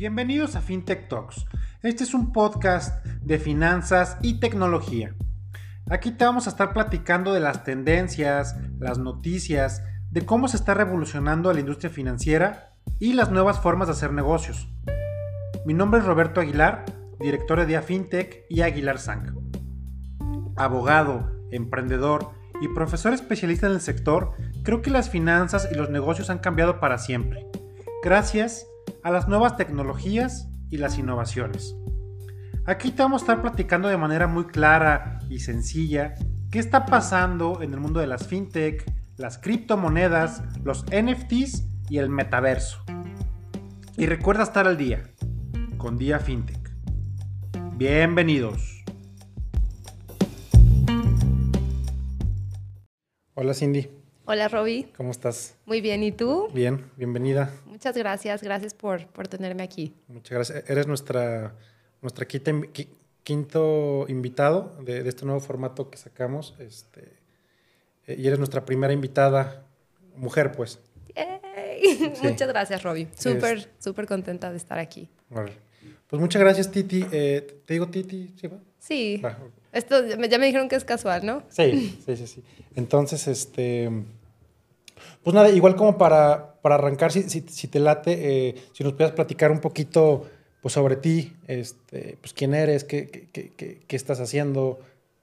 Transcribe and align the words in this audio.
Bienvenidos 0.00 0.56
a 0.56 0.62
FinTech 0.62 1.10
Talks. 1.10 1.44
Este 1.82 2.04
es 2.04 2.14
un 2.14 2.32
podcast 2.32 3.04
de 3.04 3.38
finanzas 3.38 4.16
y 4.22 4.40
tecnología. 4.40 5.14
Aquí 5.90 6.10
te 6.12 6.24
vamos 6.24 6.46
a 6.46 6.50
estar 6.50 6.72
platicando 6.72 7.34
de 7.34 7.40
las 7.40 7.64
tendencias, 7.64 8.56
las 8.78 8.96
noticias, 8.96 9.82
de 10.10 10.24
cómo 10.24 10.48
se 10.48 10.56
está 10.56 10.72
revolucionando 10.72 11.52
la 11.52 11.60
industria 11.60 11.90
financiera 11.90 12.72
y 12.98 13.12
las 13.12 13.30
nuevas 13.30 13.60
formas 13.60 13.88
de 13.88 13.92
hacer 13.92 14.14
negocios. 14.14 14.70
Mi 15.66 15.74
nombre 15.74 16.00
es 16.00 16.06
Roberto 16.06 16.40
Aguilar, 16.40 16.86
director 17.20 17.66
de 17.66 17.82
FinTech 17.82 18.46
y 18.48 18.62
Aguilar 18.62 18.98
Sang. 18.98 19.34
Abogado, 20.56 21.30
emprendedor 21.50 22.30
y 22.62 22.68
profesor 22.68 23.12
especialista 23.12 23.66
en 23.66 23.74
el 23.74 23.82
sector, 23.82 24.32
creo 24.62 24.80
que 24.80 24.88
las 24.88 25.10
finanzas 25.10 25.68
y 25.70 25.74
los 25.74 25.90
negocios 25.90 26.30
han 26.30 26.38
cambiado 26.38 26.80
para 26.80 26.96
siempre. 26.96 27.46
Gracias 28.02 28.66
a 29.02 29.10
las 29.10 29.28
nuevas 29.28 29.56
tecnologías 29.56 30.48
y 30.70 30.78
las 30.78 30.98
innovaciones. 30.98 31.76
Aquí 32.66 32.90
te 32.92 33.02
vamos 33.02 33.22
a 33.22 33.24
estar 33.24 33.42
platicando 33.42 33.88
de 33.88 33.96
manera 33.96 34.26
muy 34.26 34.46
clara 34.46 35.18
y 35.28 35.40
sencilla 35.40 36.14
qué 36.50 36.58
está 36.58 36.86
pasando 36.86 37.62
en 37.62 37.72
el 37.72 37.80
mundo 37.80 38.00
de 38.00 38.06
las 38.06 38.26
fintech, 38.26 38.84
las 39.16 39.38
criptomonedas, 39.38 40.42
los 40.62 40.84
NFTs 40.86 41.66
y 41.88 41.98
el 41.98 42.10
metaverso. 42.10 42.84
Y 43.96 44.06
recuerda 44.06 44.42
estar 44.42 44.66
al 44.66 44.76
día 44.76 45.02
con 45.76 45.96
Día 45.96 46.18
Fintech. 46.18 46.70
Bienvenidos. 47.76 48.84
Hola 53.34 53.54
Cindy. 53.54 53.99
Hola 54.32 54.46
Roby. 54.46 54.84
¿Cómo 54.96 55.10
estás? 55.10 55.56
Muy 55.66 55.80
bien, 55.80 56.04
¿y 56.04 56.12
tú? 56.12 56.46
Bien, 56.54 56.88
bienvenida. 56.96 57.52
Muchas 57.66 57.96
gracias, 57.96 58.44
gracias 58.44 58.74
por, 58.74 59.08
por 59.08 59.26
tenerme 59.26 59.64
aquí. 59.64 59.92
Muchas 60.06 60.30
gracias. 60.30 60.70
Eres 60.70 60.86
nuestra, 60.86 61.56
nuestra 62.00 62.28
quinto 62.28 64.06
invitado 64.06 64.76
de, 64.84 65.02
de, 65.02 65.08
este 65.08 65.24
nuevo 65.24 65.40
formato 65.40 65.90
que 65.90 65.98
sacamos. 65.98 66.54
Este, 66.60 67.12
eh, 68.06 68.14
y 68.20 68.28
eres 68.28 68.38
nuestra 68.38 68.64
primera 68.64 68.92
invitada, 68.92 69.66
mujer, 70.14 70.52
pues. 70.52 70.78
Sí. 71.82 72.12
Muchas 72.22 72.48
gracias, 72.48 72.84
Roby. 72.84 73.08
Súper, 73.16 73.68
súper 73.80 74.06
contenta 74.06 74.52
de 74.52 74.58
estar 74.58 74.78
aquí. 74.78 75.08
Vale. 75.28 75.54
Pues 76.06 76.20
muchas 76.20 76.40
gracias, 76.40 76.70
Titi. 76.70 77.04
Eh, 77.10 77.62
¿Te 77.66 77.74
digo 77.74 77.88
Titi? 77.88 78.32
Sí. 78.40 78.46
Va? 78.46 78.58
Sí. 78.78 79.16
Va. 79.24 79.38
Esto 79.72 80.06
ya 80.06 80.38
me 80.38 80.46
dijeron 80.46 80.68
que 80.68 80.76
es 80.76 80.84
casual, 80.84 81.26
¿no? 81.26 81.42
Sí, 81.48 81.98
sí, 82.06 82.16
sí. 82.16 82.26
sí. 82.28 82.44
Entonces, 82.76 83.26
este. 83.26 83.90
Pues 85.22 85.34
nada, 85.34 85.50
igual 85.50 85.76
como 85.76 85.98
para, 85.98 86.54
para 86.62 86.76
arrancar, 86.76 87.12
si, 87.12 87.22
si, 87.22 87.68
te 87.68 87.78
late, 87.78 88.48
eh, 88.48 88.54
si 88.72 88.84
nos 88.84 88.94
puedas 88.94 89.12
platicar 89.12 89.50
un 89.50 89.60
poquito 89.60 90.26
pues, 90.60 90.74
sobre 90.74 90.96
ti, 90.96 91.32
este, 91.46 92.16
pues 92.20 92.32
quién 92.32 92.54
eres, 92.54 92.84
qué, 92.84 93.08
qué, 93.08 93.28
qué, 93.56 93.80
qué, 93.86 93.96
estás 93.96 94.20
haciendo, 94.20 94.80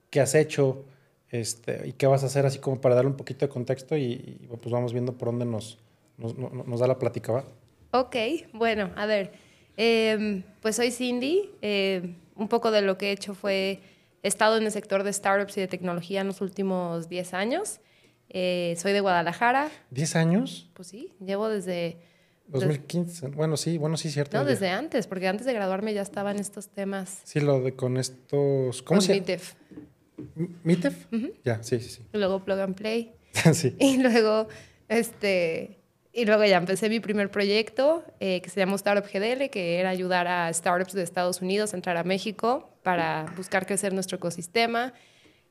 qué 0.09 0.20
has 0.20 0.36
hecho 0.36 0.86
este, 1.31 1.88
y 1.88 1.94
qué 1.94 2.08
vas 2.08 2.23
a 2.23 2.28
hacer, 2.28 2.45
así 2.45 2.59
como 2.59 2.81
para 2.81 2.95
darle 2.95 3.11
un 3.11 3.17
poquito 3.17 3.45
de 3.45 3.50
contexto 3.50 3.98
y, 3.98 4.39
pues 4.61 4.72
vamos 4.72 4.94
viendo 4.94 5.14
por 5.14 5.30
dónde 5.30 5.45
nos, 5.45 5.78
nos, 6.17 6.80
da 6.80 6.88
la 6.88 6.98
plática, 6.98 7.31
¿va? 7.31 7.44
Ok, 7.92 8.16
bueno, 8.53 8.92
a 8.95 9.05
ver, 9.05 9.31
eh, 9.78 10.44
pues 10.61 10.75
soy 10.75 10.92
Cindy, 10.92 11.52
eh, 11.61 12.16
un 12.36 12.48
poco 12.48 12.72
de 12.72 12.81
lo 12.81 12.98
que 12.98 13.09
he 13.09 13.11
hecho 13.11 13.33
fue, 13.33 13.80
he 14.23 14.28
estado 14.28 14.58
en 14.58 14.64
el 14.64 14.72
sector 14.72 15.03
de 15.03 15.14
startups 15.14 15.58
y 15.58 15.61
de 15.61 15.67
tecnología 15.67 16.22
en 16.22 16.28
los 16.28 16.42
últimos 16.42 17.09
10 17.09 17.33
años. 17.33 17.80
Eh, 18.30 18.75
soy 18.78 18.94
de 18.94 19.00
Guadalajara. 19.00 19.70
¿10 19.94 20.16
años? 20.16 20.70
Pues 20.73 20.89
sí, 20.89 21.14
llevo 21.20 21.50
desde... 21.50 21.97
2015, 22.50 23.28
bueno, 23.28 23.58
sí, 23.58 23.78
bueno, 23.78 23.97
sí, 23.97 24.09
cierto. 24.09 24.38
No, 24.38 24.45
desde 24.45 24.70
antes, 24.70 25.06
porque 25.06 25.28
antes 25.28 25.45
de 25.45 25.53
graduarme 25.53 25.94
ya 25.94 26.02
estaba 26.02 26.32
en 26.32 26.39
estos 26.39 26.70
temas. 26.70 27.20
Sí, 27.26 27.42
lo 27.42 27.60
de 27.60 27.76
con 27.76 27.98
estos... 27.98 28.82
¿Cómo 28.83 29.02
se 29.02 29.08
llama? 29.08 29.20
MITEF. 29.20 29.54
¿MITEF? 30.64 31.05
Uh 31.11 31.15
-huh. 31.17 31.33
Ya, 31.43 31.61
sí, 31.61 31.80
sí, 31.80 31.89
sí. 31.89 32.02
Y 32.14 32.17
luego 32.17 32.43
Plug 32.43 32.60
and 32.60 32.76
Play. 32.76 33.14
sí. 33.54 33.76
Y 33.80 33.98
luego, 33.98 34.48
este... 34.88 35.77
Y 36.14 36.26
luego 36.26 36.45
ya 36.45 36.58
empecé 36.58 36.89
mi 36.89 36.99
primer 36.99 37.30
proyecto 37.30 38.04
eh, 38.20 38.42
que 38.42 38.49
se 38.49 38.59
llamó 38.59 38.76
Startup 38.77 39.05
GDL, 39.05 39.49
que 39.52 39.80
era 39.80 39.89
ayudar 39.89 40.27
a 40.27 40.52
startups 40.52 40.94
de 40.94 41.04
Estados 41.04 41.42
Unidos 41.42 41.73
a 41.73 41.76
entrar 41.76 41.95
a 41.98 42.04
México 42.04 42.71
para 42.82 43.32
buscar 43.36 43.67
crecer 43.67 43.94
nuestro 43.94 44.17
ecosistema. 44.17 44.94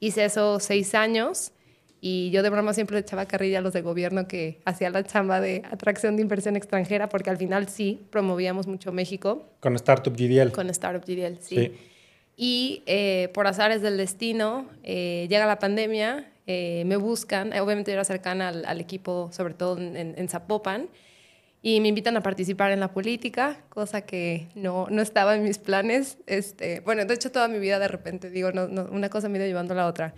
Hice 0.00 0.24
eso 0.24 0.58
seis 0.58 0.94
años 0.96 1.52
y 2.00 2.30
yo 2.30 2.42
de 2.42 2.50
broma 2.50 2.74
siempre 2.74 2.98
echaba 2.98 3.26
carrilla 3.26 3.58
a 3.58 3.62
los 3.62 3.72
de 3.72 3.82
gobierno 3.82 4.28
que 4.28 4.60
hacían 4.64 4.92
la 4.92 5.02
chamba 5.04 5.40
de 5.40 5.62
atracción 5.70 6.16
de 6.16 6.22
inversión 6.22 6.56
extranjera, 6.56 7.08
porque 7.08 7.30
al 7.30 7.36
final 7.36 7.68
sí 7.68 8.06
promovíamos 8.10 8.66
mucho 8.66 8.92
México. 8.92 9.48
Con 9.60 9.74
Startup 9.76 10.14
GDL. 10.14 10.52
Con 10.52 10.68
Startup 10.70 11.02
GDL, 11.04 11.38
sí. 11.40 11.56
sí. 11.56 11.72
Y 12.36 12.82
eh, 12.86 13.30
por 13.32 13.46
azares 13.46 13.80
del 13.80 13.96
destino, 13.96 14.68
eh, 14.82 15.26
llega 15.30 15.46
la 15.46 15.58
pandemia, 15.58 16.30
eh, 16.46 16.84
me 16.84 16.96
buscan, 16.96 17.48
obviamente 17.58 17.90
yo 17.90 17.94
era 17.94 18.04
cercana 18.04 18.48
al, 18.48 18.66
al 18.66 18.80
equipo, 18.80 19.30
sobre 19.32 19.54
todo 19.54 19.78
en, 19.78 19.96
en, 19.96 20.28
Zapopan, 20.28 20.88
y 21.62 21.80
me 21.80 21.88
invitan 21.88 22.14
a 22.18 22.22
participar 22.22 22.72
en 22.72 22.80
la 22.80 22.92
política, 22.92 23.58
cosa 23.70 24.02
que 24.02 24.48
no, 24.54 24.86
no 24.90 25.00
estaba 25.00 25.34
en 25.34 25.44
mis 25.44 25.58
planes. 25.58 26.18
Este, 26.26 26.80
bueno, 26.80 27.06
de 27.06 27.14
hecho 27.14 27.32
toda 27.32 27.48
mi 27.48 27.58
vida 27.58 27.78
de 27.78 27.88
repente 27.88 28.28
digo, 28.28 28.52
no, 28.52 28.68
no, 28.68 28.84
una 28.92 29.08
cosa 29.08 29.30
me 29.30 29.38
iba 29.38 29.46
llevando 29.46 29.72
a 29.72 29.78
la 29.78 29.86
otra. 29.86 30.14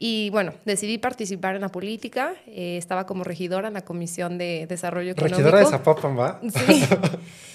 Y 0.00 0.30
bueno, 0.30 0.52
decidí 0.64 0.96
participar 0.96 1.56
en 1.56 1.62
la 1.62 1.70
política. 1.70 2.34
Eh, 2.46 2.76
estaba 2.76 3.04
como 3.04 3.24
regidora 3.24 3.66
en 3.66 3.74
la 3.74 3.84
Comisión 3.84 4.38
de 4.38 4.66
Desarrollo 4.68 5.10
Económico. 5.10 5.38
Regidora 5.38 5.58
de 5.58 5.66
Zapopan, 5.66 6.16
¿va? 6.16 6.40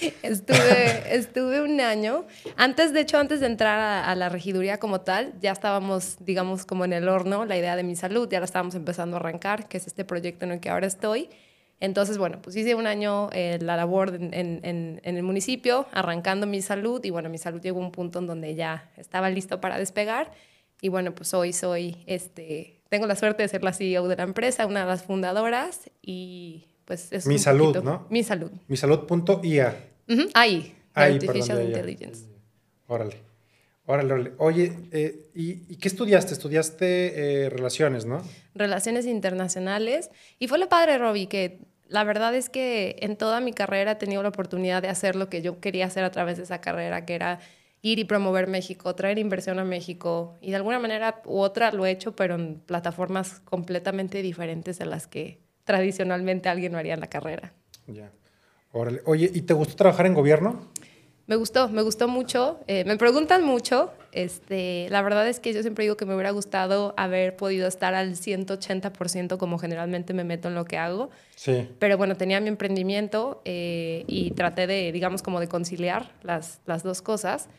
Sí. 0.01 0.13
estuve, 0.21 1.15
estuve 1.15 1.61
un 1.61 1.79
año. 1.79 2.25
Antes, 2.57 2.91
de 2.91 2.99
hecho, 2.99 3.17
antes 3.17 3.39
de 3.39 3.45
entrar 3.45 3.79
a, 3.79 4.11
a, 4.11 4.15
la 4.15 4.27
regiduría 4.27 4.77
como 4.77 4.99
tal, 4.99 5.33
ya 5.39 5.53
estábamos, 5.53 6.17
digamos, 6.19 6.65
como 6.65 6.83
en 6.83 6.91
el 6.91 7.07
horno, 7.07 7.45
la 7.45 7.57
idea 7.57 7.77
de 7.77 7.83
mi 7.83 7.95
salud, 7.95 8.27
ya 8.29 8.39
la 8.39 8.45
estábamos 8.45 8.75
empezando 8.75 9.15
a 9.15 9.19
arrancar, 9.21 9.69
que 9.69 9.77
es 9.77 9.87
este 9.87 10.03
proyecto 10.03 10.43
en 10.43 10.51
el 10.51 10.59
que 10.59 10.69
ahora 10.69 10.87
estoy. 10.87 11.29
Entonces, 11.79 12.17
bueno, 12.17 12.39
pues 12.41 12.57
hice 12.57 12.75
un 12.75 12.87
año 12.87 13.29
eh, 13.31 13.57
la 13.61 13.77
labor 13.77 14.15
en, 14.15 14.33
en, 14.33 14.99
en, 15.01 15.17
el 15.17 15.23
municipio, 15.23 15.85
arrancando 15.93 16.45
mi 16.45 16.61
salud, 16.61 17.03
y 17.05 17.09
bueno, 17.09 17.29
mi 17.29 17.37
salud 17.37 17.61
llegó 17.61 17.79
a 17.79 17.85
un 17.85 17.91
punto 17.93 18.19
en 18.19 18.27
donde 18.27 18.53
ya 18.55 18.89
estaba 18.97 19.29
listo 19.29 19.61
para 19.61 19.77
despegar. 19.77 20.31
Y 20.83 20.89
bueno, 20.89 21.15
pues 21.15 21.33
hoy 21.33 21.53
soy, 21.53 21.95
este, 22.07 22.81
tengo 22.89 23.07
la 23.07 23.15
suerte 23.15 23.41
de 23.41 23.47
ser 23.47 23.63
la 23.63 23.71
CEO 23.71 24.09
de 24.09 24.17
la 24.17 24.23
empresa, 24.23 24.65
una 24.65 24.81
de 24.81 24.87
las 24.87 25.03
fundadoras 25.03 25.89
y 26.01 26.65
pues 26.83 27.13
es 27.13 27.25
Mi 27.25 27.39
salud, 27.39 27.67
poquito, 27.67 27.83
¿no? 27.85 28.05
Mi 28.09 28.21
salud. 28.21 28.51
Mi 28.67 28.75
salud.ia. 28.75 29.77
Uh 30.09 30.11
-huh. 30.11 30.31
Ahí, 30.33 30.75
Ahí, 30.93 31.13
Artificial 31.13 31.59
perdón, 31.59 31.71
Intelligence. 31.71 32.25
Órale. 32.87 33.15
Órale, 33.85 34.13
órale. 34.13 34.31
Oye, 34.39 34.73
eh, 34.91 35.29
¿y, 35.33 35.51
¿y, 35.71 35.77
qué 35.77 35.87
estudiaste? 35.87 36.33
Estudiaste 36.33 37.45
eh, 37.45 37.49
relaciones, 37.49 38.05
¿no? 38.05 38.21
Relaciones 38.53 39.05
internacionales. 39.05 40.11
Y 40.37 40.49
fue 40.49 40.57
lo 40.59 40.67
padre, 40.67 40.97
Robbie, 40.97 41.27
que 41.27 41.59
la 41.87 42.03
verdad 42.03 42.35
es 42.35 42.49
que 42.49 42.97
en 42.99 43.15
toda 43.15 43.39
mi 43.39 43.53
carrera 43.53 43.91
he 43.93 43.95
tenido 43.95 44.21
la 44.21 44.29
oportunidad 44.29 44.81
de 44.81 44.89
hacer 44.89 45.15
lo 45.15 45.29
que 45.29 45.41
yo 45.41 45.61
quería 45.61 45.85
hacer 45.85 46.03
a 46.03 46.11
través 46.11 46.35
de 46.35 46.43
esa 46.43 46.59
carrera, 46.59 47.05
que 47.05 47.15
era 47.15 47.39
ir 47.83 47.99
y 47.99 48.05
promover 48.05 48.47
México, 48.47 48.95
traer 48.95 49.19
inversión 49.19 49.59
a 49.59 49.65
México. 49.65 50.35
Y 50.41 50.49
de 50.49 50.55
alguna 50.55 50.79
manera 50.79 51.21
u 51.25 51.39
otra 51.39 51.71
lo 51.71 51.85
he 51.85 51.91
hecho, 51.91 52.15
pero 52.15 52.35
en 52.35 52.59
plataformas 52.59 53.41
completamente 53.41 54.21
diferentes 54.23 54.79
de 54.79 54.85
las 54.85 55.05
que 55.05 55.41
tradicionalmente 55.65 56.49
alguien 56.49 56.75
haría 56.75 56.95
en 56.95 57.01
la 57.01 57.07
carrera. 57.07 57.53
Ya. 57.85 58.09
Órale. 58.71 59.01
Oye, 59.05 59.29
¿y 59.31 59.41
te 59.41 59.53
gustó 59.53 59.75
trabajar 59.75 60.05
en 60.05 60.13
gobierno? 60.13 60.71
Me 61.27 61.35
gustó, 61.35 61.69
me 61.69 61.81
gustó 61.81 62.07
mucho. 62.07 62.59
Eh, 62.67 62.85
me 62.85 62.95
preguntan 62.95 63.43
mucho. 63.43 63.91
Este, 64.13 64.87
la 64.89 65.01
verdad 65.01 65.27
es 65.27 65.41
que 65.41 65.53
yo 65.53 65.61
siempre 65.61 65.83
digo 65.83 65.97
que 65.97 66.05
me 66.05 66.15
hubiera 66.15 66.31
gustado 66.31 66.93
haber 66.95 67.35
podido 67.35 67.67
estar 67.67 67.93
al 67.95 68.15
180% 68.15 69.37
como 69.37 69.57
generalmente 69.57 70.13
me 70.13 70.23
meto 70.23 70.47
en 70.47 70.55
lo 70.55 70.63
que 70.63 70.77
hago. 70.77 71.09
Sí. 71.35 71.69
Pero 71.79 71.97
bueno, 71.97 72.15
tenía 72.15 72.39
mi 72.39 72.47
emprendimiento 72.47 73.41
eh, 73.43 74.05
y 74.07 74.31
traté 74.31 74.67
de, 74.67 74.91
digamos, 74.93 75.21
como 75.21 75.41
de 75.41 75.49
conciliar 75.49 76.11
las, 76.23 76.61
las 76.65 76.83
dos 76.83 77.01
cosas. 77.01 77.49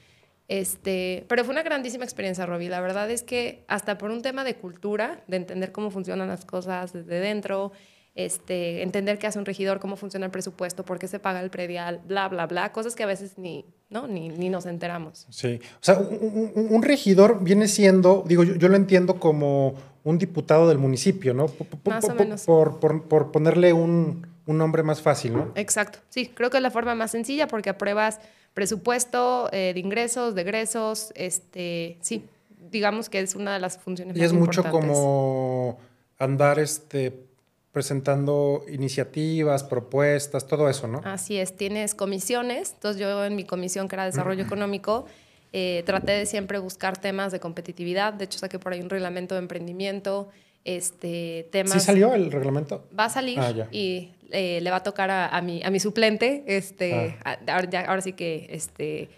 Este, 0.48 1.24
pero 1.28 1.44
fue 1.44 1.52
una 1.52 1.62
grandísima 1.62 2.04
experiencia, 2.04 2.44
Robbie. 2.44 2.68
La 2.68 2.80
verdad 2.80 3.10
es 3.10 3.22
que 3.22 3.64
hasta 3.66 3.96
por 3.96 4.10
un 4.10 4.22
tema 4.22 4.44
de 4.44 4.56
cultura, 4.56 5.22
de 5.26 5.38
entender 5.38 5.72
cómo 5.72 5.90
funcionan 5.90 6.28
las 6.28 6.44
cosas 6.44 6.92
desde 6.92 7.20
dentro, 7.20 7.72
este, 8.14 8.82
entender 8.82 9.18
qué 9.18 9.26
hace 9.26 9.38
un 9.38 9.44
regidor, 9.44 9.80
cómo 9.80 9.96
funciona 9.96 10.26
el 10.26 10.32
presupuesto, 10.32 10.84
por 10.84 10.98
qué 10.98 11.08
se 11.08 11.18
paga 11.18 11.40
el 11.40 11.50
predial, 11.50 12.00
bla, 12.06 12.28
bla, 12.28 12.46
bla, 12.46 12.72
cosas 12.72 12.94
que 12.94 13.02
a 13.02 13.06
veces 13.06 13.38
ni, 13.38 13.64
¿no? 13.90 14.06
ni, 14.06 14.28
ni 14.28 14.50
nos 14.50 14.66
enteramos. 14.66 15.26
Sí, 15.30 15.60
o 15.62 15.78
sea, 15.80 15.98
un, 15.98 16.52
un, 16.54 16.68
un 16.70 16.82
regidor 16.82 17.42
viene 17.42 17.66
siendo, 17.66 18.22
digo, 18.26 18.44
yo, 18.44 18.54
yo, 18.54 18.68
lo 18.68 18.76
entiendo 18.76 19.18
como 19.18 19.74
un 20.04 20.18
diputado 20.18 20.68
del 20.68 20.78
municipio, 20.78 21.34
¿no? 21.34 21.46
P 21.46 21.66
más 21.86 22.04
o 22.04 22.14
menos. 22.14 22.44
Por, 22.44 22.78
por, 22.78 23.08
por 23.08 23.32
ponerle 23.32 23.72
un, 23.72 24.26
un 24.46 24.58
nombre 24.58 24.82
más 24.82 25.02
fácil, 25.02 25.32
¿no? 25.32 25.50
Exacto, 25.54 25.98
sí, 26.08 26.28
creo 26.28 26.50
que 26.50 26.58
es 26.58 26.62
la 26.62 26.70
forma 26.70 26.94
más 26.94 27.10
sencilla 27.10 27.48
porque 27.48 27.70
apruebas 27.70 28.20
presupuesto 28.54 29.48
eh, 29.52 29.72
de 29.74 29.80
ingresos, 29.80 30.34
de 30.34 30.42
egresos, 30.42 31.12
este, 31.16 31.98
sí, 32.00 32.24
digamos 32.70 33.08
que 33.08 33.20
es 33.20 33.34
una 33.34 33.52
de 33.52 33.60
las 33.60 33.78
funciones 33.78 34.16
y 34.16 34.20
más 34.20 34.26
es 34.28 34.32
mucho 34.32 34.64
como 34.64 35.78
andar 36.18 36.58
este 36.58 37.24
presentando 37.72 38.64
iniciativas, 38.72 39.64
propuestas, 39.64 40.46
todo 40.46 40.68
eso, 40.68 40.86
¿no? 40.86 41.00
Así 41.04 41.38
es, 41.38 41.56
tienes 41.56 41.96
comisiones. 41.96 42.70
Entonces 42.74 43.00
yo 43.00 43.24
en 43.24 43.34
mi 43.34 43.44
comisión 43.44 43.88
que 43.88 43.96
era 43.96 44.04
Desarrollo 44.04 44.44
Económico, 44.44 45.06
eh, 45.52 45.82
traté 45.84 46.12
de 46.12 46.26
siempre 46.26 46.58
buscar 46.60 46.96
temas 46.96 47.32
de 47.32 47.40
competitividad. 47.40 48.12
De 48.12 48.26
hecho, 48.26 48.38
saqué 48.38 48.60
por 48.60 48.72
ahí 48.72 48.80
un 48.80 48.90
reglamento 48.90 49.34
de 49.34 49.40
emprendimiento, 49.40 50.28
este, 50.64 51.48
temas... 51.50 51.72
¿Sí 51.72 51.80
salió 51.80 52.14
el 52.14 52.30
reglamento? 52.30 52.84
Va 52.96 53.06
a 53.06 53.10
salir 53.10 53.40
ah, 53.40 53.52
y 53.72 54.13
eh, 54.30 54.60
le 54.60 54.70
va 54.70 54.76
a 54.76 54.82
tocar 54.82 55.10
a, 55.10 55.40
mi, 55.40 55.62
a 55.62 55.70
mi 55.70 55.80
suplente, 55.80 56.44
este, 56.46 57.16
ah. 57.24 57.38
ahora, 57.48 58.00
sí 58.00 58.12
que... 58.12 58.46
Este, 58.50 59.08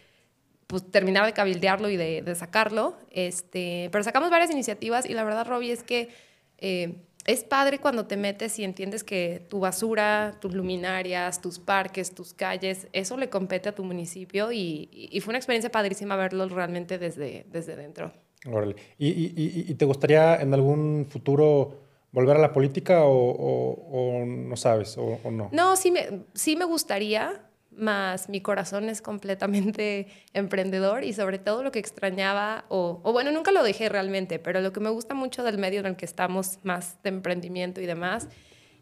pues, 0.66 0.90
terminar 0.90 1.24
de 1.26 1.32
cabildearlo 1.32 1.88
y 1.90 1.96
de, 1.96 2.34
sacarlo. 2.34 2.96
Este, 3.12 3.88
pero 3.92 4.02
sacamos 4.02 4.30
varias 4.30 4.50
iniciativas 4.50 5.08
y 5.08 5.14
la 5.14 5.22
verdad, 5.22 5.46
Robbie, 5.46 5.70
es 5.70 5.84
que 5.84 6.08
eh, 6.58 6.96
es 7.26 7.42
padre 7.44 7.78
cuando 7.78 8.06
te 8.06 8.16
metes 8.16 8.58
y 8.58 8.64
entiendes 8.64 9.02
que 9.02 9.42
tu 9.48 9.60
basura, 9.60 10.36
tus 10.40 10.54
luminarias, 10.54 11.40
tus 11.40 11.58
parques, 11.58 12.14
tus 12.14 12.32
calles, 12.32 12.86
eso 12.92 13.16
le 13.16 13.28
compete 13.28 13.68
a 13.68 13.74
tu 13.74 13.84
municipio 13.84 14.52
y, 14.52 15.20
fue 15.22 15.32
una 15.32 15.38
experiencia 15.38 15.70
padrísima 15.70 16.16
verlo 16.16 16.48
realmente 16.48 16.98
desde, 16.98 17.44
desde 17.50 17.74
dentro. 17.74 18.12
¿Y, 18.98 19.74
te 19.74 19.84
gustaría 19.84 20.36
en 20.36 20.54
algún 20.54 21.06
futuro 21.08 21.85
volver 22.16 22.38
a 22.38 22.40
la 22.40 22.52
política 22.52 23.02
o, 23.04 24.24
no 24.26 24.56
sabes 24.56 24.96
o, 24.96 25.20
no? 25.30 25.50
No, 25.52 25.76
sí 25.76 25.90
me, 25.90 26.22
sí 26.32 26.56
me 26.56 26.64
gustaría 26.64 27.42
más 27.76 28.30
mi 28.30 28.40
corazón 28.40 28.88
es 28.88 29.02
completamente 29.02 30.06
emprendedor 30.32 31.04
y 31.04 31.12
sobre 31.12 31.38
todo 31.38 31.62
lo 31.62 31.70
que 31.70 31.78
extrañaba, 31.78 32.64
o, 32.68 33.00
bueno, 33.12 33.30
nunca 33.30 33.52
lo 33.52 33.62
dejé 33.62 33.90
realmente, 33.90 34.38
pero 34.38 34.62
lo 34.62 34.72
que 34.72 34.80
me 34.80 34.88
gusta 34.88 35.14
mucho 35.14 35.44
del 35.44 35.58
medio 35.58 35.80
en 35.80 35.86
el 35.86 35.96
que 35.96 36.06
estamos, 36.06 36.58
más 36.62 36.96
de 37.02 37.10
emprendimiento 37.10 37.82
y 37.82 37.86
demás, 37.86 38.28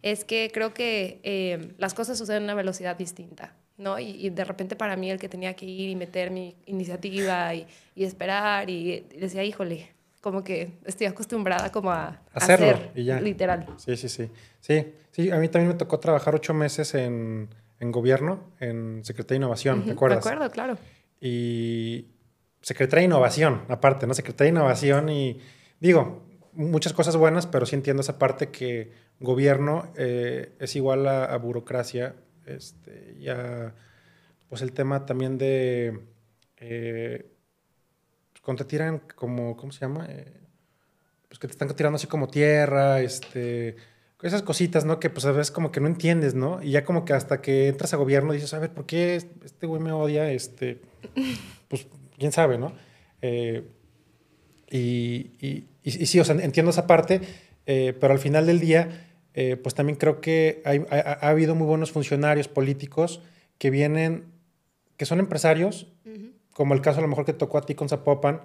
es 0.02 0.24
que 0.24 0.50
creo 0.52 0.72
que 0.72 1.20
eh, 1.24 1.74
las 1.78 1.92
cosas 1.92 2.16
suceden 2.16 2.42
a 2.42 2.44
una 2.44 2.54
velocidad 2.54 2.96
distinta, 2.96 3.56
¿no? 3.78 3.98
Y, 3.98 4.30
de 4.30 4.44
repente 4.44 4.76
para 4.76 4.96
mí 4.96 5.10
el 5.10 5.18
que 5.18 5.28
tenía 5.28 5.54
que 5.54 5.66
ir 5.66 5.90
y 5.90 5.96
meter 5.96 6.30
mi 6.30 6.54
iniciativa 6.66 7.52
y, 7.52 7.66
esperar 7.96 8.70
y, 8.70 9.00
decía, 9.18 9.42
híjole, 9.42 9.93
como 10.24 10.42
que 10.42 10.72
estoy 10.86 11.06
acostumbrada 11.06 11.70
como 11.70 11.92
a 11.92 12.22
hacerlo 12.32 12.70
hacer, 12.70 12.92
y 12.94 13.04
ya. 13.04 13.20
literal. 13.20 13.66
Sí, 13.76 13.94
sí, 13.96 14.08
sí. 14.08 14.30
Sí, 14.58 14.94
sí, 15.12 15.30
a 15.30 15.36
mí 15.36 15.48
también 15.48 15.68
me 15.68 15.74
tocó 15.74 16.00
trabajar 16.00 16.34
ocho 16.34 16.54
meses 16.54 16.94
en 16.94 17.50
en 17.80 17.92
gobierno, 17.92 18.52
en 18.60 19.04
Secretaría 19.04 19.40
de 19.40 19.44
Innovación, 19.44 19.84
¿te 19.84 19.92
acuerdas? 19.92 20.24
De 20.24 20.30
acuerdo, 20.30 20.50
claro. 20.50 20.78
Y 21.20 22.06
Secretaría 22.62 23.00
de 23.00 23.06
Innovación, 23.06 23.62
aparte, 23.68 24.06
¿no? 24.06 24.14
Secretaría 24.14 24.52
de 24.52 24.58
Innovación 24.58 25.08
y 25.08 25.40
digo, 25.80 26.22
muchas 26.52 26.92
cosas 26.92 27.16
buenas, 27.16 27.46
pero 27.46 27.66
sí 27.66 27.74
entiendo 27.74 28.00
esa 28.00 28.18
parte 28.18 28.48
que 28.48 28.92
gobierno 29.20 29.92
eh, 29.96 30.52
es 30.58 30.76
igual 30.76 31.06
a, 31.06 31.36
burocracia, 31.36 32.14
este, 32.46 33.16
ya, 33.20 33.74
pues 34.48 34.62
el 34.62 34.72
tema 34.72 35.04
también 35.04 35.36
de, 35.36 36.00
eh, 36.58 37.26
cuando 38.44 38.64
te 38.64 38.70
tiran 38.70 39.02
como, 39.14 39.56
¿cómo 39.56 39.72
se 39.72 39.80
llama? 39.80 40.06
Eh, 40.08 40.32
pues 41.28 41.38
que 41.38 41.48
te 41.48 41.52
están 41.52 41.74
tirando 41.74 41.96
así 41.96 42.06
como 42.06 42.28
tierra, 42.28 43.00
este 43.00 43.76
esas 44.24 44.42
cositas, 44.42 44.86
¿no? 44.86 45.00
Que 45.00 45.10
pues 45.10 45.26
a 45.26 45.32
veces 45.32 45.50
como 45.50 45.70
que 45.70 45.80
no 45.80 45.86
entiendes, 45.86 46.34
¿no? 46.34 46.62
Y 46.62 46.70
ya 46.70 46.84
como 46.84 47.04
que 47.04 47.12
hasta 47.12 47.42
que 47.42 47.68
entras 47.68 47.92
a 47.92 47.98
gobierno 47.98 48.32
dices, 48.32 48.54
a 48.54 48.58
ver, 48.58 48.72
¿por 48.72 48.86
qué 48.86 49.16
este 49.16 49.66
güey 49.66 49.82
me 49.82 49.92
odia? 49.92 50.30
Este, 50.30 50.80
pues 51.68 51.86
quién 52.18 52.32
sabe, 52.32 52.56
¿no? 52.56 52.72
Eh, 53.20 53.68
y, 54.70 55.30
y, 55.82 56.06
sí, 56.06 56.18
o 56.20 56.24
sea, 56.24 56.36
entiendo 56.36 56.70
esa 56.70 56.86
parte, 56.86 57.20
eh, 57.66 57.94
pero 58.00 58.14
al 58.14 58.18
final 58.18 58.46
del 58.46 58.60
día, 58.60 59.08
eh, 59.34 59.56
pues 59.56 59.74
también 59.74 59.98
creo 59.98 60.22
que 60.22 60.62
ha, 60.64 61.28
habido 61.28 61.54
muy 61.54 61.66
buenos 61.66 61.92
funcionarios 61.92 62.48
políticos 62.48 63.20
que 63.58 63.68
vienen, 63.68 64.24
que 64.96 65.04
son 65.04 65.18
empresarios, 65.18 65.88
como 66.54 66.72
el 66.72 66.80
caso 66.80 67.00
a 67.00 67.02
lo 67.02 67.08
mejor 67.08 67.26
que 67.26 67.34
tocó 67.34 67.58
a 67.58 67.62
ti 67.62 67.74
con 67.74 67.88
Zapopan, 67.88 68.40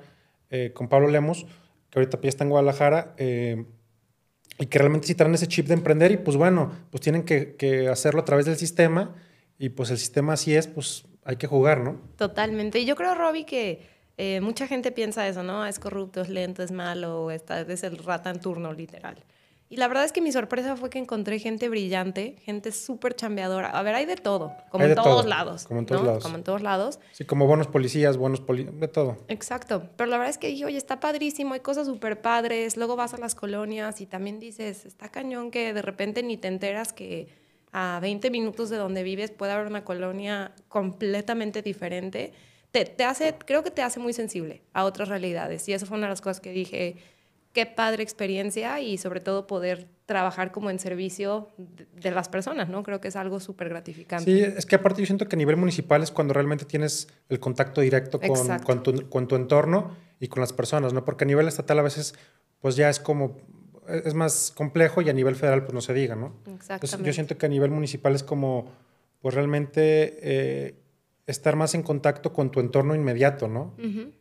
con 0.73 0.89
Pablo 0.89 1.07
Lemos, 1.07 1.45
que 1.89 1.99
ahorita 1.99 2.19
ya 2.21 2.29
está 2.29 2.43
en 2.43 2.49
Guadalajara 2.49 3.15
y 4.59 4.65
que 4.65 4.77
realmente 4.77 5.07
sí 5.07 5.15
traen 5.15 5.33
ese 5.33 5.47
chip 5.47 5.67
de 5.67 5.73
emprender 5.73 6.11
y 6.11 6.17
pues 6.17 6.35
bueno, 6.35 6.71
pues 6.91 7.01
tienen 7.01 7.23
que, 7.23 7.87
hacerlo 7.89 8.21
a 8.21 8.25
través 8.25 8.45
del 8.45 8.57
sistema 8.57 9.15
y 9.57 9.69
pues 9.69 9.89
el 9.89 9.97
sistema 9.97 10.33
así 10.33 10.53
es, 10.53 10.67
pues 10.67 11.05
hay 11.23 11.37
que 11.37 11.47
jugar, 11.47 11.79
¿no? 11.79 11.99
Totalmente. 12.17 12.79
Y 12.79 12.85
yo 12.85 12.95
creo, 12.95 13.15
Robbie, 13.15 13.45
que 13.45 13.87
eh, 14.17 14.41
mucha 14.41 14.67
gente 14.67 14.91
piensa 14.91 15.27
eso, 15.27 15.43
¿no? 15.43 15.65
Es 15.65 15.79
corrupto, 15.79 16.21
es 16.21 16.29
lento, 16.29 16.61
es 16.61 16.71
malo, 16.71 17.31
está, 17.31 17.61
es 17.61 17.83
el 17.83 17.97
rata 17.97 18.29
en 18.29 18.41
turno, 18.41 18.73
literal. 18.73 19.23
Y 19.71 19.77
la 19.77 19.87
verdad 19.87 20.03
es 20.03 20.11
que 20.11 20.19
mi 20.19 20.31
sorpresa 20.31 20.75
fue 20.75 20.89
que 20.89 20.97
encontré 20.97 21.37
gente 21.37 21.69
brillante, 21.69 22.37
gente 22.41 22.71
súper 22.71 23.15
chambeadora. 23.15 23.69
A 23.69 23.83
ver, 23.83 23.93
hay 23.93 24.07
de 24.07 24.15
todo, 24.15 24.51
como 24.71 24.83
en 24.83 24.95
todos 24.95 25.27
lados. 25.27 25.65
Como 25.67 25.79
en 25.79 25.85
todos 25.85 26.03
lados. 26.03 26.23
Como 26.23 26.37
en 26.37 26.43
todos 26.43 26.61
lados. 26.63 26.99
Sí, 27.11 27.23
como 27.23 27.45
buenos 27.45 27.67
policías, 27.67 28.17
buenos 28.17 28.41
policías, 28.41 28.79
de 28.79 28.87
todo. 28.87 29.17
Exacto. 29.27 29.83
Pero 29.95 30.09
la 30.09 30.17
verdad 30.17 30.31
es 30.31 30.39
que 30.39 30.47
dije, 30.47 30.65
oye, 30.65 30.77
está 30.77 30.99
padrísimo, 30.99 31.53
hay 31.53 31.59
cosas 31.59 31.85
súper 31.85 32.19
padres. 32.19 32.77
Luego 32.77 32.95
vas 32.95 33.13
a 33.13 33.17
las 33.19 33.35
colonias 33.35 34.01
y 34.01 34.07
también 34.07 34.39
dices, 34.39 34.85
está 34.85 35.09
cañón 35.09 35.51
que 35.51 35.71
de 35.71 35.83
repente 35.83 36.23
ni 36.23 36.35
te 36.37 36.47
enteras 36.47 36.91
que 36.91 37.27
a 37.71 37.99
20 38.01 38.31
minutos 38.31 38.71
de 38.71 38.77
donde 38.77 39.03
vives 39.03 39.29
puede 39.29 39.51
haber 39.51 39.67
una 39.67 39.85
colonia 39.85 40.51
completamente 40.67 41.61
diferente. 41.61 42.33
Te, 42.71 42.85
te 42.85 43.03
hace, 43.03 43.35
creo 43.45 43.63
que 43.63 43.69
te 43.69 43.83
hace 43.83 43.99
muy 43.99 44.13
sensible 44.13 44.63
a 44.73 44.85
otras 44.85 45.09
realidades. 45.09 45.69
Y 45.69 45.73
eso 45.73 45.85
fue 45.85 45.97
una 45.97 46.07
de 46.07 46.13
las 46.13 46.21
cosas 46.21 46.39
que 46.39 46.51
dije 46.51 46.97
qué 47.53 47.65
padre 47.65 48.03
experiencia 48.03 48.79
y 48.79 48.97
sobre 48.97 49.19
todo 49.19 49.47
poder 49.47 49.87
trabajar 50.05 50.51
como 50.51 50.69
en 50.69 50.79
servicio 50.79 51.49
de, 51.57 52.11
las 52.11 52.29
personas, 52.29 52.69
¿no? 52.69 52.83
Creo 52.83 52.99
que 52.99 53.09
es 53.09 53.15
algo 53.15 53.39
súper 53.39 53.69
gratificante. 53.69 54.25
Sí, 54.25 54.39
es 54.41 54.65
que 54.65 54.75
aparte 54.75 55.01
yo 55.01 55.05
siento 55.05 55.27
que 55.27 55.35
a 55.35 55.37
nivel 55.37 55.55
municipal 55.55 56.01
es 56.01 56.11
cuando 56.11 56.33
realmente 56.33 56.65
tienes 56.65 57.07
el 57.29 57.39
contacto 57.39 57.81
directo 57.81 58.19
con, 58.19 58.59
con, 58.59 58.83
tu, 58.83 59.09
con 59.09 59.27
tu, 59.27 59.35
entorno 59.35 59.95
y 60.19 60.27
con 60.27 60.41
las 60.41 60.53
personas, 60.53 60.93
¿no? 60.93 61.05
Porque 61.05 61.25
a 61.25 61.27
nivel 61.27 61.47
estatal 61.47 61.77
a 61.79 61.83
veces 61.83 62.15
pues 62.59 62.75
ya 62.75 62.89
es 62.89 62.99
como, 62.99 63.37
es 63.87 64.13
más 64.13 64.51
complejo 64.55 65.01
y 65.01 65.09
a 65.09 65.13
nivel 65.13 65.35
federal 65.35 65.63
pues 65.63 65.73
no 65.73 65.81
se 65.81 65.93
diga, 65.93 66.15
¿no? 66.15 66.33
Exactamente. 66.55 67.07
yo 67.07 67.13
siento 67.13 67.37
que 67.37 67.45
a 67.45 67.49
nivel 67.49 67.71
municipal 67.71 68.15
es 68.15 68.23
como, 68.23 68.71
pues 69.21 69.35
realmente... 69.35 70.17
Eh, 70.21 70.75
estar 71.29 71.55
más 71.55 71.75
en 71.75 71.83
contacto 71.83 72.33
con 72.33 72.51
tu 72.51 72.59
entorno 72.59 72.95
inmediato, 72.95 73.47
¿no? 73.47 73.75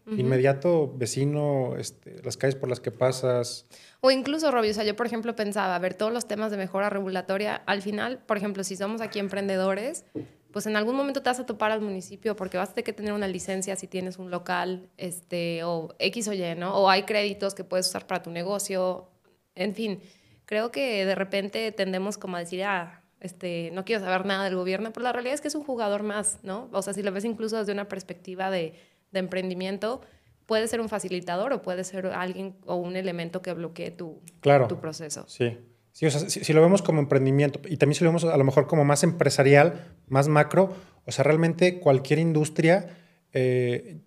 Inmediato, 0.06 0.92
vecino, 0.94 1.76
este, 1.78 2.22
las 2.22 2.36
calles 2.36 2.54
por 2.54 2.68
las 2.68 2.80
que 2.80 2.90
pasas. 2.90 3.66
O 4.00 4.10
incluso, 4.10 4.50
Robbie, 4.50 4.70
o 4.70 4.74
sea, 4.74 4.84
yo 4.84 4.94
por 4.94 5.06
ejemplo 5.06 5.34
pensaba, 5.34 5.74
a 5.74 5.78
ver, 5.78 5.94
todos 5.94 6.12
los 6.12 6.28
temas 6.28 6.50
de 6.50 6.58
mejora 6.58 6.90
regulatoria, 6.90 7.56
al 7.66 7.80
final, 7.80 8.18
por 8.26 8.36
ejemplo, 8.36 8.62
si 8.62 8.76
somos 8.76 9.00
aquí 9.00 9.18
emprendedores, 9.18 10.04
pues 10.52 10.66
en 10.66 10.76
algún 10.76 10.96
momento 10.96 11.22
te 11.22 11.30
vas 11.30 11.40
a 11.40 11.46
topar 11.46 11.70
al 11.70 11.80
municipio 11.80 12.36
porque 12.36 12.58
vas 12.58 12.70
a 12.70 12.74
tener 12.74 12.84
que 12.84 12.92
tener 12.92 13.14
una 13.14 13.26
licencia 13.26 13.74
si 13.76 13.86
tienes 13.86 14.18
un 14.18 14.30
local, 14.30 14.90
este, 14.98 15.64
o 15.64 15.94
X 15.98 16.28
o 16.28 16.34
Y, 16.34 16.54
¿no? 16.56 16.74
O 16.74 16.90
hay 16.90 17.04
créditos 17.04 17.54
que 17.54 17.64
puedes 17.64 17.88
usar 17.88 18.06
para 18.06 18.22
tu 18.22 18.30
negocio, 18.30 19.08
en 19.54 19.74
fin. 19.74 20.02
Creo 20.44 20.70
que 20.70 21.06
de 21.06 21.14
repente 21.14 21.72
tendemos 21.72 22.18
como 22.18 22.36
a 22.36 22.40
decir, 22.40 22.64
ah, 22.64 23.02
este, 23.20 23.70
no 23.72 23.84
quiero 23.84 24.04
saber 24.04 24.26
nada 24.26 24.44
del 24.44 24.56
gobierno, 24.56 24.92
pero 24.92 25.04
la 25.04 25.12
realidad 25.12 25.34
es 25.34 25.40
que 25.40 25.48
es 25.48 25.54
un 25.54 25.64
jugador 25.64 26.02
más, 26.02 26.38
¿no? 26.42 26.68
O 26.72 26.82
sea, 26.82 26.92
si 26.92 27.02
lo 27.02 27.12
ves 27.12 27.24
incluso 27.24 27.56
desde 27.56 27.72
una 27.72 27.88
perspectiva 27.88 28.50
de, 28.50 28.74
emprendimiento, 29.12 30.02
puede 30.46 30.68
ser 30.68 30.80
un 30.80 30.88
facilitador 30.88 31.52
o 31.52 31.62
puede 31.62 31.82
ser 31.82 32.06
alguien 32.06 32.54
o 32.66 32.76
un 32.76 32.94
elemento 32.94 33.42
que 33.42 33.52
bloquee 33.54 33.90
tu, 33.90 34.20
tu 34.68 34.80
proceso. 34.80 35.24
Sí. 35.26 35.56
Sí, 35.92 36.06
o 36.06 36.10
sea, 36.12 36.20
si, 36.30 36.52
lo 36.52 36.60
vemos 36.60 36.80
como 36.80 37.00
emprendimiento 37.00 37.60
y 37.68 37.76
también 37.76 37.96
si 37.96 38.04
lo 38.04 38.10
vemos 38.10 38.22
a 38.22 38.36
lo 38.36 38.44
mejor 38.44 38.68
como 38.68 38.84
más 38.84 39.02
empresarial, 39.02 39.96
más 40.06 40.28
macro, 40.28 40.72
o 41.04 41.10
sea, 41.10 41.24
realmente 41.24 41.80
cualquier 41.80 42.20
industria 42.20 42.86
eh, 43.32 43.98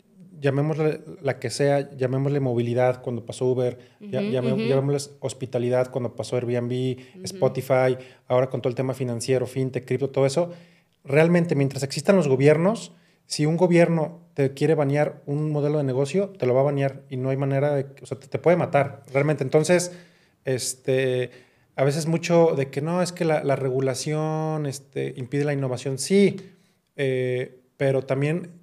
llamémosle 0.42 1.02
la 1.22 1.40
que 1.40 1.52
sea, 1.52 1.96
llamémosle 1.96 2.40
movilidad 2.40 3.02
cuando 3.04 3.24
pasó 3.26 3.46
Uber, 3.46 3.78
llamémosle 4.00 5.14
hospitalidad 5.20 5.92
cuando 5.92 6.16
pasó 6.16 6.36
Airbnb, 6.36 6.98
Spotify, 7.24 7.96
ahora 8.28 8.50
con 8.50 8.62
todo 8.62 8.70
el 8.70 8.76
tema 8.76 8.96
financiero, 8.96 9.46
fintech, 9.46 9.86
cripto, 9.86 10.10
todo 10.10 10.26
eso. 10.26 10.52
Realmente, 11.04 11.56
mientras 11.56 11.84
existan 11.84 12.16
los 12.16 12.28
gobiernos, 12.28 12.92
si 13.28 13.46
un 13.46 13.56
gobierno 13.56 14.20
te 14.34 14.54
quiere 14.54 14.74
banear 14.74 15.22
un 15.28 15.52
modelo 15.52 15.78
de 15.78 15.84
negocio, 15.84 16.30
te 16.30 16.48
lo 16.48 16.56
va 16.56 16.62
a 16.62 16.66
banear 16.66 17.04
y 17.10 17.18
no 17.18 17.30
hay 17.30 17.38
manera 17.38 17.76
de, 17.76 17.86
o 18.02 18.06
sea, 18.08 18.20
te, 18.20 18.40
puede 18.40 18.58
matar, 18.58 19.04
realmente. 19.14 19.44
Entonces, 19.44 19.92
este, 20.44 21.30
a 21.76 21.84
veces 21.84 22.08
mucho 22.08 22.56
de 22.58 22.70
que 22.72 22.82
no, 22.82 23.04
es 23.04 23.12
que 23.12 23.26
la, 23.26 23.56
regulación 23.56 24.66
este, 24.66 25.14
impide 25.18 25.46
la 25.46 25.54
innovación, 25.54 26.00
sí, 26.00 26.38
eh, 26.96 27.60
pero 27.78 28.02
también 28.02 28.61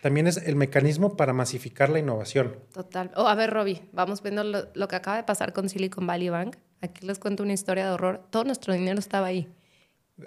también 0.00 0.26
es 0.26 0.38
el 0.38 0.56
mecanismo 0.56 1.16
para 1.16 1.32
masificar 1.32 1.90
la 1.90 1.98
innovación. 1.98 2.56
Total. 2.72 3.10
Oh, 3.16 3.26
a 3.26 3.34
ver, 3.34 3.50
Robbie, 3.50 3.82
vamos 3.92 4.22
viendo 4.22 4.42
lo, 4.44 4.88
que 4.88 4.96
acaba 4.96 5.16
de 5.16 5.24
pasar 5.24 5.52
con 5.52 5.68
Silicon 5.68 6.06
Valley 6.06 6.28
Bank. 6.28 6.56
Aquí 6.80 7.06
les 7.06 7.18
cuento 7.18 7.42
una 7.42 7.52
historia 7.52 7.86
de 7.86 7.92
horror. 7.92 8.22
Todo 8.30 8.44
nuestro 8.44 8.72
dinero 8.72 8.98
estaba 8.98 9.26
ahí. 9.26 9.52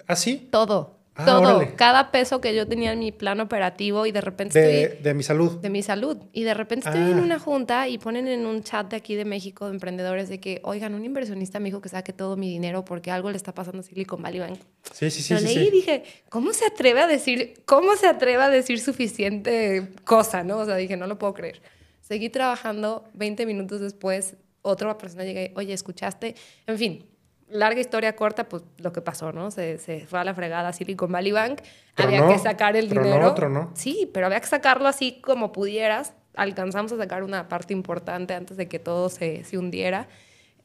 ¿Ah, 0.06 0.16
sí? 0.16 0.48
Todo. 0.50 0.98
Ah, 1.16 1.24
Todo, 1.26 1.56
órale. 1.58 1.74
cada 1.76 2.10
peso 2.10 2.40
que 2.40 2.54
yo 2.56 2.66
tenía 2.66 2.92
en 2.92 2.98
mi 2.98 3.12
plan 3.12 3.38
operativo 3.38 4.04
y 4.04 4.10
de 4.10 4.20
repente 4.20 4.58
De, 4.58 4.82
estoy 4.82 5.02
de 5.04 5.14
mi 5.14 5.22
salud. 5.22 5.60
de 5.60 5.70
mi 5.70 5.80
salud. 5.82 6.16
Y 6.32 6.42
de 6.42 6.54
repente 6.54 6.88
estoy 6.88 7.08
en 7.12 7.18
Ah. 7.20 7.22
una 7.22 7.38
junta 7.38 7.86
y 7.88 7.98
ponen 7.98 8.26
en 8.26 8.44
un 8.46 8.64
chat 8.64 8.88
de 8.90 8.96
aquí 8.96 9.14
de 9.14 9.24
México 9.24 9.66
de 9.66 9.74
emprendedores 9.74 10.28
de 10.28 10.40
que, 10.40 10.60
oigan, 10.64 10.92
un 10.94 11.04
inversionista 11.04 11.60
me 11.60 11.66
dijo 11.66 11.80
que 11.80 11.88
saque 11.88 12.12
todo 12.12 12.36
mi 12.36 12.50
dinero 12.50 12.84
porque 12.84 13.12
algo 13.12 13.30
le 13.30 13.36
está 13.36 13.54
pasando 13.54 13.78
a 13.78 13.82
Silicon 13.84 14.20
Valley 14.22 14.40
Bank. 14.40 14.58
Sí, 14.92 15.08
sí, 15.12 15.22
sí. 15.22 15.34
Lo 15.34 15.38
sí, 15.40 15.46
leí 15.46 15.54
sí. 15.54 15.64
y 15.66 15.70
dije, 15.70 16.02
¿cómo 16.30 16.52
se 16.52 16.66
atreve 16.66 17.00
a 17.00 17.06
decir, 17.06 17.54
cómo 17.64 17.94
se 17.94 18.08
atreve 18.08 18.42
a 18.42 18.48
decir 18.48 18.80
suficiente 18.80 19.88
cosa, 20.04 20.42
no? 20.42 20.58
O 20.58 20.64
sea, 20.64 20.74
dije, 20.74 20.96
no 20.96 21.06
lo 21.06 21.16
puedo 21.18 21.34
creer. 21.34 21.62
Seguí 22.00 22.28
trabajando, 22.28 23.04
20 23.14 23.46
minutos 23.46 23.80
después, 23.80 24.34
otra 24.62 24.98
persona 24.98 25.24
llega 25.24 25.42
y, 25.42 25.52
oye, 25.54 25.72
¿escuchaste? 25.72 26.34
En 26.66 26.76
fin, 26.76 27.06
larga 27.54 27.80
historia 27.80 28.16
corta, 28.16 28.48
pues 28.48 28.64
lo 28.78 28.92
que 28.92 29.00
pasó, 29.00 29.32
¿no? 29.32 29.50
Se, 29.50 29.78
se 29.78 30.06
fue 30.06 30.18
a 30.18 30.24
la 30.24 30.34
fregada 30.34 30.72
Silicon 30.72 31.10
Valley 31.10 31.30
Bank, 31.32 31.60
había 31.96 32.26
que 32.26 32.38
sacar 32.38 32.76
el 32.76 32.88
dinero. 32.88 33.28
otro, 33.28 33.48
¿no? 33.48 33.70
Sí, 33.74 34.10
pero 34.12 34.26
había 34.26 34.40
que 34.40 34.48
sacarlo 34.48 34.88
así 34.88 35.20
como 35.20 35.52
pudieras. 35.52 36.14
Alcanzamos 36.34 36.90
a 36.92 36.96
sacar 36.96 37.22
una 37.22 37.48
parte 37.48 37.72
importante 37.72 38.34
antes 38.34 38.56
de 38.56 38.66
que 38.66 38.80
todo 38.80 39.08
se, 39.08 39.44
se 39.44 39.56
hundiera. 39.56 40.08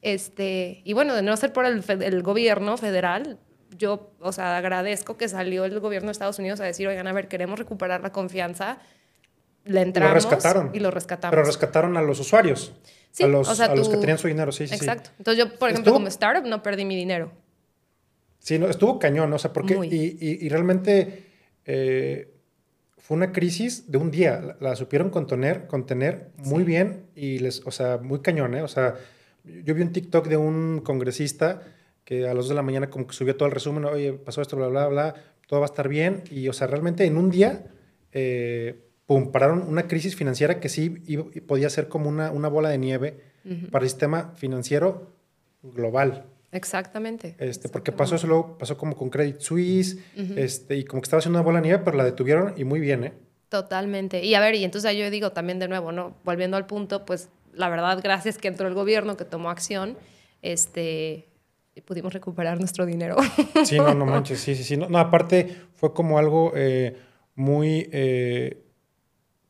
Este, 0.02 0.82
y 0.84 0.92
bueno, 0.92 1.14
de 1.14 1.22
no 1.22 1.36
ser 1.36 1.52
por 1.52 1.64
el, 1.64 1.84
el 1.88 2.22
gobierno 2.22 2.76
federal, 2.76 3.38
yo, 3.78 4.10
o 4.18 4.32
sea, 4.32 4.56
agradezco 4.56 5.16
que 5.16 5.28
salió 5.28 5.64
el 5.64 5.78
gobierno 5.78 6.08
de 6.08 6.12
Estados 6.12 6.40
Unidos 6.40 6.60
a 6.60 6.64
decir, 6.64 6.88
oigan, 6.88 7.06
a 7.06 7.12
ver, 7.12 7.28
queremos 7.28 7.58
recuperar 7.58 8.00
la 8.00 8.10
confianza. 8.10 8.78
Le 9.64 9.82
entramos 9.82 10.14
rescataron. 10.14 10.70
y 10.74 10.80
lo 10.80 10.90
rescatamos. 10.90 11.32
Pero 11.32 11.44
rescataron 11.44 11.96
a 11.96 12.02
los 12.02 12.18
usuarios. 12.20 12.72
Sí, 13.12 13.24
a 13.24 13.26
los, 13.26 13.48
o 13.48 13.54
sea, 13.54 13.66
a 13.66 13.74
los 13.74 13.88
que 13.88 13.94
tú- 13.96 14.00
tenían 14.00 14.18
su 14.18 14.28
dinero, 14.28 14.52
sí, 14.52 14.66
sí. 14.66 14.74
sí. 14.74 14.84
Exacto. 14.84 15.10
Entonces 15.18 15.44
yo, 15.44 15.58
por 15.58 15.68
ejemplo, 15.68 15.90
Estuvo- 15.90 15.94
como 15.94 16.08
startup 16.08 16.46
no 16.46 16.62
perdí 16.62 16.84
mi 16.84 16.96
dinero. 16.96 17.32
Sí, 18.38 18.58
no, 18.58 18.68
estuvo 18.68 18.98
cañón, 18.98 19.32
o 19.32 19.38
sea, 19.38 19.52
porque. 19.52 19.74
Muy. 19.76 19.88
Y, 19.88 20.16
y- 20.20 20.46
y 20.46 20.48
realmente 20.48 21.24
eh, 21.66 22.32
fue 22.96 23.16
una 23.16 23.32
crisis 23.32 23.90
de 23.90 23.98
un 23.98 24.10
día. 24.10 24.40
La, 24.40 24.56
la 24.60 24.76
supieron 24.76 25.10
contener, 25.10 25.66
contener 25.66 26.30
muy 26.36 26.60
Sí. 26.60 26.64
bien 26.64 27.06
y 27.14 27.38
les, 27.40 27.60
o 27.66 27.70
sea, 27.70 27.98
muy 27.98 28.20
cañón, 28.20 28.54
¿eh? 28.54 28.62
O 28.62 28.68
sea, 28.68 28.94
yo 29.44 29.74
vi 29.74 29.82
un 29.82 29.92
TikTok 29.92 30.26
de 30.28 30.36
un 30.38 30.80
congresista 30.82 31.62
que 32.04 32.24
a 32.24 32.28
las 32.28 32.36
2 32.44 32.48
de 32.50 32.54
la 32.54 32.62
mañana 32.62 32.88
como 32.90 33.06
que 33.06 33.12
subió 33.14 33.36
todo 33.36 33.46
el 33.46 33.52
resumen, 33.52 33.84
oye, 33.84 34.12
pasó 34.14 34.40
esto, 34.42 34.56
bla, 34.56 34.68
bla, 34.68 34.88
bla, 34.88 35.14
todo 35.46 35.60
va 35.60 35.66
a 35.66 35.68
estar 35.68 35.88
bien. 35.88 36.22
Y, 36.30 36.48
o 36.48 36.52
sea, 36.52 36.66
realmente 36.66 37.04
en 37.04 37.16
un 37.18 37.30
día, 37.30 37.66
eh, 38.12 38.86
pum, 39.10 39.32
pararon 39.32 39.64
una 39.66 39.88
crisis 39.88 40.14
financiera 40.14 40.60
que 40.60 40.68
sí 40.68 41.02
iba- 41.06 41.24
podía 41.48 41.68
ser 41.68 41.88
como 41.88 42.08
una, 42.08 42.30
una 42.30 42.46
bola 42.46 42.68
de 42.68 42.78
nieve 42.78 43.20
para 43.72 43.82
el 43.84 43.90
sistema 43.90 44.34
financiero 44.36 45.10
global. 45.64 46.26
Exactamente. 46.52 47.34
Este, 47.40 47.68
porque 47.68 47.90
pasó 47.90 48.14
eso, 48.14 48.28
luego 48.28 48.56
pasó 48.56 48.76
como 48.76 48.94
con 48.96 49.10
Credit 49.10 49.40
Suisse, 49.40 49.98
este, 50.36 50.76
y 50.76 50.84
como 50.84 51.02
que 51.02 51.06
estaba 51.06 51.18
haciendo 51.18 51.40
una 51.40 51.44
bola 51.44 51.58
de 51.60 51.66
nieve, 51.66 51.82
pero 51.84 51.96
la 51.96 52.04
detuvieron 52.04 52.54
y 52.56 52.62
muy 52.62 52.78
bien, 52.78 53.02
¿eh? 53.02 53.12
Totalmente. 53.48 54.24
Y 54.24 54.36
a 54.36 54.40
ver, 54.40 54.54
y 54.54 54.62
entonces 54.62 54.96
yo 54.96 55.10
digo 55.10 55.32
también 55.32 55.58
de 55.58 55.66
nuevo, 55.66 55.90
¿no? 55.90 56.14
Volviendo 56.22 56.56
al 56.56 56.66
punto, 56.66 57.04
pues 57.04 57.30
la 57.52 57.68
verdad, 57.68 57.98
gracias 58.00 58.38
que 58.38 58.46
entró 58.46 58.68
el 58.68 58.74
gobierno, 58.74 59.16
que 59.16 59.24
tomó 59.24 59.50
acción, 59.50 59.98
este, 60.40 61.26
pudimos 61.84 62.12
recuperar 62.12 62.60
nuestro 62.60 62.86
dinero. 62.86 63.16
Sí, 63.64 63.76
no, 63.78 63.92
no 63.92 64.06
manches, 64.14 64.38
sí, 64.38 64.54
sí, 64.54 64.62
sí. 64.62 64.76
No, 64.76 64.88
no, 64.88 64.98
aparte 65.00 65.56
fue 65.74 65.92
como 65.92 66.16
algo 66.16 66.52
eh, 66.54 66.94
muy 67.34 67.88
eh, 67.90 68.66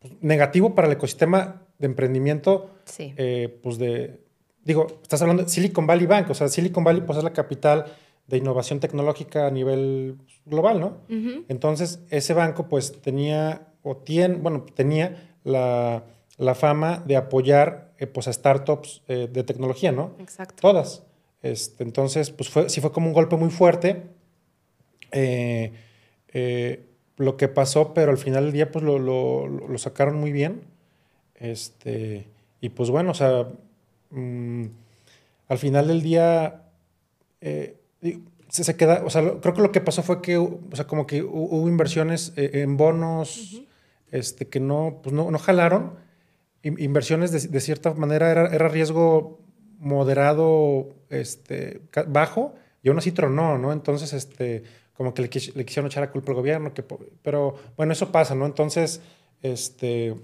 pues, 0.00 0.14
negativo 0.20 0.74
para 0.74 0.88
el 0.88 0.94
ecosistema 0.94 1.62
de 1.78 1.86
emprendimiento, 1.86 2.70
sí. 2.84 3.14
eh, 3.16 3.60
pues 3.62 3.78
de, 3.78 4.20
digo, 4.64 4.86
estás 5.02 5.22
hablando 5.22 5.44
de 5.44 5.48
Silicon 5.48 5.86
Valley 5.86 6.06
Bank, 6.06 6.30
o 6.30 6.34
sea, 6.34 6.48
Silicon 6.48 6.84
Valley 6.84 7.02
pues 7.02 7.18
es 7.18 7.24
la 7.24 7.32
capital 7.32 7.86
de 8.26 8.36
innovación 8.36 8.80
tecnológica 8.80 9.46
a 9.46 9.50
nivel 9.50 10.18
global, 10.46 10.80
¿no? 10.80 10.98
Entonces, 11.48 12.00
ese 12.10 12.32
banco 12.32 12.68
pues 12.68 13.00
tenía, 13.02 13.68
o 13.82 13.96
tiene, 13.96 14.36
bueno, 14.36 14.64
tenía 14.74 15.34
la, 15.42 16.04
la 16.36 16.54
fama 16.54 17.02
de 17.04 17.16
apoyar 17.16 17.92
eh, 17.98 18.06
pues 18.06 18.28
a 18.28 18.32
startups 18.32 19.02
eh, 19.08 19.28
de 19.30 19.42
tecnología, 19.42 19.90
¿no? 19.90 20.12
Exacto. 20.20 20.56
Todas. 20.60 21.02
Este, 21.42 21.82
entonces, 21.82 22.30
pues 22.30 22.48
fue, 22.50 22.68
sí 22.68 22.80
fue 22.80 22.92
como 22.92 23.08
un 23.08 23.12
golpe 23.12 23.36
muy 23.36 23.50
fuerte. 23.50 24.04
Eh, 25.10 25.72
lo 27.20 27.36
que 27.36 27.48
pasó, 27.48 27.94
pero 27.94 28.10
al 28.10 28.18
final 28.18 28.44
del 28.44 28.52
día 28.52 28.70
pues 28.72 28.84
lo, 28.84 28.98
lo- 28.98 29.46
lo 29.46 29.78
sacaron 29.78 30.16
muy 30.16 30.32
bien. 30.32 30.62
Este, 31.36 32.28
y 32.60 32.70
pues 32.70 32.90
bueno, 32.90 33.12
o 33.12 33.14
sea, 33.14 33.48
mm, 34.10 34.64
al 35.48 35.58
final 35.58 35.88
del 35.88 36.02
día 36.02 36.62
eh, 37.40 37.76
se, 38.48 38.64
se 38.64 38.76
queda, 38.76 39.02
o 39.04 39.10
sea, 39.10 39.22
lo- 39.22 39.40
creo 39.40 39.54
que 39.54 39.62
lo 39.62 39.72
que 39.72 39.80
pasó 39.80 40.02
fue 40.02 40.20
que, 40.22 40.36
o 40.38 40.60
sea, 40.74 40.86
como 40.86 41.06
que 41.06 41.22
hu- 41.24 41.28
hubo 41.50 41.68
inversiones 41.68 42.32
eh, 42.36 42.50
en 42.62 42.76
bonos 42.76 43.62
este, 44.10 44.48
que 44.48 44.60
no, 44.60 45.00
pues 45.02 45.14
no, 45.14 45.30
no 45.30 45.38
jalaron. 45.38 45.94
In- 46.62 46.76
Inversiones 46.80 47.32
de, 47.32 47.40
de 47.48 47.60
cierta 47.60 47.94
manera 47.94 48.30
era, 48.30 48.48
era 48.54 48.68
riesgo 48.68 49.40
moderado, 49.78 50.88
este, 51.08 51.80
bajo, 52.08 52.54
y 52.82 52.88
aún 52.88 52.98
así 52.98 53.12
tronó, 53.12 53.56
¿no? 53.58 53.72
Entonces, 53.72 54.12
este, 54.12 54.64
como 55.00 55.14
que 55.14 55.22
le, 55.22 55.30
quis- 55.30 55.54
le 55.54 55.64
quisieron 55.64 55.86
echar 55.86 56.02
a 56.02 56.10
culpa 56.10 56.30
al 56.32 56.36
gobierno, 56.36 56.74
que, 56.74 56.82
pero 57.22 57.54
bueno, 57.74 57.94
eso 57.94 58.12
pasa, 58.12 58.34
¿no? 58.34 58.44
Entonces, 58.44 59.00
este, 59.40 60.14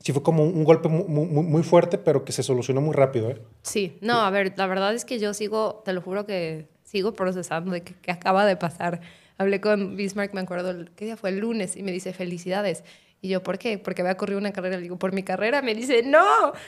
sí 0.00 0.12
fue 0.12 0.24
como 0.24 0.42
un 0.42 0.64
golpe 0.64 0.88
mu- 0.88 1.06
mu- 1.06 1.24
muy, 1.24 1.44
muy 1.44 1.62
fuerte, 1.62 1.96
pero 1.96 2.24
que 2.24 2.32
se 2.32 2.42
solucionó 2.42 2.80
muy 2.80 2.94
rápido, 2.96 3.30
¿eh? 3.30 3.40
Sí, 3.62 3.96
no, 4.00 4.14
a 4.14 4.30
ver, 4.30 4.54
la 4.56 4.66
verdad 4.66 4.92
es 4.92 5.04
que 5.04 5.20
yo 5.20 5.32
sigo, 5.34 5.82
te 5.84 5.92
lo 5.92 6.00
juro 6.02 6.26
que 6.26 6.66
sigo 6.82 7.14
procesando 7.14 7.70
de 7.70 7.82
que, 7.82 7.94
que 7.94 8.10
acaba 8.10 8.44
de 8.44 8.56
pasar. 8.56 9.02
Hablé 9.38 9.60
con 9.60 9.94
Bismarck, 9.94 10.34
me 10.34 10.40
acuerdo, 10.40 10.74
¿qué 10.96 11.04
día 11.04 11.16
fue? 11.16 11.30
El 11.30 11.38
lunes, 11.38 11.76
y 11.76 11.84
me 11.84 11.92
dice, 11.92 12.12
felicidades. 12.12 12.82
Y 13.26 13.30
yo, 13.30 13.42
¿por 13.42 13.58
qué? 13.58 13.76
Porque 13.76 14.02
había 14.02 14.16
corrido 14.16 14.38
una 14.38 14.52
carrera. 14.52 14.76
Le 14.76 14.82
digo, 14.82 14.98
por 15.00 15.12
mi 15.12 15.24
carrera. 15.24 15.62
Me 15.62 15.74
dice, 15.74 16.02
no, 16.04 16.24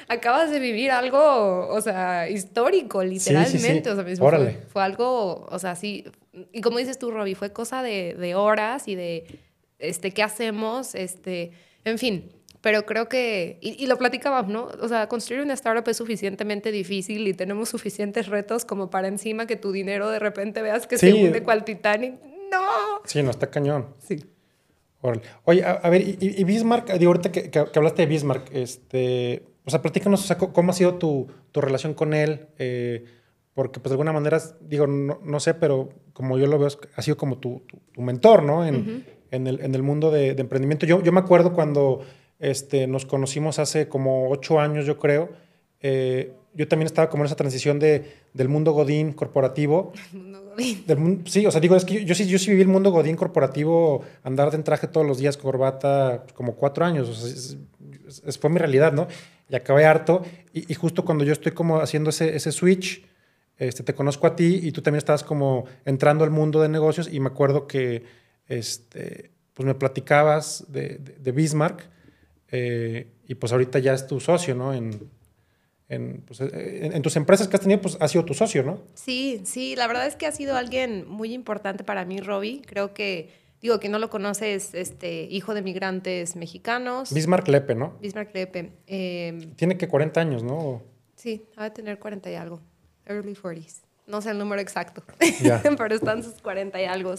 acabas 0.09 0.51
de 0.51 0.59
vivir 0.59 0.91
algo, 0.91 1.69
o 1.69 1.81
sea, 1.81 2.29
histórico, 2.29 3.01
sí, 3.03 3.21
sí. 3.21 3.31
literalmente. 3.31 3.91
O 3.91 3.95
sea, 3.95 4.03
mismo 4.03 4.27
Órale. 4.27 4.53
fue, 4.53 4.67
fue 4.71 4.83
algo, 4.83 5.47
o 5.49 5.59
sea, 5.61 5.77
sí. 5.77 6.05
Y 6.53 6.61
como 6.61 6.79
dices 6.79 6.99
tú, 6.99 7.13
Robbie, 7.13 7.37
fue 7.37 7.53
cosa 7.53 7.83
de, 7.85 8.15
de 8.19 8.35
horas 8.35 8.89
y 8.89 8.97
de, 8.97 9.27
este, 9.79 10.11
¿qué 10.13 10.25
hacemos? 10.25 10.97
Este, 10.97 11.53
en 11.85 11.99
fin. 11.99 12.33
Pero 12.61 12.85
creo 12.87 13.09
que, 13.09 13.59
y, 13.61 13.81
y 13.83 13.87
lo 13.87 13.97
platicábamos, 13.99 14.51
¿no? 14.51 14.69
O 14.83 14.89
sea, 14.89 15.09
construir 15.09 15.43
una 15.43 15.55
startup 15.55 15.89
es 15.89 15.97
suficientemente 15.97 16.73
difícil 16.73 17.29
y 17.29 17.33
tenemos 17.35 17.69
suficientes 17.69 18.27
retos 18.27 18.65
como 18.65 18.91
para 18.91 19.07
encima 19.07 19.47
que 19.47 19.55
tu 19.55 19.71
dinero 19.71 20.11
de 20.11 20.19
repente 20.19 20.61
veas 20.61 20.89
que 20.89 20.99
se 20.99 21.13
Sí. 21.13 21.23
hunde 21.25 21.45
cual 21.45 21.65
Titanic. 21.65 22.15
¡No! 22.51 23.01
Sí, 23.05 23.23
no, 23.23 23.31
está 23.31 23.49
cañón. 23.49 23.95
Sí. 24.01 24.25
Órale. 25.01 25.23
Oye, 25.45 25.63
a, 25.65 25.73
a 25.73 25.91
ver, 25.91 26.03
y, 26.03 26.17
y 26.21 26.45
Bismarck, 26.45 26.93
digo, 26.95 27.11
ahorita 27.11 27.31
que, 27.31 27.51
que- 27.51 27.65
que 27.73 27.79
hablaste 27.79 28.03
de 28.03 28.07
Bismarck, 28.07 28.51
este, 28.53 29.43
o 29.65 29.71
sea, 29.71 29.81
platícanos, 29.83 30.23
o 30.23 30.27
sea, 30.27 30.39
cómo 30.39 30.71
ha 30.71 30.75
sido 30.75 30.95
tu, 30.95 31.29
tu 31.53 31.61
relación 31.61 31.95
con 31.95 32.15
él, 32.15 32.49
Eh, 32.59 33.05
porque 33.55 33.81
pues 33.81 33.91
de 33.91 33.95
alguna 33.95 34.13
manera, 34.13 34.41
digo, 34.61 34.87
no, 34.87 35.19
no 35.25 35.41
sé, 35.41 35.53
pero 35.55 35.89
como 36.13 36.39
yo 36.39 36.47
lo 36.47 36.59
veo, 36.61 36.69
ha 36.95 37.03
sido 37.03 37.17
como 37.17 37.39
tu, 37.39 37.61
tu- 37.67 37.79
tu 37.93 38.03
mentor, 38.03 38.45
¿no? 38.45 38.65
En, 38.65 39.05
en 39.33 39.47
el, 39.49 39.61
en 39.61 39.75
el 39.75 39.83
mundo 39.83 40.11
de, 40.13 40.35
de 40.35 40.41
emprendimiento. 40.43 40.87
Yo, 40.87 41.03
yo 41.03 41.11
me 41.13 41.19
acuerdo 41.21 41.53
cuando 41.53 42.01
este, 42.39 42.87
nos 42.87 43.05
conocimos 43.05 43.59
hace 43.59 43.89
como 43.89 44.31
ocho 44.31 44.61
años, 44.61 44.87
yo 44.87 44.97
creo, 44.99 45.31
eh, 45.81 46.33
yo 46.55 46.67
también 46.69 46.87
estaba 46.87 47.09
como 47.11 47.25
en 47.25 47.27
esa 47.27 47.35
transición 47.37 47.79
de, 47.81 48.05
del 48.33 48.49
mundo 48.49 48.73
godín 48.73 49.13
corporativo 49.13 49.93
del 50.87 51.23
sí, 51.27 51.47
o 51.47 51.51
sea, 51.51 51.61
digo, 51.61 51.77
es 51.77 51.85
que 51.85 51.95
yo, 51.95 52.01
yo 52.01 52.15
sí, 52.15 52.27
yo 52.27 52.39
sí 52.39 52.51
viví 52.51 52.63
el 52.63 52.69
mundo 52.69 52.91
godín 52.91 53.17
corporativo, 53.17 54.03
andar 54.23 54.51
de 54.51 54.59
traje 54.59 54.89
todos 54.89 55.07
los 55.07 55.19
días, 55.19 55.37
corbata, 55.37 56.25
como 56.35 56.55
cuatro 56.57 56.85
años, 56.85 57.09
o 57.09 57.15
sea, 57.15 57.29
es- 57.33 57.57
es- 58.27 58.39
fue 58.39 58.51
mi 58.51 58.59
realidad, 58.59 58.93
¿no? 58.93 59.07
Y 59.49 59.57
acabé 59.57 59.85
harto, 59.87 60.23
y, 60.53 60.71
y 60.71 60.75
justo 60.75 61.05
cuando 61.05 61.25
yo 61.25 61.33
estoy 61.33 61.53
como 61.53 61.81
haciendo 61.81 62.11
ese, 62.11 62.35
ese 62.37 62.53
switch, 62.53 63.05
este, 63.59 63.83
te 63.83 63.95
conozco 63.95 64.27
a 64.27 64.37
ti 64.37 64.61
y 64.63 64.73
tú 64.73 64.83
también 64.83 64.99
estabas 64.99 65.25
como 65.25 65.65
entrando 65.85 66.25
al 66.25 66.31
mundo 66.31 66.61
de 66.63 66.69
negocios 66.69 67.09
y 67.13 67.19
me 67.21 67.29
acuerdo 67.29 67.67
que, 67.67 68.05
este, 68.49 69.31
pues 69.55 69.67
me 69.67 69.75
platicabas 69.75 70.65
de, 70.69 70.99
de- 70.99 71.17
de 71.19 71.33
Bismarck 71.33 71.89
eh, 72.51 73.09
y 73.27 73.35
pues 73.35 73.53
ahorita 73.53 73.79
ya 73.81 73.93
es 73.95 74.07
tu 74.07 74.21
socio, 74.21 74.55
¿no? 74.55 74.73
En, 74.75 75.11
en, 75.89 76.23
pues, 76.27 76.41
eh, 76.41 76.51
en- 76.87 76.93
en 76.93 77.03
tus 77.03 77.17
empresas 77.17 77.49
que 77.49 77.57
has 77.57 77.63
tenido, 77.63 77.81
pues 77.81 77.97
ha 78.01 78.09
sido 78.09 78.25
tu 78.25 78.35
socio, 78.35 78.63
¿no? 78.63 78.81
Sí, 78.95 79.41
sí, 79.45 79.75
la 79.77 79.87
verdad 79.87 80.07
es 80.07 80.17
que 80.17 80.27
ha 80.27 80.33
sido 80.33 80.57
alguien 80.57 81.09
muy 81.09 81.33
importante 81.33 81.85
para 81.85 82.05
mí, 82.05 82.21
Robbie. 82.21 82.63
Creo 82.67 82.93
que, 82.93 83.31
digo, 83.63 83.81
que 83.81 83.89
no 83.89 83.99
lo 83.99 84.11
conoces, 84.11 84.75
este, 84.75 85.23
hijo 85.31 85.55
de 85.55 85.63
migrantes 85.63 86.37
mexicanos. 86.37 87.13
Bismarck 87.13 87.49
Lepe, 87.49 87.75
¿no? 87.75 87.97
Bismarck 88.01 88.35
Lepe. 88.35 88.73
Eh, 88.87 89.49
Tiene 89.57 89.77
que 89.79 89.89
40 89.89 90.21
años, 90.21 90.43
¿no? 90.43 90.83
sí, 91.17 91.47
ha 91.57 91.65
de 91.65 91.71
tener 91.71 91.99
40 91.99 92.31
y 92.31 92.35
algo. 92.37 92.61
Early 93.07 93.35
40s. 93.35 93.81
No 94.07 94.23
sé 94.23 94.31
el 94.31 94.39
número 94.39 94.61
exacto, 94.63 95.03
pero 95.79 95.95
están 95.95 96.23
sus 96.23 96.41
40 96.41 96.81
y 96.81 96.85
algo. 96.85 97.15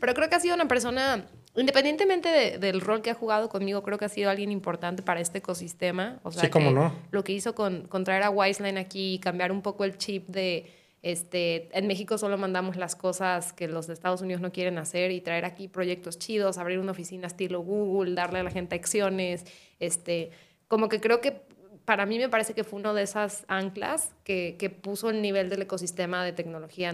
Pero 0.00 0.14
creo 0.14 0.28
que 0.28 0.36
ha 0.36 0.40
sido 0.40 0.54
una 0.54 0.68
persona, 0.68 1.26
independientemente 1.56 2.28
de- 2.28 2.58
del 2.58 2.80
rol 2.80 3.02
que 3.02 3.10
ha 3.10 3.14
jugado 3.14 3.48
conmigo, 3.48 3.82
creo 3.82 3.98
que 3.98 4.04
ha 4.04 4.08
sido 4.08 4.30
alguien 4.30 4.50
importante 4.52 5.02
para 5.02 5.20
este 5.20 5.38
ecosistema. 5.38 6.20
O 6.22 6.30
sea, 6.32 6.42
Sí, 6.44 6.50
cómo 6.50 6.68
que 6.68 6.74
no. 6.74 6.92
Lo 7.10 7.24
que 7.24 7.32
hizo 7.32 7.54
con, 7.54 7.88
con 7.88 8.04
traer 8.04 8.22
a 8.22 8.30
Wiseline 8.30 8.78
aquí 8.78 9.14
y 9.14 9.18
cambiar 9.18 9.52
un 9.52 9.62
poco 9.62 9.84
el 9.84 9.96
chip 9.98 10.28
de 10.28 10.72
Este, 11.00 11.68
en 11.78 11.86
México 11.86 12.18
solo 12.18 12.36
mandamos 12.38 12.76
las 12.76 12.96
cosas 12.96 13.52
que 13.52 13.68
los 13.68 13.86
de 13.86 13.92
Estados 13.94 14.20
Unidos 14.20 14.40
no 14.42 14.50
quieren 14.50 14.78
hacer 14.78 15.12
y 15.12 15.20
traer 15.20 15.44
aquí 15.44 15.68
proyectos 15.68 16.18
chidos, 16.18 16.58
abrir 16.58 16.80
una 16.80 16.90
oficina 16.90 17.28
estilo 17.28 17.60
Google, 17.60 18.14
darle 18.16 18.40
a 18.40 18.42
la 18.42 18.50
gente 18.50 18.74
acciones. 18.74 19.44
Este, 19.78 20.30
como 20.66 20.88
que 20.88 21.00
creo 21.00 21.20
que 21.20 21.42
para 21.84 22.04
mí 22.04 22.18
me 22.18 22.28
parece 22.28 22.52
que 22.52 22.64
fue 22.64 22.80
una 22.80 22.92
de 22.94 23.02
esas 23.02 23.44
anclas 23.46 24.12
que, 24.24 24.56
que 24.58 24.70
puso 24.70 25.08
el 25.10 25.22
nivel 25.22 25.48
del 25.50 25.62
ecosistema 25.62 26.24
de 26.24 26.32
tecnología 26.32 26.92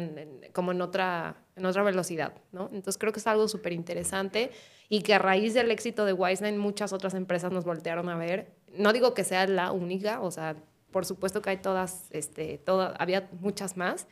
como 0.52 0.72
en 0.72 0.82
otra, 0.82 1.36
en 1.56 1.66
otra 1.66 1.82
velocidad, 1.82 2.34
¿no? 2.52 2.68
Entonces 2.72 2.98
creo 2.98 3.12
que 3.12 3.20
es 3.20 3.26
algo 3.26 3.48
súper 3.48 3.72
interesante 3.72 4.50
y 4.88 5.02
que 5.02 5.14
a 5.14 5.18
raíz 5.18 5.54
del 5.54 5.70
éxito 5.70 6.04
de 6.04 6.12
Wiseline 6.12 6.58
muchas 6.58 6.92
otras 6.92 7.14
empresas 7.14 7.52
nos 7.52 7.64
voltearon 7.64 8.08
a 8.08 8.16
ver. 8.16 8.52
No 8.76 8.92
digo 8.92 9.14
que 9.14 9.24
sea 9.24 9.46
la 9.46 9.72
única, 9.72 10.20
o 10.20 10.30
sea, 10.30 10.56
por 10.90 11.06
supuesto 11.06 11.42
que 11.42 11.50
hay 11.50 11.56
todas, 11.56 12.08
este, 12.10 12.58
todas, 12.58 12.94
había 12.98 13.28
muchas 13.40 13.76
más, 13.76 14.06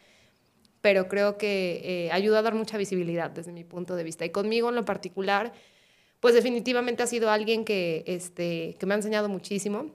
pero 0.81 1.09
creo 1.09 1.39
que 1.39 1.81
eh, 1.85 2.13
ayuda 2.13 2.41
a 2.41 2.43
dar 2.43 2.55
mucha 2.55 2.77
visibilidad 2.77 3.31
desde 3.31 3.53
mi 3.53 3.65
punto 3.65 3.95
de 3.95 4.05
vista. 4.05 4.25
Y 4.25 4.31
conmigo 4.31 4.69
en 4.69 4.75
lo 4.75 4.85
particular, 4.85 5.53
pues 6.19 6.35
definitivamente 6.35 7.03
ha 7.03 7.07
sido 7.07 7.31
alguien 7.31 7.65
que, 7.65 8.03
este, 8.07 8.77
que 8.79 8.87
me 8.87 8.95
ha 8.95 8.97
enseñado 8.97 9.29
muchísimo. 9.29 9.95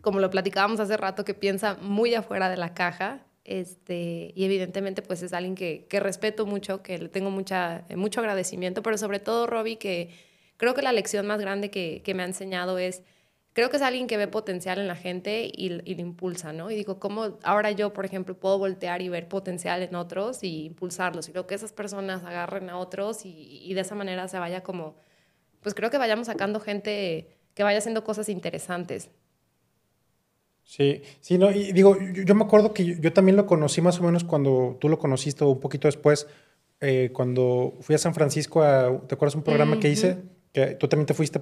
Como 0.00 0.20
lo 0.20 0.30
platicábamos 0.30 0.80
hace 0.80 0.96
rato, 0.96 1.24
que 1.24 1.34
piensa 1.34 1.74
muy 1.80 2.14
afuera 2.14 2.48
de 2.48 2.56
la 2.56 2.72
caja. 2.72 3.25
Este, 3.46 4.32
y 4.34 4.44
evidentemente 4.44 5.02
pues 5.02 5.22
es 5.22 5.32
alguien 5.32 5.54
que, 5.54 5.86
que 5.88 6.00
respeto 6.00 6.46
mucho, 6.46 6.82
que 6.82 6.98
le 6.98 7.08
tengo 7.08 7.30
mucha, 7.30 7.84
mucho 7.94 8.20
agradecimiento, 8.20 8.82
pero 8.82 8.98
sobre 8.98 9.20
todo 9.20 9.46
Robbie, 9.46 9.78
que 9.78 10.10
creo 10.56 10.74
que 10.74 10.82
la 10.82 10.92
lección 10.92 11.26
más 11.28 11.40
grande 11.40 11.70
que, 11.70 12.02
que 12.04 12.12
me 12.12 12.24
ha 12.24 12.26
enseñado 12.26 12.76
es 12.78 13.02
creo 13.52 13.70
que 13.70 13.76
es 13.76 13.82
alguien 13.82 14.06
que 14.08 14.16
ve 14.16 14.28
potencial 14.28 14.78
en 14.78 14.88
la 14.88 14.96
gente 14.96 15.46
y, 15.46 15.80
y 15.84 16.00
impulsa, 16.00 16.52
¿no? 16.52 16.70
Y 16.70 16.74
digo, 16.74 16.98
¿cómo 16.98 17.38
ahora 17.42 17.70
yo, 17.70 17.92
por 17.92 18.04
ejemplo, 18.04 18.38
puedo 18.38 18.58
voltear 18.58 19.00
y 19.00 19.08
ver 19.08 19.28
potencial 19.28 19.82
en 19.82 19.94
otros 19.94 20.42
y 20.42 20.66
impulsarlos? 20.66 21.28
Y 21.28 21.32
creo 21.32 21.46
que 21.46 21.54
esas 21.54 21.72
personas 21.72 22.24
agarren 22.24 22.68
a 22.68 22.78
otros 22.78 23.24
y, 23.24 23.62
y 23.62 23.72
de 23.74 23.80
esa 23.80 23.94
manera 23.94 24.28
se 24.28 24.38
vaya 24.38 24.62
como, 24.62 24.96
pues 25.62 25.74
creo 25.74 25.88
que 25.90 25.98
vayamos 25.98 26.26
sacando 26.26 26.60
gente 26.60 27.28
que 27.54 27.62
vaya 27.62 27.78
haciendo 27.78 28.04
cosas 28.04 28.28
interesantes. 28.28 29.08
Sí, 30.66 31.00
sí, 31.20 31.38
no, 31.38 31.52
y 31.52 31.72
digo, 31.72 31.96
yo, 32.12 32.34
me 32.34 32.44
acuerdo 32.44 32.74
que 32.74 32.98
yo, 32.98 33.12
también 33.12 33.36
lo 33.36 33.46
conocí 33.46 33.80
más 33.80 34.00
o 34.00 34.02
menos 34.02 34.24
cuando 34.24 34.76
tú 34.80 34.88
lo 34.88 34.98
conociste 34.98 35.44
o 35.44 35.50
un 35.50 35.60
poquito 35.60 35.86
después, 35.86 36.26
eh, 36.80 37.10
cuando 37.12 37.74
fui 37.80 37.94
a 37.94 37.98
San 37.98 38.14
Francisco, 38.14 38.64
a, 38.64 39.00
¿te 39.06 39.14
acuerdas 39.14 39.36
un 39.36 39.44
programa 39.44 39.78
que 39.78 39.88
hice? 39.88 40.18
Que 40.52 40.74
tú 40.74 40.88
también 40.88 41.06
te 41.06 41.14
fuiste 41.14 41.40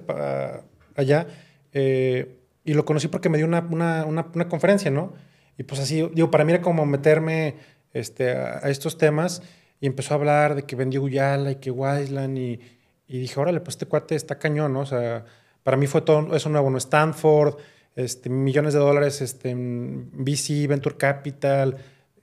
allá 0.95 1.25
eh, 1.73 2.37
y 2.63 2.75
lo 2.75 2.85
conocí 2.85 3.07
porque 3.07 3.29
me 3.29 3.37
dio 3.37 3.47
una, 3.47 3.61
una, 3.61 4.05
una, 4.05 4.47
conferencia, 4.47 4.91
¿no? 4.91 5.13
Y 5.57 5.63
pues 5.63 5.81
así, 5.81 6.07
digo, 6.13 6.29
para 6.29 6.45
mí 6.45 6.53
era 6.53 6.61
como 6.61 6.85
meterme 6.85 7.55
este, 7.93 8.29
a, 8.29 8.69
estos 8.69 8.99
temas 8.99 9.41
y 9.81 9.87
empezó 9.87 10.13
a 10.13 10.17
hablar 10.17 10.53
de 10.53 10.63
que 10.63 10.75
vendió 10.75 11.01
Uyala 11.01 11.49
y 11.49 11.55
que 11.55 11.71
Wiseland 11.71 12.37
y, 12.37 12.59
y 13.07 13.19
dije, 13.21 13.39
órale, 13.39 13.59
pues 13.59 13.73
este 13.73 13.87
cuate 13.87 14.13
está 14.13 14.37
cañón, 14.37 14.73
¿no? 14.73 14.81
O 14.81 14.85
sea, 14.85 15.25
para 15.63 15.77
mí 15.77 15.87
fue 15.87 16.01
todo 16.01 16.35
eso 16.35 16.47
nuevo, 16.49 16.69
¿no? 16.69 16.77
Stanford, 16.77 17.57
este, 17.95 18.29
millones 18.29 18.73
de 18.73 18.79
dólares 18.79 19.21
este, 19.21 19.51
en 19.51 20.11
VC, 20.13 20.67
Venture 20.67 20.97
Capital, 20.97 21.77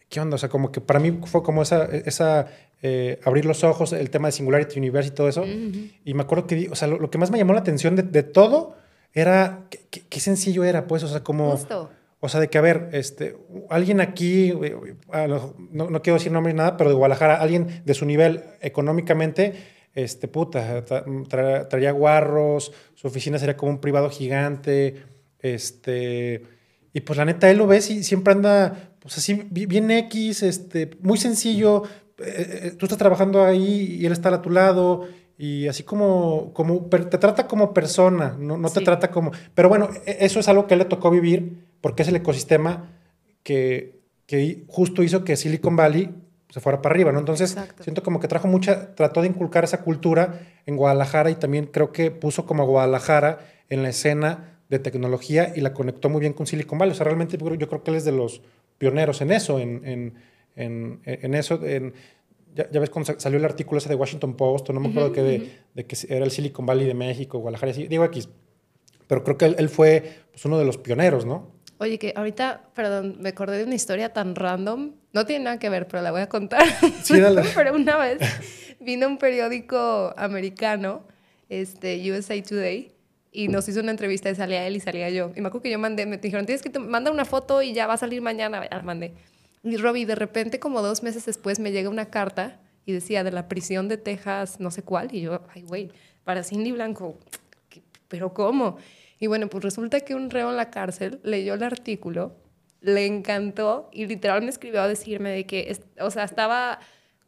¿qué 0.08 0.20
onda? 0.20 0.36
O 0.36 0.38
sea, 0.38 0.48
como 0.48 0.70
que 0.70 0.80
para 0.80 1.00
mí 1.00 1.20
fue 1.24 1.42
como 1.42 1.62
esa, 1.62 1.84
esa 1.84 2.48
eh, 2.82 3.18
abrir 3.24 3.44
los 3.46 3.64
ojos, 3.64 3.92
el 3.92 4.10
tema 4.10 4.28
de 4.28 4.32
Singularity 4.32 4.78
Universe 4.78 5.08
y 5.08 5.12
todo 5.12 5.28
eso. 5.28 5.44
Y 5.46 6.14
me 6.14 6.22
acuerdo 6.22 6.46
que, 6.46 6.68
o 6.70 6.74
sea, 6.74 6.88
lo, 6.88 7.10
que 7.10 7.18
más 7.18 7.30
me 7.30 7.38
llamó 7.38 7.54
la 7.54 7.60
atención 7.60 7.96
de, 7.96 8.02
de 8.02 8.22
todo 8.22 8.76
era, 9.14 9.64
qué, 9.90 10.20
sencillo 10.20 10.64
era, 10.64 10.86
pues, 10.86 11.02
o 11.02 11.08
sea, 11.08 11.22
como... 11.22 11.58
O 12.24 12.28
sea, 12.28 12.38
de 12.38 12.48
que, 12.48 12.56
a 12.56 12.60
ver, 12.60 12.88
este, 12.92 13.36
alguien 13.68 14.00
aquí, 14.00 14.52
no, 14.52 15.90
no 15.90 16.02
quiero 16.02 16.18
decir 16.18 16.30
nombre 16.30 16.52
ni 16.52 16.56
nada, 16.58 16.76
pero 16.76 16.88
de 16.88 16.94
Guadalajara, 16.94 17.40
alguien 17.40 17.82
de 17.84 17.94
su 17.94 18.06
nivel 18.06 18.44
económicamente, 18.60 19.54
este, 19.92 20.28
puta, 20.28 20.84
traía 20.84 21.90
guarros, 21.90 22.72
su 22.94 23.08
oficina 23.08 23.40
sería 23.40 23.56
como 23.56 23.72
un 23.72 23.80
privado 23.80 24.08
gigante, 24.08 25.02
este, 25.42 26.42
y 26.92 27.00
pues 27.00 27.16
la 27.16 27.24
neta, 27.24 27.50
él 27.50 27.58
lo 27.58 27.66
ves 27.66 27.90
y 27.90 28.02
siempre 28.02 28.32
anda, 28.32 28.94
pues 29.00 29.18
así, 29.18 29.46
bien 29.50 29.90
X, 29.90 30.42
este, 30.42 30.90
muy 31.00 31.18
sencillo, 31.18 31.82
eh, 32.18 32.60
eh, 32.64 32.70
tú 32.78 32.86
estás 32.86 32.98
trabajando 32.98 33.44
ahí 33.44 33.98
y 34.00 34.06
él 34.06 34.12
está 34.12 34.28
a 34.28 34.42
tu 34.42 34.50
lado, 34.50 35.08
y 35.36 35.66
así 35.66 35.82
como, 35.82 36.52
como 36.52 36.86
te 36.86 37.18
trata 37.18 37.48
como 37.48 37.74
persona, 37.74 38.36
no, 38.38 38.56
no 38.56 38.70
te 38.70 38.80
trata 38.80 39.10
como... 39.10 39.32
Pero 39.54 39.68
bueno, 39.68 39.88
e, 40.06 40.18
eso 40.20 40.38
es 40.38 40.46
algo 40.46 40.66
que 40.66 40.74
él 40.74 40.78
le 40.78 40.84
tocó 40.84 41.10
vivir 41.10 41.66
porque 41.80 42.02
es 42.02 42.08
el 42.08 42.16
ecosistema 42.16 42.92
que, 43.42 44.02
que 44.26 44.64
justo 44.68 45.02
hizo 45.02 45.24
que 45.24 45.36
Silicon 45.36 45.74
Valley 45.74 46.14
se 46.48 46.60
fuera 46.60 46.80
para 46.80 46.94
arriba, 46.94 47.12
¿no? 47.12 47.18
Entonces, 47.18 47.56
siento 47.80 48.02
como 48.02 48.20
que 48.20 48.28
trajo 48.28 48.46
mucha, 48.46 48.94
trató 48.94 49.22
de 49.22 49.28
inculcar 49.28 49.64
esa 49.64 49.82
cultura 49.82 50.40
en 50.66 50.76
Guadalajara 50.76 51.30
y 51.30 51.34
también 51.34 51.66
creo 51.66 51.92
que 51.92 52.10
puso 52.10 52.44
como 52.46 52.66
Guadalajara 52.66 53.38
en 53.68 53.82
la 53.82 53.88
escena 53.88 54.51
de 54.72 54.78
tecnología 54.78 55.52
y 55.54 55.60
la 55.60 55.74
conectó 55.74 56.08
muy 56.08 56.20
bien 56.20 56.32
con 56.32 56.46
Silicon 56.46 56.78
Valley. 56.78 56.92
O 56.92 56.94
sea, 56.94 57.04
realmente 57.04 57.36
yo 57.36 57.68
creo 57.68 57.84
que 57.84 57.90
él 57.90 57.96
es 57.98 58.06
de 58.06 58.12
los 58.12 58.40
pioneros 58.78 59.20
en 59.20 59.30
eso, 59.30 59.58
en, 59.58 59.84
en, 59.84 60.14
en, 60.56 61.00
en 61.04 61.34
eso, 61.34 61.62
en, 61.62 61.92
ya, 62.54 62.80
ves 62.80 62.88
cuando 62.88 63.20
salió 63.20 63.38
el 63.38 63.44
artículo 63.44 63.76
ese 63.76 63.90
de 63.90 63.96
Washington 63.96 64.34
Post, 64.34 64.70
no 64.70 64.80
me 64.80 64.88
acuerdo 64.88 65.12
que 65.12 65.22
de, 65.22 65.52
de, 65.74 65.84
que 65.84 65.94
era 66.08 66.24
el 66.24 66.30
Silicon 66.30 66.64
Valley 66.64 66.86
de 66.86 66.94
México, 66.94 67.38
Guadalajara, 67.38 67.72
digo 67.72 68.02
X. 68.06 68.30
Pero 69.06 69.22
creo 69.24 69.36
que 69.36 69.44
él, 69.44 69.68
fue 69.68 70.20
pues, 70.30 70.42
uno 70.46 70.58
de 70.58 70.64
los 70.64 70.78
pioneros, 70.78 71.26
¿no? 71.26 71.52
Oye, 71.76 71.98
que 71.98 72.14
ahorita, 72.16 72.70
perdón, 72.74 73.16
me 73.20 73.28
acordé 73.28 73.58
de 73.58 73.64
una 73.64 73.74
historia 73.74 74.10
tan 74.14 74.34
random. 74.34 74.92
No 75.12 75.26
tiene 75.26 75.44
nada 75.44 75.58
que 75.58 75.68
ver, 75.68 75.86
pero 75.86 76.02
la 76.02 76.12
voy 76.12 76.22
a 76.22 76.30
contar. 76.30 76.62
Sí, 77.02 77.20
dale. 77.20 77.42
pero 77.54 77.74
una 77.74 77.98
vez 77.98 78.22
vino 78.80 79.06
un 79.06 79.18
periódico 79.18 80.14
americano, 80.16 81.02
este, 81.50 82.10
USA 82.10 82.42
Today, 82.42 82.91
y 83.32 83.48
nos 83.48 83.66
hizo 83.66 83.80
una 83.80 83.90
entrevista 83.90 84.30
y 84.30 84.34
salía 84.34 84.66
él 84.66 84.76
y 84.76 84.80
salía 84.80 85.08
yo. 85.08 85.32
Y 85.34 85.40
me 85.40 85.48
acuerdo 85.48 85.62
que 85.62 85.70
yo 85.70 85.78
mandé, 85.78 86.04
me 86.04 86.18
dijeron, 86.18 86.44
tienes 86.44 86.62
que 86.62 86.70
te 86.70 86.78
manda 86.78 87.10
una 87.10 87.24
foto 87.24 87.62
y 87.62 87.72
ya 87.72 87.86
va 87.86 87.94
a 87.94 87.96
salir 87.96 88.20
mañana. 88.20 88.62
Ya 88.70 88.76
la 88.76 88.82
mandé. 88.82 89.14
Y 89.64 89.76
Robbie, 89.78 90.04
de 90.04 90.14
repente, 90.14 90.60
como 90.60 90.82
dos 90.82 91.02
meses 91.02 91.24
después, 91.24 91.58
me 91.58 91.72
llega 91.72 91.88
una 91.88 92.10
carta 92.10 92.60
y 92.84 92.92
decía 92.92 93.24
de 93.24 93.30
la 93.30 93.48
prisión 93.48 93.88
de 93.88 93.96
Texas, 93.96 94.60
no 94.60 94.70
sé 94.70 94.82
cuál, 94.82 95.14
y 95.14 95.22
yo, 95.22 95.40
ay, 95.54 95.62
güey, 95.62 95.90
para 96.24 96.42
Cindy 96.42 96.72
Blanco, 96.72 97.16
¿pero 98.08 98.34
cómo? 98.34 98.76
Y 99.18 99.28
bueno, 99.28 99.48
pues 99.48 99.62
resulta 99.62 100.00
que 100.00 100.14
un 100.14 100.30
reo 100.30 100.50
en 100.50 100.56
la 100.56 100.70
cárcel 100.70 101.20
leyó 101.22 101.54
el 101.54 101.62
artículo, 101.62 102.36
le 102.80 103.06
encantó 103.06 103.88
y 103.92 104.06
literal 104.06 104.42
me 104.42 104.50
escribió 104.50 104.82
a 104.82 104.88
decirme 104.88 105.30
de 105.30 105.46
que, 105.46 105.76
o 106.00 106.10
sea, 106.10 106.24
estaba 106.24 106.80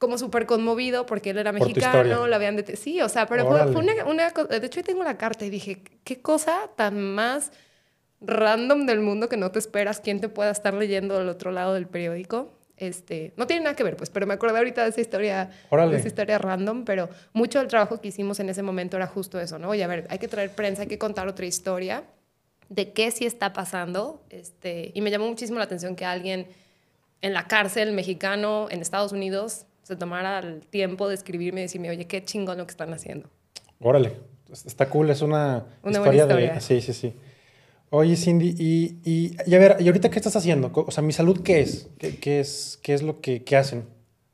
como 0.04 0.18
súper 0.18 0.46
conmovido 0.46 1.06
porque 1.06 1.30
él 1.30 1.38
era 1.38 1.52
mexicano, 1.52 2.26
lo 2.26 2.34
habían 2.34 2.56
detenido. 2.56 2.82
Sí, 2.82 3.00
o 3.00 3.08
sea, 3.08 3.26
pero 3.26 3.46
fue, 3.46 3.76
una, 3.76 4.04
una, 4.04 4.30
De 4.30 4.66
hecho, 4.66 4.80
ahí 4.80 4.84
tengo 4.84 5.02
la 5.02 5.16
carta 5.16 5.44
y 5.44 5.50
dije, 5.50 5.82
qué 6.04 6.20
cosa 6.20 6.70
tan 6.76 7.00
más 7.14 7.52
random 8.20 8.86
del 8.86 9.00
mundo 9.00 9.28
que 9.28 9.36
no 9.36 9.50
te 9.50 9.58
esperas 9.58 10.00
quién 10.00 10.20
te 10.20 10.28
pueda 10.28 10.50
estar 10.50 10.74
leyendo 10.74 11.18
al 11.18 11.28
otro 11.28 11.52
lado 11.52 11.74
del 11.74 11.86
periódico. 11.86 12.52
Este, 12.76 13.32
no 13.36 13.46
tiene 13.46 13.62
nada 13.64 13.76
que 13.76 13.84
ver, 13.84 13.96
pues, 13.96 14.10
pero 14.10 14.26
me 14.26 14.34
acordé 14.34 14.58
ahorita 14.58 14.82
de 14.82 14.90
esa 14.90 15.00
historia, 15.00 15.50
de 15.70 15.96
esa 15.96 16.08
historia 16.08 16.38
random, 16.38 16.84
pero 16.84 17.08
mucho 17.32 17.60
del 17.60 17.68
trabajo 17.68 18.00
que 18.00 18.08
hicimos 18.08 18.40
en 18.40 18.48
ese 18.48 18.62
momento 18.62 18.96
era 18.96 19.06
justo 19.06 19.38
eso, 19.38 19.58
¿no? 19.58 19.68
Oye, 19.70 19.84
a 19.84 19.86
ver, 19.86 20.06
hay 20.10 20.18
que 20.18 20.26
traer 20.26 20.50
prensa, 20.50 20.82
hay 20.82 20.88
que 20.88 20.98
contar 20.98 21.28
otra 21.28 21.46
historia 21.46 22.02
de 22.68 22.92
qué 22.92 23.10
sí 23.10 23.26
está 23.26 23.52
pasando, 23.52 24.24
este, 24.30 24.90
y 24.92 25.00
me 25.02 25.10
llamó 25.10 25.28
muchísimo 25.28 25.58
la 25.58 25.66
atención 25.66 25.94
que 25.94 26.04
alguien 26.04 26.48
en 27.20 27.32
la 27.32 27.46
cárcel 27.46 27.92
mexicano 27.92 28.66
en 28.70 28.80
Estados 28.80 29.12
Unidos 29.12 29.66
se 29.84 29.94
tomara 29.96 30.40
el 30.40 30.66
tiempo 30.66 31.08
de 31.08 31.14
escribirme 31.14 31.60
y 31.60 31.64
decirme, 31.64 31.90
oye, 31.90 32.06
qué 32.06 32.24
chingón 32.24 32.58
lo 32.58 32.66
que 32.66 32.72
están 32.72 32.92
haciendo. 32.92 33.30
Órale, 33.80 34.16
está 34.50 34.88
cool, 34.88 35.10
es 35.10 35.22
una, 35.22 35.66
una 35.82 35.98
historia, 35.98 36.26
de... 36.26 36.60
Sí, 36.60 36.80
sí, 36.80 36.92
sí. 36.92 37.14
Oye, 37.90 38.16
Cindy, 38.16 38.54
y, 38.58 38.98
y, 39.04 39.54
a 39.54 39.58
ver, 39.58 39.76
¿y 39.78 39.86
ahorita 39.86 40.10
qué 40.10 40.18
estás 40.18 40.34
haciendo? 40.34 40.72
O 40.74 40.90
sea, 40.90 41.02
¿mi 41.04 41.12
salud 41.12 41.42
qué 41.42 41.60
es? 41.60 41.88
¿Qué, 41.98 42.40
es, 42.40 42.80
qué 42.82 42.94
es 42.94 43.02
lo 43.02 43.20
que, 43.20 43.44
hacen? 43.56 43.84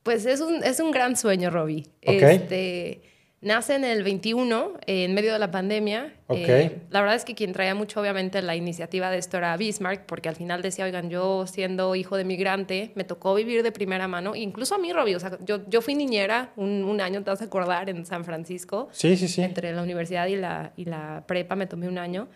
Pues 0.02 0.24
es 0.24 0.40
un, 0.40 0.64
es 0.64 0.80
un 0.80 0.92
gran 0.92 1.16
sueño, 1.16 1.50
Robbie. 1.50 1.84
Este, 2.00 3.02
nace 3.40 3.74
en 3.74 3.84
el 3.84 4.02
21, 4.02 4.72
en 4.86 5.14
medio 5.14 5.32
de 5.32 5.38
la 5.38 5.50
pandemia. 5.50 6.14
Eh, 6.28 6.80
la 6.90 7.00
verdad 7.00 7.16
es 7.16 7.24
que 7.24 7.34
quien 7.34 7.52
traía 7.52 7.74
mucho, 7.74 8.00
obviamente, 8.00 8.42
la 8.42 8.56
iniciativa 8.56 9.10
de 9.10 9.18
esto 9.18 9.38
era 9.38 9.56
Bismarck, 9.56 10.04
porque 10.06 10.28
al 10.28 10.36
final 10.36 10.62
decía, 10.62 10.84
oigan, 10.84 11.10
yo 11.10 11.46
siendo 11.46 11.94
hijo 11.94 12.16
de 12.16 12.24
migrante, 12.24 12.92
me 12.94 13.04
tocó 13.04 13.34
vivir 13.34 13.62
de 13.62 13.72
primera 13.72 14.08
mano, 14.08 14.36
incluso 14.36 14.74
a 14.74 14.78
mí, 14.78 14.92
Robbie, 14.92 15.16
o 15.16 15.20
sea, 15.20 15.38
yo, 15.44 15.68
yo 15.68 15.80
fui 15.80 15.94
niñera 15.94 16.52
un, 16.56 16.84
un, 16.84 17.00
año, 17.00 17.22
te 17.22 17.30
vas 17.30 17.40
a 17.40 17.44
acordar, 17.44 17.88
en 17.88 18.04
San 18.04 18.24
Francisco. 18.24 18.88
Sí, 18.92 19.16
sí, 19.16 19.28
sí. 19.28 19.42
Entre 19.42 19.72
la 19.72 19.82
universidad 19.82 20.26
y 20.26 20.36
la, 20.36 20.72
y 20.76 20.84
la 20.84 21.24
prepa 21.26 21.56
me 21.56 21.66
tomé 21.66 21.88
un 21.88 21.98
año 21.98 22.28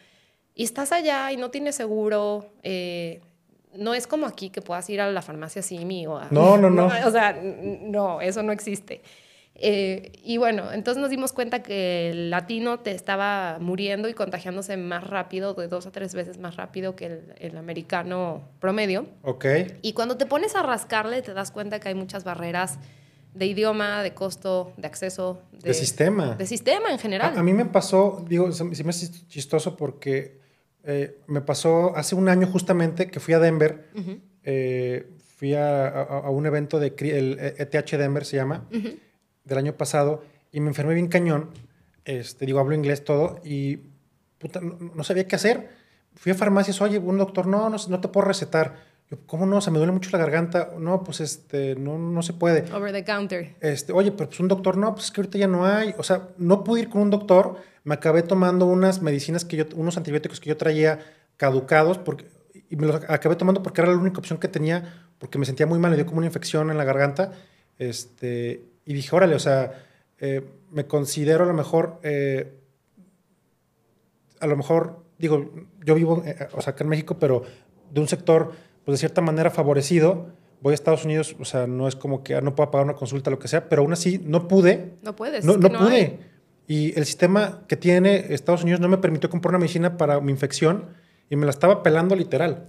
y 0.54 0.62
estás 0.62 0.92
allá 0.92 1.32
y 1.32 1.36
no 1.36 1.50
tienes 1.50 1.74
seguro, 1.74 2.52
eh, 2.62 3.20
no 3.76 3.92
es 3.92 4.06
como 4.06 4.26
aquí 4.26 4.50
que 4.50 4.62
puedas 4.62 4.88
ir 4.88 5.00
a 5.00 5.10
la 5.10 5.20
farmacia 5.20 5.62
Simi 5.62 6.06
o 6.06 6.16
a... 6.16 6.28
No, 6.30 6.56
no, 6.56 6.70
no. 6.70 6.86
O 7.06 7.10
sea, 7.10 7.36
no, 7.42 8.20
eso 8.20 8.42
no 8.42 8.52
existe. 8.52 9.02
Eh, 9.56 10.12
y 10.22 10.36
bueno, 10.36 10.72
entonces 10.72 11.00
nos 11.00 11.10
dimos 11.10 11.32
cuenta 11.32 11.62
que 11.62 12.10
el 12.10 12.30
latino 12.30 12.80
te 12.80 12.90
estaba 12.90 13.58
muriendo 13.60 14.08
y 14.08 14.14
contagiándose 14.14 14.76
más 14.76 15.04
rápido, 15.04 15.54
de 15.54 15.68
dos 15.68 15.86
a 15.86 15.92
tres 15.92 16.14
veces 16.14 16.38
más 16.38 16.56
rápido 16.56 16.96
que 16.96 17.06
el, 17.06 17.20
el 17.38 17.56
americano 17.56 18.42
promedio. 18.58 19.06
Ok. 19.22 19.46
Y 19.82 19.92
cuando 19.92 20.16
te 20.16 20.26
pones 20.26 20.56
a 20.56 20.62
rascarle, 20.62 21.22
te 21.22 21.34
das 21.34 21.50
cuenta 21.52 21.78
que 21.78 21.88
hay 21.88 21.94
muchas 21.94 22.24
barreras 22.24 22.78
de 23.34 23.46
idioma, 23.46 24.02
de 24.02 24.14
costo, 24.14 24.72
de 24.76 24.86
acceso. 24.86 25.40
De, 25.52 25.74
sistema. 25.74 26.34
De 26.36 26.46
sistema 26.46 26.90
en 26.90 26.98
general. 26.98 27.36
A, 27.36 27.40
a 27.40 27.42
mí 27.42 27.52
me 27.52 27.64
pasó, 27.64 28.24
digo, 28.28 28.50
se, 28.52 28.64
me 28.64 28.90
hace 28.90 29.10
chistoso 29.28 29.76
porque 29.76 30.38
eh, 30.84 31.18
me 31.26 31.40
pasó 31.40 31.96
hace 31.96 32.14
un 32.14 32.28
año 32.28 32.46
justamente 32.46 33.08
que 33.10 33.20
fui 33.20 33.34
a 33.34 33.38
Denver. 33.40 33.88
eh, 34.44 35.06
fui 35.36 35.54
a, 35.54 35.88
a, 35.88 36.02
a, 36.02 36.30
un 36.30 36.46
evento 36.46 36.78
de 36.78 36.94
el 36.98 37.38
ETH 37.58 37.90
Denver 37.90 38.24
se 38.24 38.36
llama, 38.36 38.66
uh 38.70 38.76
-huh. 38.76 38.98
Del 39.44 39.58
año 39.58 39.74
pasado, 39.74 40.22
y 40.52 40.60
me 40.60 40.68
enfermé 40.68 40.94
bien 40.94 41.08
cañón. 41.08 41.50
Este, 42.04 42.46
digo, 42.46 42.60
hablo 42.60 42.74
inglés 42.74 43.04
todo 43.04 43.40
y 43.44 43.78
puta, 44.38 44.60
no, 44.60 44.76
no, 44.94 45.04
sabía 45.04 45.26
qué 45.26 45.36
hacer. 45.36 45.68
Fui 46.14 46.32
a 46.32 46.34
farmacias, 46.34 46.80
oye, 46.80 46.98
un 46.98 47.18
doctor, 47.18 47.46
no, 47.46 47.68
no, 47.70 47.76
no 47.88 48.00
te 48.00 48.08
puedo 48.08 48.26
recetar. 48.26 48.76
Yo, 49.10 49.18
¿cómo 49.26 49.46
no? 49.46 49.60
Se 49.60 49.70
me 49.70 49.78
duele 49.78 49.92
mucho 49.92 50.10
la 50.12 50.18
garganta. 50.18 50.70
No, 50.78 51.02
pues 51.02 51.20
este, 51.20 51.74
no, 51.76 51.98
no 51.98 52.22
se 52.22 52.32
puede. 52.32 52.70
Over 52.72 52.92
the 52.92 53.04
counter. 53.04 53.54
Este, 53.60 53.92
oye, 53.92 54.12
pero 54.12 54.28
pues 54.28 54.40
un 54.40 54.48
doctor, 54.48 54.76
no, 54.76 54.94
pues 54.94 55.06
es 55.06 55.10
que 55.10 55.20
ahorita 55.20 55.38
ya 55.38 55.48
no 55.48 55.66
hay. 55.66 55.94
O 55.98 56.02
sea, 56.02 56.28
no 56.38 56.62
pude 56.62 56.82
ir 56.82 56.88
con 56.88 57.02
un 57.02 57.10
doctor. 57.10 57.56
Me 57.82 57.94
acabé 57.94 58.22
tomando 58.22 58.66
unas 58.66 59.02
medicinas 59.02 59.44
que 59.44 59.56
yo, 59.56 59.64
unos 59.74 59.96
antibióticos 59.96 60.40
que 60.40 60.48
yo 60.50 60.56
traía 60.56 61.00
caducados 61.36 61.98
porque, 61.98 62.26
y 62.70 62.76
me 62.76 62.86
los 62.86 62.96
acabé 63.08 63.36
tomando 63.36 63.62
porque 63.62 63.80
era 63.80 63.90
la 63.90 63.98
única 63.98 64.18
opción 64.18 64.38
que 64.38 64.48
tenía 64.48 65.04
porque 65.18 65.38
me 65.38 65.46
sentía 65.46 65.66
muy 65.66 65.78
mal, 65.78 65.90
me 65.90 65.96
dio 65.96 66.06
como 66.06 66.18
una 66.18 66.26
infección 66.26 66.70
en 66.70 66.78
la 66.78 66.84
garganta. 66.84 67.32
Este, 67.78 68.62
y 68.86 68.94
dije, 68.94 69.14
órale, 69.14 69.34
o 69.34 69.38
sea, 69.38 69.84
eh, 70.18 70.42
me 70.70 70.86
considero 70.86 71.44
a 71.44 71.46
lo 71.46 71.54
mejor, 71.54 72.00
eh, 72.02 72.60
a 74.40 74.46
lo 74.46 74.56
mejor, 74.56 75.04
digo, 75.18 75.50
yo 75.84 75.94
vivo, 75.94 76.22
eh, 76.26 76.48
o 76.52 76.60
sea, 76.60 76.72
acá 76.72 76.84
en 76.84 76.90
México, 76.90 77.16
pero 77.18 77.42
de 77.92 78.00
un 78.00 78.08
sector, 78.08 78.52
pues 78.84 78.94
de 78.94 78.98
cierta 78.98 79.20
manera 79.20 79.50
favorecido. 79.50 80.32
Voy 80.60 80.72
a 80.72 80.74
Estados 80.74 81.04
Unidos, 81.04 81.36
o 81.38 81.44
sea, 81.44 81.66
no 81.66 81.88
es 81.88 81.94
como 81.94 82.22
que 82.24 82.40
no 82.40 82.54
puedo 82.54 82.70
pagar 82.70 82.86
una 82.86 82.94
consulta, 82.94 83.30
lo 83.30 83.38
que 83.38 83.48
sea, 83.48 83.68
pero 83.68 83.82
aún 83.82 83.92
así 83.92 84.18
no 84.24 84.48
pude. 84.48 84.94
No 85.02 85.14
puedes. 85.14 85.44
No, 85.44 85.56
no, 85.56 85.68
pude. 85.68 85.94
hay. 85.94 86.20
Y 86.66 86.98
el 86.98 87.04
sistema 87.04 87.64
que 87.68 87.76
tiene 87.76 88.32
Estados 88.32 88.62
Unidos 88.62 88.80
no 88.80 88.88
me 88.88 88.96
permitió 88.96 89.28
comprar 89.28 89.50
una 89.50 89.58
medicina 89.58 89.98
para 89.98 90.20
mi 90.20 90.32
infección 90.32 90.86
y 91.28 91.36
me 91.36 91.44
la 91.44 91.50
estaba 91.50 91.82
pelando 91.82 92.16
literal. 92.16 92.66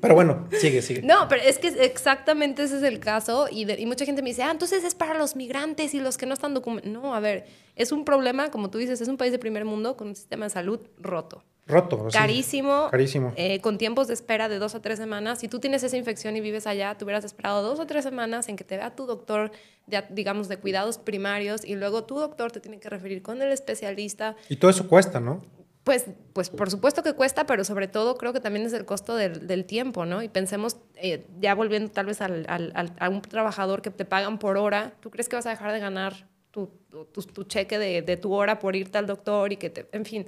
Pero 0.00 0.14
bueno, 0.14 0.48
sigue, 0.52 0.82
sigue. 0.82 1.02
No, 1.02 1.28
pero 1.28 1.42
es 1.42 1.58
que 1.58 1.68
exactamente 1.68 2.62
ese 2.62 2.78
es 2.78 2.82
el 2.82 3.00
caso 3.00 3.48
y, 3.50 3.64
de, 3.64 3.80
y, 3.80 3.86
mucha 3.86 4.04
gente 4.04 4.22
me 4.22 4.30
dice, 4.30 4.42
ah, 4.42 4.50
entonces 4.50 4.84
es 4.84 4.94
para 4.94 5.14
los 5.14 5.36
migrantes 5.36 5.94
y 5.94 6.00
los 6.00 6.16
que 6.18 6.26
no 6.26 6.34
están 6.34 6.54
documentados. 6.54 7.02
No, 7.02 7.14
a 7.14 7.20
ver, 7.20 7.46
es 7.76 7.92
un 7.92 8.04
problema, 8.04 8.50
como 8.50 8.70
tú 8.70 8.78
dices, 8.78 9.00
es 9.00 9.08
un 9.08 9.16
país 9.16 9.32
de 9.32 9.38
primer 9.38 9.64
mundo 9.64 9.96
con 9.96 10.08
un 10.08 10.16
sistema 10.16 10.46
de 10.46 10.50
salud 10.50 10.80
roto. 10.98 11.42
Roto. 11.66 12.08
Carísimo. 12.12 12.84
Sí, 12.86 12.90
carísimo. 12.90 13.32
Eh, 13.36 13.60
con 13.60 13.78
tiempos 13.78 14.06
de 14.06 14.14
espera 14.14 14.50
de 14.50 14.58
dos 14.58 14.74
o 14.74 14.80
tres 14.82 14.98
semanas. 14.98 15.38
Si 15.38 15.48
tú 15.48 15.60
tienes 15.60 15.82
esa 15.82 15.96
infección 15.96 16.36
y 16.36 16.42
vives 16.42 16.66
allá, 16.66 16.94
te 16.94 17.04
hubieras 17.04 17.24
esperado 17.24 17.62
dos 17.62 17.80
o 17.80 17.86
tres 17.86 18.04
semanas 18.04 18.48
en 18.48 18.56
que 18.56 18.64
te 18.64 18.76
vea 18.76 18.94
tu 18.94 19.06
doctor, 19.06 19.50
de, 19.86 20.04
digamos, 20.10 20.48
de 20.48 20.58
cuidados 20.58 20.98
primarios 20.98 21.64
y 21.64 21.74
luego 21.76 22.04
tu 22.04 22.18
doctor 22.18 22.52
te 22.52 22.60
tiene 22.60 22.80
que 22.80 22.90
referir 22.90 23.22
con 23.22 23.40
el 23.40 23.50
especialista. 23.50 24.36
Y 24.50 24.56
todo 24.56 24.70
eso 24.70 24.86
cuesta, 24.88 25.20
¿no? 25.20 25.40
Pues, 25.84 26.06
pues 26.32 26.48
por 26.48 26.70
supuesto 26.70 27.02
que 27.02 27.12
cuesta, 27.12 27.44
pero 27.44 27.62
sobre 27.62 27.88
todo 27.88 28.16
creo 28.16 28.32
que 28.32 28.40
también 28.40 28.64
es 28.64 28.72
el 28.72 28.86
costo 28.86 29.16
del, 29.16 29.46
del 29.46 29.66
tiempo, 29.66 30.06
¿no? 30.06 30.22
Y 30.22 30.30
pensemos, 30.30 30.78
eh, 30.96 31.26
ya 31.38 31.54
volviendo 31.54 31.90
tal 31.90 32.06
vez 32.06 32.22
al, 32.22 32.46
al, 32.48 32.72
al, 32.74 32.94
a 32.98 33.10
un 33.10 33.20
trabajador 33.20 33.82
que 33.82 33.90
te 33.90 34.06
pagan 34.06 34.38
por 34.38 34.56
hora, 34.56 34.94
¿tú 35.00 35.10
crees 35.10 35.28
que 35.28 35.36
vas 35.36 35.44
a 35.44 35.50
dejar 35.50 35.72
de 35.72 35.80
ganar 35.80 36.26
tu, 36.50 36.70
tu, 37.12 37.44
cheque 37.44 37.78
de, 37.78 38.00
de, 38.00 38.16
tu 38.16 38.32
hora 38.32 38.58
por 38.60 38.76
irte 38.76 38.96
al 38.96 39.06
doctor 39.06 39.52
y 39.52 39.56
que 39.56 39.68
te, 39.68 39.88
en 39.92 40.06
fin, 40.06 40.24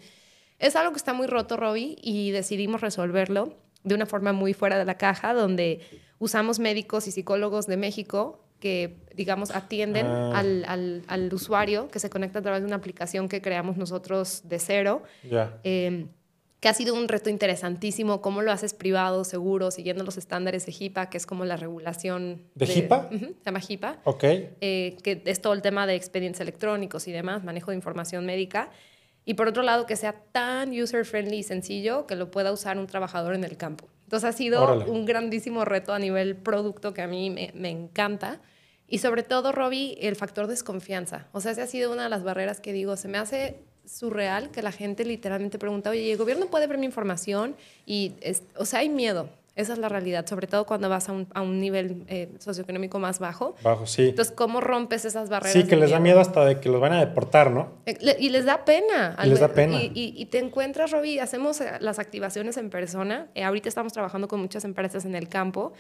es 0.58 0.76
algo 0.76 0.90
que 0.92 0.98
está 0.98 1.14
muy 1.14 1.26
roto, 1.26 1.56
Robbie, 1.56 1.96
y 2.02 2.32
decidimos 2.32 2.82
resolverlo 2.82 3.56
de 3.84 3.94
una 3.94 4.04
forma 4.04 4.32
muy 4.32 4.52
fuera 4.52 4.76
de 4.76 4.84
la 4.84 4.98
caja, 4.98 5.32
donde 5.32 5.80
usamos 6.18 6.58
médicos 6.58 7.06
y 7.06 7.12
psicólogos 7.12 7.66
de 7.66 7.76
México 7.76 8.45
que, 8.60 8.96
digamos, 9.14 9.50
atienden 9.50 10.06
ah. 10.06 10.38
al, 10.38 10.64
al, 10.66 11.02
al, 11.06 11.32
usuario 11.32 11.88
que 11.88 11.98
se 11.98 12.10
conecta 12.10 12.38
a 12.38 12.42
través 12.42 12.62
de 12.62 12.66
una 12.66 12.76
aplicación 12.76 13.28
que 13.28 13.40
creamos 13.40 13.76
nosotros 13.76 14.42
de 14.44 14.58
cero. 14.58 15.02
Yeah. 15.22 15.58
Eh, 15.64 16.06
que 16.60 16.70
ha 16.70 16.74
sido 16.74 16.94
un 16.94 17.06
reto 17.06 17.28
interesantísimo, 17.28 18.22
cómo 18.22 18.40
lo 18.40 18.50
haces 18.50 18.72
privado, 18.72 19.24
seguro, 19.24 19.70
siguiendo 19.70 20.04
los 20.04 20.16
estándares 20.16 20.64
de 20.64 20.72
HIPAA, 20.72 21.10
que 21.10 21.18
es 21.18 21.26
como 21.26 21.44
la 21.44 21.56
regulación. 21.56 22.42
¿De, 22.54 22.66
de 22.66 22.72
HIPAA? 22.72 23.08
Uh 23.10 23.14
-huh, 23.14 23.34
se 23.38 23.44
llama 23.44 23.60
HIPAA. 23.60 23.98
Ok. 24.04 24.24
Eh, 24.24 24.96
que 25.02 25.22
es 25.26 25.40
todo 25.40 25.52
el 25.52 25.60
tema 25.60 25.86
de 25.86 25.94
expedientes 25.94 26.40
electrónicos 26.40 27.06
y 27.08 27.12
demás, 27.12 27.44
manejo 27.44 27.72
de 27.72 27.76
información 27.76 28.24
médica. 28.24 28.70
Y 29.26 29.34
por 29.34 29.48
otro 29.48 29.62
lado, 29.62 29.86
que 29.86 29.96
sea 29.96 30.14
tan 30.32 30.70
user-friendly 30.70 31.38
y 31.38 31.42
sencillo 31.42 32.06
que 32.06 32.14
lo 32.14 32.30
pueda 32.30 32.52
usar 32.52 32.78
un 32.78 32.86
trabajador 32.86 33.34
en 33.34 33.44
el 33.44 33.56
campo. 33.56 33.88
Entonces 34.06 34.30
ha 34.30 34.32
sido 34.32 34.62
Órale. 34.62 34.88
un 34.88 35.04
grandísimo 35.04 35.64
reto 35.64 35.92
a 35.92 35.98
nivel 35.98 36.36
producto 36.36 36.94
que 36.94 37.02
a 37.02 37.08
mí 37.08 37.28
me, 37.28 37.50
me 37.54 37.70
encanta. 37.70 38.40
Y 38.86 38.98
sobre 38.98 39.24
todo, 39.24 39.50
Robbie, 39.50 39.98
el 40.00 40.14
factor 40.14 40.46
desconfianza. 40.46 41.26
O 41.32 41.40
sea, 41.40 41.50
esa 41.50 41.64
ha 41.64 41.66
sido 41.66 41.92
una 41.92 42.04
de 42.04 42.08
las 42.08 42.22
barreras 42.22 42.60
que 42.60 42.72
digo, 42.72 42.96
se 42.96 43.08
me 43.08 43.18
hace 43.18 43.56
surreal 43.84 44.50
que 44.50 44.62
la 44.62 44.70
gente 44.70 45.04
literalmente 45.04 45.58
pregunta, 45.58 45.90
oye, 45.90 46.12
¿el 46.12 46.18
gobierno 46.18 46.46
puede 46.46 46.68
ver 46.68 46.78
mi 46.78 46.86
información? 46.86 47.56
Y, 47.84 48.12
es, 48.20 48.44
o 48.56 48.64
sea, 48.64 48.80
hay 48.80 48.88
miedo. 48.88 49.28
Esa 49.56 49.72
es 49.72 49.78
la 49.78 49.88
realidad, 49.88 50.26
sobre 50.26 50.46
todo 50.46 50.66
cuando 50.66 50.88
vas 50.90 51.08
a 51.08 51.12
un, 51.12 51.26
a 51.32 51.40
un 51.40 51.58
nivel 51.58 52.04
eh, 52.08 52.28
socioeconómico 52.38 52.98
más 52.98 53.18
bajo. 53.18 53.56
Bajo, 53.62 53.86
sí. 53.86 54.10
Entonces, 54.10 54.32
¿cómo 54.36 54.60
rompes 54.60 55.06
esas 55.06 55.30
barreras? 55.30 55.54
Sí, 55.54 55.64
que 55.66 55.76
les 55.76 55.86
miedo? 55.86 55.92
da 55.92 56.00
miedo 56.00 56.20
hasta 56.20 56.44
de 56.44 56.60
que 56.60 56.68
los 56.68 56.78
van 56.80 56.92
a 56.92 57.00
deportar, 57.00 57.50
¿no? 57.50 57.72
Eh, 57.86 57.96
y 58.20 58.28
les 58.28 58.44
da 58.44 58.66
pena. 58.66 59.16
Y 59.24 59.28
les 59.28 59.40
da 59.40 59.48
pena. 59.48 59.82
Y, 59.82 59.86
y, 59.94 60.12
y 60.14 60.26
te 60.26 60.38
encuentras, 60.38 60.90
Robbie, 60.90 61.20
hacemos 61.20 61.60
eh, 61.62 61.72
las 61.80 61.98
activaciones 61.98 62.58
en 62.58 62.68
persona. 62.68 63.28
Eh, 63.34 63.44
ahorita 63.44 63.68
estamos 63.68 63.94
trabajando 63.94 64.28
con 64.28 64.40
muchas 64.40 64.64
empresas 64.66 65.06
en 65.06 65.14
el 65.14 65.28
campo 65.28 65.72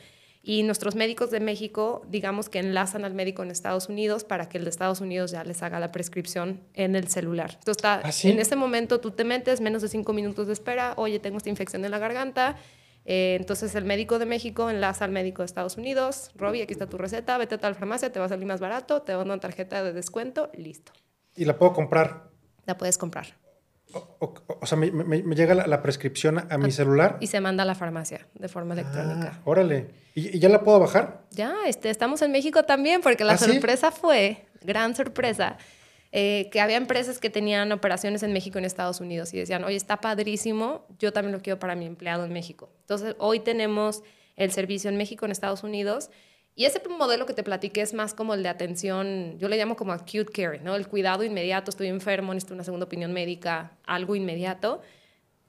y 0.42 0.62
nuestros 0.62 0.94
médicos 0.94 1.30
de 1.32 1.40
México, 1.40 2.02
digamos 2.08 2.48
que 2.48 2.60
enlazan 2.60 3.04
al 3.04 3.12
médico 3.14 3.42
en 3.42 3.50
Estados 3.50 3.88
Unidos 3.88 4.22
para 4.22 4.48
que 4.48 4.58
el 4.58 4.64
de 4.64 4.70
Estados 4.70 5.00
Unidos 5.00 5.32
ya 5.32 5.42
les 5.42 5.60
haga 5.64 5.80
la 5.80 5.90
prescripción 5.90 6.60
en 6.74 6.94
el 6.94 7.08
celular. 7.08 7.50
Entonces, 7.58 7.78
está, 7.78 8.00
¿Ah, 8.04 8.12
sí? 8.12 8.30
en 8.30 8.38
ese 8.38 8.54
momento 8.54 9.00
tú 9.00 9.10
te 9.10 9.24
metes, 9.24 9.60
menos 9.60 9.82
de 9.82 9.88
cinco 9.88 10.12
minutos 10.12 10.46
de 10.46 10.52
espera, 10.52 10.94
oye, 10.96 11.18
tengo 11.18 11.36
esta 11.36 11.50
infección 11.50 11.84
en 11.84 11.90
la 11.90 11.98
garganta. 11.98 12.56
Eh, 13.06 13.36
entonces 13.38 13.74
el 13.76 13.84
médico 13.84 14.18
de 14.18 14.26
México 14.26 14.68
enlaza 14.68 15.04
al 15.04 15.12
médico 15.12 15.42
de 15.42 15.46
Estados 15.46 15.76
Unidos. 15.76 16.30
Robbie, 16.34 16.62
aquí 16.62 16.72
está 16.72 16.86
tu 16.86 16.98
receta, 16.98 17.38
vete 17.38 17.54
a 17.54 17.58
tal 17.58 17.76
farmacia, 17.76 18.10
te 18.10 18.18
va 18.18 18.26
a 18.26 18.28
salir 18.28 18.46
más 18.46 18.60
barato, 18.60 19.02
te 19.02 19.12
dar 19.12 19.24
una 19.24 19.38
tarjeta 19.38 19.82
de 19.84 19.92
descuento, 19.92 20.50
listo. 20.54 20.92
¿Y 21.36 21.44
la 21.44 21.56
puedo 21.56 21.72
comprar? 21.72 22.30
La 22.66 22.76
puedes 22.76 22.98
comprar. 22.98 23.26
O, 23.92 24.16
o, 24.18 24.34
o 24.60 24.66
sea, 24.66 24.76
me, 24.76 24.90
me, 24.90 25.22
me, 25.22 25.36
llega 25.36 25.54
la, 25.54 25.68
la 25.68 25.80
prescripción 25.80 26.38
a, 26.38 26.46
a 26.50 26.58
mi 26.58 26.72
celular. 26.72 27.18
Y 27.20 27.28
se 27.28 27.40
manda 27.40 27.62
a 27.62 27.66
la 27.66 27.76
farmacia 27.76 28.26
de 28.34 28.48
forma 28.48 28.74
electrónica. 28.74 29.34
Ah, 29.36 29.40
órale. 29.44 29.86
¿Y, 30.14 30.36
¿Y, 30.36 30.40
ya 30.40 30.48
la 30.48 30.62
puedo 30.64 30.80
bajar? 30.80 31.22
Ya, 31.30 31.54
este, 31.66 31.90
estamos 31.90 32.20
en 32.22 32.32
México 32.32 32.64
también, 32.64 33.00
porque 33.02 33.22
la 33.22 33.34
¿Ah, 33.34 33.38
sorpresa 33.38 33.92
sí? 33.92 33.98
fue, 34.00 34.46
gran 34.62 34.96
sorpresa, 34.96 35.56
eh, 36.18 36.48
que 36.50 36.62
había 36.62 36.78
empresas 36.78 37.18
que 37.18 37.28
tenían 37.28 37.72
operaciones 37.72 38.22
en 38.22 38.32
México 38.32 38.56
y 38.56 38.60
en 38.60 38.64
Estados 38.64 39.02
Unidos 39.02 39.34
y 39.34 39.36
decían, 39.36 39.62
oye, 39.64 39.76
está 39.76 39.98
padrísimo, 39.98 40.86
yo 40.98 41.12
también 41.12 41.32
lo 41.32 41.42
quiero 41.42 41.58
para 41.58 41.74
mi 41.74 41.84
empleado 41.84 42.24
en 42.24 42.32
México. 42.32 42.70
Entonces, 42.80 43.14
hoy 43.18 43.40
tenemos 43.40 44.02
el 44.34 44.50
servicio 44.50 44.88
en 44.88 44.96
México, 44.96 45.26
en 45.26 45.32
Estados 45.32 45.62
Unidos, 45.62 46.08
y 46.54 46.64
ese 46.64 46.80
modelo 46.88 47.26
que 47.26 47.34
te 47.34 47.42
platiqué 47.42 47.82
es 47.82 47.92
más 47.92 48.14
como 48.14 48.32
el 48.32 48.42
de 48.42 48.48
atención, 48.48 49.38
yo 49.38 49.50
le 49.50 49.58
llamo 49.58 49.76
como 49.76 49.92
acute 49.92 50.32
care, 50.32 50.58
¿no? 50.60 50.74
El 50.74 50.88
cuidado 50.88 51.22
inmediato, 51.22 51.70
estoy 51.70 51.88
enfermo, 51.88 52.32
necesito 52.32 52.54
una 52.54 52.64
segunda 52.64 52.86
opinión 52.86 53.12
médica, 53.12 53.76
algo 53.84 54.16
inmediato, 54.16 54.80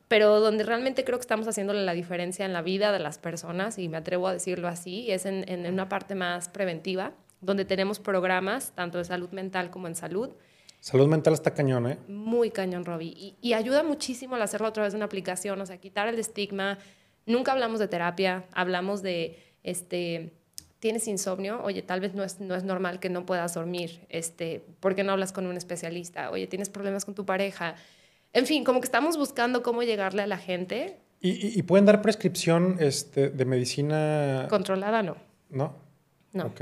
pero 0.09 0.41
donde 0.41 0.65
realmente 0.65 1.05
creo 1.05 1.17
que 1.17 1.23
estamos 1.23 1.47
haciéndole 1.47 1.85
la 1.85 1.93
diferencia 1.93 2.45
en 2.45 2.51
la 2.51 2.61
vida 2.61 2.91
de 2.91 2.99
las 2.99 3.19
personas, 3.19 3.79
y 3.79 3.87
me 3.87 3.95
atrevo 3.95 4.27
a 4.27 4.33
decirlo 4.33 4.67
así, 4.67 5.09
es 5.11 5.25
en, 5.25 5.47
en 5.47 5.65
una 5.71 5.87
parte 5.87 6.13
más 6.13 6.49
preventiva, 6.49 7.13
donde 7.39 7.63
tenemos 7.63 7.99
programas, 7.99 8.73
tanto 8.75 8.97
de 8.97 9.05
salud 9.05 9.29
mental 9.29 9.69
como 9.69 9.87
en 9.87 9.95
salud. 9.95 10.31
Salud 10.79 11.07
mental 11.07 11.33
está 11.33 11.53
cañón, 11.53 11.87
¿eh? 11.87 11.97
Muy 12.07 12.51
cañón, 12.51 12.85
Robbie. 12.85 13.13
Y, 13.17 13.35
y, 13.41 13.53
ayuda 13.53 13.83
muchísimo 13.83 14.35
al 14.35 14.41
hacerlo 14.41 14.67
a 14.67 14.73
través 14.73 14.93
de 14.93 14.97
una 14.97 15.05
aplicación, 15.05 15.59
o 15.59 15.65
sea, 15.65 15.77
quitar 15.77 16.07
el 16.07 16.19
estigma. 16.19 16.77
Nunca 17.25 17.51
hablamos 17.51 17.79
de 17.79 17.87
terapia, 17.87 18.45
hablamos 18.53 19.01
de, 19.01 19.37
este, 19.63 20.31
tienes 20.79 21.07
insomnio, 21.07 21.61
oye, 21.63 21.81
tal 21.81 21.99
vez 21.99 22.13
no 22.13 22.23
es, 22.23 22.39
no 22.39 22.55
es 22.55 22.63
normal 22.63 22.99
que 22.99 23.09
no 23.09 23.25
puedas 23.25 23.53
dormir, 23.53 24.05
este, 24.09 24.63
¿por 24.79 24.95
qué 24.95 25.03
no 25.03 25.11
hablas 25.11 25.33
con 25.33 25.45
un 25.45 25.57
especialista? 25.57 26.31
Oye, 26.31 26.47
tienes 26.47 26.69
problemas 26.69 27.05
con 27.05 27.15
tu 27.15 27.25
pareja. 27.25 27.75
En 28.33 28.45
fin, 28.45 28.63
como 28.63 28.79
que 28.79 28.85
estamos 28.85 29.17
buscando 29.17 29.63
cómo 29.63 29.83
llegarle 29.83 30.21
a 30.21 30.27
la 30.27 30.37
gente. 30.37 30.99
¿Y, 31.19 31.31
y, 31.31 31.59
y 31.59 31.63
pueden 31.63 31.85
dar 31.85 32.01
prescripción 32.01 32.77
este, 32.79 33.29
de 33.29 33.45
medicina? 33.45 34.47
Controlada, 34.49 35.01
no. 35.01 35.17
¿No? 35.49 35.75
No. 36.33 36.45
Ok. 36.45 36.61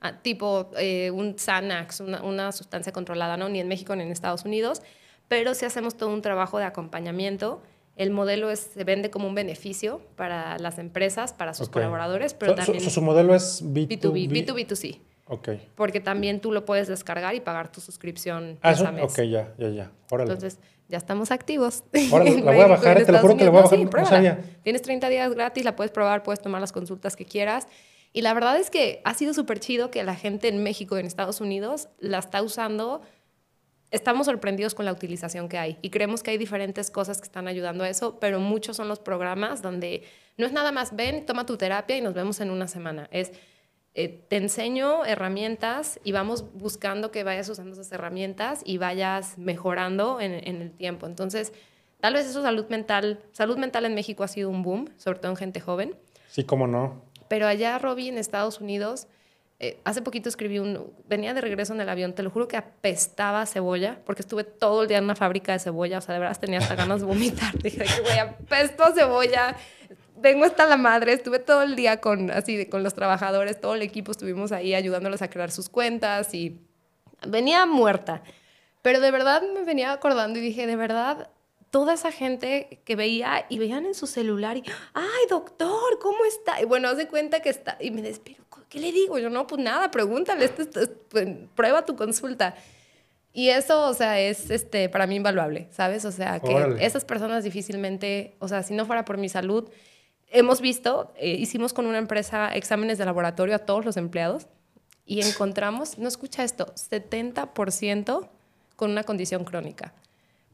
Ah, 0.00 0.20
tipo 0.20 0.70
eh, 0.78 1.10
un 1.10 1.36
Xanax, 1.38 2.00
una, 2.00 2.22
una, 2.22 2.52
sustancia 2.52 2.92
controlada, 2.92 3.36
¿no? 3.36 3.48
Ni 3.48 3.60
en 3.60 3.68
México 3.68 3.96
ni 3.96 4.02
en 4.02 4.10
Estados 4.10 4.44
Unidos, 4.44 4.82
pero 5.26 5.54
sí 5.54 5.64
hacemos 5.64 5.96
todo 5.96 6.10
un 6.10 6.20
trabajo 6.22 6.58
de 6.58 6.64
acompañamiento. 6.64 7.62
El 7.96 8.10
modelo 8.10 8.50
es, 8.50 8.60
se 8.60 8.84
vende 8.84 9.10
como 9.10 9.26
un 9.26 9.34
beneficio 9.34 10.02
para 10.16 10.58
las 10.58 10.78
empresas, 10.78 11.32
para 11.32 11.54
sus 11.54 11.68
okay. 11.68 11.80
colaboradores, 11.80 12.34
pero 12.34 12.52
so, 12.52 12.56
también... 12.56 12.84
So, 12.84 12.90
su 12.90 13.00
modelo 13.00 13.34
es 13.34 13.64
B2B, 13.64 14.28
B2B2C. 14.28 15.00
Ok. 15.28 15.48
Porque 15.74 16.00
también 16.00 16.40
tú 16.40 16.52
lo 16.52 16.66
puedes 16.66 16.88
descargar 16.88 17.34
y 17.34 17.40
pagar 17.40 17.72
tu 17.72 17.80
suscripción 17.80 18.58
Ah, 18.60 18.70
mes 18.70 18.78
eso, 18.78 18.88
a 18.88 18.92
mes. 18.92 19.04
ok, 19.04 19.22
ya, 19.22 19.54
ya, 19.56 19.68
ya. 19.70 19.90
Órale. 20.10 20.30
Entonces, 20.30 20.60
ya 20.88 20.98
estamos 20.98 21.30
activos. 21.32 21.84
Órale, 22.12 22.40
la 22.42 22.52
voy 22.52 22.60
a 22.60 22.66
bajar, 22.66 23.02
te 23.02 23.10
lo 23.10 23.18
juro 23.18 23.36
que 23.36 23.44
la 23.44 23.50
voy 23.50 23.60
a 23.60 23.62
bajar, 23.62 23.78
Sí, 23.78 23.84
no 23.84 23.90
pruébala. 23.90 24.14
sabía. 24.14 24.40
Tienes 24.62 24.82
30 24.82 25.08
días 25.08 25.34
gratis, 25.34 25.64
la 25.64 25.74
puedes 25.74 25.90
probar, 25.90 26.22
puedes 26.22 26.40
tomar 26.40 26.60
las 26.60 26.72
consultas 26.72 27.16
que 27.16 27.24
quieras. 27.24 27.66
Y 28.16 28.22
la 28.22 28.32
verdad 28.32 28.56
es 28.56 28.70
que 28.70 29.02
ha 29.04 29.12
sido 29.12 29.34
súper 29.34 29.60
chido 29.60 29.90
que 29.90 30.02
la 30.02 30.14
gente 30.14 30.48
en 30.48 30.62
México 30.62 30.96
y 30.96 31.00
en 31.00 31.06
Estados 31.06 31.42
Unidos 31.42 31.90
la 31.98 32.16
está 32.16 32.40
usando. 32.40 33.02
Estamos 33.90 34.24
sorprendidos 34.24 34.74
con 34.74 34.86
la 34.86 34.92
utilización 34.92 35.50
que 35.50 35.58
hay 35.58 35.76
y 35.82 35.90
creemos 35.90 36.22
que 36.22 36.30
hay 36.30 36.38
diferentes 36.38 36.90
cosas 36.90 37.18
que 37.18 37.24
están 37.24 37.46
ayudando 37.46 37.84
a 37.84 37.90
eso, 37.90 38.18
pero 38.18 38.40
muchos 38.40 38.78
son 38.78 38.88
los 38.88 39.00
programas 39.00 39.60
donde 39.60 40.02
no 40.38 40.46
es 40.46 40.52
nada 40.52 40.72
más 40.72 40.96
ven, 40.96 41.26
toma 41.26 41.44
tu 41.44 41.58
terapia 41.58 41.98
y 41.98 42.00
nos 42.00 42.14
vemos 42.14 42.40
en 42.40 42.48
una 42.48 42.68
semana. 42.68 43.06
Es 43.10 43.32
eh, 43.92 44.24
te 44.30 44.38
enseño 44.38 45.04
herramientas 45.04 46.00
y 46.02 46.12
vamos 46.12 46.46
buscando 46.54 47.10
que 47.10 47.22
vayas 47.22 47.50
usando 47.50 47.74
esas 47.74 47.92
herramientas 47.92 48.62
y 48.64 48.78
vayas 48.78 49.36
mejorando 49.36 50.22
en, 50.22 50.32
en 50.32 50.62
el 50.62 50.70
tiempo. 50.70 51.06
Entonces, 51.06 51.52
tal 52.00 52.14
vez 52.14 52.24
eso 52.24 52.40
salud 52.40 52.64
mental, 52.70 53.20
salud 53.32 53.58
mental 53.58 53.84
en 53.84 53.94
México 53.94 54.24
ha 54.24 54.28
sido 54.28 54.48
un 54.48 54.62
boom, 54.62 54.88
sobre 54.96 55.18
todo 55.18 55.32
en 55.32 55.36
gente 55.36 55.60
joven, 55.60 55.94
Sí, 56.36 56.44
cómo 56.44 56.66
no. 56.66 57.00
Pero 57.28 57.46
allá, 57.46 57.78
Robbie, 57.78 58.08
en 58.08 58.18
Estados 58.18 58.60
Unidos, 58.60 59.08
eh, 59.58 59.80
hace 59.84 60.02
poquito 60.02 60.28
escribí 60.28 60.58
un, 60.58 60.92
venía 61.08 61.32
de 61.32 61.40
regreso 61.40 61.72
en 61.72 61.80
el 61.80 61.88
avión, 61.88 62.12
te 62.12 62.22
lo 62.22 62.30
juro 62.30 62.46
que 62.46 62.58
apestaba 62.58 63.40
a 63.40 63.46
cebolla, 63.46 64.00
porque 64.04 64.20
estuve 64.20 64.44
todo 64.44 64.82
el 64.82 64.88
día 64.88 64.98
en 64.98 65.04
una 65.04 65.16
fábrica 65.16 65.52
de 65.52 65.58
cebolla, 65.58 65.98
o 65.98 66.00
sea, 66.02 66.14
de 66.14 66.20
verdad 66.20 66.38
tenía 66.38 66.58
hasta 66.58 66.74
ganas 66.74 67.00
de 67.00 67.06
vomitar. 67.06 67.56
Dije, 67.62 67.84
güey, 68.02 68.18
apesto 68.18 68.84
a 68.84 68.92
cebolla, 68.92 69.56
vengo 70.16 70.44
hasta 70.44 70.66
la 70.66 70.76
madre, 70.76 71.14
estuve 71.14 71.38
todo 71.38 71.62
el 71.62 71.74
día 71.74 72.02
con, 72.02 72.30
así, 72.30 72.66
con 72.66 72.82
los 72.82 72.92
trabajadores, 72.92 73.58
todo 73.58 73.74
el 73.74 73.82
equipo 73.82 74.12
estuvimos 74.12 74.52
ahí 74.52 74.74
ayudándolos 74.74 75.22
a 75.22 75.30
crear 75.30 75.50
sus 75.50 75.70
cuentas 75.70 76.34
y 76.34 76.60
venía 77.26 77.64
muerta. 77.64 78.22
Pero 78.82 79.00
de 79.00 79.10
verdad 79.10 79.42
me 79.54 79.64
venía 79.64 79.92
acordando 79.92 80.38
y 80.38 80.42
dije, 80.42 80.66
de 80.66 80.76
verdad, 80.76 81.30
toda 81.76 81.92
esa 81.92 82.10
gente 82.10 82.80
que 82.86 82.96
veía 82.96 83.44
y 83.50 83.58
veían 83.58 83.84
en 83.84 83.94
su 83.94 84.06
celular 84.06 84.56
y, 84.56 84.64
ay, 84.94 85.24
doctor, 85.28 85.98
¿cómo 86.00 86.24
está? 86.24 86.58
Y 86.62 86.64
bueno, 86.64 86.88
hace 86.88 87.06
cuenta 87.06 87.40
que 87.40 87.50
está, 87.50 87.76
y 87.78 87.90
me 87.90 88.00
despiro, 88.00 88.42
¿qué 88.70 88.80
le 88.80 88.92
digo? 88.92 89.18
Yo, 89.18 89.28
no, 89.28 89.46
pues 89.46 89.60
nada, 89.60 89.90
pregúntale, 89.90 90.46
esto- 90.46 90.64
pues, 91.10 91.28
prueba 91.54 91.84
tu 91.84 91.94
consulta. 91.94 92.54
Y 93.34 93.50
eso, 93.50 93.82
o 93.90 93.92
sea, 93.92 94.18
es 94.18 94.48
este, 94.48 94.88
para 94.88 95.06
mí 95.06 95.16
invaluable, 95.16 95.68
¿sabes? 95.70 96.06
O 96.06 96.12
sea, 96.12 96.40
que 96.40 96.54
Órale. 96.54 96.82
esas 96.86 97.04
personas 97.04 97.44
difícilmente, 97.44 98.36
o 98.38 98.48
sea, 98.48 98.62
si 98.62 98.72
no 98.72 98.86
fuera 98.86 99.04
por 99.04 99.18
mi 99.18 99.28
salud, 99.28 99.68
hemos 100.28 100.62
visto, 100.62 101.12
eh, 101.18 101.28
hicimos 101.38 101.74
con 101.74 101.84
una 101.86 101.98
empresa 101.98 102.48
exámenes 102.54 102.96
de 102.96 103.04
laboratorio 103.04 103.54
a 103.54 103.58
todos 103.58 103.84
los 103.84 103.98
empleados 103.98 104.46
y 105.04 105.20
encontramos, 105.20 105.98
no 105.98 106.08
escucha 106.08 106.42
esto, 106.42 106.72
70% 106.74 108.28
con 108.76 108.90
una 108.90 109.04
condición 109.04 109.44
crónica. 109.44 109.92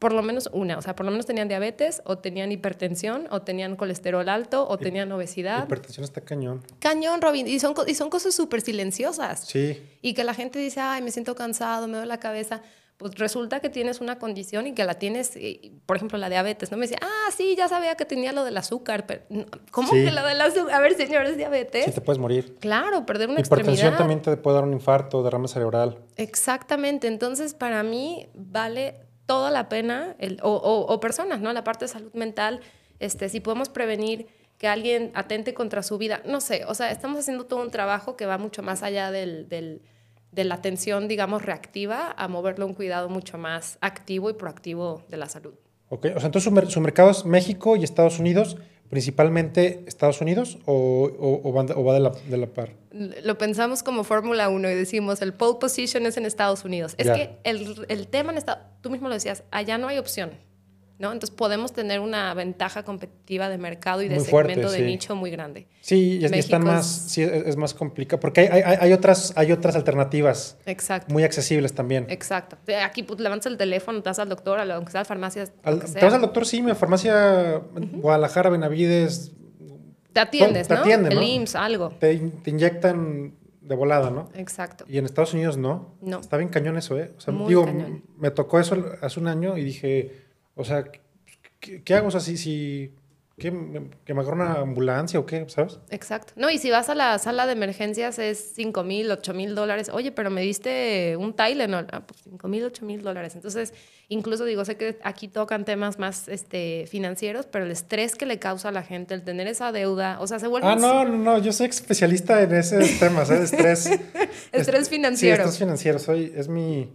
Por 0.02 0.12
lo 0.12 0.22
menos 0.22 0.50
una, 0.52 0.78
o 0.78 0.82
sea, 0.82 0.96
por 0.96 1.06
lo 1.06 1.12
menos 1.12 1.26
tenían 1.26 1.46
diabetes 1.46 2.02
o 2.04 2.18
tenían 2.18 2.50
hipertensión 2.50 3.28
o 3.30 3.42
tenían 3.42 3.76
colesterol 3.76 4.28
alto 4.28 4.66
o 4.68 4.76
tenían 4.76 5.12
obesidad. 5.12 5.62
Hipertensión 5.64 6.02
está 6.02 6.20
cañón. 6.22 6.60
Cañón, 6.80 7.22
Robin, 7.22 7.46
y 7.46 7.60
son, 7.60 7.72
y 7.86 7.94
son 7.94 8.10
cosas 8.10 8.34
súper 8.34 8.62
silenciosas. 8.62 9.44
Sí. 9.46 9.80
Y 10.02 10.14
que 10.14 10.24
la 10.24 10.34
gente 10.34 10.58
dice, 10.58 10.80
ay, 10.80 11.02
me 11.02 11.12
siento 11.12 11.36
cansado, 11.36 11.86
me 11.86 11.92
duele 11.98 12.08
la 12.08 12.18
cabeza. 12.18 12.62
Pues 12.96 13.14
resulta 13.14 13.60
que 13.60 13.68
tienes 13.68 14.00
una 14.00 14.18
condición 14.18 14.66
y 14.66 14.74
que 14.74 14.84
la 14.84 14.94
tienes, 14.94 15.38
por 15.86 15.96
ejemplo, 15.98 16.18
la 16.18 16.28
diabetes. 16.28 16.72
No 16.72 16.76
me 16.78 16.82
decía, 16.88 16.98
ah, 17.00 17.30
sí, 17.36 17.54
ya 17.56 17.68
sabía 17.68 17.94
que 17.94 18.04
tenía 18.04 18.32
lo 18.32 18.42
del 18.44 18.56
azúcar. 18.56 19.06
Pero, 19.06 19.22
¿Cómo 19.70 19.88
Sí. 19.92 20.04
que 20.04 20.10
lo 20.10 20.26
del 20.26 20.40
azúcar? 20.40 20.74
A 20.74 20.80
ver, 20.80 20.94
señor, 20.96 21.26
¿es 21.26 21.36
diabetes? 21.36 21.84
Sí, 21.84 21.92
te 21.92 22.00
puedes 22.00 22.18
morir. 22.18 22.56
Claro, 22.58 23.06
perder 23.06 23.28
una 23.28 23.38
Hipertensión 23.40 23.70
extremidad. 23.74 23.98
también 23.98 24.20
te 24.20 24.36
puede 24.36 24.56
dar 24.56 24.64
un 24.64 24.72
infarto, 24.72 25.22
derrame 25.22 25.46
cerebral. 25.46 25.98
Exactamente. 26.16 27.06
Entonces, 27.06 27.54
para 27.54 27.82
mí 27.84 28.28
vale 28.34 28.96
toda 29.26 29.50
la 29.50 29.68
pena, 29.68 30.16
el- 30.18 30.38
o, 30.42 30.50
o- 30.52 30.92
o 30.92 31.00
personas, 31.00 31.40
¿no? 31.40 31.52
La 31.52 31.64
parte 31.64 31.84
de 31.84 31.88
salud 31.88 32.12
mental, 32.14 32.60
este, 32.98 33.28
si 33.28 33.40
podemos 33.40 33.68
prevenir 33.68 34.26
que 34.58 34.68
alguien 34.68 35.10
atente 35.14 35.54
contra 35.54 35.82
su 35.82 35.98
vida, 35.98 36.22
no 36.24 36.40
sé, 36.40 36.64
o 36.66 36.74
sea, 36.74 36.90
estamos 36.90 37.18
haciendo 37.18 37.44
todo 37.46 37.60
un 37.62 37.70
trabajo 37.70 38.16
que 38.16 38.26
va 38.26 38.38
mucho 38.38 38.62
más 38.62 38.82
allá 38.82 39.10
del, 39.10 39.48
del- 39.48 39.82
de 40.30 40.44
la 40.44 40.54
atención, 40.54 41.08
digamos, 41.08 41.42
reactiva, 41.42 42.14
a 42.16 42.26
moverlo 42.28 42.64
a 42.64 42.68
un 42.68 42.74
cuidado 42.74 43.08
mucho 43.10 43.36
más 43.38 43.76
activo 43.80 44.30
y 44.30 44.34
proactivo 44.34 45.02
de 45.08 45.16
la 45.18 45.26
salud. 45.28 45.54
Ok, 45.90 46.06
o 46.16 46.18
sea, 46.20 46.26
entonces 46.26 46.44
su, 46.44 46.50
mer- 46.52 46.70
su 46.70 46.80
mercado 46.80 47.10
es 47.10 47.24
México 47.26 47.76
y 47.76 47.84
Estados 47.84 48.18
Unidos, 48.18 48.56
principalmente 48.92 49.84
Estados 49.86 50.20
Unidos 50.20 50.58
o, 50.66 50.74
o- 51.18 51.48
o 51.48 51.52
van 51.52 51.64
de- 51.66 51.72
o 51.72 51.82
va 51.82 51.94
de 51.94 52.00
la, 52.00 52.10
de 52.10 52.36
la 52.36 52.46
par. 52.46 52.74
Lo 53.24 53.38
pensamos 53.38 53.82
como 53.82 54.04
Fórmula 54.04 54.50
1 54.50 54.70
y 54.70 54.74
decimos, 54.74 55.22
el 55.22 55.32
pole 55.32 55.56
position 55.58 56.04
es 56.04 56.18
en 56.18 56.26
Estados 56.26 56.66
Unidos. 56.66 56.94
Es 56.98 57.06
Ya. 57.06 57.14
que 57.14 57.30
el, 57.44 57.86
el 57.88 58.06
tema 58.08 58.32
en 58.32 58.38
Estados 58.38 58.64
tú 58.82 58.90
mismo 58.90 59.08
lo 59.08 59.14
decías, 59.14 59.44
allá 59.50 59.78
no 59.78 59.88
hay 59.88 59.96
opción, 59.96 60.32
¿no? 61.02 61.12
Entonces 61.12 61.34
podemos 61.36 61.72
tener 61.72 61.98
una 61.98 62.32
ventaja 62.32 62.84
competitiva 62.84 63.48
de 63.48 63.58
mercado 63.58 64.02
y 64.02 64.08
de 64.08 64.14
Muy 64.14 64.24
fuerte, 64.24 64.54
segmento 64.54 64.72
de 64.72 64.78
sí. 64.78 64.84
nicho 64.84 65.16
muy 65.16 65.30
grande. 65.32 65.66
Sí, 65.80 66.18
y, 66.20 66.24
es- 66.24 66.32
están 66.32 66.62
más, 66.64 66.86
sí, 66.86 67.22
es, 67.22 67.56
más 67.56 67.74
complicado, 67.74 68.20
porque 68.20 68.42
hay, 68.42 68.46
hay- 68.48 68.62
hay- 68.62 68.76
hay 68.82 68.92
otras, 68.92 69.32
hay 69.36 69.50
otras 69.50 69.74
alternativas 69.74 70.56
Exacto. 70.64 71.12
muy 71.12 71.24
accesibles 71.24 71.74
también. 71.74 72.06
Exacto. 72.08 72.56
Aquí 72.84 73.02
pues, 73.02 73.18
levantas 73.18 73.50
el 73.50 73.58
teléfono, 73.58 74.00
te 74.00 74.08
vas 74.10 74.20
al 74.20 74.28
doctor, 74.28 74.60
a 74.60 74.64
lo- 74.64 74.74
aunque 74.74 74.92
sea 74.92 75.00
a. 75.00 75.04
Al- 75.64 75.80
que 75.80 75.88
te 75.88 76.04
vas 76.04 76.14
al 76.14 76.20
doctor, 76.20 76.46
sí, 76.46 76.62
mi 76.62 76.72
farmacia 76.74 77.60
Guadalajara, 77.74 78.48
Benavides, 78.48 79.32
Te 80.12 80.20
atiendes, 80.20 80.68
te 80.68 80.74
¿no? 80.74 80.80
atienden, 80.80 81.10
el 81.12 81.18
¿no? 81.18 81.22
IMSS, 81.24 81.56
algo. 81.56 81.88
te, 81.98 82.12
in- 82.12 82.30
te 82.42 82.50
inyectan 82.50 83.34
de 83.60 83.74
volada, 83.74 84.10
¿no? 84.10 84.28
Exacto. 84.34 84.84
Y 84.88 84.98
en 84.98 85.04
Estados 85.04 85.34
Unidos 85.34 85.56
no. 85.56 85.94
No. 86.00 86.20
Está 86.20 86.36
bien 86.36 86.48
cañón 86.48 86.76
eso, 86.76 86.96
¿eh? 86.98 87.12
O 87.16 87.20
sea, 87.20 87.32
Muy 87.34 87.48
digo, 87.48 87.64
cañón. 87.64 88.04
me 88.18 88.30
tocó 88.30 88.60
eso 88.60 88.76
hace 89.00 89.18
un 89.18 89.26
año 89.28 89.56
y 89.56 89.64
dije, 89.64 90.21
o 90.54 90.64
sea, 90.64 90.84
¿qué, 91.60 91.82
qué 91.82 91.94
hago? 91.94 92.08
O 92.08 92.10
sea, 92.10 92.20
si, 92.20 92.36
si 92.36 92.94
¿qué? 93.38 93.50
¿Me- 93.50 93.90
¿que 94.04 94.14
me 94.14 94.20
agarre 94.20 94.36
una 94.36 94.54
ambulancia 94.60 95.18
o 95.18 95.26
qué? 95.26 95.44
¿Sabes? 95.48 95.78
Exacto. 95.90 96.32
No, 96.36 96.50
y 96.50 96.58
si 96.58 96.70
vas 96.70 96.88
a 96.88 96.94
la 96.94 97.18
sala 97.18 97.46
de 97.46 97.52
emergencias 97.52 98.18
es 98.18 98.52
5 98.54 98.84
mil, 98.84 99.10
8 99.10 99.34
mil 99.34 99.54
dólares. 99.54 99.90
Oye, 99.92 100.12
pero 100.12 100.30
me 100.30 100.42
diste 100.42 101.16
un 101.16 101.34
Tylenol. 101.34 101.86
Ah, 101.92 102.02
pues 102.06 102.20
5 102.24 102.46
mil, 102.48 102.64
8 102.64 102.84
mil 102.84 103.02
dólares. 103.02 103.34
Entonces, 103.34 103.72
incluso 104.08 104.44
digo, 104.44 104.64
sé 104.64 104.76
que 104.76 104.98
aquí 105.02 105.26
tocan 105.28 105.64
temas 105.64 105.98
más 105.98 106.28
este, 106.28 106.86
financieros, 106.88 107.46
pero 107.46 107.64
el 107.64 107.70
estrés 107.70 108.14
que 108.14 108.26
le 108.26 108.38
causa 108.38 108.68
a 108.68 108.72
la 108.72 108.82
gente, 108.82 109.14
el 109.14 109.22
tener 109.22 109.46
esa 109.46 109.72
deuda, 109.72 110.18
o 110.20 110.26
sea, 110.26 110.38
se 110.38 110.46
vuelve 110.46 110.68
Ah, 110.68 110.76
no, 110.76 111.04
no, 111.04 111.16
no, 111.16 111.38
yo 111.38 111.52
soy 111.52 111.68
especialista 111.68 112.42
en 112.42 112.54
esos 112.54 112.98
temas, 113.00 113.30
¿eh? 113.30 113.42
Estrés. 113.42 113.90
estrés 114.52 114.88
financiero. 114.90 115.36
Sí, 115.36 115.40
estrés 115.40 115.58
financiero. 115.58 115.98
Soy, 115.98 116.32
es 116.36 116.48
mi, 116.48 116.92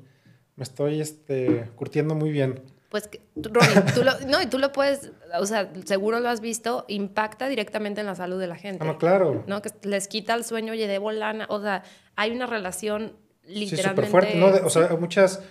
me 0.56 0.64
estoy 0.64 1.02
este, 1.02 1.66
curtiendo 1.76 2.14
muy 2.16 2.30
bien. 2.32 2.62
Pues, 2.90 3.08
que- 3.10 3.20
tú, 3.42 3.50
Robin, 3.52 3.84
tú 3.94 4.04
lo, 4.04 4.18
no, 4.28 4.42
y 4.42 4.46
tú 4.46 4.60
lo 4.60 4.72
puedes, 4.72 5.12
o 5.40 5.46
sea, 5.46 5.72
seguro 5.86 6.20
lo 6.22 6.30
has 6.30 6.40
visto, 6.40 6.86
impacta 6.88 7.48
directamente 7.50 8.00
en 8.02 8.08
la 8.08 8.16
salud 8.16 8.40
de 8.40 8.48
la 8.48 8.56
gente. 8.56 8.86
Ah, 8.88 8.98
claro. 8.98 9.44
¿no? 9.46 9.62
Que 9.62 9.70
les 9.84 10.08
quita 10.08 10.34
el 10.36 10.46
sueño, 10.46 10.72
oye, 10.72 10.88
debo 10.88 11.12
lana. 11.12 11.46
O 11.50 11.62
sea, 11.62 11.84
hay 12.16 12.32
una 12.32 12.46
relación 12.46 13.14
Sí, 13.46 13.54
literalmente... 13.60 14.08
súper 14.08 14.10
fuerte, 14.10 14.38
¿no? 14.40 14.52
De- 14.52 14.62
o 14.62 14.70
sea, 14.70 14.96
muchas, 15.00 15.42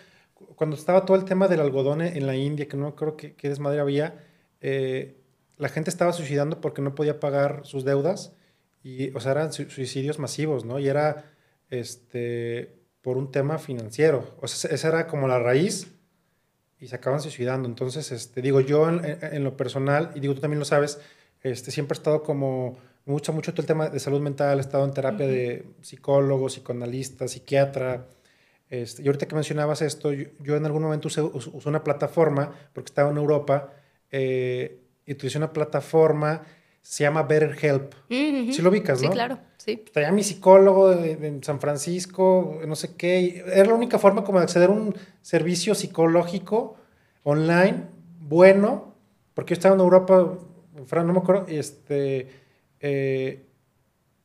cuando 0.55 0.77
estaba 0.77 1.05
todo 1.05 1.16
el 1.16 1.25
tema 1.25 1.46
del 1.49 1.61
algodón 1.61 2.01
en 2.01 2.27
la 2.27 2.35
India, 2.37 2.68
que 2.68 2.77
no 2.79 2.94
creo 2.96 3.16
que, 3.16 3.35
qué 3.35 3.49
desmadre 3.51 3.81
había, 3.81 4.14
eh, 4.62 5.20
la 5.59 5.68
gente 5.68 5.90
estaba 5.90 6.12
suicidando 6.14 6.61
porque 6.61 6.81
no 6.83 6.94
podía 6.94 7.20
pagar 7.20 7.61
sus 7.64 7.85
deudas 7.85 8.33
y, 8.83 9.14
o 9.14 9.20
sea, 9.20 9.33
eran 9.33 9.53
su- 9.53 9.68
suicidios 9.70 10.18
masivos, 10.18 10.64
¿no? 10.64 10.79
Y 10.79 10.88
era, 10.88 11.25
este, 11.70 12.79
por 13.03 13.16
un 13.16 13.31
tema 13.31 13.59
financiero. 13.59 14.35
O 14.40 14.49
sea, 14.49 14.70
esa 14.70 14.88
era 14.88 15.07
como 15.07 15.29
la 15.29 15.38
raíz 15.38 15.92
y 16.81 16.89
se 16.89 16.97
acaban 16.97 17.21
suicidando. 17.21 17.69
Entonces, 17.69 18.12
este, 18.12 18.43
digo, 18.43 18.61
yo 18.61 18.89
en, 18.89 19.01
en- 19.23 19.45
lo 19.45 19.57
personal, 19.57 20.11
y 20.15 20.21
digo, 20.21 20.35
tú 20.35 20.41
también 20.41 20.59
lo 20.59 20.65
sabes, 20.65 21.01
este, 21.43 21.71
siempre 21.71 21.95
he 21.97 21.99
estado 21.99 22.23
como, 22.23 22.77
me 23.07 23.12
gusta 23.12 23.33
mucho 23.33 23.53
todo 23.53 23.62
el 23.62 23.67
tema 23.67 23.89
de 23.89 24.01
salud 24.01 24.21
mental, 24.21 24.59
he 24.59 24.61
estado 24.61 24.85
en 24.85 24.93
terapia 24.93 25.27
de 25.27 25.65
psicólogo, 25.83 26.47
psicoanalista, 26.49 27.29
psiquiatra. 27.29 28.07
Este, 28.69 29.03
y 29.03 29.07
ahorita 29.07 29.27
que 29.27 29.35
mencionabas 29.35 29.83
esto, 29.83 30.12
yo, 30.12 30.27
yo 30.41 30.57
en 30.57 30.67
algún 30.67 30.83
momento 30.83 31.09
usé, 31.09 31.23
us- 31.23 31.49
usé 31.53 31.69
una 31.69 31.85
plataforma, 31.85 32.53
porque 32.73 32.89
estaba 32.91 33.11
en 33.11 33.17
Europa, 33.19 33.73
eh, 34.11 34.81
y 35.07 35.12
utilicé 35.12 35.39
una 35.39 35.53
plataforma, 35.53 36.43
se 36.88 37.03
llama 37.05 37.25
BetterHelp. 37.25 37.92
Ujú. 38.11 38.53
Sí 38.53 38.62
lo 38.62 38.70
ubicas, 38.70 39.01
Sí, 39.01 39.07
¿no? 39.07 39.12
claro, 39.12 39.38
sí. 39.57 39.83
Traía 39.92 40.12
mi 40.12 40.22
psicólogo 40.22 40.92
en 40.92 41.42
San 41.42 41.61
Francisco, 41.61 42.61
no 42.66 42.77
sé 42.77 42.94
qué. 42.96 43.42
Era 43.46 43.66
la 43.66 43.75
única 43.75 43.99
forma 43.99 44.22
como 44.22 44.38
de 44.38 44.44
acceder 44.44 44.70
a 44.70 44.72
un 44.72 44.94
servicio 45.20 45.75
psicológico 45.75 46.77
online 47.25 47.85
bueno, 48.20 48.94
porque 49.35 49.51
yo 49.55 49.59
estaba 49.59 49.75
en 49.75 49.81
Europa, 49.81 50.38
en 50.77 50.87
Fran- 50.87 51.07
no 51.07 51.12
me 51.12 51.18
acuerdo, 51.18 51.46
y 51.49 51.57
este, 51.57 52.29
eh, 52.81 53.46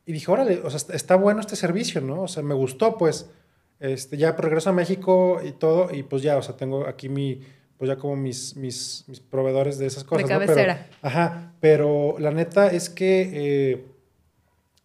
y 0.06 0.12
dije, 0.12 0.30
órale, 0.30 0.60
o 0.64 0.70
sea, 0.70 0.94
está- 0.94 1.16
bueno 1.16 1.40
este 1.40 1.56
servicio, 1.56 2.00
¿no? 2.00 2.22
O 2.22 2.28
sea, 2.28 2.42
me 2.42 2.54
gustó, 2.54 2.96
pues, 2.96 3.28
este, 3.80 4.16
ya 4.16 4.32
regreso 4.32 4.70
a 4.70 4.72
México 4.72 5.40
y 5.44 5.52
todo, 5.52 5.92
y 5.94 6.02
pues 6.04 6.22
ya, 6.22 6.36
o 6.36 6.42
sea, 6.42 6.56
tengo 6.56 6.86
aquí 6.86 7.08
mi, 7.08 7.40
pues 7.82 7.88
ya 7.88 7.96
como 7.96 8.14
mis, 8.14 8.54
mis, 8.54 9.02
mis 9.08 9.18
proveedores 9.18 9.76
de 9.76 9.86
esas 9.86 10.04
cosas, 10.04 10.22
¿no? 10.22 10.38
Pero- 10.38 10.46
cabecera. 10.46 10.86
ajá, 11.02 11.52
pero 11.58 12.14
la 12.20 12.30
neta 12.30 12.68
es 12.68 12.88
que... 12.88 13.30
eh, 13.34 13.84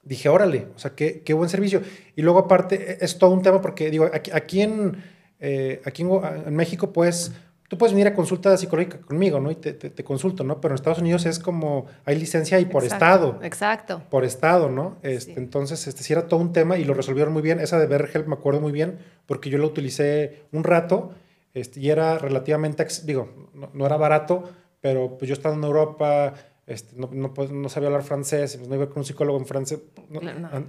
dije, 0.01 0.29
órale, 0.29 0.65
o 0.75 0.79
sea, 0.79 0.95
qué, 0.95 1.21
qué 1.21 1.35
buen 1.35 1.47
servicio. 1.47 1.83
Y 2.15 2.23
luego 2.23 2.39
aparte, 2.39 2.93
e, 2.93 2.97
es 3.05 3.19
todo 3.19 3.29
un 3.29 3.43
tema 3.43 3.61
porque, 3.61 3.91
digo, 3.91 4.09
aquí, 4.11 4.31
aquí 4.33 4.61
en, 4.61 5.03
eh, 5.39 5.79
aquí 5.85 6.01
en, 6.01 6.09
en, 6.47 6.55
México, 6.55 6.91
pues, 6.91 7.33
tú 7.67 7.77
puedes 7.77 7.93
venir 7.93 8.07
a 8.07 8.15
consulta 8.15 8.57
psicológica 8.57 8.97
conmigo, 8.97 9.39
¿no? 9.39 9.51
Y 9.51 9.55
te, 9.57 9.73
te, 9.73 9.91
te, 9.91 10.03
consulto, 10.03 10.43
¿no? 10.43 10.59
Pero 10.59 10.73
en 10.73 10.77
Estados 10.77 10.97
Unidos 10.97 11.27
es 11.27 11.37
como, 11.37 11.85
hay 12.03 12.17
licencia 12.17 12.59
y 12.59 12.65
por 12.65 12.83
exacto, 12.83 13.05
estado. 13.05 13.39
Exacto. 13.43 14.01
Por 14.09 14.25
estado, 14.25 14.71
¿no? 14.71 14.97
Este, 15.03 15.33
sí. 15.33 15.37
Entonces, 15.37 15.85
este, 15.85 16.01
sí 16.01 16.13
era 16.13 16.27
todo 16.27 16.39
un 16.39 16.51
tema 16.51 16.79
y 16.79 16.83
lo 16.83 16.95
resolvieron 16.95 17.31
muy 17.31 17.43
bien. 17.43 17.59
Esa 17.59 17.77
de 17.79 17.85
BetterHelp 17.85 18.25
me 18.25 18.33
acuerdo 18.33 18.59
muy 18.59 18.71
bien 18.71 18.97
porque 19.27 19.51
yo 19.51 19.59
lo 19.59 19.67
utilicé 19.67 20.45
un 20.51 20.63
rato 20.63 21.11
este, 21.59 21.79
y 21.79 21.89
era 21.89 22.17
relativamente, 22.17 22.85
digo, 23.03 23.49
no, 23.53 23.69
no 23.73 23.85
era 23.85 23.97
barato, 23.97 24.43
pero 24.81 25.17
pues 25.17 25.27
yo 25.29 25.33
estaba 25.33 25.55
en 25.55 25.63
Europa 25.63 26.33
este, 26.67 26.97
no, 26.97 27.09
no, 27.13 27.33
no, 27.33 27.69
sabía 27.69 27.87
hablar 27.87 28.03
francés, 28.03 28.57
pues 28.57 28.67
no 28.67 28.75
iba 28.75 28.87
con 28.89 28.97
un 28.99 29.05
psicólogo 29.05 29.39
en 29.39 29.45
francés. 29.45 29.79
No, 30.09 30.19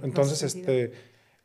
entonces, 0.01 0.41
este, 0.43 0.93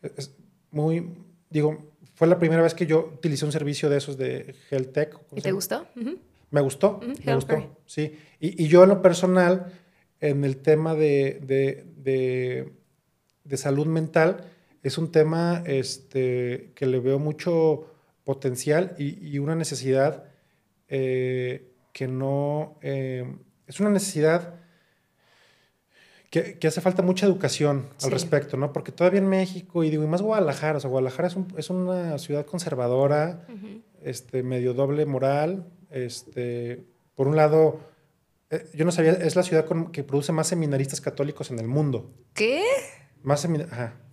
es 0.01 0.37
muy, 0.71 1.11
digo, 1.51 1.91
fue 2.15 2.29
la 2.29 2.39
primera 2.39 2.63
vez 2.63 2.73
que 2.73 2.87
yo 2.87 3.11
utilicé 3.17 3.45
un 3.45 3.51
servicio 3.51 3.91
de 3.91 3.97
esos 3.97 4.17
de 4.17 4.55
Health 4.71 4.93
Tech. 4.93 5.19
¿Y 5.35 5.41
te 5.41 5.51
gustó? 5.51 5.89
Uh 5.97 6.01
-huh. 6.01 6.19
Me 6.53 6.61
gustó, 6.61 7.01
uh 7.03 7.07
-huh. 7.07 7.25
me 7.25 7.35
gustó, 7.35 7.77
sí. 7.85 8.17
Y, 8.39 8.63
y, 8.63 8.69
yo 8.69 8.85
en 8.85 8.91
lo 8.91 9.03
personal, 9.03 9.73
en 10.21 10.45
el 10.45 10.59
tema 10.59 10.95
de, 10.95 11.41
de, 11.43 11.85
de, 11.97 12.73
de, 13.43 13.57
salud 13.57 13.87
mental, 13.87 14.53
es 14.85 14.99
un 14.99 15.11
tema 15.11 15.65
este, 15.67 16.71
que 16.77 16.87
le 16.87 17.01
veo 17.01 17.19
mucho 17.19 17.87
potencial 18.25 18.95
y, 18.99 19.29
y 19.29 19.39
una 19.39 19.55
necesidad 19.55 20.25
eh, 20.89 21.71
que 21.93 22.09
no... 22.09 22.79
Eh, 22.83 23.37
es 23.67 23.81
una 23.81 23.91
necesidad 23.91 24.55
que, 26.31 26.59
que, 26.59 26.67
hace 26.67 26.81
falta 26.81 27.03
mucha 27.03 27.27
educación 27.27 27.89
al 27.95 28.01
sí. 28.01 28.11
respecto, 28.11 28.57
¿no? 28.57 28.73
Porque 28.73 28.93
todavía 28.93 29.21
en 29.21 29.29
México, 29.29 29.85
y 29.85 29.91
digo, 29.91 30.03
y 30.03 30.07
más 30.07 30.21
Guadalajara, 30.21 30.79
o 30.79 30.81
sea, 30.81 30.91
Guadalajara 30.91 31.29
es, 31.29 31.37
un, 31.37 31.55
es 31.57 31.71
una 31.71 32.19
ciudad 32.19 32.45
conservadora, 32.45 33.47
uh 33.49 33.53
-huh. 33.53 33.83
este, 34.03 34.43
medio 34.43 34.75
doble 34.75 35.07
moral, 35.07 35.71
este, 35.91 36.85
por 37.15 37.29
un 37.29 37.37
lado, 37.37 37.81
eh, 38.51 38.69
yo 38.75 38.85
no 38.85 38.91
sabía, 38.91 39.13
es 39.13 39.37
la 39.37 39.45
ciudad 39.45 39.65
con, 39.65 39.93
que 39.93 40.03
produce 40.03 40.33
más 40.33 40.49
seminaristas 40.49 41.01
católicos 41.01 41.51
en 41.51 41.61
el 41.61 41.69
mundo. 41.69 42.11
¿Qué? 42.35 42.65
Más 43.23 43.41
seminaristas, 43.41 43.79
ajá. 43.79 44.04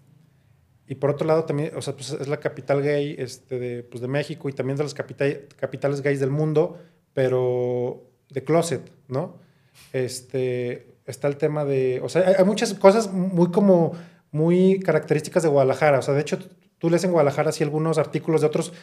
Y 0.91 0.95
por 0.95 1.09
otro 1.09 1.25
lado, 1.25 1.45
también, 1.45 1.71
o 1.77 1.81
sea, 1.81 1.93
pues 1.93 2.11
es 2.11 2.27
la 2.27 2.41
capital 2.41 2.81
gay 2.81 3.15
este, 3.17 3.57
de, 3.57 3.81
pues 3.81 4.01
de 4.01 4.09
México 4.09 4.49
y 4.49 4.51
también 4.51 4.75
de 4.75 4.83
las 4.83 4.93
capital, 4.93 5.47
capitales 5.55 6.01
gays 6.01 6.19
del 6.19 6.31
mundo, 6.31 6.79
pero 7.13 8.09
de 8.29 8.43
closet, 8.43 8.91
¿no? 9.07 9.37
Este, 9.93 10.97
está 11.05 11.29
el 11.29 11.37
tema 11.37 11.63
de, 11.63 12.01
o 12.03 12.09
sea, 12.09 12.35
hay, 12.37 12.43
muchas 12.43 12.73
cosas 12.73 13.09
muy 13.09 13.51
como, 13.51 13.93
muy 14.31 14.81
características 14.81 15.43
de 15.43 15.47
Guadalajara, 15.47 15.99
o 15.99 16.01
sea, 16.01 16.13
de 16.13 16.19
hecho, 16.19 16.39
tú 16.77 16.89
lees 16.89 17.05
en 17.05 17.11
Guadalajara 17.13 17.51
así 17.51 17.63
algunos 17.63 17.97
artículos 17.97 18.41
de 18.41 18.47
otros 18.47 18.73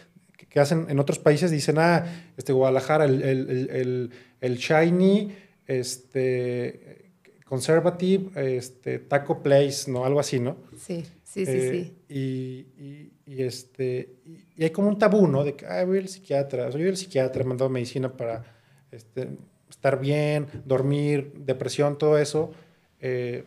que 0.49 0.61
hacen 0.61 0.87
en 0.89 0.99
otros 1.01 1.19
países, 1.19 1.51
dicen, 1.51 1.77
ah, 1.79 2.07
este, 2.39 2.55
Guadalajara, 2.55 3.05
el, 3.05 3.21
el, 3.21 3.69
el, 3.71 4.11
el 4.41 4.57
shiny, 4.57 5.37
este, 5.67 7.11
conservative, 7.45 8.57
este, 8.57 8.99
taco 8.99 9.43
place, 9.43 9.91
¿no? 9.91 10.07
Algo 10.07 10.21
así, 10.21 10.41
¿no? 10.41 10.57
Sí, 10.79 11.05
sí, 11.29 11.45
sí, 11.45 11.53
eh, 11.53 11.71
sí. 11.71 11.97
Y, 12.09 12.83
y, 12.83 13.13
y 13.27 13.43
este, 13.43 14.17
y, 14.57 14.65
hay 14.65 14.71
como 14.71 14.89
un 14.89 14.99
tabú, 14.99 15.29
¿no? 15.29 15.45
De 15.45 15.55
que, 15.55 15.67
ah, 15.67 15.85
voy 15.85 15.99
al 15.99 16.09
psiquiatra, 16.09 16.69
o 16.69 16.73
sea, 16.73 16.81
yo 16.81 16.89
el 16.89 16.97
psiquiatra, 16.97 17.45
me 17.45 17.53
han 17.53 17.59
dado 17.59 17.71
medicina 17.71 18.17
para 18.17 18.45
este, 18.91 19.29
estar 19.69 20.01
bien, 20.01 20.47
dormir, 20.65 21.33
depresión, 21.37 21.99
todo 21.99 22.17
eso. 22.19 22.53
Eh, 23.01 23.45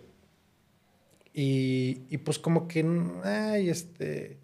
y, 1.34 2.04
y, 2.10 2.18
pues 2.20 2.38
como 2.38 2.68
que, 2.68 2.86
ay, 3.24 3.70
este, 3.70 4.38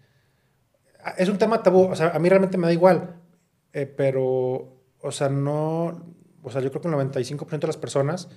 es 1.16 1.28
un 1.28 1.38
tema 1.38 1.62
tabú, 1.62 1.84
o 1.84 1.94
sea, 1.94 2.08
a 2.08 2.18
mí 2.18 2.28
realmente 2.28 2.58
me 2.58 2.66
da 2.66 2.72
igual, 2.72 3.20
eh, 3.72 3.86
pero, 3.86 4.82
o 5.00 5.12
sea, 5.12 5.28
no, 5.28 6.14
o 6.42 6.50
sea, 6.50 6.60
yo 6.60 6.70
creo 6.70 6.82
que 6.82 6.88
el 6.88 6.94
95% 6.94 7.60
de 7.60 7.66
las 7.66 7.76
personas 7.76 8.28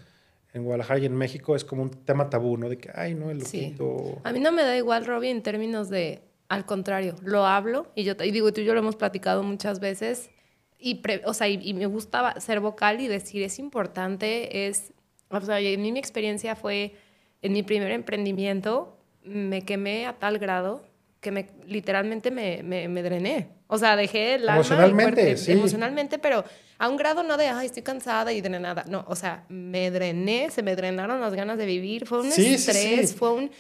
en 0.54 0.64
Guadalajara 0.64 1.00
y 1.00 1.06
en 1.06 1.16
México 1.16 1.56
es 1.56 1.64
como 1.64 1.84
un 1.84 1.90
tema 1.90 2.30
tabú, 2.30 2.58
¿no? 2.58 2.70
De 2.70 2.78
que, 2.78 2.90
ay, 2.94 3.14
no, 3.14 3.32
el 3.32 3.40
loquito. 3.40 4.04
Sí. 4.06 4.20
A 4.24 4.34
mí 4.34 4.40
no 4.40 4.52
me 4.52 4.64
da 4.64 4.76
igual, 4.76 5.06
Robbie, 5.06 5.30
en 5.30 5.42
términos 5.42 5.90
de, 5.90 6.22
al 6.50 6.66
contrario, 6.66 7.16
lo 7.24 7.46
hablo 7.46 7.92
y 7.96 8.04
yo, 8.04 8.14
y 8.24 8.32
digo, 8.32 8.52
tú 8.52 8.62
y 8.62 8.66
yo 8.66 8.74
lo 8.74 8.80
hemos 8.80 8.96
platicado 8.96 9.44
muchas 9.44 9.80
veces 9.80 10.30
y, 10.78 10.96
pre, 10.96 11.22
o 11.26 11.34
sea, 11.34 11.48
y, 11.48 11.60
y, 11.62 11.74
me 11.74 11.86
gustaba 11.86 12.40
ser 12.40 12.60
vocal 12.60 13.00
y 13.02 13.08
decir, 13.08 13.44
es 13.44 13.60
importante, 13.60 14.68
es, 14.68 14.94
o 15.30 15.40
sea, 15.40 15.60
en 15.60 15.82
mí 15.82 15.92
mi 15.92 16.00
experiencia 16.00 16.56
fue, 16.56 16.96
en 17.42 17.54
mi 17.54 17.64
primer 17.64 17.92
emprendimiento, 17.92 18.98
me 19.24 19.62
quemé 19.62 20.08
a 20.08 20.18
tal 20.18 20.40
grado 20.40 20.84
que 21.22 21.32
me, 21.32 21.48
literalmente 21.68 22.32
me, 22.32 22.64
me, 22.64 22.88
me 22.88 23.04
drené. 23.04 23.50
O 23.68 23.78
sea, 23.78 23.96
dejé 23.96 24.36
el 24.36 24.50
emocionalmente, 24.50 25.22
alma 25.22 25.38
sí. 25.38 25.52
emocionalmente, 25.52 26.20
pero 26.20 26.44
a 26.80 26.90
un 26.90 26.98
grado 26.98 27.22
no 27.22 27.38
de, 27.38 27.48
ay, 27.48 27.68
estoy 27.68 27.84
cansada 27.84 28.34
y 28.34 28.42
drenada. 28.42 28.84
No, 28.88 29.06
o 29.08 29.16
sea, 29.16 29.46
me 29.48 29.92
drené, 29.92 30.50
se 30.50 30.64
me 30.64 30.76
drenaron 30.76 31.22
las 31.22 31.34
ganas 31.36 31.60
de 31.60 31.68
vivir, 31.68 32.08
fue 32.08 32.22
un 32.22 32.32
sí, 32.32 32.56
estrés, 32.56 33.12
sí, 33.12 33.16
fue 33.16 33.34
un... 33.34 33.52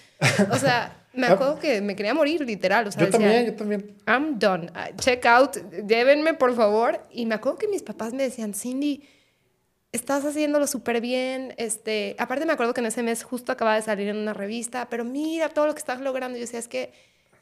O 0.52 0.58
sea, 0.58 1.06
me 1.13 1.28
acuerdo 1.28 1.60
que 1.60 1.82
me 1.82 1.95
quería 1.95 2.15
morir, 2.15 2.41
literal. 2.41 2.88
O 2.88 2.91
sea, 2.91 3.02
yo 3.02 3.12
decía, 3.12 3.19
también, 3.19 3.45
yo 3.45 3.56
también. 3.56 3.97
I'm 4.08 4.39
done. 4.39 4.71
Check 4.97 5.24
out, 5.28 5.56
llévenme, 5.88 6.34
por 6.34 6.56
favor. 6.56 7.00
Y 7.12 7.28
me 7.28 7.36
acuerdo 7.36 7.60
que 7.60 7.67
mis 7.67 7.84
papás 7.84 8.12
me 8.12 8.24
decían, 8.24 8.56
Cindy, 8.56 9.08
estás 9.91 10.26
haciéndolo 10.26 10.65
súper 10.65 11.00
bien. 11.00 11.54
Este, 11.58 12.15
aparte 12.17 12.47
me 12.47 12.54
acuerdo 12.54 12.74
que 12.74 12.82
en 12.82 12.88
ese 12.88 13.04
mes 13.04 13.24
justo 13.24 13.52
acaba 13.52 13.76
de 13.76 13.84
salir 13.84 14.08
en 14.08 14.17
una 14.17 14.34
revista, 14.34 14.89
pero 14.89 15.06
mira 15.06 15.50
todo 15.50 15.67
lo 15.67 15.74
que 15.74 15.80
estás 15.80 16.02
logrando. 16.02 16.38
Yo 16.38 16.41
decía, 16.41 16.60
es 16.60 16.67
que 16.67 16.91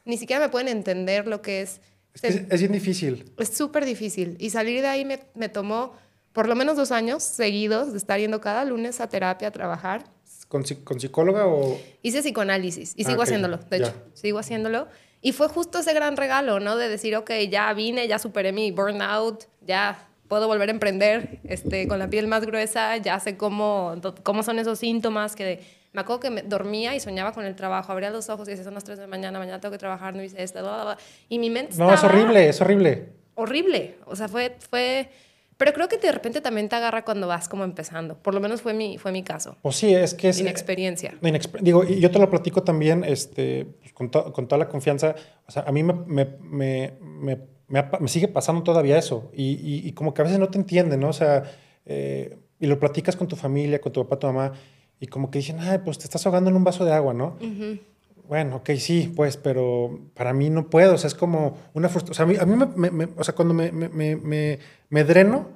ni 0.04 0.16
siquiera 0.16 0.40
me 0.40 0.48
pueden 0.48 0.68
entender 0.68 1.26
lo 1.26 1.42
que 1.42 1.62
es. 1.62 1.80
Es, 2.14 2.24
es, 2.24 2.42
es 2.50 2.60
bien 2.60 2.72
difícil. 2.72 3.32
Es 3.38 3.50
súper 3.50 3.84
difícil. 3.84 4.36
Y 4.40 4.50
salir 4.50 4.80
de 4.80 4.88
ahí 4.88 5.04
me, 5.04 5.20
me 5.34 5.48
tomó 5.48 5.94
por 6.32 6.48
lo 6.48 6.54
menos 6.54 6.76
dos 6.76 6.92
años 6.92 7.22
seguidos 7.22 7.92
de 7.92 7.98
estar 7.98 8.18
yendo 8.18 8.40
cada 8.40 8.64
lunes 8.64 9.00
a 9.00 9.08
terapia 9.08 9.48
a 9.48 9.50
trabajar. 9.50 10.04
¿Con, 10.48 10.64
con 10.84 10.98
psicóloga 10.98 11.46
o...? 11.46 11.80
Hice 12.02 12.20
psicoanálisis 12.22 12.94
y 12.96 13.02
ah, 13.02 13.06
sigo 13.06 13.20
okay. 13.20 13.22
haciéndolo, 13.24 13.58
de 13.58 13.78
ya. 13.78 13.86
hecho, 13.86 13.94
sigo 14.14 14.38
haciéndolo. 14.38 14.88
Y 15.22 15.32
fue 15.32 15.48
justo 15.48 15.78
ese 15.78 15.92
gran 15.92 16.16
regalo, 16.16 16.58
¿no? 16.60 16.76
De 16.76 16.88
decir, 16.88 17.14
ok, 17.14 17.30
ya 17.48 17.72
vine, 17.74 18.08
ya 18.08 18.18
superé 18.18 18.52
mi 18.52 18.72
burnout, 18.72 19.44
ya 19.60 20.08
puedo 20.26 20.48
volver 20.48 20.68
a 20.68 20.72
emprender 20.72 21.40
este, 21.44 21.86
con 21.86 21.98
la 21.98 22.08
piel 22.08 22.26
más 22.26 22.44
gruesa, 22.44 22.96
ya 22.96 23.20
sé 23.20 23.36
cómo, 23.36 23.94
cómo 24.22 24.42
son 24.42 24.58
esos 24.58 24.78
síntomas 24.78 25.36
que... 25.36 25.79
Me 25.92 26.02
acuerdo 26.02 26.20
que 26.20 26.30
me 26.30 26.42
dormía 26.42 26.94
y 26.94 27.00
soñaba 27.00 27.32
con 27.32 27.44
el 27.44 27.56
trabajo, 27.56 27.90
abría 27.92 28.10
los 28.10 28.28
ojos 28.28 28.46
y 28.48 28.52
decía, 28.52 28.64
son 28.64 28.74
las 28.74 28.84
3 28.84 28.98
de 28.98 29.04
la 29.04 29.08
mañana, 29.08 29.38
mañana 29.38 29.60
tengo 29.60 29.72
que 29.72 29.78
trabajar, 29.78 30.14
no 30.14 30.22
hice 30.22 30.42
esto, 30.42 30.60
bla, 30.60 30.74
bla, 30.74 30.84
bla. 30.84 30.98
y 31.28 31.38
mi 31.38 31.50
mente 31.50 31.76
No, 31.76 31.92
es 31.92 32.02
horrible, 32.04 32.48
es 32.48 32.60
horrible. 32.60 33.08
Horrible, 33.34 33.96
o 34.06 34.16
sea, 34.16 34.28
fue... 34.28 34.56
fue 34.70 35.10
pero 35.56 35.74
creo 35.74 35.88
que 35.88 35.98
de 35.98 36.10
repente 36.10 36.40
también 36.40 36.70
te 36.70 36.76
agarra 36.76 37.04
cuando 37.04 37.26
vas 37.26 37.46
como 37.46 37.64
empezando. 37.64 38.16
Por 38.16 38.32
lo 38.32 38.40
menos 38.40 38.62
fue 38.62 38.72
mi, 38.72 38.96
fue 38.96 39.12
mi 39.12 39.22
caso. 39.22 39.58
Pues 39.60 39.76
sí, 39.76 39.94
es 39.94 40.14
que 40.14 40.30
es... 40.30 40.40
Inexperiencia. 40.40 41.12
Inexper 41.20 41.62
digo, 41.62 41.84
y 41.84 42.00
yo 42.00 42.10
te 42.10 42.18
lo 42.18 42.30
platico 42.30 42.62
también 42.62 43.04
este, 43.04 43.66
pues 43.78 43.92
con, 43.92 44.10
to 44.10 44.32
con, 44.32 44.48
toda 44.48 44.58
la 44.58 44.68
confianza. 44.70 45.14
O 45.46 45.50
sea, 45.50 45.64
a 45.64 45.70
mí 45.70 45.82
me, 45.82 45.92
me, 45.92 46.24
me, 46.40 46.94
me, 47.10 47.38
me 47.68 48.08
sigue 48.08 48.26
pasando 48.28 48.62
todavía 48.62 48.96
eso. 48.96 49.30
Y, 49.34 49.50
y, 49.52 49.86
y, 49.86 49.92
como 49.92 50.14
que 50.14 50.22
a 50.22 50.24
veces 50.24 50.38
no 50.38 50.48
te 50.48 50.56
entienden, 50.56 50.98
¿no? 50.98 51.10
O 51.10 51.12
sea, 51.12 51.42
eh, 51.84 52.38
y 52.58 52.66
lo 52.66 52.80
platicas 52.80 53.14
con 53.14 53.28
tu 53.28 53.36
familia, 53.36 53.82
con 53.82 53.92
tu 53.92 54.02
papá, 54.02 54.18
tu 54.18 54.26
mamá, 54.28 54.52
y 55.00 55.06
como 55.06 55.30
que 55.30 55.38
dicen, 55.38 55.58
ay, 55.60 55.78
pues 55.84 55.98
te 55.98 56.04
estás 56.04 56.24
ahogando 56.26 56.50
en 56.50 56.56
un 56.56 56.64
vaso 56.64 56.84
de 56.84 56.92
agua, 56.92 57.14
¿no? 57.14 57.38
Uh 57.40 57.44
-huh. 57.44 57.80
Bueno, 58.28 58.56
ok, 58.56 58.70
sí, 58.78 59.12
pues, 59.16 59.36
pero 59.36 59.98
para 60.14 60.32
mí 60.32 60.50
no 60.50 60.70
puedo, 60.70 60.94
o 60.94 60.98
sea, 60.98 61.08
es 61.08 61.14
como 61.14 61.56
una 61.74 61.88
frustración. 61.88 62.12
O 62.12 62.14
sea, 62.14 62.42
a 62.44 62.46
mí, 62.46 62.54
a 62.54 62.56
mí 62.56 62.64
me, 62.76 62.90
me, 62.90 63.08
o 63.16 63.24
sea, 63.24 63.34
cuando 63.34 63.54
me, 63.54 63.72
me, 63.72 63.88
me, 63.88 64.58
me 64.88 65.04
dreno, 65.04 65.48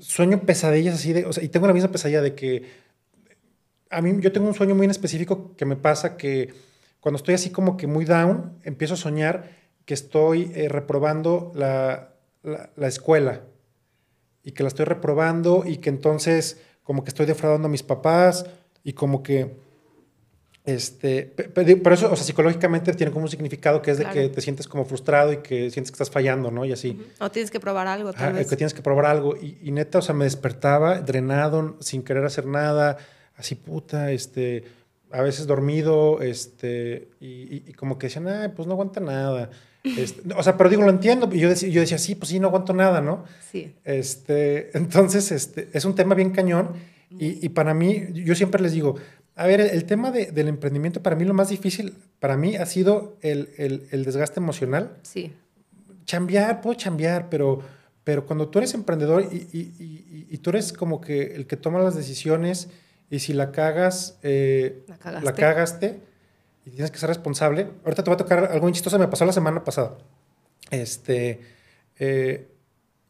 sueño 0.00 0.40
pesadillas 0.42 0.94
así 0.94 1.12
de, 1.12 1.24
o 1.24 1.32
sea, 1.32 1.42
y 1.42 1.48
tengo 1.48 1.66
la 1.66 1.72
misma 1.72 1.90
pesadilla 1.90 2.22
de 2.22 2.34
que 2.34 2.62
a 3.90 4.00
mí 4.00 4.16
yo 4.20 4.32
tengo 4.32 4.46
un 4.46 4.54
sueño 4.54 4.74
muy 4.74 4.84
en 4.84 4.90
específico 4.90 5.54
que 5.56 5.64
me 5.64 5.76
pasa 5.76 6.16
que 6.16 6.54
cuando 7.00 7.16
estoy 7.16 7.34
así 7.34 7.50
como 7.50 7.76
que 7.76 7.86
muy 7.86 8.04
down, 8.04 8.58
empiezo 8.62 8.94
a 8.94 8.96
soñar 8.96 9.50
que 9.84 9.94
estoy 9.94 10.52
eh, 10.54 10.68
reprobando 10.68 11.52
la, 11.54 12.14
la, 12.42 12.70
la, 12.76 12.86
escuela 12.88 13.42
y 14.42 14.52
que 14.52 14.62
la 14.62 14.68
estoy 14.68 14.84
reprobando 14.84 15.64
y 15.66 15.78
que 15.78 15.90
entonces 15.90 16.60
como 16.86 17.02
que 17.02 17.10
estoy 17.10 17.26
defraudando 17.26 17.66
a 17.66 17.70
mis 17.70 17.82
papás 17.82 18.46
y 18.84 18.92
como 18.92 19.22
que 19.22 19.66
este, 20.66 21.32
pero 21.54 21.94
eso, 21.94 22.10
o 22.10 22.16
sea, 22.16 22.24
psicológicamente 22.24 22.92
tiene 22.92 23.12
como 23.12 23.24
un 23.26 23.30
significado 23.30 23.80
que 23.80 23.92
es 23.92 23.98
de 23.98 24.06
que 24.06 24.28
te 24.28 24.40
sientes 24.40 24.66
como 24.66 24.84
frustrado 24.84 25.32
y 25.32 25.36
que 25.36 25.70
sientes 25.70 25.92
que 25.92 25.94
estás 25.94 26.10
fallando, 26.10 26.50
¿no? 26.50 26.64
Y 26.64 26.72
así. 26.72 26.90
Uh 26.90 27.02
-huh. 27.02 27.26
O 27.26 27.30
tienes 27.30 27.52
que 27.52 27.60
probar 27.60 27.86
algo, 27.86 28.12
tal 28.12 28.32
vez. 28.32 28.48
Que 28.48 28.56
tienes 28.56 28.74
que 28.74 28.82
probar 28.82 29.06
algo. 29.06 29.36
Y, 29.36 29.58
y, 29.62 29.70
neta, 29.70 29.98
o 29.98 30.02
sea, 30.02 30.12
me 30.12 30.24
despertaba 30.24 31.00
drenado, 31.02 31.76
sin 31.78 32.02
querer 32.02 32.24
hacer 32.24 32.46
nada, 32.46 32.96
así 33.36 33.54
puta, 33.54 34.10
este, 34.10 34.64
a 35.12 35.22
veces 35.22 35.46
dormido, 35.46 36.20
este, 36.20 37.10
y, 37.20 37.26
y, 37.26 37.64
y 37.68 37.72
como 37.74 37.96
que 37.96 38.08
decían, 38.08 38.26
ay, 38.26 38.48
pues 38.48 38.66
no 38.66 38.74
aguanta 38.74 38.98
nada. 38.98 39.50
Este, 39.96 40.22
o 40.34 40.42
sea, 40.42 40.56
pero 40.56 40.70
digo, 40.70 40.82
lo 40.82 40.90
entiendo. 40.90 41.28
Y 41.32 41.40
yo 41.40 41.48
decía, 41.48 41.68
yo 41.68 41.80
decía, 41.80 41.98
sí, 41.98 42.14
pues 42.14 42.30
sí, 42.30 42.40
no 42.40 42.48
aguanto 42.48 42.72
nada, 42.72 43.00
¿no? 43.00 43.24
Sí. 43.50 43.72
Este, 43.84 44.76
entonces, 44.76 45.30
este, 45.32 45.68
es 45.72 45.84
un 45.84 45.94
tema 45.94 46.14
bien 46.14 46.30
cañón. 46.30 46.70
Y, 47.10 47.44
y 47.44 47.48
para 47.50 47.72
mí, 47.72 48.06
yo 48.12 48.34
siempre 48.34 48.60
les 48.60 48.72
digo, 48.72 48.96
A 49.36 49.46
ver, 49.46 49.60
el, 49.60 49.84
tema 49.84 50.10
del 50.10 50.48
emprendimiento, 50.48 51.02
para 51.02 51.14
mí 51.14 51.24
lo 51.24 51.34
más 51.34 51.50
difícil, 51.50 51.94
para 52.18 52.36
mí 52.36 52.56
ha 52.56 52.66
sido 52.66 53.16
el, 53.20 53.50
el 53.58 54.04
desgaste 54.04 54.40
emocional. 54.40 54.96
Sí. 55.02 55.32
Chambear, 56.06 56.60
puedo 56.60 56.74
chambear, 56.74 57.28
pero, 57.28 57.60
pero 58.04 58.24
cuando 58.24 58.48
tú 58.48 58.58
eres 58.58 58.72
emprendedor 58.74 59.28
y, 59.30 59.36
y, 59.52 60.26
y, 60.30 60.38
tú 60.38 60.50
eres 60.50 60.72
como 60.72 61.00
que 61.00 61.34
el 61.34 61.46
que 61.46 61.56
toma 61.56 61.80
las 61.80 61.96
decisiones 61.96 62.68
y 63.10 63.18
si 63.18 63.32
la 63.32 63.50
cagas, 63.50 64.18
eh, 64.22 64.84
la, 65.04 65.34
cagaste. 65.34 66.00
Y 66.66 66.70
tienes 66.70 66.90
que 66.90 66.98
ser 66.98 67.08
responsable. 67.08 67.70
Ahorita 67.84 68.02
te 68.02 68.10
va 68.10 68.14
a 68.14 68.18
tocar 68.18 68.50
algo 68.52 68.68
chistoso, 68.70 68.98
me 68.98 69.08
pasó 69.08 69.24
la 69.24 69.32
semana 69.32 69.62
pasada. 69.64 69.96
Este, 70.70 71.40
eh, 71.98 72.48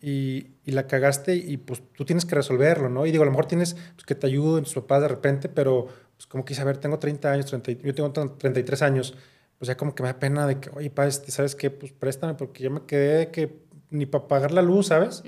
y, 0.00 0.48
y, 0.64 0.72
la 0.72 0.86
cagaste 0.86 1.34
y 1.34 1.56
pues 1.56 1.82
tú 1.96 2.04
tienes 2.04 2.26
que 2.26 2.34
resolverlo, 2.34 2.90
¿no? 2.90 3.06
Y 3.06 3.10
digo, 3.10 3.22
a 3.22 3.24
lo 3.24 3.32
mejor 3.32 3.46
tienes 3.46 3.74
pues, 3.94 4.04
que 4.04 4.14
te 4.14 4.26
ayuden 4.26 4.64
tus 4.64 4.74
papás 4.74 5.00
de 5.00 5.08
repente, 5.08 5.48
pero 5.48 5.88
pues 6.16 6.26
como 6.26 6.44
quise, 6.44 6.60
a 6.60 6.64
ver, 6.64 6.76
tengo 6.76 6.98
30 6.98 7.32
años, 7.32 7.46
30, 7.46 7.72
yo 7.82 7.94
tengo 7.94 8.12
33 8.12 8.82
años, 8.82 9.14
pues 9.58 9.68
ya 9.68 9.76
como 9.76 9.94
que 9.94 10.02
me 10.02 10.10
da 10.10 10.18
pena 10.18 10.46
de 10.46 10.60
que, 10.60 10.70
oye, 10.74 10.90
pa, 10.90 11.06
este, 11.06 11.30
¿sabes 11.30 11.54
qué? 11.54 11.70
Pues 11.70 11.92
préstame 11.92 12.34
porque 12.34 12.62
yo 12.62 12.70
me 12.70 12.82
quedé 12.82 13.30
que 13.30 13.58
ni 13.88 14.04
para 14.04 14.28
pagar 14.28 14.52
la 14.52 14.60
luz, 14.62 14.88
¿sabes? 14.88 15.22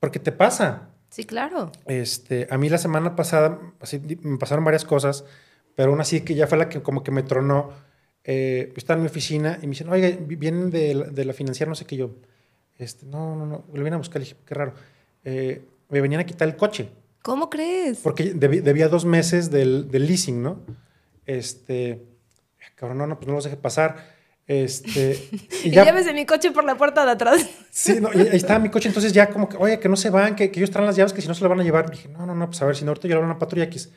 Porque 0.00 0.18
te 0.18 0.32
pasa. 0.32 0.88
Sí, 1.10 1.24
claro. 1.24 1.70
Este, 1.86 2.48
a 2.50 2.58
mí 2.58 2.68
la 2.68 2.78
semana 2.78 3.14
pasada 3.14 3.60
así, 3.80 4.00
me 4.22 4.38
pasaron 4.38 4.64
varias 4.64 4.84
cosas, 4.84 5.24
pero 5.74 5.92
una 5.92 6.04
sí 6.04 6.20
que 6.22 6.34
ya 6.34 6.46
fue 6.46 6.58
la 6.58 6.68
que 6.68 6.82
como 6.82 7.02
que 7.02 7.10
me 7.10 7.22
tronó. 7.22 7.70
Eh, 8.24 8.72
estaba 8.76 8.98
en 8.98 9.02
mi 9.02 9.08
oficina 9.08 9.58
y 9.60 9.66
me 9.66 9.70
dicen, 9.70 9.88
oiga, 9.88 10.08
vienen 10.20 10.70
de 10.70 10.94
la, 10.94 11.06
de 11.06 11.24
la 11.24 11.32
financiera, 11.32 11.68
no 11.68 11.74
sé 11.74 11.86
qué 11.86 11.96
yo. 11.96 12.10
Este, 12.78 13.06
no, 13.06 13.36
no, 13.36 13.46
no, 13.46 13.64
lo 13.68 13.74
vienen 13.74 13.94
a 13.94 13.98
buscar. 13.98 14.20
Le 14.20 14.26
dije, 14.26 14.36
qué 14.46 14.54
raro. 14.54 14.74
Eh, 15.24 15.62
me 15.88 16.00
venían 16.00 16.20
a 16.20 16.26
quitar 16.26 16.48
el 16.48 16.56
coche. 16.56 16.88
¿Cómo 17.22 17.48
crees? 17.48 17.98
Porque 17.98 18.34
debía 18.34 18.88
dos 18.88 19.04
meses 19.04 19.50
del, 19.50 19.88
del, 19.90 20.06
leasing, 20.06 20.42
¿no? 20.42 20.60
Este, 21.24 22.02
cabrón, 22.74 22.98
no, 22.98 23.06
no, 23.06 23.16
pues 23.16 23.28
no 23.28 23.34
los 23.34 23.44
deje 23.44 23.56
pasar. 23.56 24.12
Este, 24.48 25.28
y, 25.64 25.70
ya, 25.70 25.84
llévese 25.84 26.12
mi 26.12 26.26
coche 26.26 26.50
por 26.50 26.64
la 26.64 26.76
puerta 26.76 27.04
de 27.04 27.12
atrás. 27.12 27.48
Sí, 27.70 28.00
no, 28.00 28.12
y 28.12 28.22
ahí 28.22 28.36
estaba 28.36 28.58
mi 28.58 28.70
coche, 28.70 28.88
entonces 28.88 29.12
ya 29.12 29.28
como 29.28 29.48
que, 29.48 29.56
oye, 29.56 29.78
que 29.78 29.88
no 29.88 29.96
se 29.96 30.10
van, 30.10 30.34
que, 30.34 30.50
que 30.50 30.58
ellos 30.58 30.70
traen 30.70 30.86
las 30.86 30.96
llaves, 30.96 31.12
que 31.12 31.22
si 31.22 31.28
no 31.28 31.34
se 31.34 31.42
lo 31.44 31.48
van 31.48 31.60
a 31.60 31.62
llevar. 31.62 31.88
dije, 31.88 32.08
no, 32.08 32.26
no, 32.26 32.34
no, 32.34 32.46
pues 32.46 32.60
a 32.60 32.66
ver, 32.66 32.74
si 32.74 32.84
no, 32.84 32.90
ahorita 32.90 33.06
yo 33.06 33.20
una 33.20 33.38
patrulla 33.38 33.64
X. 33.64 33.90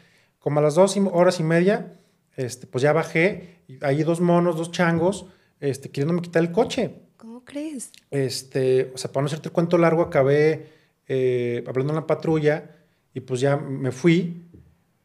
Como 0.46 0.60
a 0.60 0.62
las 0.62 0.76
dos 0.76 0.96
horas 1.12 1.40
y 1.40 1.44
media, 1.44 1.96
este, 2.36 2.68
pues 2.68 2.84
ya 2.84 2.94
bajé, 2.94 3.64
y 3.68 3.84
ahí 3.84 4.04
dos 4.04 4.22
monos, 4.22 4.56
dos 4.56 4.70
changos, 4.70 5.26
este, 5.60 5.90
queriéndome 5.90 6.22
quitar 6.22 6.44
el 6.44 6.52
coche. 6.52 6.94
¿Cómo 7.18 7.44
crees? 7.44 7.92
Este, 8.12 8.92
o 8.94 8.98
sea, 9.00 9.12
para 9.12 9.24
no 9.24 9.26
hacerte 9.26 9.48
el 9.48 9.54
cuento 9.54 9.80
largo, 9.80 10.04
acabé 10.04 10.68
eh, 11.08 11.64
hablando 11.66 11.94
en 11.94 11.96
la 11.96 12.06
patrulla 12.06 12.76
y 13.12 13.22
pues 13.22 13.42
ya 13.42 13.58
me 13.58 13.92
fui, 13.92 14.44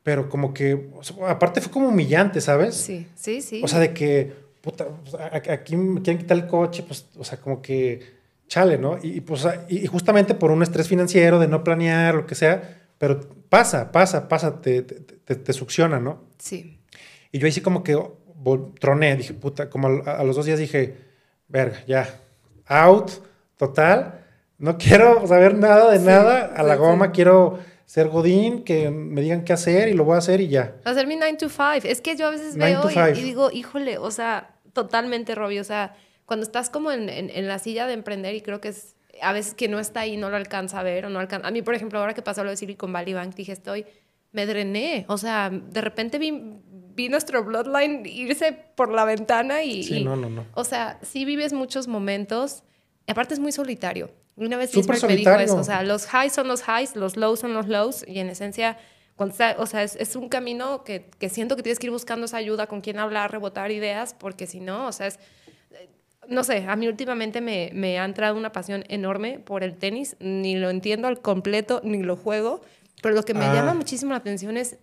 pero 0.03 0.29
como 0.29 0.53
que, 0.53 0.91
aparte 1.27 1.63
fue 1.63 1.73
como 1.73 1.89
humillante, 1.89 2.43
¿sabes? 2.43 2.75
Sí, 2.75 3.07
sí, 3.15 3.41
sí. 3.41 3.63
O 3.65 3.69
sea, 3.69 3.79
de 3.79 3.95
que, 3.95 4.31
puta, 4.61 4.89
aquí 5.51 5.75
me 5.75 6.03
quieren 6.03 6.21
quitar 6.21 6.37
el 6.37 6.49
coche, 6.49 6.85
pues, 6.87 7.07
o 7.17 7.25
sea, 7.25 7.41
como 7.41 7.63
que, 7.63 7.99
chale, 8.47 8.77
¿no? 8.77 8.99
Y, 9.03 9.23
pues, 9.23 9.49
y 9.71 9.87
justamente 9.87 10.35
por 10.35 10.51
un 10.51 10.63
estrés 10.63 10.87
financiero 10.87 11.39
de 11.39 11.49
no 11.49 11.65
planear, 11.65 12.15
lo 12.15 12.27
que 12.27 12.35
sea, 12.35 12.80
pero 13.01 13.19
pasa, 13.49 13.91
pasa, 13.93 14.29
pasa, 14.29 14.61
te, 14.61 14.83
te, 14.83 15.35
te, 15.35 15.53
succiona, 15.55 15.99
¿no? 15.99 16.27
Sí. 16.37 16.83
Y 17.33 17.39
yo 17.39 17.47
ahí 17.47 17.53
sí 17.53 17.63
como 17.63 17.83
que 17.83 17.99
troné, 18.79 19.17
dije, 19.17 19.33
puta, 19.33 19.71
como 19.71 20.03
a, 20.05 20.23
los 20.23 20.37
dos 20.37 20.45
días 20.45 20.59
dije, 20.59 20.99
verga, 21.49 21.83
ya, 21.87 22.21
out, 22.67 23.11
total, 23.57 24.23
no 24.59 24.77
quiero 24.79 25.27
saber 25.27 25.55
nada 25.55 25.91
de 25.91 25.99
nada, 26.01 26.53
a 26.55 26.63
la 26.63 26.77
goma, 26.77 27.11
quiero 27.11 27.59
ser 27.87 28.09
Godín, 28.09 28.65
que 28.65 28.91
me 28.91 29.23
digan 29.23 29.45
qué 29.45 29.55
hacer 29.55 29.89
y 29.89 29.95
lo 29.95 30.05
voy 30.05 30.17
a 30.17 30.19
hacer 30.19 30.43
y 30.43 30.49
ya. 30.49 30.77
Hacer 30.85 31.07
mi 31.07 31.17
9 31.17 31.39
to 31.39 31.49
5. 31.49 31.89
Es 31.89 32.03
que 32.03 32.17
yo 32.17 32.27
a 32.27 32.31
veces 32.31 32.55
veo 32.55 32.83
y, 32.91 33.23
digo, 33.23 33.51
híjole, 33.51 33.97
o 33.97 34.11
sea, 34.11 34.57
totalmente, 34.75 35.35
Robbie. 35.35 35.61
O 35.61 35.65
sea, 35.65 35.97
cuando 36.27 36.45
estás 36.45 36.69
como 36.69 36.93
en, 36.93 37.09
en, 37.09 37.49
la 37.49 37.59
silla 37.59 37.87
de 37.87 37.95
emprender 37.95 38.35
y 38.35 38.43
creo 38.43 38.61
que 38.61 38.69
es 38.69 38.95
a 39.23 39.33
veces 39.33 39.55
que 39.55 39.69
no 39.69 39.79
está 39.79 40.01
ahí 40.01 40.17
no 40.17 40.31
lo 40.31 40.37
alcanza 40.37 40.81
a 40.81 40.83
ver 40.83 41.07
o 41.07 41.11
no 41.11 41.19
alcanza. 41.19 41.49
A 41.49 41.51
mí, 41.51 41.63
por 41.63 41.75
ejemplo, 41.75 41.99
ahora 41.99 42.15
que 42.15 42.23
pasó 42.23 42.45
lo 42.45 42.51
de 42.51 42.57
Silicon 42.57 42.93
Valley 42.93 43.15
Bank, 43.15 43.35
dije, 43.35 43.53
estoy, 43.53 43.87
me 44.33 44.47
drené. 44.47 45.05
O 45.09 45.19
sea, 45.19 45.51
de 45.51 45.81
repente 45.81 46.19
vi, 46.19 46.33
vi 46.95 47.09
nuestro 47.09 47.45
bloodline 47.45 48.07
irse 48.07 48.53
por 48.75 48.91
la 48.91 49.05
ventana 49.05 49.63
y... 49.63 49.83
Sí, 49.83 50.05
no, 50.05 50.17
no, 50.17 50.29
no. 50.29 50.47
O 50.55 50.65
sea, 50.65 50.99
sí 51.03 51.25
vives 51.25 51.53
muchos 51.53 51.89
momentos. 51.89 52.63
Aparte 53.07 53.35
es 53.35 53.41
muy 53.41 53.53
solitario. 53.53 54.11
Una 54.37 54.57
vez 54.57 54.75
mismo 54.75 54.95
me 55.07 55.17
dijo 55.17 55.31
eso, 55.33 55.57
o 55.57 55.65
sea, 55.65 55.83
los 55.83 56.07
highs 56.07 56.33
son 56.33 56.49
los 56.49 56.63
highs, 56.63 56.97
los 56.97 57.17
lows 57.17 57.41
son 57.41 57.53
los 57.53 57.69
lows, 57.69 58.07
y 58.09 58.21
en 58.21 58.31
esencia, 58.31 58.79
o 59.17 59.67
sea, 59.67 59.83
es, 59.83 60.17
un 60.17 60.31
camino 60.31 60.83
que, 60.83 61.11
que, 61.19 61.29
siento 61.29 61.57
que 61.57 61.63
tienes 61.63 61.79
que 61.79 61.89
ir 61.89 61.91
buscando 61.91 62.25
esa 62.25 62.39
ayuda, 62.39 62.67
con 62.67 62.81
quién 62.81 62.99
hablar, 62.99 63.31
rebotar 63.33 63.71
ideas, 63.71 64.15
porque 64.19 64.47
si 64.47 64.61
no, 64.61 64.87
o 64.87 64.93
sea, 64.93 65.09
es, 65.09 65.19
no 66.31 66.45
sé, 66.45 66.65
a 66.67 66.77
mí 66.77 66.89
últimamente 66.89 67.41
me, 67.41 67.71
me 67.75 67.99
ha 67.99 68.05
entrado 68.05 68.37
una 68.37 68.53
pasión 68.53 68.85
enorme 68.89 69.39
por 69.39 69.63
el 69.63 69.77
tenis, 69.77 70.17
ni 70.21 70.57
lo 70.57 70.71
entiendo 70.71 71.09
al 71.09 71.21
completo, 71.21 71.81
ni 71.85 72.03
lo 72.03 72.17
juego, 72.17 72.61
pero 73.03 73.15
lo 73.15 73.25
que 73.25 73.35
me 73.35 73.47
llama 73.47 73.73
ah. 73.73 73.75
muchísimo 73.75 74.13
la 74.13 74.19
atención 74.19 74.57
es, 74.57 74.79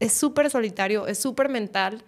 es 0.00 0.12
súper 0.12 0.50
solitario, 0.50 1.06
es 1.06 1.18
súper 1.18 1.48
mental, 1.48 2.02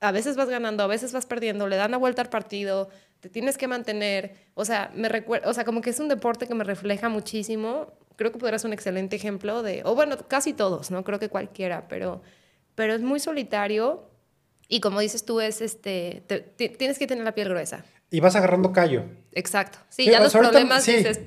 a 0.00 0.12
veces 0.12 0.36
vas 0.36 0.48
ganando, 0.48 0.82
a 0.82 0.86
veces 0.86 1.12
vas 1.12 1.26
perdiendo, 1.26 1.66
le 1.66 1.76
dan 1.76 1.90
la 1.90 1.96
vuelta 1.96 2.22
al 2.22 2.28
partido, 2.28 2.88
te 3.20 3.28
tienes 3.28 3.58
que 3.58 3.66
mantener, 3.66 4.36
o 4.54 4.64
sea, 4.64 4.90
me 4.94 5.08
recuerda, 5.08 5.48
o 5.48 5.54
sea, 5.54 5.64
como 5.64 5.80
que 5.80 5.90
es 5.90 5.98
un 5.98 6.08
deporte 6.08 6.46
que 6.46 6.54
me 6.54 6.64
refleja 6.64 7.08
muchísimo. 7.08 7.92
Creo 8.16 8.32
que 8.32 8.38
podrás 8.38 8.64
un 8.64 8.72
excelente 8.72 9.16
ejemplo 9.16 9.62
de, 9.62 9.82
o 9.84 9.94
bueno, 9.94 10.16
casi 10.28 10.52
todos, 10.52 10.90
no 10.90 11.04
creo 11.04 11.18
que 11.18 11.28
cualquiera, 11.28 11.88
pero, 11.88 12.22
pero 12.74 12.94
es 12.94 13.00
muy 13.00 13.20
solitario 13.20 14.08
y 14.68 14.80
como 14.80 15.00
dices 15.00 15.24
tú 15.24 15.40
es 15.40 15.60
este, 15.60 16.22
tienes 16.56 16.98
que 16.98 17.06
tener 17.06 17.24
la 17.24 17.34
piel 17.34 17.48
gruesa. 17.48 17.84
Y 18.10 18.20
vas 18.20 18.36
agarrando 18.36 18.72
callo. 18.72 19.04
Exacto. 19.32 19.78
Sí, 19.88 20.06
ya 20.06 20.20
los 20.20 20.32
problemas 20.32 20.84
dices, 20.84 21.20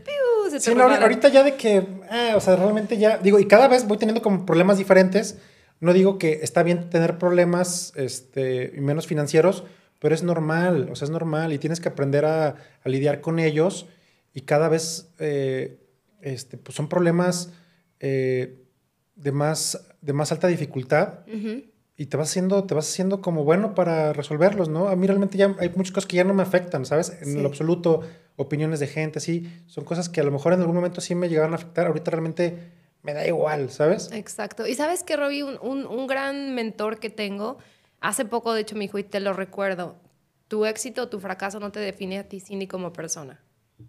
Se 0.50 0.60
sí, 0.60 0.76
no, 0.76 0.84
ahorita 0.84 1.30
ya 1.30 1.44
de 1.44 1.56
que, 1.56 1.78
eh, 2.12 2.34
o 2.36 2.42
sea, 2.42 2.56
realmente 2.56 2.98
ya, 2.98 3.18
digo, 3.18 3.40
y 3.40 3.48
cada 3.48 3.68
vez 3.68 3.88
voy 3.88 3.98
teniendo 3.98 4.22
como 4.22 4.46
problemas 4.46 4.78
diferentes. 4.78 5.38
No 5.80 5.94
digo 5.94 6.18
que 6.18 6.40
está 6.44 6.62
bien 6.64 6.90
tener 6.90 7.18
problemas, 7.18 7.94
este, 7.96 8.74
menos 8.78 9.08
financieros, 9.08 9.64
pero 10.00 10.16
es 10.16 10.24
normal, 10.24 10.90
o 10.92 10.96
sea, 10.96 11.06
es 11.06 11.12
normal 11.12 11.54
y 11.54 11.60
tienes 11.60 11.80
que 11.80 11.90
aprender 11.90 12.26
a, 12.26 12.56
lidiar 12.86 13.22
con 13.22 13.40
ellos 13.40 13.88
y 14.34 14.42
cada 14.42 14.68
vez 14.68 15.14
eh, 15.20 15.80
este, 16.22 16.58
pues 16.58 16.76
son 16.76 16.90
problemas 16.90 17.52
eh, 18.00 18.64
de, 19.16 19.32
más, 19.32 19.88
de 20.02 20.14
más 20.14 20.32
alta 20.32 20.48
dificultad 20.48 21.20
y 22.02 22.08
te 22.08 22.18
vas, 22.18 22.30
haciendo, 22.30 22.64
te 22.64 22.74
vas 22.74 22.90
haciendo 22.90 23.22
como 23.22 23.44
bueno 23.44 23.76
para 23.76 24.14
resolverlos, 24.14 24.70
¿no? 24.70 24.88
A 24.88 24.96
mí 24.96 25.06
realmente 25.08 25.38
ya 25.38 25.56
hay 25.60 25.70
muchas 25.76 25.92
cosas 25.92 26.08
que 26.08 26.18
ya 26.18 26.24
no 26.24 26.34
me 26.34 26.44
afectan, 26.44 26.86
¿sabes? 26.86 27.16
En 27.22 27.42
lo 27.42 27.50
absoluto, 27.50 28.02
opiniones 28.38 28.80
de 28.80 28.88
gente, 28.88 29.20
sí, 29.20 29.48
son 29.68 29.86
cosas 29.86 30.10
que 30.10 30.22
a 30.22 30.24
lo 30.24 30.32
mejor 30.32 30.54
en 30.54 30.62
algún 30.62 30.76
momento 30.76 31.02
sí 31.02 31.16
me 31.16 31.30
llegaron 31.30 31.54
a 31.54 31.56
afectar, 31.56 31.88
ahorita 31.88 32.12
realmente 32.12 32.72
me 33.04 33.14
da 33.14 33.28
igual, 33.28 33.70
¿sabes? 33.70 34.10
Exacto. 34.14 34.68
Y 34.68 34.76
sabes 34.76 35.04
que, 35.04 35.16
Robbie, 35.16 35.44
un, 35.44 35.60
un, 35.62 35.86
un 35.86 36.08
gran 36.08 36.56
mentor 36.56 37.00
que 37.00 37.10
tengo 37.10 37.58
Hace 38.02 38.26
poco, 38.26 38.54
de 38.54 38.62
hecho, 38.62 38.76
me 38.76 38.82
dijo, 38.82 38.98
y 38.98 39.04
te 39.04 39.20
lo 39.20 39.32
recuerdo, 39.32 39.96
tu 40.48 40.66
éxito 40.66 41.04
o 41.04 41.08
tu 41.08 41.20
fracaso 41.20 41.60
no 41.60 41.72
te 41.72 41.80
define 41.80 42.18
a 42.18 42.28
ti 42.28 42.44
ni 42.50 42.68
como 42.68 42.92
persona. 42.92 43.40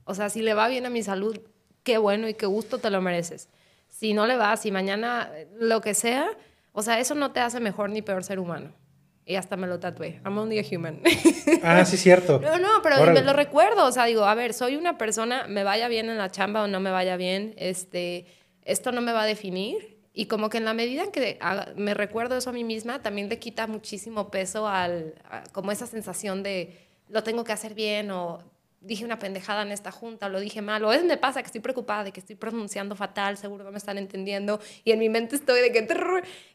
O 0.05 0.15
sea, 0.15 0.29
si 0.29 0.43
le 0.43 0.53
va 0.53 0.69
bien 0.69 0.85
a 0.85 0.91
mi 0.91 1.03
salud, 1.03 1.41
qué 1.83 1.97
bueno 1.97 2.29
y 2.29 2.35
qué 2.35 2.45
gusto 2.45 2.77
te 2.77 2.91
lo 2.91 3.01
mereces. 3.01 3.49
Si 3.89 4.13
no 4.13 4.27
le 4.27 4.37
va, 4.37 4.55
si 4.59 4.71
mañana 4.71 5.33
lo 5.59 5.81
que 5.81 5.95
sea, 5.95 6.29
o 6.73 6.83
sea, 6.83 7.01
eso 7.01 7.15
no 7.15 7.33
te 7.33 7.41
hace 7.41 7.61
mejor 7.61 7.91
ni 7.91 8.03
peor 8.03 8.25
ser 8.25 8.39
humano. 8.39 8.73
Y 9.25 9.37
hasta 9.37 9.57
me 9.57 9.69
lo 9.69 9.79
tatué. 9.79 10.21
I'm 10.25 10.37
only 10.37 10.59
a 10.59 10.65
human. 10.69 11.01
Ah, 11.65 11.85
sí, 11.85 11.97
cierto. 11.97 12.41
No, 12.41 12.59
no, 12.59 12.83
pero 12.83 13.13
me 13.13 13.23
lo 13.23 13.33
recuerdo. 13.33 13.87
O 13.87 13.93
sea, 13.93 14.07
digo, 14.07 14.25
a 14.25 14.35
ver, 14.35 14.53
soy 14.53 14.75
una 14.75 14.99
persona, 14.99 15.47
me 15.47 15.63
vaya 15.63 15.87
bien 15.87 16.11
en 16.11 16.19
la 16.19 16.31
chamba 16.31 16.65
o 16.65 16.67
no 16.67 16.81
me 16.81 16.91
vaya 16.91 17.17
bien, 17.17 17.55
este, 17.57 18.27
esto 18.65 18.91
no 18.91 19.01
me 19.01 19.13
va 19.13 19.23
a 19.23 19.27
definir 19.27 19.93
y 20.15 20.27
como 20.27 20.51
que 20.51 20.59
en 20.59 20.65
la 20.65 20.75
medida 20.75 21.05
en 21.05 21.11
que 21.11 21.39
me 21.77 21.95
recuerdo 21.95 22.37
eso 22.37 22.51
a 22.51 22.53
mí 22.53 22.65
misma, 22.65 23.01
también 23.01 23.29
le 23.29 23.39
quita 23.39 23.67
muchísimo 23.67 24.31
peso 24.31 24.69
al, 24.69 25.15
como 25.53 25.73
esa 25.73 25.87
sensación 25.87 26.43
de 26.43 26.79
lo 27.09 27.23
tengo 27.23 27.45
que 27.45 27.53
hacer 27.53 27.75
bien 27.75 28.11
o 28.11 28.39
dije 28.83 29.05
una 29.05 29.19
pendejada 29.19 29.63
en 29.63 29.73
esta 29.73 29.91
junta 29.91 30.27
o 30.27 30.29
lo 30.29 30.41
dije 30.41 30.61
mal. 30.63 30.85
O 30.85 30.89
veces 30.89 31.05
me 31.05 31.17
pasa 31.17 31.41
que 31.43 31.47
estoy 31.47 31.61
preocupada 31.61 32.05
de 32.05 32.13
que 32.13 32.21
estoy 32.21 32.37
pronunciando 32.37 32.97
fatal, 32.97 33.37
seguro 33.37 33.65
no 33.65 33.71
me 33.71 33.79
están 33.79 33.99
entendiendo. 33.99 34.61
Y 34.85 34.93
en 34.93 34.99
mi 34.99 35.09
mente 35.09 35.37
estoy 35.37 35.61
de 35.61 35.73
que... 35.73 35.87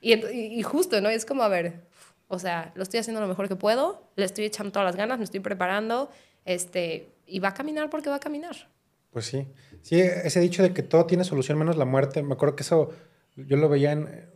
Y, 0.02 0.14
y, 0.14 0.62
justo, 0.64 1.02
¿no? 1.02 1.10
Es 1.10 1.26
como, 1.26 1.44
a 1.44 1.48
ver, 1.48 1.88
o 2.28 2.40
sea, 2.40 2.72
lo 2.76 2.84
estoy 2.84 3.00
haciendo 3.00 3.22
lo 3.22 3.28
mejor 3.28 3.48
que 3.48 3.56
puedo, 3.56 4.10
le 4.16 4.26
estoy 4.26 4.46
echando 4.46 4.72
todas 4.72 4.86
las 4.86 4.96
ganas, 4.96 5.18
me 5.18 5.24
estoy 5.24 5.40
preparando, 5.40 6.10
este, 6.46 7.10
y 7.26 7.40
va 7.40 7.50
a 7.50 7.54
caminar 7.54 7.90
porque 7.90 8.10
va 8.10 8.18
a 8.18 8.20
caminar. 8.20 8.70
Pues 9.12 9.26
sí. 9.26 9.48
Sí, 9.82 10.00
ese 10.00 10.40
dicho 10.40 10.62
de 10.64 10.74
que 10.74 10.84
todo 10.84 11.06
tiene 11.06 11.24
solución 11.24 11.58
menos 11.58 11.78
la 11.78 11.86
muerte, 11.86 12.22
me 12.24 12.34
acuerdo 12.34 12.56
que 12.56 12.64
eso 12.64 12.92
yo 13.36 13.58
lo 13.58 13.70
veía 13.70 13.94
en. 13.94 14.30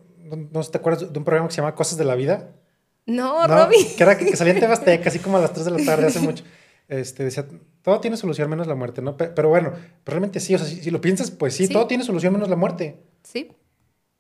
No, 0.51 0.63
te 0.63 0.77
acuerdas 0.77 1.11
de 1.11 1.19
un 1.19 1.25
programa 1.25 1.49
que 1.49 1.55
se 1.55 1.61
llama 1.61 1.75
Cosas 1.75 1.97
de 1.97 2.05
la 2.05 2.15
Vida. 2.15 2.51
No, 3.05 3.47
¿No? 3.47 3.67
Que 3.69 4.03
era 4.03 4.17
que, 4.17 4.35
salía 4.37 4.53
en 4.53 4.59
Tebasteca, 4.59 5.09
así 5.09 5.19
como 5.19 5.37
a 5.37 5.41
las 5.41 5.51
3 5.53 5.65
de 5.65 5.71
la 5.71 5.83
tarde, 5.83 6.07
hace 6.07 6.19
mucho. 6.21 6.43
Este, 6.91 7.23
decía, 7.23 7.45
todo 7.83 8.01
tiene 8.01 8.17
solución 8.17 8.49
menos 8.49 8.67
la 8.67 8.75
muerte, 8.75 9.01
¿no? 9.01 9.15
Pero, 9.15 9.47
bueno, 9.47 9.71
realmente 10.05 10.41
sí, 10.41 10.53
o 10.53 10.57
sea, 10.57 10.67
si, 10.67 10.91
lo 10.91 10.99
piensas, 10.99 11.31
pues 11.31 11.55
sí, 11.55 11.69
todo 11.69 11.87
tiene 11.87 12.03
solución 12.03 12.33
menos 12.33 12.49
la 12.49 12.57
muerte. 12.57 12.97
Sí. 13.23 13.49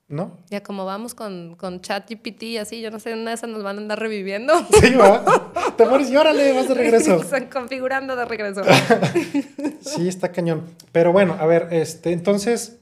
¿No? 0.07 0.37
Ya 0.49 0.63
como 0.63 0.85
vamos 0.85 1.13
con, 1.13 1.55
con 1.57 1.81
ChatGPT 1.81 2.43
y 2.43 2.57
así, 2.57 2.79
yo 2.79 2.89
no 2.89 2.99
sé, 2.99 3.13
una 3.13 3.31
de 3.31 3.35
esas 3.35 3.49
nos 3.49 3.61
van 3.61 3.77
a 3.77 3.81
andar 3.81 3.99
reviviendo. 3.99 4.53
Sí, 4.81 4.93
va. 4.93 5.51
Te 5.75 5.85
pones 5.85 6.09
y 6.09 6.15
órale, 6.15 6.53
vas 6.53 6.69
de 6.69 6.73
regreso. 6.73 7.15
Están 7.21 7.47
configurando 7.47 8.15
de 8.15 8.23
regreso. 8.23 8.61
sí, 9.81 10.07
está 10.07 10.31
cañón. 10.31 10.63
Pero 10.93 11.11
bueno, 11.11 11.35
a 11.37 11.45
ver, 11.45 11.67
este, 11.71 12.13
entonces, 12.13 12.79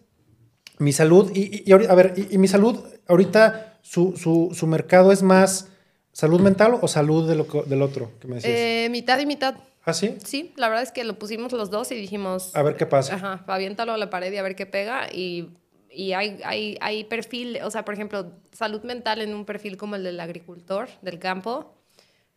mi 0.78 0.94
salud, 0.94 1.32
y, 1.34 1.64
y, 1.68 1.72
a 1.72 1.96
ver, 1.96 2.14
y, 2.30 2.38
mi 2.38 2.48
salud, 2.48 2.80
ahorita 3.08 3.80
su, 3.82 4.16
su, 4.16 4.52
su, 4.54 4.68
mercado 4.68 5.12
es 5.12 5.24
más 5.24 5.70
salud 6.12 6.42
mental 6.42 6.78
o 6.80 6.88
salud 6.88 7.28
de 7.28 7.36
lo, 7.36 7.46
del 7.66 7.82
otro 7.82 8.12
que 8.20 8.28
me 8.28 8.36
decías? 8.36 8.54
Eh, 8.56 8.88
mitad 8.92 9.20
y 9.20 9.26
mitad. 9.26 9.56
¿Ah, 9.90 9.94
sí? 9.94 10.18
Sí, 10.24 10.54
la 10.56 10.70
verdad 10.70 10.84
es 10.84 10.92
que 10.92 11.04
lo 11.04 11.18
pusimos 11.18 11.52
los 11.54 11.70
dos 11.70 11.92
y 11.92 11.96
dijimos... 11.96 12.56
A 12.56 12.64
ver 12.64 12.76
qué 12.76 12.86
pasa. 12.86 13.16
Ajá, 13.16 13.44
aviéntalo 13.48 13.94
a 13.94 13.98
la 13.98 14.10
pared 14.10 14.32
y 14.32 14.38
a 14.38 14.44
ver 14.44 14.56
qué 14.56 14.66
pega. 14.66 15.08
Y, 15.12 15.50
y 15.92 16.14
hay, 16.14 16.40
hay, 16.44 16.78
hay 16.82 17.04
perfil, 17.06 17.60
o 17.64 17.72
sea, 17.72 17.86
por 17.86 17.94
ejemplo, 17.94 18.32
salud 18.52 18.84
mental 18.84 19.22
en 19.22 19.34
un 19.34 19.46
perfil 19.46 19.78
como 19.78 19.96
el 19.96 20.04
del 20.04 20.20
agricultor 20.20 20.90
del 21.02 21.20
campo 21.20 21.76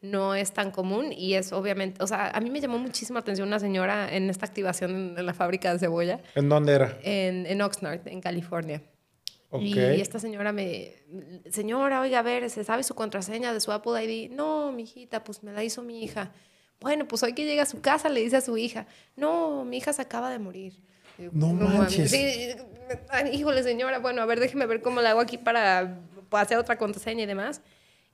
no 0.02 0.34
es 0.34 0.52
tan 0.52 0.72
común 0.72 1.12
y 1.12 1.34
es 1.34 1.52
obviamente, 1.52 2.02
o 2.02 2.06
sea, 2.08 2.30
a 2.30 2.40
mí 2.40 2.50
me 2.50 2.60
llamó 2.60 2.76
muchísima 2.76 3.20
atención 3.20 3.46
una 3.46 3.60
señora 3.60 4.12
en 4.12 4.30
esta 4.30 4.44
activación 4.44 5.16
en, 5.16 5.26
la 5.26 5.32
fábrica 5.32 5.72
de 5.72 5.78
cebolla. 5.78 6.20
¿En 6.34 6.48
dónde 6.48 6.72
era? 6.72 6.98
En, 7.04 7.46
en 7.46 7.62
Oxnard, 7.62 8.06
en 8.08 8.20
California. 8.20 8.82
Y 9.60 9.78
esta 9.78 10.18
señora 10.18 10.50
me, 10.52 10.94
señora, 11.50 12.00
oiga, 12.00 12.20
a 12.20 12.22
ver, 12.22 12.48
¿se 12.48 12.64
sabe 12.64 12.82
su 12.82 12.94
contraseña 12.94 13.52
de 13.52 13.60
su 13.60 13.70
Apple 13.70 14.02
ID? 14.02 14.30
No, 14.30 14.72
mi 14.72 14.84
hijita, 14.84 15.24
pues 15.24 15.42
me 15.42 15.52
la 15.52 15.62
hizo 15.62 15.82
mi 15.82 16.02
hija. 16.02 16.32
Bueno, 16.82 17.08
pues 17.08 17.22
hoy 17.22 17.32
que 17.32 17.44
llega 17.44 17.62
a 17.62 17.66
su 17.66 17.80
casa 17.80 18.08
le 18.08 18.20
dice 18.20 18.36
a 18.36 18.40
su 18.40 18.56
hija, 18.56 18.86
no, 19.16 19.64
mi 19.64 19.78
hija 19.78 19.92
se 19.92 20.02
acaba 20.02 20.30
de 20.30 20.38
morir. 20.38 20.74
no, 21.18 21.52
manches. 21.52 22.10
Sí, 22.10 22.50
híjole, 23.32 23.62
señora, 23.62 23.98
bueno, 24.00 24.22
a 24.22 24.26
ver, 24.26 24.40
déjeme 24.40 24.66
ver 24.66 24.82
cómo 24.82 25.00
la 25.00 25.10
hago 25.10 25.20
aquí 25.20 25.38
para, 25.38 26.00
para 26.28 26.42
hacer 26.42 26.58
otra 26.58 26.76
contraseña 26.76 27.22
y 27.22 27.26
demás. 27.26 27.62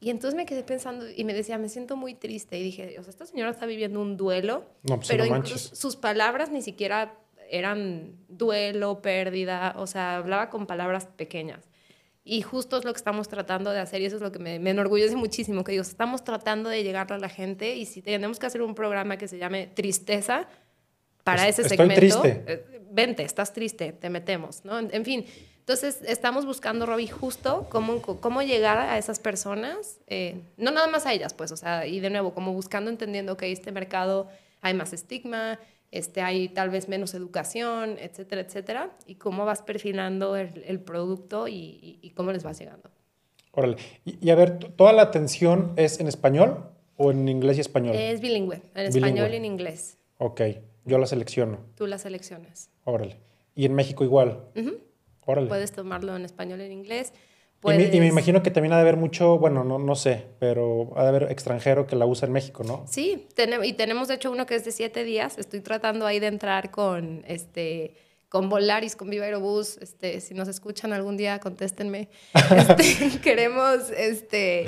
Y 0.00 0.10
entonces 0.10 0.36
me 0.36 0.46
quedé 0.46 0.62
pensando 0.62 1.06
y 1.10 1.24
me 1.24 1.34
decía, 1.34 1.58
me 1.58 1.68
siento 1.68 1.96
muy 1.96 2.14
triste. 2.14 2.58
Y 2.58 2.62
dije, 2.62 2.96
o 3.00 3.02
sea, 3.02 3.10
esta 3.10 3.26
señora 3.26 3.50
está 3.50 3.66
viviendo 3.66 4.00
un 4.00 4.16
duelo, 4.16 4.66
no, 4.82 4.96
pues 4.96 5.08
pero 5.08 5.26
no 5.26 5.36
incluso 5.36 5.74
sus 5.74 5.96
palabras 5.96 6.50
ni 6.50 6.62
siquiera 6.62 7.14
eran 7.50 8.12
duelo, 8.28 9.00
pérdida, 9.02 9.74
o 9.76 9.86
sea, 9.86 10.16
hablaba 10.16 10.50
con 10.50 10.66
palabras 10.66 11.06
pequeñas. 11.06 11.67
Y 12.30 12.42
justo 12.42 12.76
es 12.76 12.84
lo 12.84 12.92
que 12.92 12.98
estamos 12.98 13.26
tratando 13.26 13.70
de 13.70 13.80
hacer 13.80 14.02
y 14.02 14.04
eso 14.04 14.16
es 14.16 14.22
lo 14.22 14.30
que 14.30 14.38
me, 14.38 14.56
enorgullece 14.56 15.16
muchísimo, 15.16 15.64
que 15.64 15.72
digo, 15.72 15.82
estamos 15.82 16.24
tratando 16.24 16.68
de 16.68 16.82
llegar 16.82 17.10
a 17.10 17.18
la 17.18 17.30
gente 17.30 17.74
y 17.74 17.86
si 17.86 18.02
tenemos 18.02 18.38
que 18.38 18.44
hacer 18.44 18.60
un 18.60 18.74
programa 18.74 19.16
que 19.16 19.28
se 19.28 19.38
llame 19.38 19.68
Tristeza 19.68 20.46
para 21.24 21.48
ese 21.48 21.62
estoy 21.62 21.78
segmento, 21.78 22.00
triste. 22.00 22.44
Eh, 22.46 22.80
vente, 22.90 23.22
estás 23.22 23.52
triste, 23.54 23.92
te 23.92 24.10
metemos, 24.10 24.62
¿no? 24.64 24.78
En, 24.78 24.90
en 24.92 25.04
fin, 25.06 25.24
entonces, 25.68 26.00
estamos 26.06 26.46
buscando, 26.46 26.86
Robbie, 26.86 27.08
justo 27.08 27.66
cómo, 27.70 28.00
cómo 28.00 28.40
llegar 28.40 28.78
a 28.78 28.96
esas 28.96 29.18
personas, 29.18 29.98
eh, 30.06 30.40
no 30.56 30.70
nada 30.70 30.86
más 30.86 31.04
a 31.04 31.12
ellas, 31.12 31.34
pues, 31.34 31.52
o 31.52 31.58
sea, 31.58 31.86
y 31.86 32.00
de 32.00 32.08
nuevo, 32.08 32.32
como 32.32 32.54
buscando, 32.54 32.90
entendiendo 32.90 33.36
que 33.36 33.52
este 33.52 33.70
mercado 33.70 34.28
hay 34.62 34.72
más 34.72 34.94
estigma, 34.94 35.58
este, 35.90 36.20
hay 36.20 36.48
tal 36.48 36.70
vez 36.70 36.88
menos 36.88 37.14
educación, 37.14 37.96
etcétera, 37.98 38.42
etcétera, 38.42 38.96
y 39.06 39.16
cómo 39.16 39.44
vas 39.44 39.62
perfilando 39.62 40.36
el, 40.36 40.62
el 40.66 40.80
producto 40.80 41.48
y, 41.48 41.98
y, 42.02 42.10
cómo 42.10 42.32
les 42.32 42.42
vas 42.42 42.58
llegando. 42.58 42.90
Órale. 43.52 43.76
Y, 44.04 44.26
y, 44.26 44.30
a 44.30 44.34
ver, 44.34 44.58
¿toda 44.58 44.92
la 44.92 45.02
atención 45.02 45.72
es 45.76 46.00
en 46.00 46.08
español 46.08 46.70
o 46.96 47.10
en 47.10 47.28
inglés 47.28 47.58
y 47.58 47.60
español? 47.60 47.96
Es 47.96 48.20
bilingüe, 48.20 48.62
en 48.74 48.86
español 48.86 49.32
y 49.32 49.36
en 49.36 49.44
inglés. 49.44 49.98
Ok, 50.18 50.42
yo 50.84 50.98
la 50.98 51.06
selecciono. 51.06 51.58
Tú 51.76 51.86
la 51.86 51.98
seleccionas. 51.98 52.70
Órale. 52.84 53.16
¿Y 53.54 53.64
en 53.64 53.74
México 53.74 54.04
igual? 54.04 54.44
Uh 54.54 54.88
Puedes 55.46 55.72
tomarlo 55.72 56.16
en 56.16 56.24
español, 56.24 56.62
en 56.62 56.72
inglés. 56.72 57.12
Y, 57.64 57.68
me, 57.68 57.84
y, 57.92 58.00
me, 58.00 58.06
imagino 58.06 58.42
que 58.42 58.52
también 58.52 58.72
ha 58.72 58.76
de 58.76 58.82
haber 58.82 58.96
mucho, 58.96 59.36
bueno, 59.38 59.64
no, 59.64 59.80
no 59.80 59.96
sé, 59.96 60.26
pero 60.38 60.92
ha 60.96 61.02
de 61.02 61.08
haber 61.08 61.22
extranjero 61.24 61.86
que 61.88 61.96
la 61.96 62.06
usa 62.06 62.26
en 62.26 62.32
México, 62.32 62.62
¿no? 62.62 62.84
Sí, 62.88 63.26
tenemos, 63.34 63.66
y 63.66 63.72
tenemos 63.72 64.06
de 64.06 64.14
hecho 64.14 64.30
uno 64.30 64.46
que 64.46 64.54
es 64.54 64.64
de 64.64 64.70
siete 64.70 65.02
días. 65.02 65.38
Estoy 65.38 65.60
tratando 65.60 66.06
ahí 66.06 66.20
de 66.20 66.28
entrar 66.28 66.70
con, 66.70 67.24
este, 67.26 67.96
con 68.28 68.48
Volaris, 68.48 68.94
con 68.94 69.10
Viva 69.10 69.24
Aerobús. 69.24 69.76
Este, 69.78 70.20
si 70.20 70.34
nos 70.34 70.46
escuchan 70.46 70.92
algún 70.92 71.16
día, 71.16 71.40
contéstenme. 71.40 72.08
Este, 72.56 73.18
queremos, 73.20 73.90
este 73.90 74.66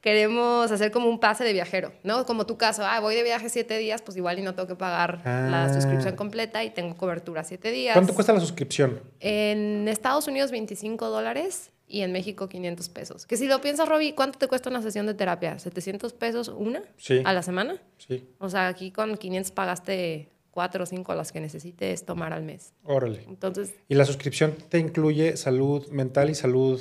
queremos 0.00 0.70
hacer 0.70 0.92
como 0.92 1.08
un 1.08 1.18
pase 1.18 1.42
de 1.42 1.52
viajero, 1.52 1.92
¿no? 2.04 2.24
Como 2.24 2.46
tu 2.46 2.56
caso, 2.56 2.82
ah, 2.86 3.00
voy 3.00 3.16
de 3.16 3.24
viaje 3.24 3.48
siete 3.48 3.76
días, 3.78 4.00
pues 4.00 4.16
igual 4.16 4.38
y 4.38 4.42
no 4.42 4.54
tengo 4.54 4.68
que 4.68 4.76
pagar 4.76 5.20
la 5.24 5.64
Ah. 5.64 5.74
suscripción 5.74 6.14
completa 6.14 6.62
y 6.62 6.70
tengo 6.70 6.96
cobertura 6.96 7.42
siete 7.42 7.72
días. 7.72 7.94
¿Cuánto 7.94 8.14
cuesta 8.14 8.32
la 8.32 8.38
suscripción? 8.38 9.00
En 9.18 9.88
Estados 9.88 10.28
Unidos 10.28 10.52
25 10.52 11.08
dólares 11.08 11.72
y 11.88 12.02
en 12.02 12.12
México 12.12 12.48
500 12.48 12.88
pesos. 12.90 13.26
Que 13.26 13.36
si 13.36 13.46
lo 13.46 13.60
piensas, 13.60 13.88
Robbie, 13.88 14.14
¿cuánto 14.14 14.38
te 14.38 14.46
cuesta 14.46 14.68
una 14.70 14.82
sesión 14.82 15.06
de 15.06 15.14
terapia? 15.14 15.56
¿700 15.58 16.12
pesos 16.12 16.48
una 16.48 16.82
Sí. 16.96 17.22
a 17.24 17.32
la 17.32 17.42
semana? 17.42 17.80
Sí, 17.96 18.28
O 18.38 18.48
sea, 18.50 18.68
aquí 18.68 18.90
con 18.92 19.16
500 19.16 19.52
pagaste 19.52 20.28
cuatro 20.50 20.82
o 20.84 20.86
cinco 20.86 21.14
las 21.14 21.30
que 21.32 21.40
necesites 21.40 22.04
tomar 22.04 22.32
al 22.32 22.42
mes. 22.42 22.72
órale. 22.84 23.24
Entonces, 23.28 23.74
Y 23.88 23.94
la 23.94 24.04
suscripción 24.04 24.54
te 24.68 24.78
incluye 24.78 25.36
salud 25.36 25.86
mental 25.88 26.30
y 26.30 26.34
salud. 26.34 26.80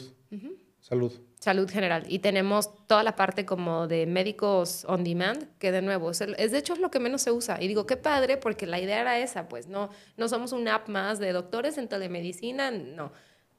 Salud. 0.81 1.11
salud 1.39 1.69
general. 1.69 2.03
Y 2.07 2.19
tenemos 2.19 2.71
toda 2.87 3.03
la 3.03 3.15
parte 3.15 3.45
como 3.45 3.87
de 3.87 4.05
médicos 4.07 4.83
on 4.87 5.03
demand, 5.03 5.47
que 5.59 5.71
de 5.71 5.81
nuevo, 5.81 6.09
es, 6.11 6.19
el- 6.21 6.35
es 6.39 6.51
de 6.51 6.57
hecho 6.57 6.73
es 6.73 6.79
lo 6.79 6.89
que 6.91 6.99
menos 6.99 7.21
se 7.21 7.31
usa. 7.31 7.61
Y 7.61 7.67
digo, 7.67 7.85
qué 7.85 7.95
padre, 7.97 8.37
porque 8.37 8.65
la 8.65 8.79
idea 8.81 8.99
era 9.01 9.19
esa, 9.19 9.47
pues 9.47 9.67
no, 9.67 9.89
no 10.17 10.27
somos 10.27 10.51
una 10.51 10.75
app 10.75 10.89
más 10.89 11.19
de 11.19 11.31
doctores 11.33 11.77
en 11.77 11.87
telemedicina, 11.87 12.71
no. 12.71 13.11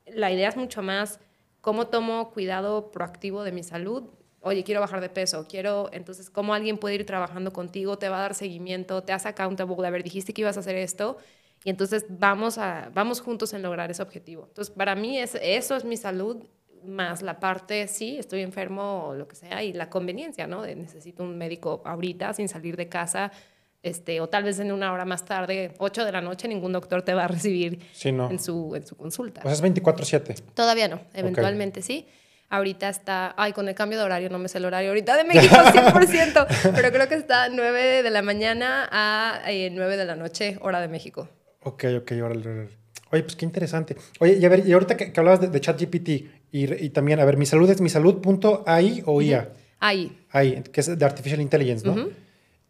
La 0.07 0.33
idea 0.33 0.49
es 0.49 0.57
mucho 0.57 0.83
más 0.83 1.21
cómo 1.69 1.89
tomo 1.89 2.31
cuidado 2.31 2.91
proactivo 2.91 3.45
de 3.45 3.53
mi 3.53 3.63
salud. 3.63 4.05
Oye, 4.41 4.65
quiero 4.65 4.81
bajar 4.81 5.03
de 5.03 5.11
peso, 5.11 5.47
quiero, 5.47 5.91
entonces, 5.93 6.31
cómo 6.31 6.55
alguien 6.55 6.79
puede 6.79 6.95
ir 6.95 7.05
trabajando 7.05 7.53
contigo, 7.53 7.99
te 7.99 8.09
va 8.09 8.17
a 8.17 8.21
dar 8.23 8.35
seguimiento, 8.35 9.03
te 9.03 9.13
hace 9.13 9.29
accountable, 9.29 9.87
a 9.87 9.91
ver, 9.91 10.03
dijiste 10.03 10.33
que 10.33 10.41
ibas 10.41 10.57
a 10.57 10.61
hacer 10.61 10.77
esto, 10.77 11.19
y 11.65 11.69
entonces 11.69 12.07
vamos, 12.09 12.57
a, 12.57 12.91
vamos 12.95 13.21
juntos 13.21 13.53
en 13.53 13.61
lograr 13.61 13.91
ese 13.91 14.01
objetivo. 14.01 14.47
Entonces, 14.49 14.75
para 14.75 14.95
mí 14.95 15.19
es, 15.19 15.35
eso 15.43 15.77
es 15.77 15.85
mi 15.85 15.99
salud, 15.99 16.43
más 16.87 17.21
la 17.21 17.39
parte, 17.39 17.87
sí, 17.87 18.17
estoy 18.17 18.41
enfermo 18.41 19.09
o 19.09 19.15
lo 19.15 19.29
que 19.29 19.37
sea, 19.37 19.63
y 19.63 19.75
la 19.75 19.91
conveniencia, 19.91 20.47
¿no? 20.47 20.63
De 20.63 20.75
necesito 20.75 21.23
un 21.23 21.37
médico 21.37 21.83
ahorita 21.85 22.33
sin 22.33 22.49
salir 22.49 22.79
de 22.79 22.89
casa, 22.89 23.31
este, 23.83 24.21
o 24.21 24.29
tal 24.29 24.45
vez 24.45 24.59
en 24.59 24.73
una 24.73 24.93
hora 24.93 25.05
más 25.05 25.25
tarde, 25.25 25.73
8 25.79 26.05
de 26.05 26.13
la 26.13 26.21
noche, 26.21 26.49
ningún 26.49 26.73
doctor 26.73 27.03
te 27.03 27.15
va 27.15 27.25
a 27.25 27.29
recibir 27.29 27.79
Sí, 27.93 28.13
no. 28.13 28.31
en, 28.31 28.39
su, 28.41 28.75
en 28.75 28.87
su 28.87 28.97
consulta. 28.97 29.41
O 29.41 29.45
sea, 29.45 29.53
es 29.53 29.63
24-7. 29.63 30.43
Todavía 30.55 30.89
no, 30.89 31.01
eventualmente 31.15 31.83
sí. 31.83 32.07
Ahorita 32.51 32.89
está, 32.89 33.35
ay, 33.37 33.53
con 33.53 33.69
el 33.69 33.75
cambio 33.75 33.99
de 33.99 34.05
horario, 34.07 34.31
no 34.31 34.39
me 34.39 34.49
sé 34.49 34.57
el 34.57 34.65
horario 34.65 34.89
ahorita 34.89 35.17
de 35.19 35.25
México 35.25 35.55
100%, 35.55 36.73
pero 36.75 36.91
creo 36.91 37.07
que 37.07 37.15
está 37.15 37.49
9 37.51 38.03
de 38.03 38.11
la 38.11 38.23
mañana 38.23 38.89
a 38.91 39.43
eh, 39.49 39.69
9 39.71 39.97
de 39.99 40.05
la 40.07 40.17
noche, 40.17 40.57
hora 40.63 40.81
de 40.81 40.89
México. 40.89 41.29
Ok, 41.63 41.85
ok, 41.99 42.13
órale. 42.25 42.69
Oye, 43.11 43.23
pues 43.23 43.37
qué 43.37 43.45
interesante. 43.45 43.97
Oye, 44.21 44.39
y 44.39 44.45
a 44.45 44.49
ver, 44.49 44.67
y 44.67 44.73
ahorita 44.73 44.97
que, 44.97 45.13
que 45.13 45.21
hablabas 45.21 45.41
de, 45.43 45.49
de 45.49 45.61
ChatGPT, 45.61 46.09
y, 46.51 46.85
y 46.85 46.91
también, 46.91 47.21
a 47.21 47.25
ver, 47.27 47.37
mi 47.37 47.45
salud 47.47 47.69
es 47.71 47.81
mi 47.83 47.91
salud.ai 47.91 49.03
o 49.07 49.21
IA. 49.23 49.51
Ahí. 49.81 50.19
AI, 50.31 50.63
que 50.73 50.81
es 50.81 50.99
de 50.99 51.05
Artificial 51.05 51.41
Intelligence, 51.41 51.87
¿no? 51.87 52.09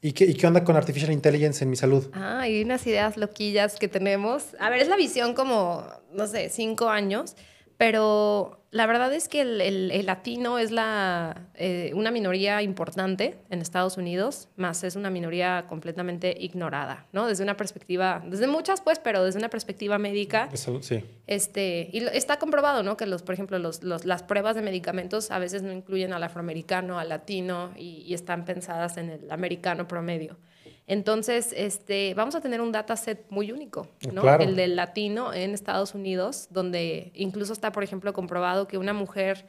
¿Y, 0.01 0.13
qué, 0.13 0.25
¿Y 0.27 0.35
qué 0.35 0.47
onda 0.47 0.63
con 0.63 0.77
Artificial 0.77 1.11
Intelligence 1.11 1.65
en 1.65 1.71
mi 1.71 1.77
salud? 1.77 2.09
Ah, 2.13 2.41
hay 2.41 2.63
unas 2.63 2.87
ideas 2.87 3.17
loquillas 3.17 3.77
que 3.77 3.89
tenemos. 3.89 4.55
A 4.61 4.71
ver, 4.71 4.81
es 4.81 4.89
la 4.89 4.97
visión 4.97 5.35
como, 5.35 5.85
no 6.13 6.27
sé, 6.27 6.49
cinco 6.51 6.89
años, 6.89 7.35
pero 7.79 8.61
la 8.71 8.85
verdad 8.87 9.11
es 9.15 9.29
que 9.29 9.41
el, 9.41 9.63
el- 9.63 9.91
el 9.93 10.05
latino 10.05 10.59
es 10.59 10.71
la, 10.73 11.47
eh, 11.55 11.93
una 11.95 12.11
minoría 12.11 12.61
importante 12.61 13.39
en 13.49 13.61
Estados 13.63 13.97
Unidos, 13.97 14.49
más 14.57 14.85
es 14.85 14.95
una 14.95 15.09
minoría 15.09 15.65
completamente 15.69 16.37
ignorada, 16.39 17.07
¿no? 17.13 17.27
Desde 17.27 17.45
una 17.45 17.57
perspectiva, 17.57 18.23
desde 18.27 18.47
muchas 18.47 18.83
pues, 18.83 18.99
pero 18.99 19.25
desde 19.25 19.39
una 19.39 19.49
perspectiva 19.49 19.97
médica, 19.97 20.49
De 20.49 20.59
salud, 20.59 20.83
sí. 20.83 21.03
este, 21.27 21.89
y 21.93 22.05
está 22.13 22.39
comprobado, 22.39 22.83
¿no? 22.83 22.99
Que 22.99 23.07
los, 23.07 23.23
por 23.23 23.33
ejemplo, 23.33 23.59
los, 23.59 23.83
los- 23.83 24.05
las 24.05 24.23
pruebas 24.23 24.55
de 24.55 24.61
medicamentos 24.63 25.31
a 25.31 25.39
veces 25.39 25.63
no 25.63 25.73
incluyen 25.73 26.13
al 26.13 26.23
afroamericano, 26.25 26.99
al 26.99 27.09
latino, 27.09 27.71
y, 27.75 28.03
y 28.07 28.13
están 28.13 28.45
pensadas 28.45 28.99
en 28.99 29.09
el 29.09 29.31
americano 29.31 29.89
promedio. 29.89 30.37
Entonces, 30.89 31.53
este, 31.55 32.15
vamos 32.15 32.35
a 32.35 32.41
tener 32.41 32.63
un 32.63 32.73
dataset 32.73 33.27
muy 33.29 33.53
único, 33.53 33.87
¿no? 34.11 34.23
Claro. 34.23 34.43
El 34.43 34.57
del 34.57 34.75
latino 34.75 35.35
en 35.35 35.53
Estados 35.53 35.95
Unidos, 35.95 36.49
donde 36.51 37.13
incluso 37.15 37.53
está, 37.53 37.73
por 37.73 37.85
ejemplo, 37.85 38.15
comprobado 38.15 38.67
que 38.67 38.79
una 38.79 38.95
mujer 38.95 39.47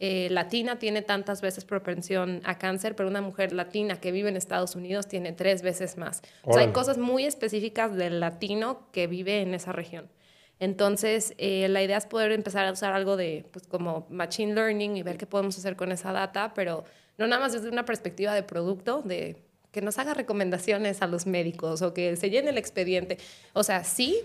eh, 0.00 0.28
latina 0.30 0.78
tiene 0.78 1.00
tantas 1.00 1.40
veces 1.40 1.64
propensión 1.64 2.42
a 2.44 2.58
cáncer, 2.58 2.94
pero 2.94 3.08
una 3.08 3.22
mujer 3.22 3.54
latina 3.54 4.00
que 4.00 4.12
vive 4.12 4.28
en 4.28 4.36
Estados 4.36 4.76
Unidos 4.76 5.08
tiene 5.08 5.32
tres 5.32 5.62
veces 5.62 5.96
más. 5.96 6.20
O 6.44 6.52
sea, 6.52 6.62
hay 6.62 6.72
cosas 6.72 6.98
muy 6.98 7.24
específicas 7.24 7.94
del 7.96 8.20
latino 8.20 8.90
que 8.92 9.06
vive 9.06 9.40
en 9.40 9.54
esa 9.54 9.72
región. 9.72 10.10
Entonces, 10.58 11.34
eh, 11.38 11.68
la 11.68 11.82
idea 11.82 11.96
es 11.96 12.06
poder 12.06 12.32
empezar 12.32 12.66
a 12.66 12.72
usar 12.72 12.92
algo 12.92 13.16
de, 13.16 13.46
pues, 13.50 13.66
como 13.66 14.06
machine 14.10 14.54
learning 14.54 14.96
y 14.96 15.02
ver 15.02 15.16
qué 15.16 15.26
podemos 15.26 15.56
hacer 15.56 15.74
con 15.74 15.90
esa 15.90 16.12
data, 16.12 16.52
pero 16.54 16.84
no 17.16 17.26
nada 17.26 17.40
más 17.40 17.52
desde 17.52 17.70
una 17.70 17.84
perspectiva 17.84 18.34
de 18.34 18.42
producto, 18.42 19.02
de 19.02 19.42
que 19.72 19.80
nos 19.80 19.98
haga 19.98 20.14
recomendaciones 20.14 21.02
a 21.02 21.06
los 21.06 21.26
médicos 21.26 21.82
o 21.82 21.92
que 21.94 22.14
se 22.16 22.30
llene 22.30 22.50
el 22.50 22.58
expediente. 22.58 23.18
O 23.54 23.64
sea, 23.64 23.82
sí, 23.84 24.20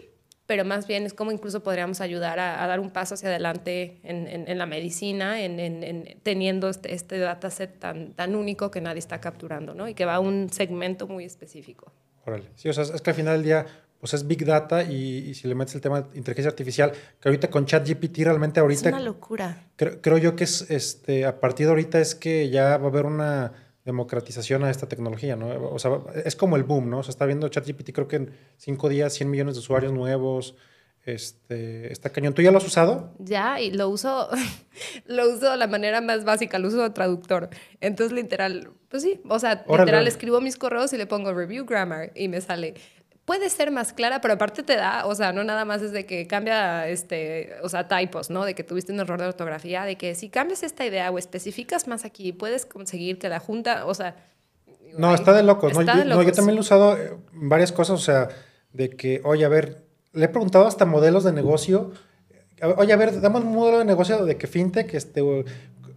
pero 0.45 0.65
más 0.65 0.87
bien 0.87 1.05
es 1.05 1.13
como 1.13 1.31
incluso 1.31 1.63
podríamos 1.63 2.01
ayudar 2.01 2.39
a, 2.39 2.65
dar 2.67 2.79
un 2.79 2.91
paso 2.91 3.15
hacia 3.15 3.29
adelante 3.29 3.99
en, 4.03 4.27
en, 4.27 4.57
la 4.57 4.65
medicina, 4.65 5.41
en, 5.41 5.59
en 5.59 6.19
teniendo 6.23 6.69
este, 6.69 6.93
este, 6.93 7.17
dataset 7.17 7.79
tan, 7.79 8.13
tan 8.13 8.35
único 8.35 8.71
que 8.71 8.81
nadie 8.81 8.99
está 8.99 9.19
capturando, 9.19 9.73
¿no? 9.73 9.87
Y 9.87 9.93
que 9.93 10.05
va 10.05 10.15
a 10.15 10.19
un 10.19 10.49
segmento 10.49 11.07
muy 11.07 11.25
específico. 11.25 11.91
Órale. 12.25 12.45
Sí, 12.55 12.69
o 12.69 12.73
sea, 12.73 12.83
es 12.83 13.01
que 13.01 13.09
al 13.09 13.15
final 13.15 13.35
del 13.35 13.43
día 13.43 13.65
pues 13.99 14.13
es 14.13 14.27
Big 14.27 14.45
Data 14.45 14.83
y, 14.83 15.33
si 15.33 15.47
le 15.47 15.55
metes 15.55 15.73
el 15.75 15.81
tema 15.81 16.01
de 16.01 16.17
inteligencia 16.17 16.49
artificial, 16.49 16.91
que 17.19 17.29
ahorita 17.29 17.49
con 17.49 17.65
ChatGPT 17.65 18.19
realmente 18.19 18.59
ahorita... 18.59 18.89
Es 18.89 18.93
una 18.93 19.01
locura. 19.01 19.69
Creo, 19.75 20.01
creo, 20.01 20.17
yo 20.17 20.35
que 20.35 20.43
es, 20.43 20.69
este, 20.69 21.25
a 21.25 21.39
partir 21.39 21.65
de 21.65 21.71
ahorita 21.71 21.99
es 21.99 22.13
que 22.13 22.49
ya 22.49 22.77
va 22.77 22.85
a 22.85 22.89
haber 22.89 23.07
una 23.07 23.53
democratización 23.87 24.65
a 24.65 24.69
esta 24.69 24.87
tecnología, 24.87 25.37
¿no? 25.37 25.47
O 25.69 25.79
sea, 25.79 25.99
es 26.25 26.35
como 26.35 26.57
el 26.57 26.63
boom, 26.63 26.89
¿no? 26.89 26.99
O 26.99 27.03
sea, 27.03 27.11
está 27.11 27.25
viendo 27.25 27.47
ChatGPT 27.47 27.93
creo 27.93 28.07
que 28.07 28.17
en 28.17 28.31
cinco 28.57 28.89
días 28.89 29.13
100 29.13 29.29
millones 29.29 29.55
de 29.55 29.61
usuarios 29.61 29.93
nuevos, 29.93 30.55
este, 31.05 31.89
está 31.91 32.09
cañón. 32.09 32.33
¿Tú 32.33 32.41
ya 32.41 32.51
lo 32.51 32.57
has 32.57 32.65
usado? 32.65 33.13
Ya, 33.17 33.61
y 33.61 33.71
lo 33.71 33.87
uso, 33.87 34.27
lo 35.05 35.33
uso 35.33 35.51
de 35.51 35.57
la 35.57 35.67
manera 35.67 36.01
más 36.01 36.25
básica, 36.25 36.59
lo 36.59 36.67
uso 36.67 36.83
de 36.83 36.89
traductor. 36.89 37.49
Entonces, 37.79 38.13
literal, 38.13 38.71
pues 38.89 39.03
sí, 39.03 39.21
o 39.29 39.39
sea, 39.39 39.63
literal 39.69 40.05
escribo 40.05 40.41
mis 40.41 40.57
correos 40.57 40.91
y 40.91 40.97
le 40.97 41.07
pongo 41.07 41.33
review 41.33 41.65
grammar 41.65 42.11
y 42.13 42.27
me 42.27 42.41
sale 42.41 42.73
puede 43.27 43.49
ser 43.49 43.71
más 43.71 43.91
clara, 43.91 44.21
pero 44.21 44.35
aparte 44.35 44.63
te 44.63 44.77
da, 44.77 45.05
o 45.05 45.13
sea, 45.13 45.33
no 45.33 45.43
nada 45.43 45.65
más 45.65 45.81
es 45.81 45.91
de 45.91 46.05
que 46.05 46.27
cambia, 46.27 46.87
este, 46.87 47.55
o 47.61 47.67
sea, 47.67 47.89
typos, 47.89 48.29
¿no? 48.29 48.45
De 48.45 48.55
que 48.55 48.63
tuviste 48.63 48.93
un 48.93 49.01
error 49.01 49.19
de 49.19 49.27
ortografía, 49.27 49.83
de 49.83 49.97
que 49.97 50.15
si 50.15 50.29
cambias 50.29 50.63
esta 50.63 50.85
idea 50.85 51.11
o 51.11 51.17
especificas 51.17 51.89
más 51.89 52.05
aquí, 52.05 52.31
puedes 52.31 52.65
conseguir 52.65 53.19
que 53.19 53.27
la 53.27 53.41
junta, 53.41 53.85
o 53.85 53.93
sea... 53.93 54.15
No, 54.97 55.13
está 55.13 55.33
de 55.33 55.43
locos. 55.43 55.73
¿no? 55.73 55.81
Yo, 55.81 55.85
también 56.31 56.55
lo 56.55 56.55
he 56.55 56.59
usado 56.61 56.97
en 56.97 57.49
varias 57.49 57.73
cosas, 57.73 57.99
o 57.99 58.01
sea, 58.01 58.29
de 58.71 58.91
que, 58.91 59.19
oye, 59.25 59.43
a 59.43 59.49
ver, 59.49 59.83
le 60.13 60.23
he 60.23 60.29
preguntado 60.29 60.65
hasta 60.65 60.85
modelos 60.85 61.25
de 61.25 61.33
negocio, 61.33 61.91
oye, 62.77 62.93
a 62.93 62.95
ver, 62.95 63.19
damos 63.19 63.43
un 63.43 63.51
modelo 63.51 63.79
de 63.79 63.85
negocio 63.85 64.23
de 64.23 64.37
que 64.37 64.47
fintech, 64.47 64.93
este, 64.93 65.21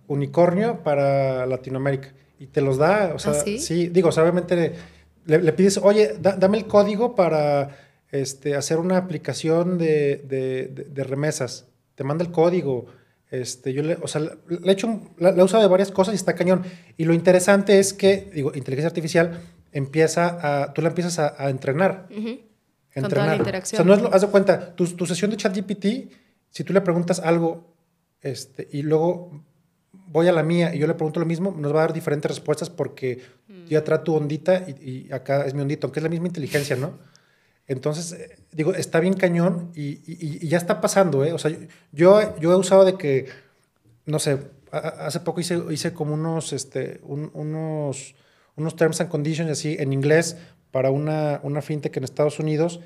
unicornio 0.09 0.83
para 0.83 1.47
Latinoamérica, 1.47 2.13
y 2.41 2.49
te 2.49 2.61
los 2.61 2.77
da, 2.77 3.13
o 3.15 3.21
sea, 3.21 3.33
¿Ah, 3.33 3.35
sí? 3.37 3.61
sí? 3.61 3.87
digo, 3.87 4.09
o 4.09 4.13
sea, 4.13 4.25
obviamente 4.25 4.75
le, 5.39 5.53
pides, 5.53 5.79
oye, 5.79 6.17
dame 6.21 6.59
el 6.59 6.67
código 6.67 7.15
para 7.15 7.77
este, 8.11 8.57
hacer 8.57 8.79
una 8.79 8.97
aplicación 8.97 9.79
de, 9.79 11.05
remesas. 11.09 11.67
Te 11.95 12.05
manda 12.05 12.25
el 12.25 12.31
código. 12.31 12.87
Este, 13.31 13.73
yo 13.73 13.83
le, 13.83 13.95
o 14.03 14.09
sea, 14.09 14.21
le, 14.23 14.31
he 14.65 14.73
hecho, 14.73 15.01
he 15.19 15.43
usado 15.43 15.63
de 15.63 15.69
varias 15.69 15.93
cosas 15.93 16.15
y 16.15 16.17
está 16.17 16.35
cañón. 16.35 16.65
Y 16.97 17.05
lo 17.05 17.15
interesante 17.15 17.79
es 17.79 17.93
que, 17.93 18.31
digo, 18.35 18.53
inteligencia 18.55 18.89
artificial 18.89 19.41
empieza 19.73 20.63
a, 20.63 20.73
tú 20.73 20.83
la 20.83 20.89
empiezas 20.89 21.19
a, 21.19 21.49
entrenar. 21.49 22.09
Entrenar. 22.93 23.29
Con 23.31 23.39
interacción. 23.39 23.83
O 23.83 23.85
sea, 23.85 24.03
no 24.03 24.09
es 24.09 24.15
haz 24.15 24.23
de 24.23 24.29
cuenta, 24.29 24.75
tu, 24.75 24.85
tu 24.89 25.07
sesión 25.07 25.31
de 25.31 25.37
ChatGPT, 25.37 25.87
si 26.51 26.65
tú 26.65 26.73
le 26.73 26.81
preguntas 26.81 27.21
algo 27.21 27.77
este, 28.21 28.69
y 28.73 28.83
luego 28.83 29.45
voy 30.11 30.27
a 30.27 30.33
la 30.33 30.43
mía 30.43 30.75
y 30.75 30.79
yo 30.79 30.87
le 30.87 30.95
pregunto 30.95 31.21
lo 31.21 31.27
mismo, 31.27 31.55
nos 31.57 31.73
va 31.73 31.79
a 31.79 31.87
dar 31.87 31.93
diferentes 31.93 32.29
respuestas 32.29 32.69
porque 32.69 33.23
mm. 33.49 33.65
yo 33.65 33.71
ya 33.71 33.85
trato 33.85 34.15
ondita 34.15 34.67
y, 34.69 35.11
acá 35.13 35.47
es 35.47 35.55
mi 35.55 35.63
ondito, 35.63 35.87
aunque 35.87 36.01
es 36.01 36.05
la 36.05 36.09
misma 36.09 36.27
inteligencia, 36.27 36.77
¿no? 36.77 36.99
Entonces, 37.69 38.13
eh, 38.13 38.37
digo, 38.51 38.75
está 38.75 38.99
bien 38.99 39.15
cañón 39.15 39.71
y, 39.75 40.47
ya 40.47 40.59
está 40.59 40.81
pasando, 40.81 41.25
¿eh? 41.25 41.33
O 41.33 41.39
sea, 41.39 41.57
yo, 41.93 42.39
yo 42.41 42.53
he 42.53 42.57
usado 42.57 42.85
de 42.85 42.95
que, 42.95 43.27
no 44.07 44.19
sé, 44.19 44.39
hace 44.73 45.21
poco 45.21 45.41
hice, 45.41 45.61
hice 45.71 45.93
como 45.93 46.15
unos, 46.15 46.53
este, 46.53 47.01
unos, 47.05 48.15
unos 48.57 48.77
terms 48.77 49.01
and 49.01 49.11
conditions 49.11 49.51
así 49.51 49.77
en 49.79 49.93
inglés 49.93 50.37
para 50.73 50.91
una, 50.91 51.41
una 51.45 51.63
fintech 51.63 51.97
en 51.97 52.05
Estados 52.05 52.41
Unidos. 52.41 52.81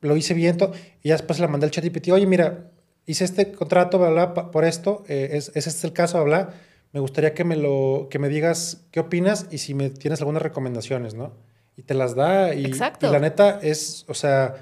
Lo 0.00 0.16
hice 0.16 0.32
bien 0.32 0.56
y 1.02 1.08
ya 1.10 1.14
después 1.14 1.38
le 1.38 1.48
mandé 1.48 1.66
el 1.66 1.72
chat 1.72 1.84
y 1.84 2.10
oye, 2.10 2.26
mira, 2.26 2.71
hice 3.06 3.24
este 3.24 3.52
contrato, 3.52 3.98
bla, 3.98 4.34
por 4.34 4.64
esto, 4.64 5.04
eh, 5.08 5.30
es, 5.32 5.50
ese 5.54 5.70
es 5.70 5.84
el 5.84 5.92
caso, 5.92 6.22
bla, 6.24 6.54
me 6.92 7.00
gustaría 7.00 7.34
que 7.34 7.44
me, 7.44 7.56
lo, 7.56 8.08
que 8.10 8.18
me 8.18 8.28
digas 8.28 8.84
qué 8.90 9.00
opinas 9.00 9.46
y 9.50 9.58
si 9.58 9.74
me 9.74 9.90
tienes 9.90 10.20
algunas 10.20 10.42
recomendaciones, 10.42 11.14
¿no? 11.14 11.32
Y 11.76 11.82
te 11.82 11.94
las 11.94 12.14
da 12.14 12.54
y, 12.54 12.66
Exacto. 12.66 13.10
la 13.10 13.18
neta 13.18 13.58
es, 13.62 14.04
o 14.08 14.14
sea, 14.14 14.56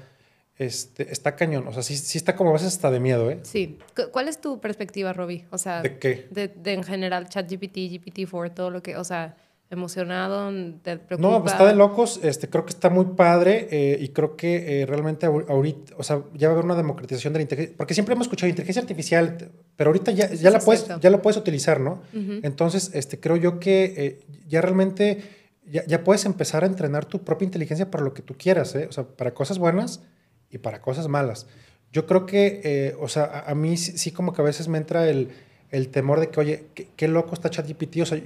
este, 0.57 1.11
está 1.11 1.35
cañón, 1.35 1.67
o 1.67 1.73
sea, 1.73 1.83
sí, 1.83 1.97
sí 1.97 2.17
está 2.17 2.35
como 2.35 2.51
a 2.51 2.53
veces 2.53 2.69
hasta 2.69 2.89
de 2.89 2.99
miedo, 2.99 3.29
¿eh? 3.29 3.39
Sí. 3.43 3.79
¿Cuál 4.11 4.27
es 4.27 4.39
tu 4.39 4.61
perspectiva, 4.61 5.11
Robbie? 5.11 5.45
O 5.51 5.57
sea, 5.57 5.81
¿de 5.81 5.97
qué? 5.99 6.27
De, 6.31 6.47
de 6.47 6.73
en 6.73 6.83
general, 6.83 7.27
ChatGPT, 7.27 7.75
GPT-4, 7.77 8.53
todo 8.53 8.69
lo 8.69 8.81
que, 8.81 8.95
o 8.95 9.03
sea 9.03 9.35
emocionado? 9.71 10.51
¿Te 10.81 10.97
preocupa? 10.97 11.29
No, 11.29 11.41
pues 11.41 11.53
está 11.53 11.65
de 11.65 11.75
locos. 11.75 12.19
Este, 12.21 12.49
creo 12.49 12.65
que 12.65 12.71
está 12.71 12.89
muy 12.89 13.05
padre 13.15 13.67
eh, 13.71 13.97
y 13.99 14.09
creo 14.09 14.35
que 14.35 14.81
eh, 14.81 14.85
realmente 14.85 15.25
ahorita, 15.25 15.95
o 15.97 16.03
sea, 16.03 16.23
ya 16.33 16.49
va 16.49 16.51
a 16.51 16.55
haber 16.55 16.65
una 16.65 16.75
democratización 16.75 17.33
de 17.33 17.39
la 17.39 17.43
inteligencia. 17.43 17.77
Porque 17.77 17.93
siempre 17.93 18.13
hemos 18.13 18.27
escuchado 18.27 18.49
inteligencia 18.49 18.81
artificial, 18.81 19.49
pero 19.77 19.89
ahorita 19.89 20.11
ya, 20.11 20.29
ya 20.29 20.51
la 20.51 20.59
puedes, 20.59 20.87
ya 20.99 21.09
lo 21.09 21.21
puedes 21.21 21.37
utilizar, 21.37 21.79
¿no? 21.79 22.01
Entonces, 22.13 22.91
este, 22.93 23.19
creo 23.19 23.37
yo 23.37 23.59
que 23.59 23.93
eh, 23.97 24.19
ya 24.47 24.61
realmente 24.61 25.23
ya, 25.65 25.85
ya, 25.85 26.03
puedes 26.03 26.25
empezar 26.25 26.63
a 26.63 26.67
entrenar 26.67 27.05
tu 27.05 27.23
propia 27.23 27.45
inteligencia 27.45 27.89
para 27.89 28.03
lo 28.03 28.13
que 28.13 28.21
tú 28.21 28.35
quieras, 28.37 28.75
¿eh? 28.75 28.87
O 28.89 28.91
sea, 28.91 29.05
para 29.05 29.33
cosas 29.33 29.57
buenas 29.57 30.01
y 30.49 30.57
para 30.57 30.81
cosas 30.81 31.07
malas. 31.07 31.47
Yo 31.93 32.05
creo 32.05 32.25
que, 32.25 32.95
o 32.99 33.07
sea, 33.07 33.45
a, 33.47 33.55
mí 33.55 33.77
sí, 33.77 34.11
como 34.11 34.33
que 34.33 34.41
a 34.41 34.45
veces 34.45 34.67
me 34.67 34.77
entra 34.77 35.09
el, 35.09 35.29
el 35.69 35.89
temor 35.89 36.19
de 36.19 36.29
que, 36.29 36.39
oye, 36.39 36.65
qué, 36.73 36.89
qué 36.95 37.07
loco 37.07 37.33
está 37.33 37.49
ChatGPT. 37.49 38.01
O 38.01 38.05
sea, 38.05 38.21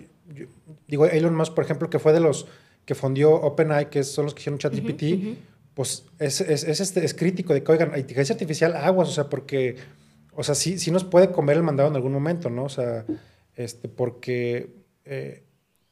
digo, 0.88 1.06
Elon 1.06 1.36
Musk, 1.36 1.54
por 1.54 1.64
ejemplo, 1.64 1.90
que 1.90 2.00
fue 2.00 2.14
de 2.14 2.20
los 2.20 2.48
que 2.86 2.96
fundió 2.96 3.34
OpenAI, 3.34 3.90
que 3.90 4.04
son 4.04 4.26
los 4.26 4.34
que 4.34 4.42
hicieron 4.42 4.60
ChatGPT, 4.60 5.38
pues 5.74 6.06
es, 6.20 6.42
es, 6.42 6.64
es, 6.64 6.80
este, 6.80 7.04
es 7.04 7.14
crítico 7.14 7.54
de 7.54 7.64
que, 7.64 7.72
oigan, 7.72 7.90
inteligencia 7.98 8.34
artificial, 8.34 8.76
aguas, 8.76 9.10
o 9.10 9.12
sea, 9.12 9.30
porque, 9.30 9.76
o 10.34 10.44
sea, 10.44 10.56
sí, 10.56 10.80
sí 10.80 10.92
nos 10.92 11.04
puede 11.04 11.32
comer 11.32 11.58
el 11.58 11.64
mandado 11.64 11.90
en 11.90 11.96
algún 11.96 12.14
momento, 12.14 12.50
¿no? 12.50 12.66
O 12.66 12.70
sea, 12.70 13.06
este, 13.56 13.90
porque, 13.90 14.74
eh, 15.04 15.44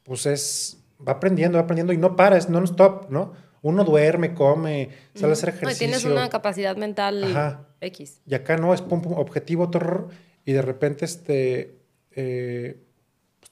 pues 0.04 0.26
es, 0.26 0.78
va 1.06 1.12
aprendiendo, 1.12 1.58
va 1.58 1.64
aprendiendo 1.64 1.92
y 1.92 1.98
no 1.98 2.16
para, 2.16 2.36
es 2.36 2.48
non-stop, 2.48 3.10
¿no? 3.10 3.32
Uno 3.62 3.84
duerme, 3.84 4.34
come, 4.34 4.90
sale 5.14 5.30
a 5.30 5.32
hacer 5.32 5.48
ejercicio. 5.50 5.86
No, 5.86 5.92
tienes 5.92 6.04
una 6.04 6.28
capacidad 6.28 6.76
mental 6.76 7.66
X. 7.80 8.20
Y 8.26 8.34
acá 8.34 8.56
no, 8.56 8.74
es 8.74 8.82
pum, 8.82 9.02
pum, 9.02 9.14
objetivo, 9.14 9.70
terror, 9.70 10.08
y 10.44 10.52
de 10.52 10.62
repente, 10.62 11.04
este, 11.04 11.78
eh, 12.12 12.84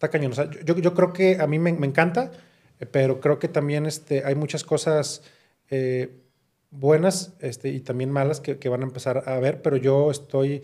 está 0.03 0.11
cañón. 0.11 0.33
O 0.33 0.35
sea, 0.35 0.51
yo, 0.65 0.95
creo 0.95 1.13
que 1.13 1.39
a 1.41 1.47
mí 1.47 1.61
me, 1.61 1.71
encanta, 1.71 2.33
eh, 2.81 2.87
pero 2.87 3.21
creo 3.21 3.39
que 3.39 3.47
también 3.47 3.87
este, 3.87 4.25
hay 4.25 4.35
muchas 4.35 4.65
cosas 4.65 5.23
eh, 5.71 6.23
buenas 6.71 7.35
este, 7.41 7.69
y 7.69 7.81
también 7.81 8.11
malas 8.11 8.41
que, 8.41 8.69
van 8.69 8.81
a 8.81 8.85
empezar 8.85 9.23
a 9.27 9.39
ver, 9.39 9.63
pero 9.63 9.77
yo 9.77 10.11
estoy 10.11 10.63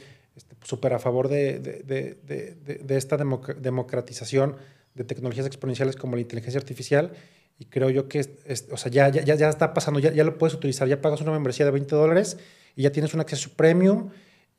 súper 0.65 0.93
este, 0.93 0.97
a 0.97 0.99
favor 0.99 1.29
de, 1.29 1.61
de, 1.61 1.83
de, 1.85 2.55
de 2.83 2.97
esta 2.97 3.17
democratización 3.17 4.57
de 4.95 5.05
tecnologías 5.05 5.47
exponenciales 5.47 5.95
como 5.95 6.17
la 6.17 6.23
inteligencia 6.23 6.59
artificial. 6.59 7.13
Y 7.61 7.67
creo 7.67 7.91
yo 7.91 8.09
que 8.09 8.21
es, 8.21 8.67
o 8.71 8.77
sea, 8.77 8.91
ya, 8.91 9.09
ya, 9.09 9.23
ya 9.23 9.49
está 9.49 9.73
pasando, 9.73 10.01
ya, 10.01 10.13
ya 10.13 10.25
lo 10.25 10.39
puedes 10.39 10.55
utilizar, 10.55 10.89
ya 10.89 11.01
pagas 11.01 11.21
una 11.21 11.33
membresía 11.33 11.65
de 11.65 11.73
20 11.73 11.95
dólares 11.95 12.39
y 12.75 12.83
ya 12.83 12.93
tienes 12.93 13.15
un 13.15 13.21
acceso 13.21 13.51
premium 13.57 14.11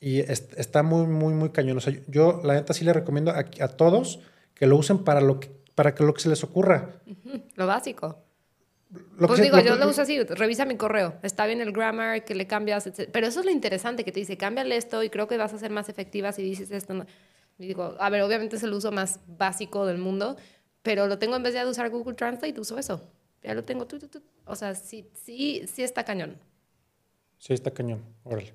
y 0.02 0.20
está 0.20 0.84
muy, 0.84 1.06
muy, 1.06 1.34
muy 1.34 1.50
cañón. 1.50 1.78
O 1.78 1.82
sea, 1.82 1.94
yo 2.08 2.42
la 2.44 2.54
neta 2.54 2.74
sí 2.74 2.86
le 2.86 2.94
recomiendo 2.94 3.32
a, 3.32 3.40
a 3.40 3.68
todos 3.70 4.20
que 4.60 4.68
lo 4.68 4.76
usen 4.76 5.06
para 5.06 5.22
lo 5.22 5.40
que, 5.40 5.48
para 5.74 5.96
que 5.96 6.04
lo 6.04 6.14
que 6.14 6.20
se 6.20 6.28
les 6.28 6.44
ocurra. 6.44 7.02
Lo 7.56 7.66
básico. 7.66 8.26
pues 9.18 9.42
digo, 9.42 9.58
yo 9.62 9.78
lo 9.78 9.88
uso 9.88 10.02
así, 10.02 10.22
revisa 10.22 10.66
mi 10.66 10.76
correo, 10.76 11.16
está 11.24 11.46
bien 11.46 11.62
el 11.62 11.72
grammar, 11.72 12.26
que 12.26 12.36
le 12.36 12.46
cambias, 12.46 12.92
pero 13.14 13.28
eso 13.28 13.40
es 13.40 13.46
lo 13.46 13.54
interesante, 13.54 14.04
que 14.04 14.12
te 14.12 14.20
dice, 14.20 14.36
cámbiale 14.36 14.76
esto 14.76 15.02
y 15.02 15.10
creo 15.10 15.30
que 15.30 15.38
vas 15.38 15.54
a 15.54 15.58
ser 15.58 15.72
más 15.72 15.88
efectiva 15.88 16.34
si 16.34 16.44
dices 16.44 16.72
esto. 16.72 17.06
Y 17.58 17.68
digo, 17.68 17.96
a 17.98 18.10
ver, 18.10 18.22
obviamente 18.22 18.58
es 18.58 18.64
el 18.64 18.74
uso 18.74 18.92
más 18.92 19.22
básico 19.28 19.86
del 19.86 19.98
mundo, 19.98 20.36
pero 20.82 21.08
lo 21.08 21.20
tengo 21.20 21.38
en 21.38 21.44
vez 21.44 21.54
de 21.54 21.66
usar 21.66 21.90
Google 21.90 22.16
Translate, 22.16 22.60
uso 22.60 22.78
eso. 22.78 23.10
Ya 23.42 23.54
lo 23.54 23.64
tengo. 23.64 23.88
O 24.44 24.56
sea, 24.58 24.76
sí, 24.76 25.10
sí, 25.14 25.64
sí 25.74 25.84
está 25.84 26.04
cañón. 26.04 26.38
Sí 27.38 27.54
está 27.54 27.72
cañón, 27.72 28.04
órale 28.26 28.54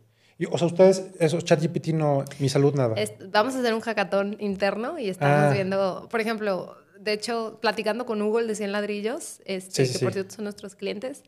o 0.51 0.59
sea, 0.59 0.67
ustedes, 0.67 1.05
eso, 1.21 1.41
ChatGPT 1.41 1.89
no, 1.89 2.25
mi 2.39 2.49
salud 2.49 2.75
nada. 2.75 2.95
vamos 3.31 3.55
a 3.55 3.61
hacer 3.61 3.75
un 3.75 3.81
hackathon 3.81 4.37
interno 4.41 4.99
y 4.99 5.09
estamos 5.09 5.51
ah. 5.51 5.53
viendo, 5.53 6.09
por 6.11 6.21
ejemplo, 6.21 6.77
de 6.99 7.13
hecho, 7.13 7.59
platicando 7.61 8.07
con 8.07 8.21
Google 8.27 8.47
de 8.47 8.55
100 8.55 8.73
ladrillos, 8.73 9.41
este, 9.45 9.91
que 9.91 9.99
por 9.99 10.13
cierto 10.13 10.35
son 10.35 10.45
nuestros 10.45 10.75
clientes. 10.75 11.23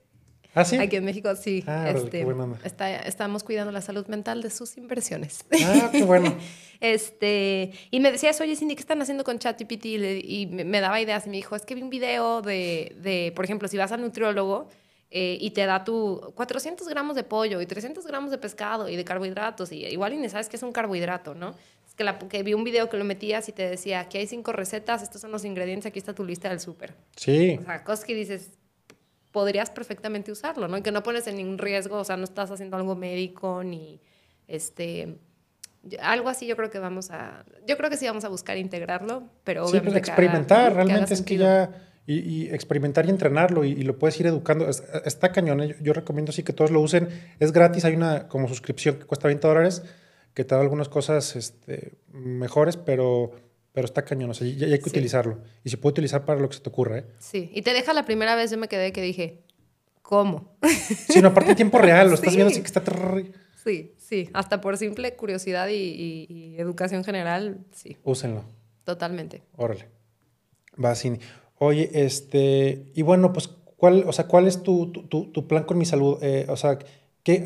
¿Ah, 0.54 0.64
sí? 0.64 0.78
Aquí 0.78 0.96
en 0.96 1.04
México, 1.04 1.36
sí. 1.36 1.62
Ah, 1.66 1.90
este, 1.90 2.26
está, 2.64 2.96
estamos 3.00 3.44
cuidando 3.44 3.72
la 3.72 3.82
salud 3.82 4.06
mental 4.06 4.40
de 4.40 4.48
sus 4.48 4.78
inversiones. 4.78 5.44
Ah, 5.62 5.90
qué 5.92 6.02
bueno. 6.02 6.34
este, 6.80 7.72
y 7.90 8.00
me 8.00 8.10
decías, 8.10 8.40
oye, 8.40 8.56
Cindy, 8.56 8.74
¿qué 8.74 8.80
están 8.80 9.02
haciendo 9.02 9.22
con 9.22 9.38
ChatGPT? 9.38 9.84
Y, 9.84 10.46
me, 10.46 10.80
daba 10.80 10.98
ideas 10.98 11.26
y 11.26 11.30
me 11.30 11.36
dijo, 11.36 11.56
es 11.56 11.66
que 11.66 11.74
vi 11.74 11.82
un 11.82 11.90
video 11.90 12.40
de, 12.40 12.96
de, 13.02 13.32
por 13.36 13.44
ejemplo, 13.44 13.68
si 13.68 13.76
vas 13.76 13.92
al 13.92 14.00
nutriólogo, 14.00 14.70
eh, 15.10 15.38
y 15.40 15.50
te 15.50 15.66
da 15.66 15.84
tu 15.84 16.32
400 16.34 16.88
gramos 16.88 17.14
de 17.14 17.22
pollo 17.22 17.60
y 17.60 17.66
300 17.66 18.04
gramos 18.06 18.30
de 18.30 18.38
pescado 18.38 18.88
y 18.88 18.96
de 18.96 19.04
carbohidratos, 19.04 19.70
y 19.72 19.84
igual 19.86 20.14
y 20.14 20.18
ni 20.18 20.28
sabes 20.28 20.48
qué 20.48 20.56
es 20.56 20.62
un 20.62 20.72
carbohidrato, 20.72 21.34
¿no? 21.34 21.54
Es 21.86 21.94
que, 21.94 22.04
la, 22.04 22.18
que 22.18 22.42
vi 22.42 22.54
un 22.54 22.64
video 22.64 22.88
que 22.88 22.96
lo 22.96 23.04
metías 23.04 23.48
y 23.48 23.52
te 23.52 23.68
decía, 23.68 24.00
aquí 24.00 24.18
hay 24.18 24.26
cinco 24.26 24.52
recetas, 24.52 25.02
estos 25.02 25.20
son 25.20 25.30
los 25.30 25.44
ingredientes, 25.44 25.86
aquí 25.86 25.98
está 25.98 26.14
tu 26.14 26.24
lista 26.24 26.48
del 26.48 26.60
súper. 26.60 26.94
Sí. 27.16 27.58
O 27.60 27.64
sea, 27.64 27.84
cosas 27.84 28.04
que 28.04 28.14
dices, 28.14 28.50
podrías 29.30 29.70
perfectamente 29.70 30.32
usarlo, 30.32 30.66
¿no? 30.66 30.76
Y 30.78 30.82
que 30.82 30.90
no 30.90 31.02
pones 31.02 31.26
en 31.28 31.36
ningún 31.36 31.58
riesgo, 31.58 31.98
o 31.98 32.04
sea, 32.04 32.16
no 32.16 32.24
estás 32.24 32.50
haciendo 32.50 32.76
algo 32.76 32.96
médico 32.96 33.62
ni 33.62 34.00
este 34.48 35.18
algo 36.00 36.28
así 36.28 36.46
yo 36.46 36.56
creo 36.56 36.70
que 36.70 36.78
vamos 36.78 37.10
a 37.10 37.44
yo 37.66 37.76
creo 37.76 37.90
que 37.90 37.96
sí 37.96 38.06
vamos 38.06 38.24
a 38.24 38.28
buscar 38.28 38.56
integrarlo 38.56 39.24
pero 39.44 39.68
sí, 39.68 39.78
pues 39.80 39.94
experimentar 39.94 40.74
realmente 40.74 41.14
es 41.14 41.22
que 41.22 41.36
ya 41.36 41.70
y, 42.06 42.48
experimentar 42.50 43.06
y 43.06 43.10
entrenarlo 43.10 43.64
y, 43.64 43.82
lo 43.82 43.98
puedes 43.98 44.18
ir 44.20 44.26
educando 44.26 44.68
está 44.68 45.32
cañón 45.32 45.60
¿eh? 45.60 45.76
yo, 45.80 45.92
recomiendo 45.92 46.32
sí 46.32 46.44
que 46.44 46.52
todos 46.52 46.70
lo 46.70 46.80
usen 46.80 47.08
es 47.40 47.52
gratis 47.52 47.84
hay 47.84 47.94
una 47.94 48.28
como 48.28 48.46
suscripción 48.46 48.96
que 48.96 49.06
cuesta 49.06 49.26
20 49.26 49.46
dólares 49.46 49.82
que 50.32 50.44
te 50.44 50.54
da 50.54 50.60
algunas 50.60 50.88
cosas 50.88 51.34
este, 51.34 51.94
mejores 52.12 52.76
pero 52.76 53.32
pero 53.76 53.84
está 53.84 54.06
cañón, 54.06 54.30
o 54.30 54.32
sea, 54.32 54.48
ya, 54.48 54.68
hay 54.68 54.78
que 54.78 54.88
utilizarlo. 54.88 55.38
Y 55.62 55.68
se 55.68 55.76
puede 55.76 55.90
utilizar 55.90 56.24
para 56.24 56.40
lo 56.40 56.48
que 56.48 56.54
se 56.54 56.62
te 56.62 56.70
ocurra, 56.70 56.96
¿eh? 56.96 57.04
Sí, 57.18 57.50
y 57.52 57.60
te 57.60 57.74
deja 57.74 57.92
la 57.92 58.06
primera 58.06 58.34
vez, 58.34 58.50
yo 58.50 58.56
me 58.56 58.68
quedé 58.68 58.90
que 58.90 59.02
dije, 59.02 59.42
¿cómo? 60.00 60.56
Sí, 61.10 61.20
no, 61.20 61.28
aparte 61.28 61.50
en 61.50 61.56
tiempo 61.56 61.76
real, 61.76 62.08
lo 62.08 62.14
estás 62.14 62.34
viendo 62.34 62.50
así 62.50 62.62
que 62.62 62.68
está... 62.68 62.82
Sí, 63.62 63.92
sí, 63.98 64.30
hasta 64.32 64.62
por 64.62 64.78
simple 64.78 65.14
curiosidad 65.14 65.68
y, 65.70 66.54
educación 66.56 67.04
general, 67.04 67.66
sí. 67.70 67.98
Úsenlo. 68.02 68.46
Totalmente. 68.84 69.42
Órale. 69.56 69.90
Va, 70.82 70.94
Cindy. 70.94 71.20
Oye, 71.58 71.90
este, 71.92 72.86
y 72.94 73.02
bueno, 73.02 73.32
pues, 73.32 73.48
¿cuál, 73.76 74.04
o 74.06 74.12
sea, 74.12 74.26
¿cuál 74.26 74.46
es 74.46 74.62
tu, 74.62 74.92
tu, 74.92 75.32
tu 75.32 75.46
plan 75.46 75.64
con 75.64 75.78
mi 75.78 75.84
salud? 75.84 76.18
Eh, 76.22 76.46
o 76.48 76.56
sea, 76.56 76.78
¿qué, 77.22 77.44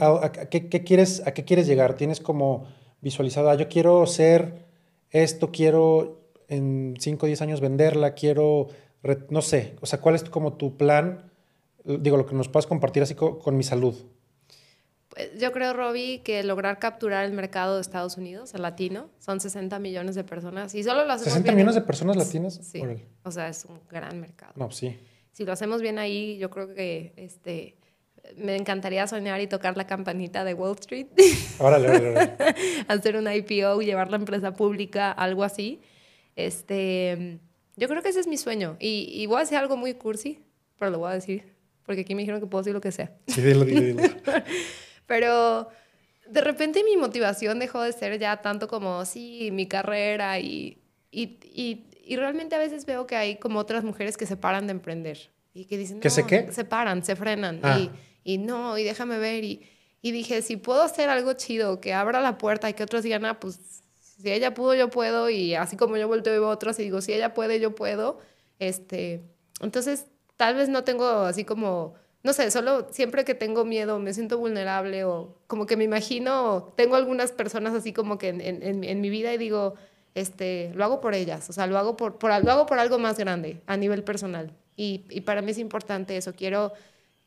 qué, 0.51 0.85
quieres, 0.85 1.23
¿a 1.27 1.33
qué 1.33 1.45
quieres 1.45 1.67
llegar? 1.67 1.95
¿Tienes 1.95 2.21
como 2.21 2.67
visualizado, 3.01 3.51
ah, 3.51 3.55
yo 3.55 3.69
quiero 3.69 4.05
ser 4.07 4.67
esto, 5.11 5.51
quiero 5.51 6.21
en 6.49 6.95
5 6.99 7.25
o 7.25 7.29
10 7.29 7.43
años 7.43 7.61
venderla, 7.61 8.15
quiero, 8.15 8.69
no 9.31 9.43
sé, 9.43 9.77
o 9.81 9.87
sea, 9.87 10.01
¿cuál 10.01 10.17
es 10.17 10.25
como 10.25 10.55
tu 10.55 10.77
plan? 10.77 11.31
Digo, 11.85 12.17
lo 12.17 12.27
que 12.27 12.35
nos 12.35 12.49
puedas 12.49 12.67
compartir 12.67 13.03
así 13.03 13.15
con, 13.15 13.57
mi 13.57 13.63
salud. 13.63 13.95
Pues 15.11 15.39
yo 15.39 15.51
creo, 15.51 15.73
Robbie, 15.73 16.23
que 16.23 16.43
lograr 16.45 16.79
capturar 16.79 17.25
el 17.25 17.33
mercado 17.33 17.75
de 17.75 17.81
Estados 17.81 18.17
Unidos, 18.17 18.55
el 18.55 18.63
latino, 18.63 19.11
son 19.19 19.41
60 19.41 19.79
millones 19.81 20.15
de 20.15 20.23
personas 20.23 20.75
y 20.75 20.85
solo 20.85 21.05
lo 21.05 21.13
hacemos 21.13 21.35
60 21.35 21.53
millones 21.53 21.75
de 21.75 21.81
personas 21.81 22.17
latinas. 22.17 22.61
Sí. 22.63 22.83
O 23.25 23.31
sea, 23.31 23.49
es 23.49 23.65
un 23.65 23.81
gran 23.91 24.21
mercado. 24.21 24.53
No, 24.55 24.71
sí. 24.71 24.97
Si 25.33 25.45
lo 25.45 25.53
hacemos 25.53 25.83
bien 25.83 25.99
ahí, 25.99 26.39
yo 26.39 26.49
creo 26.49 26.73
que 26.75 27.13
este, 27.17 27.77
me 28.37 28.57
encantaría 28.57 29.07
soñar 29.09 29.41
y 29.41 29.49
tocar 29.49 29.77
la 29.77 29.87
campanita 29.87 30.45
de 30.45 30.55
Wall 30.55 30.77
Street. 30.79 31.09
Órale, 31.59 31.89
órale, 31.89 32.37
Hacer 32.89 33.17
una 33.17 33.35
IPO, 33.35 33.83
llevar 33.83 34.11
la 34.11 34.17
empresa 34.17 34.55
pública, 34.55 35.11
algo 35.11 35.43
así. 35.43 35.81
Este, 36.37 37.41
yo 37.77 37.89
creo 37.89 38.03
que 38.03 38.11
ese 38.11 38.21
es 38.21 38.29
mi 38.29 38.37
sueño. 38.37 38.77
Y, 38.79 39.11
y, 39.13 39.27
voy 39.27 39.39
a 39.39 39.41
decir 39.41 39.59
algo 39.59 39.77
muy 39.77 39.95
cursi, 39.95 40.45
pero 40.79 40.93
lo 40.93 41.01
voy 41.01 41.11
a 41.11 41.15
decir, 41.15 41.53
porque 41.85 42.03
aquí 42.03 42.15
me 42.15 42.23
dijeron 42.23 42.41
que 42.41 42.47
puedo 42.47 42.63
decir 42.63 42.75
lo 42.75 42.81
que 42.81 42.93
sea. 42.93 43.13
Sí, 43.27 43.41
dilo, 43.41 43.65
dilo, 43.65 43.81
dilo. 43.81 44.03
pero 45.11 45.67
de 46.29 46.41
repente 46.41 46.85
mi 46.85 46.97
motivación 46.97 47.59
dejó 47.59 47.83
de 47.83 47.93
ser 47.93 48.21
ya 48.21 48.37
tanto 48.43 48.69
como, 48.69 49.05
sí, 49.05 49.51
mi 49.51 49.67
carrera 49.67 50.39
y, 50.39 50.79
y, 51.11 51.41
y, 51.53 51.85
y 52.05 52.15
realmente 52.15 52.55
a 52.55 52.61
veces 52.61 52.87
veo 52.87 53.09
que 53.09 53.17
hay 53.17 53.35
como 53.35 53.59
otras 53.59 53.83
mujeres 53.83 54.17
que 54.17 54.25
se 54.25 54.37
paran 54.37 54.69
de 54.69 54.71
emprender 54.71 55.33
y 55.53 55.65
que 55.65 55.77
dicen, 55.79 55.99
¿Que 55.99 56.11
no, 56.11 56.15
se 56.15 56.27
qué? 56.27 56.53
Se 56.53 56.65
paran, 56.65 57.03
se 57.05 57.17
frenan 57.17 57.59
ah. 57.65 57.81
y, 57.81 57.91
y 58.23 58.39
no, 58.39 58.79
y 58.79 58.85
déjame 58.85 59.19
ver 59.19 59.43
y, 59.43 59.69
y 60.01 60.13
dije, 60.13 60.43
si 60.43 60.57
puedo 60.57 60.81
hacer 60.83 61.09
algo 61.09 61.33
chido, 61.33 61.81
que 61.81 61.93
abra 61.93 62.21
la 62.21 62.39
puerta 62.39 62.71
y 62.71 62.75
que 62.75 62.85
otros 62.85 63.03
digan, 63.03 63.25
ah, 63.25 63.41
pues 63.41 63.83
si 63.99 64.31
ella 64.31 64.55
pudo, 64.55 64.77
yo 64.77 64.91
puedo, 64.91 65.29
y 65.29 65.57
así 65.57 65.77
como 65.77 65.97
yo 65.97 66.07
volteo 66.07 66.37
y 66.37 66.39
veo 66.39 66.51
a 66.51 66.53
otros 66.53 66.79
y 66.79 66.85
digo, 66.85 67.01
si 67.01 67.13
ella 67.13 67.35
puede, 67.35 67.59
yo 67.59 67.75
puedo, 67.75 68.21
este, 68.61 69.23
entonces 69.61 70.07
tal 70.37 70.55
vez 70.55 70.69
no 70.69 70.85
tengo 70.85 71.05
así 71.23 71.45
como, 71.45 71.97
no 72.23 72.33
sé, 72.33 72.51
solo 72.51 72.87
siempre 72.91 73.25
que 73.25 73.35
tengo 73.35 73.65
miedo, 73.65 73.99
me 73.99 74.13
siento 74.13 74.39
vulnerable 74.39 75.05
o 75.05 75.39
como 75.47 75.67
que 75.67 75.77
me 75.77 75.85
imagino, 75.85 76.73
tengo 76.77 76.97
algunas 76.97 77.33
personas 77.33 77.75
así 77.75 77.93
como 77.93 78.19
que 78.19 78.29
en, 78.29 79.01
mi 79.01 79.11
vida 79.11 79.33
y 79.33 79.39
digo, 79.39 79.75
este, 80.15 80.71
lo 80.75 80.85
hago 80.85 81.01
por 81.01 81.15
ellas, 81.15 81.49
o 81.49 81.53
sea, 81.53 81.67
lo 81.67 81.79
hago 81.79 81.97
por, 81.97 82.23
lo 82.23 82.53
hago 82.53 82.67
por 82.67 82.79
algo 82.79 82.99
más 82.99 83.19
grande 83.19 83.63
a 83.67 83.77
nivel 83.77 84.05
personal. 84.05 84.55
Y, 84.77 85.07
y 85.11 85.23
para 85.23 85.43
mí 85.43 85.51
es 85.51 85.59
importante 85.59 86.17
eso, 86.17 86.35
quiero, 86.35 86.73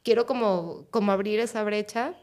quiero 0.04 0.26
como, 0.26 0.86
como 0.92 1.12
abrir 1.12 1.40
esa 1.40 1.64
brecha 1.64 2.14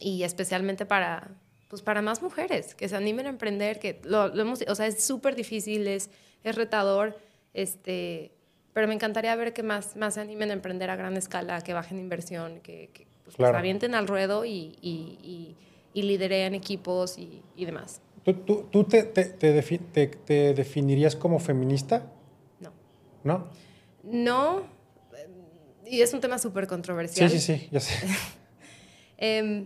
y 0.00 0.24
especialmente 0.24 0.86
para, 0.86 1.30
pues 1.68 1.82
para 1.82 2.02
más 2.02 2.20
mujeres, 2.20 2.74
que 2.74 2.88
se 2.88 2.96
animen 2.96 3.26
a 3.26 3.30
emprender, 3.30 3.78
que 3.78 4.00
lo, 4.04 4.28
lo 4.28 4.42
hemos, 4.42 4.62
o 4.66 4.74
sea, 4.74 4.86
es 4.86 5.04
súper 5.04 5.36
difícil, 5.36 5.86
es, 5.86 6.10
es 6.42 6.56
retador, 6.56 7.16
este, 7.54 8.35
pero 8.76 8.88
me 8.88 8.92
encantaría 8.92 9.34
ver 9.36 9.54
que 9.54 9.62
más, 9.62 9.96
más 9.96 10.12
se 10.12 10.20
animen 10.20 10.50
a 10.50 10.52
emprender 10.52 10.90
a 10.90 10.96
gran 10.96 11.16
escala, 11.16 11.62
que 11.62 11.72
bajen 11.72 11.98
inversión, 11.98 12.60
que, 12.60 12.90
que 12.92 13.06
pues, 13.24 13.40
avienten 13.40 13.94
al 13.94 14.06
ruedo 14.06 14.44
y, 14.44 14.76
y, 14.82 15.56
y, 15.94 16.02
lideren 16.02 16.54
equipos 16.54 17.16
y, 17.16 17.42
demás. 17.56 18.02
¿Tú, 18.22 18.34
tú, 18.34 18.66
tú 18.70 18.84
te, 18.84 19.04
te, 19.04 19.24
te, 19.24 19.62
te, 20.08 20.52
definirías 20.52 21.16
como 21.16 21.38
feminista? 21.38 22.12
No. 22.60 22.70
¿No? 23.24 23.48
No, 24.02 24.62
y 25.86 26.02
es 26.02 26.12
un 26.12 26.20
tema 26.20 26.38
súper 26.38 26.66
controversial. 26.66 27.30
Sí, 27.30 27.40
sí, 27.40 27.56
sí, 27.56 27.68
ya 27.72 27.80
sé. 27.80 27.94
eh, 29.16 29.64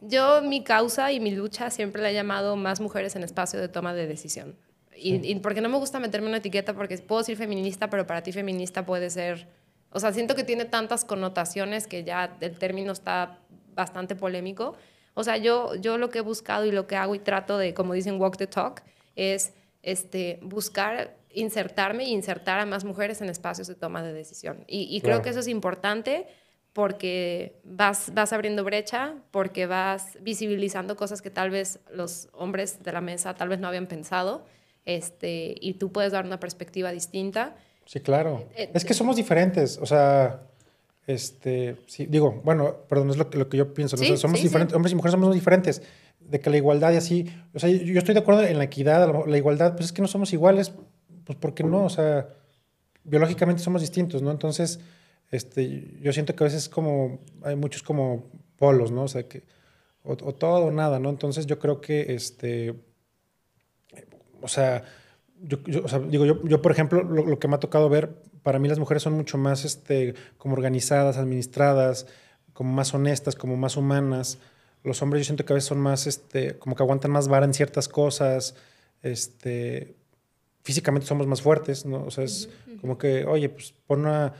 yo 0.00 0.40
mi 0.40 0.64
causa 0.64 1.12
y 1.12 1.20
mi 1.20 1.32
lucha 1.32 1.68
siempre 1.68 2.00
la 2.00 2.10
he 2.12 2.14
llamado 2.14 2.56
más 2.56 2.80
mujeres 2.80 3.14
en 3.14 3.24
espacio 3.24 3.60
de 3.60 3.68
toma 3.68 3.92
de 3.92 4.06
decisión. 4.06 4.56
Y, 5.00 5.34
porque 5.36 5.60
no 5.60 5.68
me 5.68 5.78
gusta 5.78 6.00
meterme 6.00 6.28
una 6.28 6.38
etiqueta, 6.38 6.74
porque 6.74 6.98
puedo 6.98 7.22
ser 7.22 7.36
feminista, 7.36 7.88
pero 7.88 8.06
para 8.06 8.22
ti 8.22 8.32
feminista 8.32 8.84
puede 8.84 9.10
ser... 9.10 9.48
O 9.90 10.00
sea, 10.00 10.12
siento 10.12 10.34
que 10.34 10.44
tiene 10.44 10.64
tantas 10.64 11.04
connotaciones 11.04 11.86
que 11.86 12.04
ya 12.04 12.36
el 12.40 12.58
término 12.58 12.92
está 12.92 13.38
bastante 13.74 14.16
polémico. 14.16 14.76
O 15.14 15.24
sea, 15.24 15.36
yo, 15.36 15.74
yo 15.76 15.98
lo 15.98 16.10
que 16.10 16.18
he 16.18 16.22
buscado 16.22 16.66
y 16.66 16.72
lo 16.72 16.86
que 16.86 16.96
hago 16.96 17.14
y 17.14 17.18
trato 17.18 17.56
de, 17.58 17.74
como 17.74 17.94
dicen, 17.94 18.20
walk 18.20 18.36
the 18.36 18.46
talk, 18.46 18.82
es 19.16 19.52
este, 19.82 20.38
buscar 20.42 21.16
insertarme 21.32 22.04
e 22.04 22.10
insertar 22.10 22.58
a 22.58 22.66
más 22.66 22.84
mujeres 22.84 23.20
en 23.20 23.28
espacios 23.28 23.68
de 23.68 23.74
toma 23.74 24.02
de 24.02 24.12
decisión. 24.12 24.64
Y, 24.66 25.00
creo 25.00 25.22
que 25.22 25.30
eso 25.30 25.40
es 25.40 25.48
importante 25.48 26.26
porque 26.72 27.60
vas, 27.64 28.12
vas 28.14 28.32
abriendo 28.32 28.64
brecha, 28.64 29.14
porque 29.30 29.66
vas 29.66 30.18
visibilizando 30.20 30.96
cosas 30.96 31.22
que 31.22 31.30
tal 31.30 31.50
vez 31.50 31.80
los 31.92 32.28
hombres 32.32 32.82
de 32.82 32.92
la 32.92 33.00
mesa 33.00 33.34
tal 33.34 33.48
vez 33.48 33.58
no 33.58 33.68
habían 33.68 33.86
pensado, 33.86 34.44
este, 34.88 35.54
y 35.60 35.74
tú 35.74 35.92
puedes 35.92 36.12
dar 36.12 36.24
una 36.24 36.40
perspectiva 36.40 36.90
distinta. 36.90 37.56
Sí, 37.84 38.00
claro. 38.00 38.48
Eh, 38.56 38.70
es 38.72 38.86
que 38.86 38.94
somos 38.94 39.16
diferentes, 39.16 39.76
o 39.76 39.84
sea, 39.84 40.40
este, 41.06 41.76
sí, 41.86 42.06
digo, 42.06 42.40
bueno, 42.42 42.74
perdón, 42.88 43.10
es 43.10 43.18
lo 43.18 43.28
que, 43.28 43.36
lo 43.36 43.50
que 43.50 43.58
yo 43.58 43.74
pienso, 43.74 43.98
somos 44.16 44.42
diferentes, 44.42 44.74
hombres 44.74 44.92
y 44.92 44.96
mujeres 44.96 45.12
somos 45.12 45.34
diferentes, 45.34 45.82
de 46.20 46.40
que 46.40 46.48
la 46.48 46.56
igualdad 46.56 46.92
y 46.92 46.96
así, 46.96 47.26
o 47.52 47.58
sea, 47.58 47.68
yo, 47.68 47.98
estoy 47.98 48.14
de 48.14 48.20
acuerdo 48.20 48.44
en 48.44 48.56
la 48.56 48.64
equidad, 48.64 49.26
la, 49.26 49.36
igualdad, 49.36 49.74
pues 49.74 49.86
es 49.86 49.92
que 49.92 50.00
no 50.00 50.08
somos 50.08 50.32
iguales, 50.32 50.72
pues 51.24 51.36
porque 51.38 51.64
no, 51.64 51.84
o 51.84 51.90
sea, 51.90 52.28
biológicamente 53.04 53.62
somos 53.62 53.82
distintos, 53.82 54.22
¿no? 54.22 54.30
Entonces, 54.30 54.80
este, 55.30 55.98
yo 56.00 56.14
siento 56.14 56.34
que 56.34 56.44
a 56.44 56.46
veces 56.46 56.70
como, 56.70 57.20
hay 57.42 57.56
muchos 57.56 57.82
como 57.82 58.30
polos, 58.56 58.90
¿no? 58.90 59.02
O 59.02 59.08
sea, 59.08 59.28
que, 59.28 59.42
o, 60.02 60.16
todo 60.16 60.64
o 60.64 60.70
nada, 60.70 60.98
¿no? 60.98 61.10
Entonces 61.10 61.44
yo 61.44 61.58
creo 61.58 61.82
que, 61.82 62.14
este, 62.14 62.87
o 64.40 64.48
sea, 64.48 64.84
yo, 65.40 65.58
o 65.84 65.88
sea, 65.88 65.98
digo, 66.00 66.24
yo, 66.24 66.42
yo 66.44 66.62
por 66.62 66.72
ejemplo, 66.72 67.02
lo, 67.02 67.38
que 67.38 67.48
me 67.48 67.54
ha 67.54 67.60
tocado 67.60 67.88
ver, 67.88 68.10
para 68.42 68.58
mí 68.58 68.68
las 68.68 68.78
mujeres 68.78 69.02
son 69.02 69.14
mucho 69.14 69.38
más, 69.38 69.64
este, 69.64 70.14
como 70.36 70.54
organizadas, 70.54 71.16
administradas, 71.16 72.06
como 72.52 72.72
más 72.72 72.92
honestas, 72.94 73.36
como 73.36 73.56
más 73.56 73.76
humanas. 73.76 74.38
Los 74.82 75.02
hombres 75.02 75.22
yo 75.22 75.26
siento 75.26 75.44
que 75.44 75.52
a 75.52 75.54
veces 75.54 75.68
son 75.68 75.80
más, 75.80 76.06
este, 76.06 76.58
como 76.58 76.74
que 76.74 76.82
aguantan 76.82 77.10
más 77.10 77.28
vara 77.28 77.46
en 77.46 77.54
ciertas 77.54 77.88
cosas, 77.88 78.56
este, 79.02 79.94
físicamente 80.62 81.06
somos 81.06 81.26
más 81.26 81.42
fuertes, 81.42 81.86
¿no? 81.86 82.04
O 82.04 82.10
sea, 82.10 82.24
es 82.24 82.48
como 82.80 82.98
que, 82.98 83.24
oye, 83.24 83.48
pues 83.48 83.74
pon 83.86 84.00
una 84.00 84.34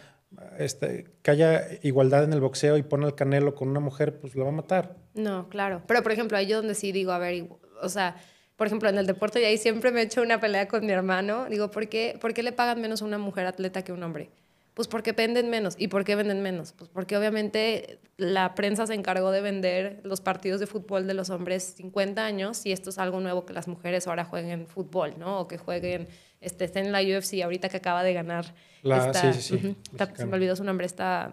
este, 0.58 1.06
que 1.22 1.30
haya 1.30 1.66
igualdad 1.82 2.24
en 2.24 2.32
el 2.32 2.40
boxeo 2.40 2.76
y 2.76 2.82
pone 2.82 3.06
el 3.06 3.14
canelo 3.14 3.54
con 3.54 3.68
una 3.68 3.80
mujer, 3.80 4.18
pues 4.20 4.34
lo 4.34 4.44
va 4.44 4.50
a 4.50 4.54
matar. 4.54 4.96
No, 5.14 5.48
claro. 5.48 5.82
Pero, 5.86 6.02
por 6.02 6.12
ejemplo, 6.12 6.36
ahí 6.36 6.46
yo 6.46 6.56
donde 6.56 6.74
sí 6.74 6.92
digo, 6.92 7.12
a 7.12 7.18
ver, 7.18 7.48
o 7.80 7.88
sea, 7.88 8.16
por 8.58 8.66
ejemplo, 8.66 8.88
en 8.88 8.98
el 8.98 9.06
deporte, 9.06 9.40
y 9.40 9.44
ahí 9.44 9.56
siempre 9.56 9.92
me 9.92 10.00
he 10.00 10.02
hecho 10.02 10.20
una 10.20 10.40
pelea 10.40 10.66
con 10.66 10.84
mi 10.84 10.90
hermano. 10.90 11.46
Digo, 11.48 11.70
¿por 11.70 11.88
qué, 11.88 12.18
¿por 12.20 12.34
qué 12.34 12.42
le 12.42 12.50
pagan 12.50 12.80
menos 12.80 13.02
a 13.02 13.04
una 13.04 13.16
mujer 13.16 13.46
atleta 13.46 13.84
que 13.84 13.92
a 13.92 13.94
un 13.94 14.02
hombre? 14.02 14.30
Pues 14.74 14.88
porque 14.88 15.12
venden 15.12 15.48
menos. 15.48 15.76
¿Y 15.78 15.86
por 15.86 16.02
qué 16.02 16.16
venden 16.16 16.42
menos? 16.42 16.72
Pues 16.72 16.90
porque 16.90 17.16
obviamente 17.16 18.00
la 18.16 18.56
prensa 18.56 18.84
se 18.88 18.94
encargó 18.94 19.30
de 19.30 19.42
vender 19.42 20.00
los 20.02 20.20
partidos 20.20 20.58
de 20.58 20.66
fútbol 20.66 21.06
de 21.06 21.14
los 21.14 21.30
hombres 21.30 21.74
50 21.76 22.24
años 22.24 22.66
y 22.66 22.72
esto 22.72 22.90
es 22.90 22.98
algo 22.98 23.20
nuevo 23.20 23.46
que 23.46 23.52
las 23.52 23.68
mujeres 23.68 24.08
ahora 24.08 24.24
jueguen 24.24 24.66
fútbol, 24.66 25.14
¿no? 25.20 25.38
O 25.38 25.46
que 25.46 25.56
jueguen 25.56 26.08
este, 26.40 26.64
está 26.64 26.80
en 26.80 26.90
la 26.90 27.00
UFC 27.00 27.40
ahorita 27.44 27.68
que 27.68 27.76
acaba 27.76 28.02
de 28.02 28.12
ganar. 28.12 28.54
La, 28.82 29.14
sí, 29.14 29.40
sí, 29.40 29.58
sí. 29.60 29.76
se 30.16 30.26
me 30.26 30.34
olvidó 30.34 30.56
su 30.56 30.64
nombre, 30.64 30.84
está... 30.84 31.30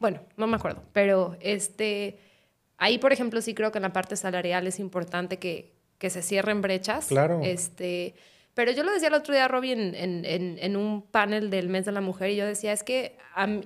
Bueno, 0.00 0.22
no 0.36 0.48
me 0.48 0.56
acuerdo, 0.56 0.82
pero 0.92 1.36
este, 1.40 2.18
ahí, 2.78 2.98
por 2.98 3.12
ejemplo, 3.12 3.40
sí 3.40 3.54
creo 3.54 3.70
que 3.70 3.78
en 3.78 3.82
la 3.82 3.92
parte 3.92 4.16
salarial 4.16 4.66
es 4.66 4.80
importante 4.80 5.38
que, 5.38 5.71
que 6.02 6.10
se 6.10 6.20
cierren 6.20 6.62
brechas. 6.62 7.06
Claro. 7.06 7.42
Este, 7.44 8.16
Pero 8.54 8.72
yo 8.72 8.82
lo 8.82 8.92
decía 8.92 9.06
el 9.06 9.14
otro 9.14 9.32
día, 9.32 9.46
Robbie, 9.46 9.70
en, 9.70 9.94
en, 9.94 10.58
en, 10.58 10.76
un 10.76 11.02
panel 11.02 11.48
del 11.48 11.68
mes 11.68 11.84
de 11.84 11.92
la 11.92 12.00
mujer, 12.00 12.30
y 12.30 12.34
yo 12.34 12.44
decía, 12.44 12.72
es 12.72 12.82
que, 12.82 13.16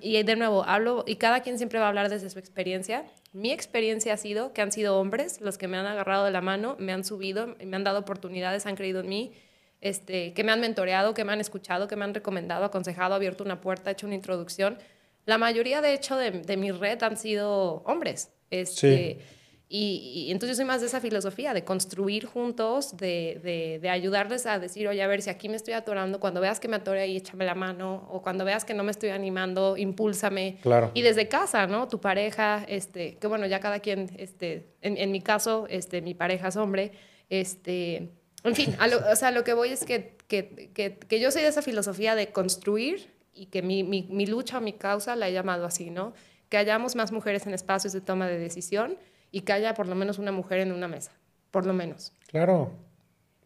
y 0.03 0.23
de 0.23 0.37
nuevo, 0.37 0.63
hablo, 0.63 1.03
y 1.07 1.17
cada 1.17 1.41
quien 1.41 1.57
siempre 1.57 1.79
va 1.79 1.87
a 1.87 1.89
hablar 1.89 2.11
desde 2.11 2.29
su 2.29 2.39
experiencia. 2.39 3.07
Mi 3.33 3.53
experiencia 3.53 4.13
ha 4.13 4.17
sido 4.19 4.53
que 4.53 4.61
han 4.61 4.71
sido 4.71 4.99
hombres 4.99 5.41
los 5.41 5.57
que 5.57 5.67
me 5.67 5.79
han 5.79 5.87
agarrado 5.87 6.27
de 6.27 6.31
la 6.31 6.43
mano, 6.43 6.77
me 6.79 6.93
han 6.93 7.05
subido, 7.05 7.57
me 7.65 7.75
han 7.75 7.85
dado 7.85 8.01
oportunidades, 8.01 8.67
han 8.67 8.77
creído 8.77 9.01
en 9.01 9.09
mí, 9.09 9.33
este, 9.81 10.35
que 10.35 10.45
me 10.45 10.53
han 10.53 10.61
mentoreado, 10.61 11.15
que 11.15 11.25
me 11.25 11.33
han 11.33 11.41
escuchado, 11.41 11.89
que 11.89 11.97
me 11.97 12.05
han 12.05 12.13
recomendado, 12.13 12.67
aconsejado, 12.67 13.15
abierto 13.15 13.45
una 13.45 13.63
puerta, 13.63 13.93
hecho 13.93 14.05
una 14.05 14.15
introducción. 14.15 14.77
La 15.25 15.39
mayoría, 15.39 15.81
de 15.81 15.95
hecho, 15.95 16.19
de, 16.19 16.33
de 16.33 16.57
mi 16.59 16.71
red 16.71 17.03
han 17.03 17.17
sido 17.17 17.83
hombres. 17.87 18.31
Este, 18.51 19.21
sí 19.21 19.25
y, 19.69 20.29
entonces 20.31 20.57
yo 20.57 20.63
soy 20.63 20.65
más 20.65 20.81
de 20.81 20.87
esa 20.87 21.01
filosofía, 21.01 21.53
de 21.53 21.65
construir 21.65 22.27
juntos, 22.27 22.97
de, 22.97 23.79
de, 23.83 23.89
ayudarles 23.89 24.47
a 24.47 24.61
decir, 24.61 24.87
oye, 24.87 25.03
a 25.03 25.09
ver, 25.09 25.23
si 25.23 25.31
aquí 25.31 25.49
me 25.49 25.57
estoy 25.57 25.75
atorando, 25.75 26.21
cuando 26.21 26.41
veas 26.41 26.61
que 26.61 26.69
me 26.69 26.77
atore 26.77 27.01
ahí, 27.01 27.17
échame 27.17 27.45
la 27.45 27.57
mano, 27.57 28.07
o 28.11 28.23
cuando 28.23 28.45
veas 28.45 28.65
que 28.65 28.75
no 28.75 28.85
me 28.85 28.93
estoy 28.93 29.09
animando, 29.09 29.77
impúlsame. 29.77 30.59
Claro. 30.63 30.93
Y 30.95 31.03
desde 31.03 31.27
casa, 31.27 31.67
¿no? 31.67 31.89
Tu 31.89 32.01
pareja, 32.01 32.65
este, 32.69 33.17
que 33.17 33.27
bueno, 33.27 33.47
ya 33.47 33.59
cada 33.59 33.81
quien, 33.81 34.09
este, 34.19 34.69
en, 34.83 34.97
en 34.99 35.11
mi 35.11 35.21
caso, 35.21 35.67
este, 35.69 36.01
mi 36.01 36.15
pareja 36.15 36.49
es 36.49 36.57
hombre, 36.57 36.93
este, 37.29 38.13
en 38.45 38.55
fin, 38.55 38.77
o 39.11 39.17
sea, 39.17 39.33
lo 39.33 39.43
que 39.43 39.53
voy 39.53 39.71
es 39.71 39.85
que, 39.85 40.17
que, 40.29 40.71
que, 40.75 40.97
que, 40.97 41.19
yo 41.19 41.33
soy 41.33 41.43
de 41.43 41.49
esa 41.49 41.63
filosofía 41.63 42.15
de 42.15 42.29
construir 42.29 43.13
y 43.35 43.47
que 43.47 43.63
mi, 43.63 43.83
mi, 43.83 44.07
mi 44.09 44.27
lucha 44.27 44.59
o 44.59 44.61
mi 44.61 44.75
causa 44.75 45.17
la 45.17 45.29
he 45.29 45.33
llamado 45.33 45.65
así, 45.65 45.91
¿no? 45.91 46.15
Que 46.49 46.57
hayamos 46.57 46.95
más 46.95 47.11
mujeres 47.11 47.49
en 47.49 47.55
espacios 47.55 47.93
de 47.93 48.01
toma 48.01 48.29
de 48.29 48.39
decisión 48.39 48.97
y 49.37 49.43
que 49.43 49.53
haya 49.53 49.75
por 49.75 49.87
lo 49.87 49.95
menos 49.95 50.19
una 50.19 50.33
mujer 50.33 50.61
en 50.61 50.73
una 50.73 50.89
mesa, 50.89 51.13
por 51.51 51.67
lo 51.67 51.75
menos. 51.75 52.15
Claro, 52.29 52.73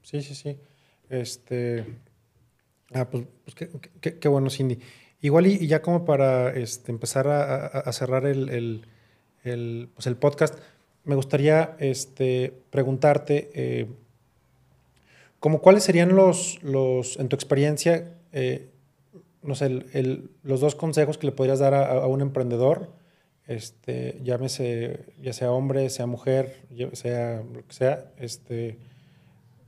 sí, 0.02 0.22
sí, 0.22 0.36
sí. 0.36 0.56
Este, 1.08 1.84
ah, 2.94 3.10
pues, 3.10 3.26
pues 3.42 3.56
qué, 4.00 4.20
qué, 4.20 4.28
bueno, 4.28 4.50
Cindy. 4.50 4.78
Igual 5.20 5.48
y, 5.48 5.66
ya 5.66 5.82
como 5.82 6.04
para 6.04 6.50
este, 6.50 6.92
empezar 6.92 7.26
a, 7.26 7.90
cerrar 7.92 8.24
el, 8.24 8.84
el, 9.42 9.88
pues 9.92 10.06
el, 10.06 10.14
podcast, 10.14 10.56
me 11.02 11.16
gustaría 11.16 11.74
este, 11.80 12.54
preguntarte, 12.70 13.50
eh, 13.54 13.88
como 15.40 15.60
cuáles 15.60 15.82
serían 15.82 16.14
los, 16.14 16.62
los 16.62 17.18
en 17.18 17.28
tu 17.28 17.34
experiencia, 17.34 18.14
eh, 18.30 18.70
no 19.42 19.56
sé, 19.56 19.82
los 20.44 20.60
dos 20.60 20.76
consejos 20.76 21.18
que 21.18 21.26
le 21.26 21.32
podrías 21.32 21.58
dar 21.58 21.74
a 21.74 22.06
un 22.06 22.20
emprendedor 22.20 22.99
este, 23.50 24.20
llámese, 24.22 25.12
ya 25.20 25.32
sea 25.32 25.50
hombre, 25.50 25.90
sea 25.90 26.06
mujer, 26.06 26.54
sea 26.92 27.42
lo 27.42 27.66
que 27.66 27.72
sea, 27.72 28.12
este, 28.16 28.78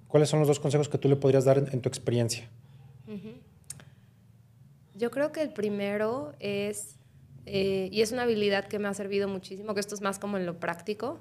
¿cuáles 0.06 0.28
son 0.28 0.38
los 0.38 0.46
dos 0.46 0.60
consejos 0.60 0.88
que 0.88 0.98
tú 0.98 1.08
le 1.08 1.16
podrías 1.16 1.44
dar 1.44 1.58
en, 1.58 1.80
tu 1.80 1.88
experiencia? 1.88 2.48
Yo 4.94 5.10
creo 5.10 5.32
que 5.32 5.42
el 5.42 5.52
primero 5.52 6.32
es, 6.38 6.94
eh, 7.44 7.88
y 7.90 8.02
es 8.02 8.12
una 8.12 8.22
habilidad 8.22 8.68
que 8.68 8.78
me 8.78 8.86
ha 8.86 8.94
servido 8.94 9.26
muchísimo, 9.26 9.74
que 9.74 9.80
esto 9.80 9.96
es 9.96 10.00
más 10.00 10.20
como 10.20 10.36
en 10.36 10.46
lo 10.46 10.60
práctico, 10.60 11.18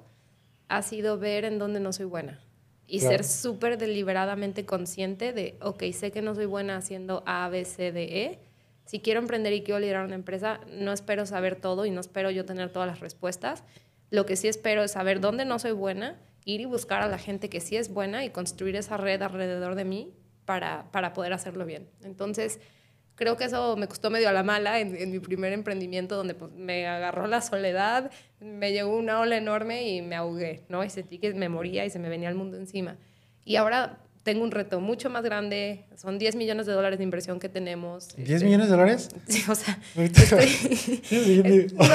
ha 0.68 0.82
sido 0.82 1.18
ver 1.18 1.44
en 1.44 1.58
dónde 1.58 1.80
no 1.80 1.92
soy 1.92 2.06
buena 2.06 2.40
y 2.86 3.00
ser 3.00 3.24
súper 3.24 3.76
deliberadamente 3.76 4.64
consciente 4.64 5.32
de, 5.32 5.56
ok, 5.62 5.82
sé 5.92 6.12
que 6.12 6.22
no 6.22 6.36
soy 6.36 6.46
buena 6.46 6.76
haciendo 6.76 7.24
A, 7.26 7.48
B, 7.48 7.64
C, 7.64 7.90
D, 7.90 8.04
E, 8.24 8.38
si 8.84 9.00
quiero 9.00 9.20
emprender 9.20 9.52
y 9.52 9.62
quiero 9.62 9.80
liderar 9.80 10.04
una 10.04 10.14
empresa, 10.14 10.60
no 10.70 10.92
espero 10.92 11.26
saber 11.26 11.56
todo 11.56 11.86
y 11.86 11.90
no 11.90 12.00
espero 12.00 12.30
yo 12.30 12.44
tener 12.44 12.70
todas 12.70 12.88
las 12.88 13.00
respuestas. 13.00 13.64
Lo 14.10 14.26
que 14.26 14.36
sí 14.36 14.48
espero 14.48 14.82
es 14.82 14.92
saber 14.92 15.20
dónde 15.20 15.44
no 15.44 15.58
soy 15.58 15.72
buena, 15.72 16.20
ir 16.44 16.60
y 16.60 16.64
buscar 16.64 17.02
a 17.02 17.08
la 17.08 17.18
gente 17.18 17.48
que 17.48 17.60
sí 17.60 17.76
es 17.76 17.92
buena 17.92 18.24
y 18.24 18.30
construir 18.30 18.76
esa 18.76 18.96
red 18.96 19.22
alrededor 19.22 19.74
de 19.74 19.84
mí 19.84 20.12
para, 20.44 20.90
para 20.90 21.12
poder 21.12 21.32
hacerlo 21.32 21.64
bien. 21.64 21.88
Entonces, 22.02 22.60
creo 23.14 23.36
que 23.36 23.44
eso 23.44 23.76
me 23.76 23.86
costó 23.88 24.10
medio 24.10 24.28
a 24.28 24.32
la 24.32 24.42
mala 24.42 24.80
en, 24.80 25.10
mi 25.10 25.18
primer 25.20 25.52
emprendimiento, 25.52 26.16
donde 26.16 26.34
pues, 26.34 26.52
me 26.52 26.86
agarró 26.86 27.26
la 27.26 27.40
soledad, 27.40 28.10
me 28.40 28.72
llegó 28.72 28.96
una 28.96 29.20
ola 29.20 29.36
enorme 29.36 29.88
y 29.88 30.02
me 30.02 30.16
ahogué, 30.16 30.64
¿no? 30.68 30.82
Y 30.84 30.90
sentí 30.90 31.18
que 31.18 31.32
me 31.32 31.48
moría 31.48 31.84
y 31.84 31.90
se 31.90 31.98
me 31.98 32.08
venía 32.08 32.28
el 32.28 32.34
mundo 32.34 32.56
encima. 32.56 32.96
Y 33.44 33.56
ahora 33.56 34.00
tengo 34.22 34.44
un 34.44 34.50
reto 34.50 34.80
mucho 34.80 35.10
más 35.10 35.24
grande. 35.24 35.84
Son 35.96 36.18
10 36.18 36.36
millones 36.36 36.66
de 36.66 36.72
dólares 36.72 36.98
de 36.98 37.04
inversión 37.04 37.40
que 37.40 37.48
tenemos. 37.48 38.16
¿10 38.16 38.34
este, 38.34 38.44
millones 38.44 38.68
de 38.68 38.72
dólares? 38.72 39.08
Sí, 39.26 39.42
o 39.48 39.54
sea. 39.54 39.78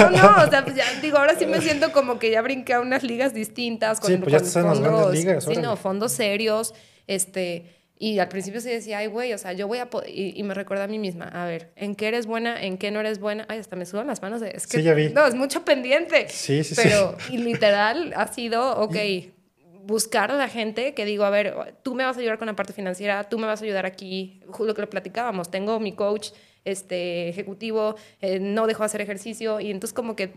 no, 0.01 0.09
no, 0.09 0.43
o 0.45 0.49
sea, 0.49 0.63
pues 0.63 0.75
ya 0.75 0.85
digo, 1.01 1.17
ahora 1.17 1.37
sí 1.37 1.45
me 1.45 1.61
siento 1.61 1.91
como 1.91 2.19
que 2.19 2.31
ya 2.31 2.41
brinqué 2.41 2.73
a 2.73 2.81
unas 2.81 3.03
ligas 3.03 3.33
distintas. 3.33 3.99
Con, 3.99 4.11
sí, 4.11 4.17
pues 4.17 4.31
ya 4.31 4.37
están 4.37 4.63
fondos, 4.63 4.81
las 4.81 4.91
grandes 4.91 5.19
ligas. 5.19 5.45
Sí, 5.45 5.55
no, 5.57 5.77
fondos 5.77 6.11
serios. 6.11 6.73
Este, 7.07 7.65
y 7.97 8.19
al 8.19 8.27
principio 8.27 8.59
sí 8.59 8.69
decía, 8.69 8.97
ay, 8.99 9.07
güey, 9.07 9.33
o 9.33 9.37
sea, 9.37 9.53
yo 9.53 9.67
voy 9.67 9.77
a. 9.77 9.87
Y, 10.07 10.37
y, 10.37 10.43
me 10.43 10.53
recuerda 10.53 10.83
a 10.83 10.87
mí 10.87 10.99
misma, 10.99 11.29
a 11.29 11.45
ver, 11.45 11.71
¿en 11.77 11.95
qué 11.95 12.09
eres 12.09 12.25
buena? 12.25 12.61
¿En 12.61 12.77
qué 12.77 12.91
no 12.91 12.99
eres 12.99 13.19
buena? 13.19 13.45
Ay, 13.47 13.59
hasta 13.59 13.77
me 13.77 13.85
sudan 13.85 14.07
las 14.07 14.21
manos. 14.21 14.41
Es 14.41 14.67
que, 14.67 14.79
sí, 14.79 14.83
ya 14.83 14.93
vi. 14.93 15.09
No, 15.09 15.25
es 15.25 15.35
mucho 15.35 15.63
pendiente. 15.63 16.27
Sí, 16.27 16.65
sí, 16.65 16.75
pero, 16.75 17.15
sí. 17.19 17.35
y 17.35 17.37
literal 17.37 18.13
ha 18.17 18.27
sido, 18.27 18.77
ok 18.81 18.95
buscar 19.87 20.31
a 20.31 20.35
la 20.35 20.49
gente 20.49 20.93
que 20.93 21.05
digo, 21.05 21.23
a 21.23 21.29
ver, 21.29 21.75
tú 21.81 21.95
me 21.95 22.03
vas 22.03 22.17
a 22.17 22.19
ayudar 22.19 22.37
con 22.37 22.47
la 22.47 22.55
parte 22.55 22.73
financiera, 22.73 23.23
tú 23.29 23.39
me 23.39 23.47
vas 23.47 23.61
a 23.61 23.63
ayudar 23.65 23.85
aquí, 23.85 24.41
lo 24.59 24.75
que 24.75 24.81
lo 24.81 24.89
platicábamos, 24.89 25.49
tengo 25.49 25.79
mi 25.79 25.93
coach 25.93 26.31
este, 26.65 27.29
ejecutivo, 27.29 27.95
eh, 28.19 28.39
no 28.39 28.67
dejo 28.67 28.83
de 28.83 28.87
hacer 28.87 29.01
ejercicio 29.01 29.61
y 29.61 29.71
entonces 29.71 29.93
como 29.93 30.17
que 30.17 30.33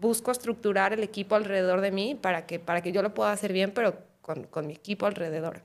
busco 0.00 0.30
estructurar 0.30 0.94
el 0.94 1.02
equipo 1.02 1.34
alrededor 1.34 1.82
de 1.82 1.90
mí 1.90 2.18
para 2.20 2.46
que, 2.46 2.58
para 2.58 2.80
que 2.80 2.90
yo 2.90 3.02
lo 3.02 3.12
pueda 3.12 3.32
hacer 3.32 3.52
bien, 3.52 3.72
pero 3.72 3.98
con, 4.22 4.44
con 4.44 4.66
mi 4.66 4.72
equipo 4.72 5.04
alrededor. 5.04 5.62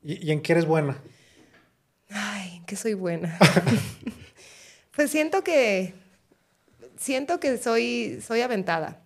¿Y, 0.00 0.28
¿Y, 0.28 0.30
en 0.30 0.40
qué 0.40 0.52
eres 0.52 0.64
buena? 0.64 1.02
Ay, 2.10 2.58
¿en 2.58 2.64
qué 2.64 2.76
soy 2.76 2.94
buena? 2.94 3.36
pues 4.94 5.10
siento 5.10 5.42
que, 5.42 5.94
siento 6.96 7.40
que 7.40 7.58
soy, 7.58 8.20
soy 8.24 8.40
aventada 8.40 9.00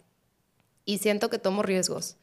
y 0.84 0.98
siento 0.98 1.30
que 1.30 1.38
tomo 1.38 1.62
riesgos. 1.62 2.18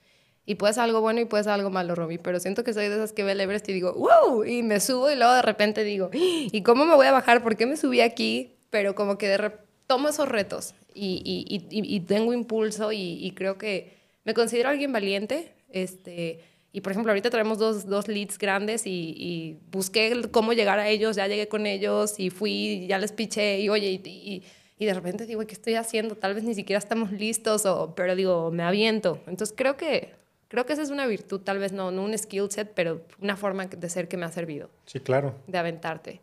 Y 0.45 0.55
puede 0.55 0.73
ser 0.73 0.83
algo 0.83 0.99
bueno 0.99 1.21
y 1.21 1.25
puede 1.25 1.43
ser 1.43 1.53
algo 1.53 1.69
malo, 1.69 1.95
Robbie, 1.95 2.19
pero 2.19 2.39
siento 2.39 2.63
que 2.63 2.73
soy 2.73 2.89
de 2.89 2.95
esas 2.95 3.13
que 3.13 3.23
ve 3.23 3.31
el 3.31 3.39
Everest 3.39 3.67
y 3.69 3.73
digo, 3.73 3.93
wow, 3.93 4.43
y 4.43 4.61
me 4.61 4.79
subo 4.81 5.09
y 5.09 5.15
luego 5.15 5.33
de 5.33 5.41
repente 5.41 5.83
digo, 5.83 6.09
¿y 6.13 6.61
cómo 6.63 6.85
me 6.85 6.95
voy 6.95 7.07
a 7.07 7.11
bajar? 7.13 7.41
¿Por 7.41 7.55
qué 7.55 7.65
me 7.65 7.77
subí 7.77 8.01
aquí? 8.01 8.55
Pero 8.69 8.93
como 8.93 9.17
que 9.17 9.29
de 9.29 9.51
tomo 9.87 10.09
esos 10.09 10.27
retos 10.27 10.73
y, 10.93 11.21
y, 11.23 11.55
y, 11.69 11.95
y 11.95 11.99
tengo 12.01 12.33
impulso 12.33 12.91
y, 12.91 13.31
creo 13.35 13.57
que 13.57 13.97
me 14.25 14.33
considero 14.33 14.69
alguien 14.69 14.91
valiente. 14.91 15.53
Este, 15.69 16.39
y 16.73 16.81
por 16.81 16.91
ejemplo, 16.91 17.11
ahorita 17.11 17.29
traemos 17.29 17.57
dos, 17.57 17.87
dos 17.87 18.07
leads 18.09 18.37
grandes 18.37 18.85
y, 18.85 19.59
busqué 19.71 20.23
cómo 20.31 20.51
llegar 20.51 20.79
a 20.79 20.89
ellos, 20.89 21.15
ya 21.15 21.27
llegué 21.27 21.47
con 21.47 21.65
ellos 21.65 22.15
y 22.19 22.29
fui, 22.31 22.85
ya 22.87 22.97
les 22.97 23.13
piché 23.13 23.61
y 23.61 23.69
oye, 23.69 24.01
y, 24.03 24.43
y 24.77 24.85
de 24.85 24.93
repente 24.93 25.25
digo, 25.25 25.45
¿qué 25.45 25.53
estoy 25.53 25.75
haciendo? 25.75 26.15
Tal 26.15 26.33
vez 26.33 26.43
ni 26.43 26.53
siquiera 26.55 26.79
estamos 26.79 27.11
listos, 27.11 27.65
o, 27.65 27.93
pero 27.95 28.15
digo, 28.15 28.51
me 28.51 28.63
aviento. 28.63 29.21
Entonces 29.27 29.55
creo 29.55 29.77
que 29.77 30.22
Creo 30.53 30.67
que 30.67 30.73
esa 30.73 30.83
es 30.83 30.91
una 30.91 31.07
virtud, 31.07 31.41
tal 31.41 31.57
vez 31.57 31.71
no, 31.71 31.89
no 31.89 32.03
un 32.03 32.15
skill 32.15 32.51
set, 32.51 32.73
pero 32.75 33.01
una 33.19 33.35
forma 33.35 33.65
de 33.65 33.89
ser 33.89 34.07
que 34.07 34.17
me 34.17 34.27
ha 34.27 34.31
servido. 34.31 34.69
Sí, 34.85 34.99
claro. 34.99 35.33
De 35.47 35.57
aventarte. 35.57 36.21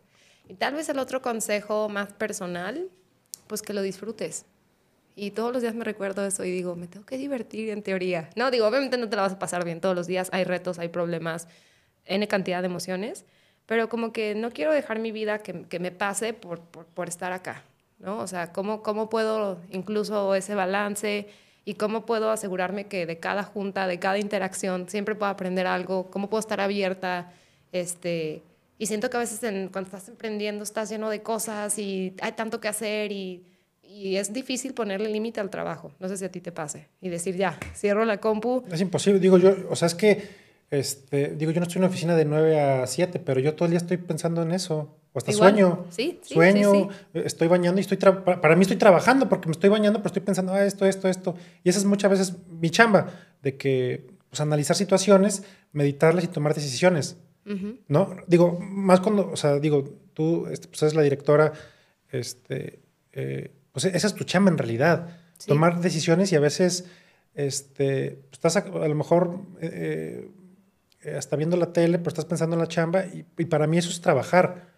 Y 0.49 0.55
tal 0.55 0.75
vez 0.75 0.89
el 0.89 1.01
otro 1.01 1.21
consejo 1.21 1.89
más 1.89 2.13
personal, 2.13 2.91
pues 3.49 3.61
que 3.61 3.73
lo 3.73 3.83
disfrutes. 3.83 4.47
Y 5.17 5.33
todos 5.33 5.53
los 5.53 5.63
días 5.63 5.75
me 5.75 5.85
recuerdo 5.85 6.25
eso 6.25 6.45
y 6.45 6.53
digo, 6.53 6.77
me 6.77 6.87
tengo 6.87 7.05
que 7.05 7.19
divertir 7.19 7.71
en 7.71 7.83
teoría. 7.83 8.31
No, 8.37 8.53
digo, 8.53 8.69
obviamente 8.69 8.99
no 8.99 9.09
te 9.09 9.17
la 9.17 9.23
vas 9.23 9.33
a 9.33 9.39
pasar 9.41 9.65
bien 9.65 9.81
todos 9.81 9.97
los 9.97 10.07
días, 10.07 10.29
hay 10.31 10.45
retos, 10.45 10.79
hay 10.79 10.91
problemas, 10.91 11.49
N 12.05 12.29
cantidad 12.29 12.63
de 12.63 12.67
emociones, 12.67 13.25
pero 13.67 13.89
como 13.89 14.13
que 14.13 14.37
no 14.37 14.53
quiero 14.53 14.73
dejar 14.73 15.01
mi 15.01 15.11
vida 15.11 15.41
que, 15.41 15.65
que 15.65 15.81
me 15.81 15.91
pase 15.91 16.35
por, 16.35 16.61
por, 16.61 16.87
por, 16.87 17.09
estar 17.09 17.33
acá, 17.33 17.65
¿no? 17.99 18.19
O 18.19 18.29
sea, 18.29 18.53
¿cómo, 18.53 18.85
¿cómo 18.85 19.11
puedo 19.11 19.59
incluso 19.71 20.37
ese 20.37 20.55
balance? 20.55 21.27
Y 21.71 21.75
cómo 21.75 22.05
puedo 22.05 22.33
asegurarme 22.33 22.89
que 22.89 23.07
de 23.07 23.21
cada 23.21 23.45
junta, 23.45 23.87
de 23.87 24.01
cada 24.01 24.19
interacción, 24.19 24.89
siempre 24.89 25.15
puedo 25.15 25.31
aprender 25.31 25.69
algo, 25.69 26.11
cómo 26.11 26.29
puedo 26.29 26.41
estar 26.41 26.61
abierta. 26.61 27.33
Este, 27.71 28.43
y 28.77 28.87
siento 28.87 29.09
que 29.09 29.17
a 29.17 29.21
veces 29.21 29.39
cuando 29.71 29.83
estás 29.83 30.09
emprendiendo 30.09 30.65
estás 30.65 30.91
lleno 30.91 31.09
de 31.11 31.23
cosas 31.23 31.79
y 31.79 32.17
hay 32.21 32.33
tanto 32.33 32.61
que 32.61 32.67
hacer 32.67 33.13
y, 33.13 33.45
y 33.85 34.17
es 34.17 34.33
difícil 34.33 34.75
ponerle 34.75 35.11
límite 35.11 35.39
al 35.39 35.49
trabajo. 35.49 35.93
No 36.01 36.09
sé 36.09 36.17
si 36.17 36.25
a 36.25 36.33
ti 36.33 36.41
te 36.41 36.51
pase. 36.51 36.89
Y 37.01 37.09
decir, 37.09 37.37
ya, 37.37 37.57
cierro 37.77 38.05
la 38.05 38.19
compu. 38.19 38.65
Es 38.69 38.81
imposible. 38.81 39.21
Digo 39.21 39.39
yo, 39.39 39.55
o 39.71 39.77
sea, 39.77 39.87
es 39.87 39.95
que, 39.95 40.25
este, 40.73 41.37
digo, 41.37 41.53
yo 41.53 41.61
no 41.61 41.69
estoy 41.69 41.79
en 41.79 41.85
una 41.85 41.91
oficina 41.91 42.17
de 42.17 42.25
9 42.25 42.61
a 42.61 42.87
7, 42.89 43.21
pero 43.21 43.39
yo 43.39 43.55
todo 43.55 43.67
el 43.67 43.71
día 43.71 43.79
estoy 43.79 43.99
pensando 43.99 44.43
en 44.43 44.51
eso. 44.51 44.97
O 45.13 45.19
hasta 45.19 45.33
sueño. 45.33 45.87
Sí, 45.91 46.21
sueño, 46.23 46.89
estoy 47.15 47.49
bañando 47.49 47.81
y 47.81 47.83
estoy 47.83 47.99
para 47.99 48.55
mí 48.55 48.63
estoy 48.63 48.77
trabajando 48.77 49.29
porque 49.29 49.49
me 49.49 49.53
estoy 49.53 49.69
bañando, 49.69 49.99
pero 49.99 50.09
estoy 50.09 50.23
pensando, 50.23 50.53
ah, 50.53 50.65
esto, 50.65 50.87
esto, 50.87 51.09
esto. 51.09 51.35
Y 51.65 51.69
esa 51.69 51.81
es 51.81 51.85
muchas 51.85 52.11
veces 52.11 52.35
mi 52.49 52.71
chamba, 52.71 53.09
de 53.43 53.57
que 53.57 54.07
pues, 54.29 54.41
analizar 54.41 54.77
situaciones, 54.77 55.43
meditarlas 55.73 56.25
y 56.25 56.29
tomar 56.29 56.55
decisiones. 56.55 57.17
¿No? 57.89 58.17
Digo, 58.29 58.61
más 58.61 59.01
cuando, 59.01 59.29
o 59.29 59.37
sea, 59.37 59.59
digo, 59.59 59.83
tú 60.15 60.47
este, 60.47 60.69
pues, 60.69 60.83
eres 60.83 60.95
la 60.95 61.03
directora, 61.03 61.53
este, 62.11 62.81
eh, 63.13 63.51
pues 63.73 63.87
esa 63.87 64.07
es 64.07 64.15
tu 64.15 64.23
chamba 64.23 64.53
en 64.53 64.59
realidad. 64.59 65.19
Tomar 65.47 65.81
decisiones 65.81 66.31
y 66.33 66.37
a 66.37 66.41
veces 66.41 66.85
este, 67.35 68.23
estás 68.33 68.57
a, 68.57 68.69
lo 68.69 68.95
mejor 68.95 69.41
eh, 69.61 70.29
eh, 71.03 71.15
hasta 71.17 71.37
viendo 71.37 71.57
la 71.57 71.73
tele, 71.73 71.99
pero 71.99 72.09
estás 72.09 72.25
pensando 72.25 72.57
en 72.57 72.61
la 72.61 72.69
chamba 72.69 73.05
y, 73.07 73.45
para 73.47 73.67
mí 73.67 73.79
eso 73.79 73.91
es 73.91 74.01
trabajar. 74.01 74.70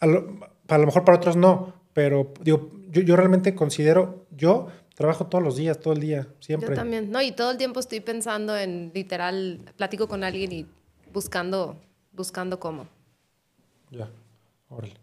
A 0.00 0.06
lo, 0.06 0.38
a 0.68 0.78
lo 0.78 0.86
mejor 0.86 1.04
para 1.04 1.18
otros 1.18 1.36
no, 1.36 1.74
pero 1.92 2.32
digo, 2.42 2.70
yo, 2.90 3.02
yo 3.02 3.16
realmente 3.16 3.54
considero, 3.54 4.26
yo 4.30 4.68
trabajo 4.94 5.26
todos 5.26 5.44
los 5.44 5.56
días, 5.56 5.78
todo 5.78 5.92
el 5.94 6.00
día, 6.00 6.26
siempre. 6.40 6.70
Yo 6.70 6.74
también, 6.74 7.10
no, 7.10 7.22
y 7.22 7.32
todo 7.32 7.50
el 7.50 7.58
tiempo 7.58 7.80
estoy 7.80 8.00
pensando 8.00 8.56
en 8.56 8.90
literal, 8.94 9.60
platico 9.76 10.08
con 10.08 10.24
alguien 10.24 10.52
y 10.52 10.66
buscando, 11.12 11.76
buscando 12.12 12.58
cómo. 12.58 12.88
Ya, 13.90 14.08
órale. 14.70 14.94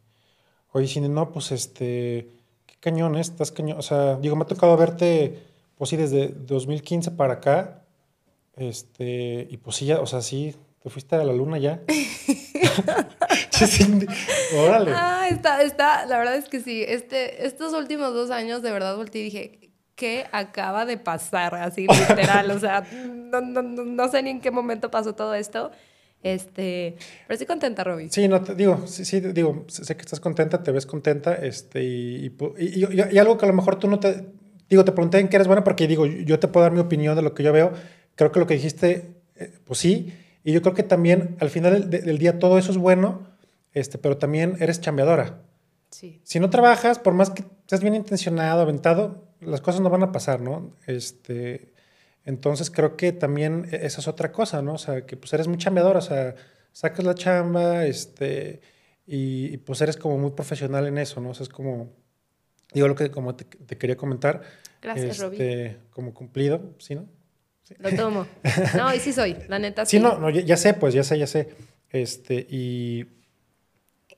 Oye, 0.72 0.88
si 0.88 1.00
no, 1.00 1.32
pues 1.32 1.52
este, 1.52 2.28
qué 2.66 2.76
cañón, 2.80 3.16
¿eh? 3.16 3.22
Estás 3.22 3.52
cañón. 3.52 3.78
O 3.78 3.84
sea, 3.84 4.16
digo, 4.16 4.36
me 4.36 4.44
ha 4.44 4.48
tocado 4.48 4.76
verte, 4.76 5.40
pues 5.78 5.92
sí, 5.92 5.98
desde 5.98 6.30
2015 6.30 7.12
para 7.12 7.36
acá. 7.36 7.86
Este, 8.56 9.48
y 9.50 9.58
pues 9.58 9.76
sí, 9.78 9.86
ya, 9.86 10.00
o 10.02 10.08
sea, 10.08 10.22
sí, 10.22 10.56
te 10.82 10.90
fuiste 10.90 11.16
a 11.16 11.24
la 11.24 11.34
luna 11.34 11.60
ya. 11.60 11.82
órale. 14.58 14.92
Ah, 14.94 15.28
está, 15.30 15.62
está, 15.62 16.06
la 16.06 16.18
verdad 16.18 16.36
es 16.36 16.50
que 16.50 16.60
sí, 16.60 16.84
este, 16.88 17.46
estos 17.46 17.74
últimos 17.74 18.14
dos 18.14 18.32
años 18.32 18.62
de 18.62 18.72
verdad 18.72 18.96
volteé 18.96 19.22
y 19.22 19.26
dije, 19.26 19.72
¿qué 19.96 20.26
acaba 20.32 20.86
de 20.86 20.98
pasar? 20.98 21.56
Así 21.56 21.88
literal, 22.10 22.52
o 22.52 22.60
sea, 22.60 22.86
no, 22.92 23.42
no, 23.42 23.62
no, 23.62 24.08
sé 24.10 24.24
ni 24.24 24.32
en 24.32 24.42
qué 24.42 24.52
momento 24.52 24.92
pasó 24.92 25.14
todo 25.16 25.34
esto. 25.34 25.72
Este, 26.22 26.96
pero 27.28 27.34
estoy 27.34 27.48
contenta, 27.48 27.84
Robbie. 27.84 28.10
Sí, 28.10 28.30
no, 28.30 28.42
te, 28.42 28.56
digo, 28.56 28.88
sí, 28.88 29.04
sí, 29.04 29.20
digo, 29.20 29.66
sé 29.68 29.96
que 29.96 30.02
estás 30.02 30.22
contenta, 30.22 30.64
te 30.64 30.72
ves 30.72 30.86
contenta, 30.86 31.36
este, 31.36 31.84
y, 31.84 32.34
y, 32.58 32.86
y, 33.12 33.18
algo 33.18 33.38
que 33.38 33.46
a 33.46 33.50
lo 33.50 33.54
mejor 33.54 33.78
tú 33.78 33.90
no 33.90 34.00
te, 34.00 34.26
digo, 34.70 34.86
te 34.86 34.94
pregunté 34.94 35.20
en 35.20 35.28
qué 35.28 35.36
eres 35.36 35.48
buena 35.48 35.66
porque 35.66 35.86
digo, 35.86 36.06
yo 36.06 36.40
te 36.40 36.48
puedo 36.48 36.64
dar 36.64 36.72
mi 36.72 36.80
opinión 36.80 37.18
de 37.18 37.24
lo 37.24 37.34
que 37.34 37.44
yo 37.44 37.52
veo, 37.52 37.74
creo 38.16 38.32
que 38.32 38.40
lo 38.40 38.48
que 38.48 38.54
dijiste, 38.54 39.16
eh, 39.36 39.52
pues 39.66 39.80
sí, 39.80 40.14
y 40.44 40.52
yo 40.52 40.62
creo 40.62 40.74
que 40.74 40.84
también 40.84 41.38
al 41.40 41.50
final 41.50 41.90
del, 41.90 42.18
día 42.18 42.40
todo 42.40 42.58
eso 42.58 42.72
es 42.72 42.78
bueno, 42.78 43.28
este, 43.74 43.98
pero 43.98 44.18
también 44.18 44.58
eres 44.60 44.82
chambeadora. 44.82 45.42
Sí. 45.90 46.22
Si 46.24 46.40
no 46.40 46.50
trabajas, 46.50 47.00
por 47.00 47.14
más 47.14 47.30
que 47.30 47.44
estés 47.62 47.82
bien 47.82 47.96
intencionado, 47.96 48.62
aventado, 48.62 49.24
las 49.40 49.62
cosas 49.62 49.82
no 49.82 49.90
van 49.90 50.04
a 50.04 50.12
pasar, 50.12 50.42
¿no? 50.42 50.76
Este, 50.88 51.74
entonces 52.26 52.72
creo 52.72 52.98
que 52.98 53.14
también 53.14 53.68
e, 53.72 53.86
esa 53.86 54.02
es 54.02 54.08
otra 54.08 54.32
cosa, 54.32 54.62
¿no? 54.62 54.74
O 54.74 54.78
sea, 54.78 55.06
que 55.06 55.16
pues 55.16 55.32
eres 55.34 55.48
muy 55.48 55.58
chambeador, 55.58 55.96
o 55.98 56.02
sea, 56.02 56.36
sacas 56.72 57.06
la 57.06 57.16
chamba, 57.16 57.86
este, 57.86 58.62
y, 59.06 59.58
pues 59.58 59.82
eres 59.82 59.98
como 59.98 60.18
muy 60.18 60.32
profesional 60.32 60.88
en 60.88 60.98
eso, 60.98 61.22
¿no? 61.22 61.30
O 61.30 61.34
sea, 61.34 61.44
es 61.44 61.50
como, 61.50 61.92
digo 62.74 62.88
lo 62.88 62.96
que 62.96 63.12
como 63.12 63.36
te, 63.36 63.46
quería 63.78 63.98
comentar. 63.98 64.42
Gracias, 64.82 65.22
este, 65.22 65.78
Como 65.92 66.14
cumplido, 66.14 66.74
¿sí, 66.80 66.96
no? 66.96 67.08
Lo 67.80 67.92
tomo. 67.96 68.28
No, 68.78 68.94
y 68.94 69.00
sí 69.00 69.14
soy, 69.14 69.36
la 69.48 69.60
neta 69.60 69.86
sí. 69.86 69.98
Sí, 69.98 70.04
no, 70.04 70.18
no 70.18 70.30
ya, 70.30 70.58
sé, 70.58 70.74
pues, 70.74 70.94
ya 70.94 71.04
sé, 71.04 71.18
ya 71.20 71.28
sé. 71.28 71.50
Este, 71.90 72.48
y, 72.50 73.06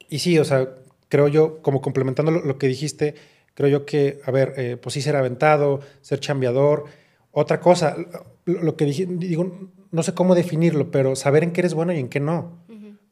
y 0.09 0.19
sí, 0.19 0.37
o 0.39 0.45
sea, 0.45 0.69
creo 1.09 1.27
yo, 1.27 1.61
como 1.61 1.81
complementando 1.81 2.31
lo, 2.31 2.57
que 2.57 2.67
dijiste, 2.67 3.15
creo 3.53 3.69
yo 3.69 3.85
que, 3.85 4.19
a 4.25 4.31
ver, 4.31 4.53
eh, 4.57 4.77
pues 4.77 4.93
sí 4.93 5.01
ser 5.01 5.15
aventado, 5.15 5.81
ser 6.01 6.19
chambeador, 6.19 6.85
otra 7.31 7.59
cosa, 7.59 7.95
lo, 8.45 8.75
que 8.77 8.85
dije, 8.85 9.05
digo, 9.09 9.69
no 9.91 10.03
sé 10.03 10.13
cómo 10.13 10.35
definirlo, 10.35 10.91
pero 10.91 11.15
saber 11.15 11.43
en 11.43 11.51
qué 11.51 11.61
eres 11.61 11.73
bueno 11.73 11.93
y 11.93 11.99
en 11.99 12.09
qué 12.09 12.19
no. 12.19 12.63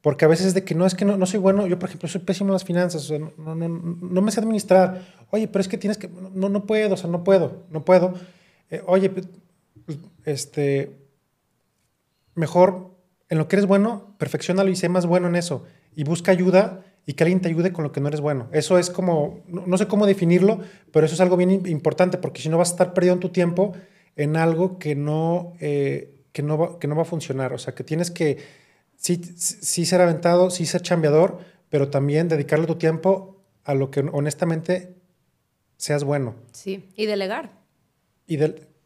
Porque 0.04 0.26
a 0.26 0.28
veces 0.28 0.48
es 0.48 0.54
de 0.54 0.66
que 0.66 0.76
no, 0.76 0.86
es 0.86 0.96
que 0.96 1.06
no, 1.06 1.16
no 1.16 1.26
soy 1.26 1.39
bueno, 1.39 1.66
yo 1.66 1.80
por 1.80 1.88
ejemplo 1.88 2.10
soy 2.10 2.20
pésimo 2.20 2.50
en 2.50 2.54
las 2.54 2.66
finanzas, 2.66 3.04
o 3.04 3.08
sea, 3.08 3.20
no, 3.20 3.56
no, 3.56 3.68
no, 3.70 4.22
me 4.22 4.32
sé 4.32 4.41
administrar. 4.41 5.02
Oye, 5.30 5.48
pero 5.48 5.62
es 5.62 5.70
que 5.70 5.78
tienes 5.78 5.98
que, 5.98 6.10
no, 6.10 6.50
no 6.50 6.66
puedo, 6.66 6.96
o 6.96 6.98
sea, 6.98 7.10
no 7.10 7.24
puedo, 7.24 7.64
no 7.70 7.86
puedo. 7.86 8.14
Eh, 8.70 8.82
oye, 8.86 9.10
este, 10.26 10.96
mejor 12.36 12.92
en 13.30 13.38
lo 13.38 13.48
que 13.48 13.56
eres 13.56 13.66
bueno, 13.66 14.16
perfeccionalo 14.18 14.70
y 14.70 14.76
sé 14.76 14.90
más 14.90 15.06
bueno 15.06 15.28
en 15.28 15.36
eso. 15.36 15.64
Y 15.96 16.04
busca 16.04 16.32
ayuda 16.32 16.84
y 17.06 17.14
que 17.14 17.24
alguien 17.24 17.42
te 17.42 17.50
ayude 17.50 17.74
con 17.74 17.84
lo 17.84 17.92
que 17.92 18.00
no 18.00 18.08
eres 18.08 18.22
bueno. 18.22 18.48
Eso 18.52 18.78
es 18.78 18.90
como, 18.90 19.42
no, 19.48 19.78
sé 19.78 19.88
cómo 19.88 20.06
definirlo, 20.06 20.60
pero 20.92 21.06
eso 21.06 21.16
es 21.16 21.22
algo 21.22 21.38
bien 21.38 21.52
importante 21.52 22.18
porque 22.18 22.42
si 22.42 22.50
no 22.50 22.58
vas 22.58 22.70
a 22.70 22.74
estar 22.74 22.94
perdiendo 22.94 23.20
tu 23.20 23.30
tiempo 23.30 23.74
en 24.16 24.38
algo 24.38 24.78
que 24.80 24.96
no, 24.96 25.54
eh, 25.60 26.14
que 26.32 26.44
no, 26.44 26.58
va, 26.58 26.80
que 26.80 26.88
no 26.88 26.96
va 26.96 27.02
a 27.02 27.06
funcionar. 27.06 27.54
O 27.54 27.58
sea, 27.58 27.76
que 27.76 27.84
tienes 27.84 28.12
que 28.12 28.38
sí, 28.96 29.22
sí 29.36 29.86
ser 29.86 30.02
aventado, 30.02 30.50
sí 30.50 30.66
ser 30.66 30.82
chambeador, 30.82 31.40
pero 31.70 31.90
también 31.90 32.28
dedicarle 32.28 32.68
tu 32.68 32.76
tiempo 32.76 33.42
a 33.64 33.74
lo 33.74 33.92
que 33.92 34.02
honestamente 34.12 34.96
seas 35.78 36.04
bueno. 36.04 36.36
Sí, 36.52 36.90
y 36.96 37.06
delegar. 37.06 37.52
Y, 38.28 38.38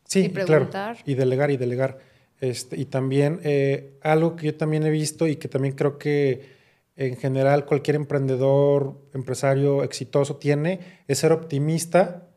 sí, 0.07 0.29
claro. 0.29 0.69
Y 1.05 1.13
delegar 1.13 1.51
y 1.51 1.57
delegar. 1.57 1.99
Este, 2.39 2.79
y 2.79 2.85
también 2.85 3.39
eh, 3.43 3.97
algo 4.01 4.35
que 4.35 4.47
yo 4.47 4.55
también 4.55 4.83
he 4.83 4.89
visto 4.89 5.27
y 5.27 5.37
que 5.37 5.47
también 5.47 5.75
creo 5.75 5.97
que 5.97 6.57
en 6.95 7.15
general 7.15 7.65
cualquier 7.65 7.95
emprendedor, 7.95 8.99
empresario 9.13 9.83
exitoso 9.83 10.37
tiene, 10.37 10.79
es 11.07 11.19
ser 11.19 11.31
optimista 11.31 12.27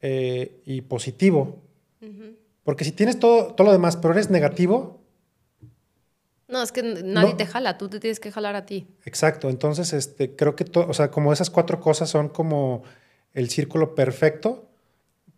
eh, 0.00 0.60
y 0.66 0.82
positivo. 0.82 1.62
Porque 2.64 2.84
si 2.84 2.92
tienes 2.92 3.18
todo, 3.18 3.54
todo 3.54 3.66
lo 3.66 3.72
demás, 3.72 3.96
pero 3.96 4.14
eres 4.14 4.30
negativo. 4.30 5.02
No, 6.46 6.62
es 6.62 6.70
que 6.70 6.82
nadie 6.82 7.34
te 7.34 7.46
jala, 7.46 7.78
tú 7.78 7.88
te 7.88 7.98
tienes 7.98 8.20
que 8.20 8.30
jalar 8.30 8.54
a 8.54 8.66
ti. 8.66 8.86
Exacto, 9.04 9.48
entonces 9.48 9.92
este, 9.92 10.36
creo 10.36 10.54
que, 10.54 10.66
o 10.74 10.92
sea, 10.92 11.10
como 11.10 11.32
esas 11.32 11.50
cuatro 11.50 11.80
cosas 11.80 12.10
son 12.10 12.28
como 12.28 12.84
el 13.32 13.48
círculo 13.48 13.94
perfecto 13.94 14.68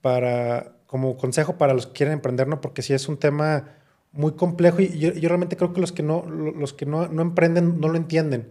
para, 0.01 0.74
como 0.95 1.17
consejo 1.17 1.59
para 1.59 1.75
los 1.75 1.89
que 1.89 1.93
quieren 1.93 2.13
emprender, 2.13 2.47
¿no? 2.47 2.61
Porque 2.61 2.81
si 2.81 2.93
es 2.93 3.09
un 3.09 3.17
tema 3.17 3.75
muy 4.13 4.35
complejo 4.35 4.81
y 4.81 4.97
yo, 4.97 5.11
realmente 5.11 5.57
creo 5.57 5.73
que 5.73 5.81
los 5.81 5.91
que, 5.91 6.05
no, 6.05 6.25
los 6.25 6.73
que 6.73 6.87
no, 6.87 7.09
no, 7.09 7.21
emprenden 7.21 7.81
no 7.81 7.89
lo 7.89 7.97
entienden. 7.97 8.47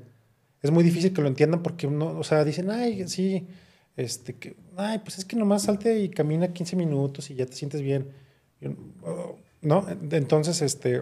Es 0.61 0.69
muy 0.69 0.83
difícil 0.83 1.13
que 1.13 1.21
lo 1.21 1.29
entiendan 1.29 1.63
porque, 1.63 1.87
no, 1.87 2.19
o 2.19 2.23
sea, 2.25 2.43
dicen, 2.43 2.69
ay, 2.69 3.07
sí, 3.07 3.47
este, 3.95 4.33
que, 4.33 4.57
ay, 4.75 4.99
pues 4.99 5.19
es 5.19 5.23
que 5.23 5.37
nomás 5.37 5.63
salte 5.63 5.97
y 6.01 6.09
camina 6.09 6.51
15 6.51 6.75
minutos 6.75 7.31
y 7.31 7.35
ya 7.35 7.45
te 7.45 7.53
sientes 7.53 7.81
bien. 7.81 8.09
¿No? 9.61 9.85
Entonces, 10.11 10.61
este, 10.61 11.01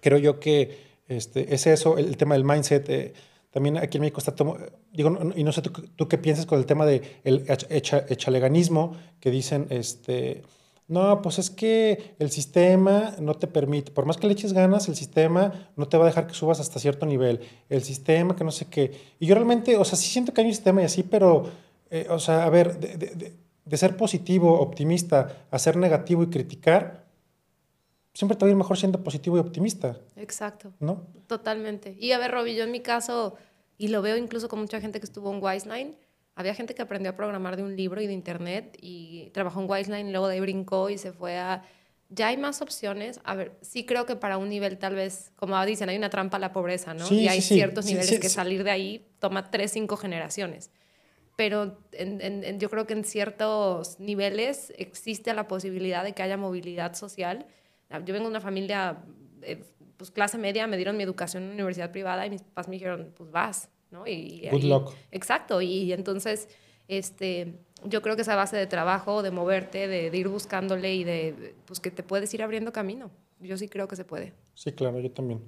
creo 0.00 0.16
yo 0.16 0.40
que 0.40 0.74
este, 1.06 1.54
es 1.54 1.66
eso, 1.66 1.98
el, 1.98 2.16
tema 2.16 2.34
del 2.34 2.44
mindset. 2.44 2.88
Eh, 2.88 3.12
también 3.50 3.78
aquí 3.78 3.98
en 3.98 4.02
México 4.02 4.20
está, 4.20 4.34
digo, 4.92 5.18
y 5.34 5.44
no 5.44 5.52
sé 5.52 5.62
tú, 5.62 6.08
qué 6.08 6.18
piensas 6.18 6.46
con 6.46 6.58
el 6.58 6.66
tema 6.66 6.86
del 6.86 7.02
de 7.24 8.04
echaleganismo, 8.08 8.96
que 9.18 9.30
dicen, 9.30 9.66
este, 9.70 10.42
no, 10.86 11.22
pues 11.22 11.38
es 11.38 11.50
que 11.50 12.14
el 12.18 12.30
sistema 12.30 13.14
no 13.20 13.34
te 13.34 13.46
permite, 13.46 13.92
por 13.92 14.06
más 14.06 14.16
que 14.16 14.26
le 14.26 14.32
eches 14.32 14.52
ganas, 14.52 14.88
el 14.88 14.96
sistema 14.96 15.70
no 15.76 15.86
te 15.86 15.96
va 15.96 16.04
a 16.04 16.06
dejar 16.06 16.26
que 16.26 16.34
subas 16.34 16.60
hasta 16.60 16.80
cierto 16.80 17.06
nivel. 17.06 17.40
El 17.68 17.82
sistema 17.82 18.34
que 18.34 18.44
no 18.44 18.50
sé 18.50 18.66
qué. 18.66 18.92
Y 19.20 19.26
yo 19.26 19.34
realmente, 19.34 19.76
o 19.76 19.84
sea, 19.84 19.96
sí 19.96 20.08
siento 20.08 20.34
que 20.34 20.40
hay 20.40 20.48
un 20.48 20.54
sistema 20.54 20.82
y 20.82 20.86
así, 20.86 21.02
pero 21.02 21.48
eh, 21.90 22.06
o 22.08 22.18
sea, 22.18 22.44
a 22.44 22.50
ver, 22.50 22.78
de, 22.78 23.76
ser 23.76 23.96
positivo, 23.96 24.60
optimista, 24.60 25.46
a 25.50 25.58
ser 25.58 25.76
negativo 25.76 26.22
y 26.22 26.30
criticar, 26.30 27.04
siempre 28.12 28.36
te 28.36 28.44
va 28.44 28.48
a 28.48 28.50
ir 28.50 28.56
mejor 28.56 28.76
siendo 28.76 29.02
positivo 29.02 29.36
y 29.36 29.40
optimista. 29.40 29.98
Exacto. 30.16 30.72
¿No? 30.80 31.06
Totalmente. 31.26 31.96
Y 31.98 32.12
a 32.12 32.18
ver, 32.18 32.30
Robbie, 32.30 32.54
yo 32.54 32.64
en 32.64 32.70
mi 32.70 32.80
caso, 32.80 33.36
y 33.78 33.88
lo 33.88 34.02
veo 34.02 34.16
incluso 34.16 34.48
con 34.48 34.60
mucha 34.60 34.80
gente 34.80 35.00
que 35.00 35.06
estuvo 35.06 35.32
en 35.32 35.42
Wiseline, 35.42 35.96
había 36.34 36.54
gente 36.54 36.74
que 36.74 36.82
aprendió 36.82 37.10
a 37.10 37.16
programar 37.16 37.56
de 37.56 37.62
un 37.62 37.76
libro 37.76 38.00
y 38.00 38.06
de 38.06 38.12
internet 38.12 38.76
y 38.80 39.30
trabajó 39.30 39.60
en 39.60 39.70
Wiseline, 39.70 40.10
luego 40.10 40.28
de 40.28 40.34
ahí 40.34 40.40
brincó 40.40 40.90
y 40.90 40.98
se 40.98 41.12
fue 41.12 41.38
a... 41.38 41.62
Ya 42.12 42.28
hay 42.28 42.36
más 42.36 42.60
opciones. 42.60 43.20
A 43.22 43.36
ver, 43.36 43.56
sí 43.60 43.86
creo 43.86 44.04
que 44.04 44.16
para 44.16 44.36
un 44.36 44.48
nivel 44.48 44.78
tal 44.78 44.96
vez, 44.96 45.30
como 45.36 45.64
dicen, 45.64 45.88
hay 45.88 45.96
una 45.96 46.10
trampa 46.10 46.38
a 46.38 46.40
la 46.40 46.52
pobreza, 46.52 46.92
¿no? 46.92 47.06
y 47.12 47.28
hay 47.28 47.40
ciertos 47.40 47.84
niveles 47.84 48.18
que 48.18 48.28
salir 48.28 48.64
de 48.64 48.70
ahí 48.70 49.06
toma 49.20 49.50
tres, 49.50 49.70
cinco 49.70 49.96
generaciones 49.96 50.70
pero 51.40 51.78
yo 52.58 52.68
creo 52.68 52.86
que 52.86 52.92
en 52.92 53.02
ciertos 53.02 53.98
niveles 53.98 54.74
existe 54.76 55.32
la 55.32 55.48
posibilidad 55.48 56.04
de 56.04 56.12
que 56.12 56.22
haya 56.22 56.36
movilidad 56.36 56.94
social. 56.94 57.46
Yo 57.90 58.12
vengo 58.14 58.24
de 58.24 58.30
una 58.30 58.40
familia, 58.40 59.02
eh, 59.42 59.64
pues 59.96 60.10
clase 60.10 60.38
media, 60.38 60.66
me 60.66 60.76
dieron 60.76 60.96
mi 60.96 61.02
educación 61.02 61.42
en 61.42 61.48
una 61.50 61.56
universidad 61.56 61.90
privada 61.90 62.26
y 62.26 62.30
mis 62.30 62.42
papás 62.42 62.68
me 62.68 62.76
dijeron, 62.76 63.12
pues 63.16 63.30
vas, 63.30 63.68
¿no? 63.90 64.06
Y, 64.06 64.48
Good 64.50 64.64
luck. 64.64 64.94
Exacto, 65.10 65.60
y 65.60 65.92
entonces 65.92 66.48
este, 66.90 67.54
yo 67.84 68.02
creo 68.02 68.16
que 68.16 68.22
esa 68.22 68.34
base 68.34 68.56
de 68.56 68.66
trabajo, 68.66 69.22
de 69.22 69.30
moverte, 69.30 69.86
de, 69.86 70.10
de, 70.10 70.18
ir 70.18 70.28
buscándole 70.28 70.94
y 70.94 71.04
de, 71.04 71.54
pues 71.64 71.78
que 71.78 71.92
te 71.92 72.02
puedes 72.02 72.32
ir 72.34 72.42
abriendo 72.42 72.72
camino. 72.72 73.10
Yo 73.38 73.56
sí 73.56 73.68
creo 73.68 73.86
que 73.86 73.94
se 73.94 74.04
puede. 74.04 74.34
Sí, 74.54 74.72
claro, 74.72 74.98
yo 74.98 75.10
también. 75.12 75.40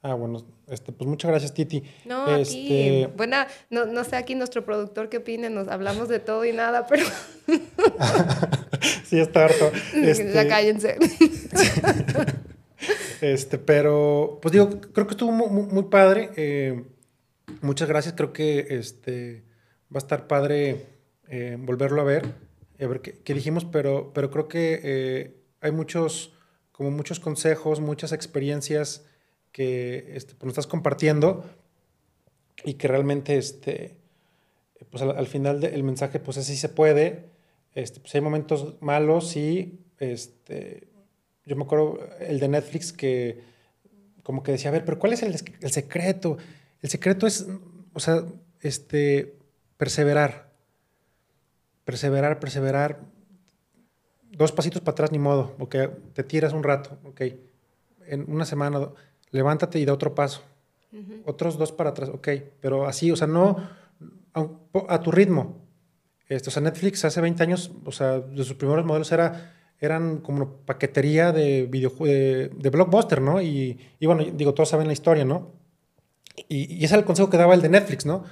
Ah, 0.00 0.14
bueno, 0.14 0.44
este, 0.68 0.92
pues 0.92 1.08
muchas 1.08 1.30
gracias, 1.30 1.52
Titi. 1.54 1.82
No, 2.04 2.36
este... 2.36 3.08
Buena, 3.16 3.48
no, 3.68 3.86
no 3.86 4.04
sé 4.04 4.14
aquí 4.14 4.36
nuestro 4.36 4.64
productor 4.64 5.08
qué 5.08 5.18
opine, 5.18 5.50
nos 5.50 5.66
hablamos 5.66 6.08
de 6.08 6.20
todo 6.20 6.44
y 6.44 6.52
nada, 6.52 6.86
pero... 6.86 7.04
sí, 9.04 9.18
está 9.18 9.46
harto. 9.46 9.72
Este... 9.94 10.32
Ya 10.32 10.46
cállense. 10.46 10.96
este, 13.20 13.58
pero, 13.58 14.38
pues 14.40 14.52
digo, 14.52 14.70
creo 14.92 15.06
que 15.08 15.14
estuvo 15.14 15.32
muy, 15.32 15.66
muy 15.66 15.84
padre. 15.84 16.30
Eh, 16.36 16.84
muchas 17.60 17.88
gracias, 17.88 18.14
creo 18.14 18.32
que 18.32 18.66
este, 18.70 19.42
va 19.92 19.96
a 19.96 19.98
estar 19.98 20.28
padre 20.28 20.86
eh, 21.28 21.56
volverlo 21.58 22.00
a 22.00 22.04
ver, 22.04 22.24
a 22.80 22.86
ver 22.86 23.00
qué, 23.00 23.34
dijimos, 23.34 23.64
pero, 23.64 24.12
pero 24.14 24.30
creo 24.30 24.48
que 24.48 24.80
eh, 24.82 25.42
hay 25.60 25.72
muchos 25.72 26.32
como 26.70 26.92
muchos 26.92 27.18
consejos, 27.18 27.80
muchas 27.80 28.12
experiencias 28.12 29.04
que 29.58 30.12
este, 30.14 30.36
pues, 30.36 30.44
nos 30.44 30.52
estás 30.52 30.68
compartiendo 30.68 31.44
y 32.62 32.74
que 32.74 32.86
realmente 32.86 33.36
este, 33.36 33.96
pues 34.88 35.02
al, 35.02 35.26
final 35.26 35.60
del 35.60 35.82
mensaje 35.82 36.20
pues 36.20 36.38
así 36.38 36.56
se 36.56 36.68
puede. 36.68 37.24
Este, 37.74 37.98
pues 37.98 38.14
hay 38.14 38.20
momentos 38.20 38.76
malos 38.80 39.34
y 39.36 39.80
este, 39.98 40.86
yo 41.44 41.56
me 41.56 41.64
acuerdo 41.64 41.98
el 42.20 42.38
de 42.38 42.46
Netflix 42.46 42.92
que 42.92 43.40
como 44.22 44.44
que 44.44 44.52
decía, 44.52 44.70
a 44.70 44.72
ver, 44.72 44.84
pero 44.84 45.00
¿cuál 45.00 45.12
es 45.14 45.24
el, 45.24 45.34
el 45.60 45.70
secreto? 45.72 46.38
El 46.80 46.88
secreto 46.88 47.26
es, 47.26 47.48
o 47.94 47.98
sea, 47.98 48.22
este, 48.60 49.34
perseverar. 49.76 50.52
Perseverar, 51.84 52.38
perseverar. 52.38 53.00
Dos 54.30 54.52
pasitos 54.52 54.82
para 54.82 54.92
atrás, 54.92 55.10
ni 55.10 55.18
modo. 55.18 55.56
Ok, 55.58 55.74
te 56.12 56.22
tiras 56.22 56.52
un 56.52 56.62
rato. 56.62 56.96
Ok, 57.02 57.22
en 58.06 58.30
una 58.30 58.44
semana, 58.44 58.92
levántate 59.30 59.78
y 59.78 59.84
da 59.84 59.92
otro 59.92 60.14
paso. 60.14 60.42
Otros 61.26 61.58
dos 61.58 61.72
para 61.72 61.90
atrás. 61.90 62.08
Ok, 62.08 62.28
pero 62.60 62.86
así, 62.86 63.10
o 63.10 63.16
sea, 63.16 63.26
no 63.26 63.56
a, 64.88 65.00
tu 65.00 65.10
ritmo. 65.10 65.64
Esto, 66.28 66.50
o 66.50 66.52
sea, 66.52 66.62
Netflix 66.62 67.04
hace 67.04 67.20
20 67.20 67.42
años, 67.42 67.72
o 67.84 67.92
sea, 67.92 68.20
de 68.20 68.44
sus 68.44 68.54
primeros 68.54 68.84
modelos 68.84 69.10
era, 69.12 69.54
eran 69.80 70.18
como 70.18 70.58
paquetería 70.58 71.32
de, 71.32 71.66
de, 71.66 72.50
de 72.54 72.70
blockbuster, 72.70 73.22
¿no? 73.22 73.40
Y, 73.40 73.78
y, 73.98 74.06
bueno, 74.06 74.24
digo, 74.24 74.52
todos 74.52 74.68
saben 74.68 74.86
la 74.86 74.92
historia, 74.92 75.24
¿no? 75.24 75.52
Y, 76.48 76.74
y 76.74 76.84
ese 76.84 76.94
era 76.94 77.00
el 77.00 77.06
consejo 77.06 77.30
que 77.30 77.38
daba 77.38 77.54
el 77.54 77.62
de 77.62 77.70
Netflix, 77.70 78.04
¿no? 78.04 78.24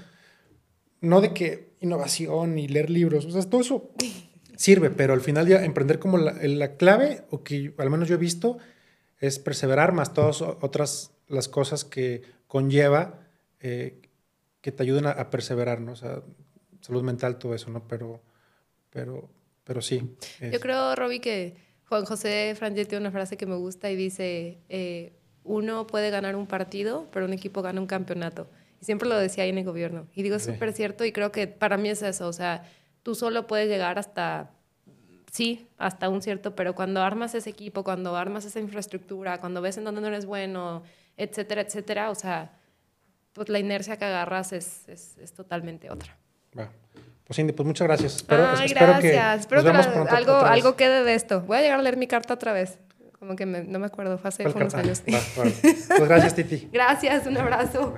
No 1.00 1.20
de 1.20 1.32
que 1.32 1.74
innovación 1.80 2.58
y 2.58 2.68
leer 2.68 2.90
libros, 2.90 3.24
o 3.24 3.30
sea, 3.30 3.42
todo 3.42 3.60
eso 3.60 3.90
sirve, 4.56 4.90
pero 4.90 5.14
al 5.14 5.20
final 5.20 5.46
ya 5.46 5.64
emprender 5.64 5.98
como 5.98 6.18
la, 6.18 6.32
la 6.32 6.76
clave, 6.76 7.22
o 7.30 7.42
que 7.42 7.74
al 7.78 7.90
menos 7.90 8.08
yo 8.08 8.16
he 8.16 8.18
visto, 8.18 8.58
es 9.18 9.38
perseverar 9.38 9.92
más 9.92 10.12
todas 10.12 10.42
otras 10.42 11.12
las 11.28 11.48
cosas 11.48 11.84
que 11.84 12.22
conlleva 12.46 13.20
eh, 13.60 14.00
que 14.60 14.72
te 14.72 14.82
ayuden 14.82 15.06
a, 15.06 15.30
perseverar, 15.30 15.80
¿no? 15.80 15.92
O 15.92 15.96
sea, 15.96 16.22
salud 16.80 17.02
mental, 17.02 17.38
todo 17.38 17.54
eso, 17.54 17.70
¿no? 17.70 17.86
Pero, 17.86 18.20
pero, 18.90 19.30
pero 19.62 19.80
sí. 19.80 20.16
Yo 20.40 20.58
creo, 20.58 20.94
Robbie, 20.96 21.20
que 21.20 21.56
Juan 21.88 22.04
José 22.04 22.52
Frangetti 22.56 22.90
tiene 22.90 23.02
una 23.02 23.12
frase 23.12 23.36
que 23.36 23.46
me 23.46 23.54
gusta 23.54 23.90
y 23.90 23.96
dice, 23.96 24.58
eh, 24.68 25.12
uno 25.44 25.86
puede 25.86 26.10
ganar 26.10 26.34
un 26.34 26.48
partido, 26.48 27.06
pero 27.12 27.26
un 27.26 27.32
equipo 27.32 27.62
gana 27.62 27.80
un 27.80 27.86
campeonato. 27.86 28.48
Y 28.80 28.84
siempre 28.84 29.08
lo 29.08 29.16
decía 29.16 29.44
ahí 29.44 29.50
en 29.50 29.58
el 29.58 29.64
gobierno. 29.64 30.08
Y 30.14 30.24
digo, 30.24 30.34
es 30.34 30.44
súper 30.44 30.72
cierto 30.72 31.04
y 31.04 31.12
creo 31.12 31.30
que 31.30 31.46
para 31.46 31.76
mí 31.76 31.88
es 31.88 32.02
eso. 32.02 32.26
O 32.26 32.32
sea, 32.32 32.64
tú 33.04 33.14
solo 33.14 33.46
puedes 33.46 33.68
llegar 33.68 34.00
hasta, 34.00 34.50
sí, 35.36 35.68
hasta 35.76 36.08
un 36.08 36.22
cierto, 36.22 36.56
pero 36.56 36.74
cuando 36.74 37.02
armas 37.02 37.34
ese 37.34 37.50
equipo, 37.50 37.84
cuando 37.84 38.16
armas 38.16 38.44
esa 38.46 38.58
infraestructura, 38.58 39.38
cuando 39.38 39.60
ves 39.60 39.76
en 39.76 39.84
dónde 39.84 40.00
no 40.00 40.06
eres 40.06 40.24
bueno, 40.24 40.82
etcétera, 41.16 41.60
etcétera, 41.60 42.10
o 42.10 42.14
sea, 42.14 42.52
pues 43.34 43.50
la 43.50 43.58
inercia 43.58 43.98
que 43.98 44.06
agarras 44.06 44.52
es, 44.52 44.88
es, 44.88 45.18
es 45.18 45.32
totalmente 45.34 45.90
otra. 45.90 46.16
Pues 46.54 47.36
Cindy, 47.36 47.52
pues 47.52 47.66
muchas 47.66 47.86
gracias. 47.86 48.16
Espero, 48.16 48.46
Ay, 48.56 48.66
espero 48.66 48.86
gracias. 48.86 49.40
espero 49.40 49.62
que 49.62 49.68
algo, 49.68 50.36
algo 50.36 50.76
quede 50.76 51.04
de 51.04 51.14
esto. 51.14 51.42
Voy 51.42 51.58
a 51.58 51.60
llegar 51.60 51.80
a 51.80 51.82
leer 51.82 51.96
mi 51.96 52.06
carta 52.06 52.32
otra 52.32 52.52
vez. 52.52 52.78
Como 53.18 53.36
que 53.36 53.44
no 53.44 53.78
me 53.78 53.86
acuerdo, 53.86 54.16
fue 54.16 54.28
hace 54.28 54.46
unos 54.46 54.74
años. 54.74 55.02
Pues 55.04 56.08
gracias, 56.08 56.34
Titi. 56.34 56.68
gracias, 56.72 57.26
un 57.26 57.36
abrazo. 57.36 57.94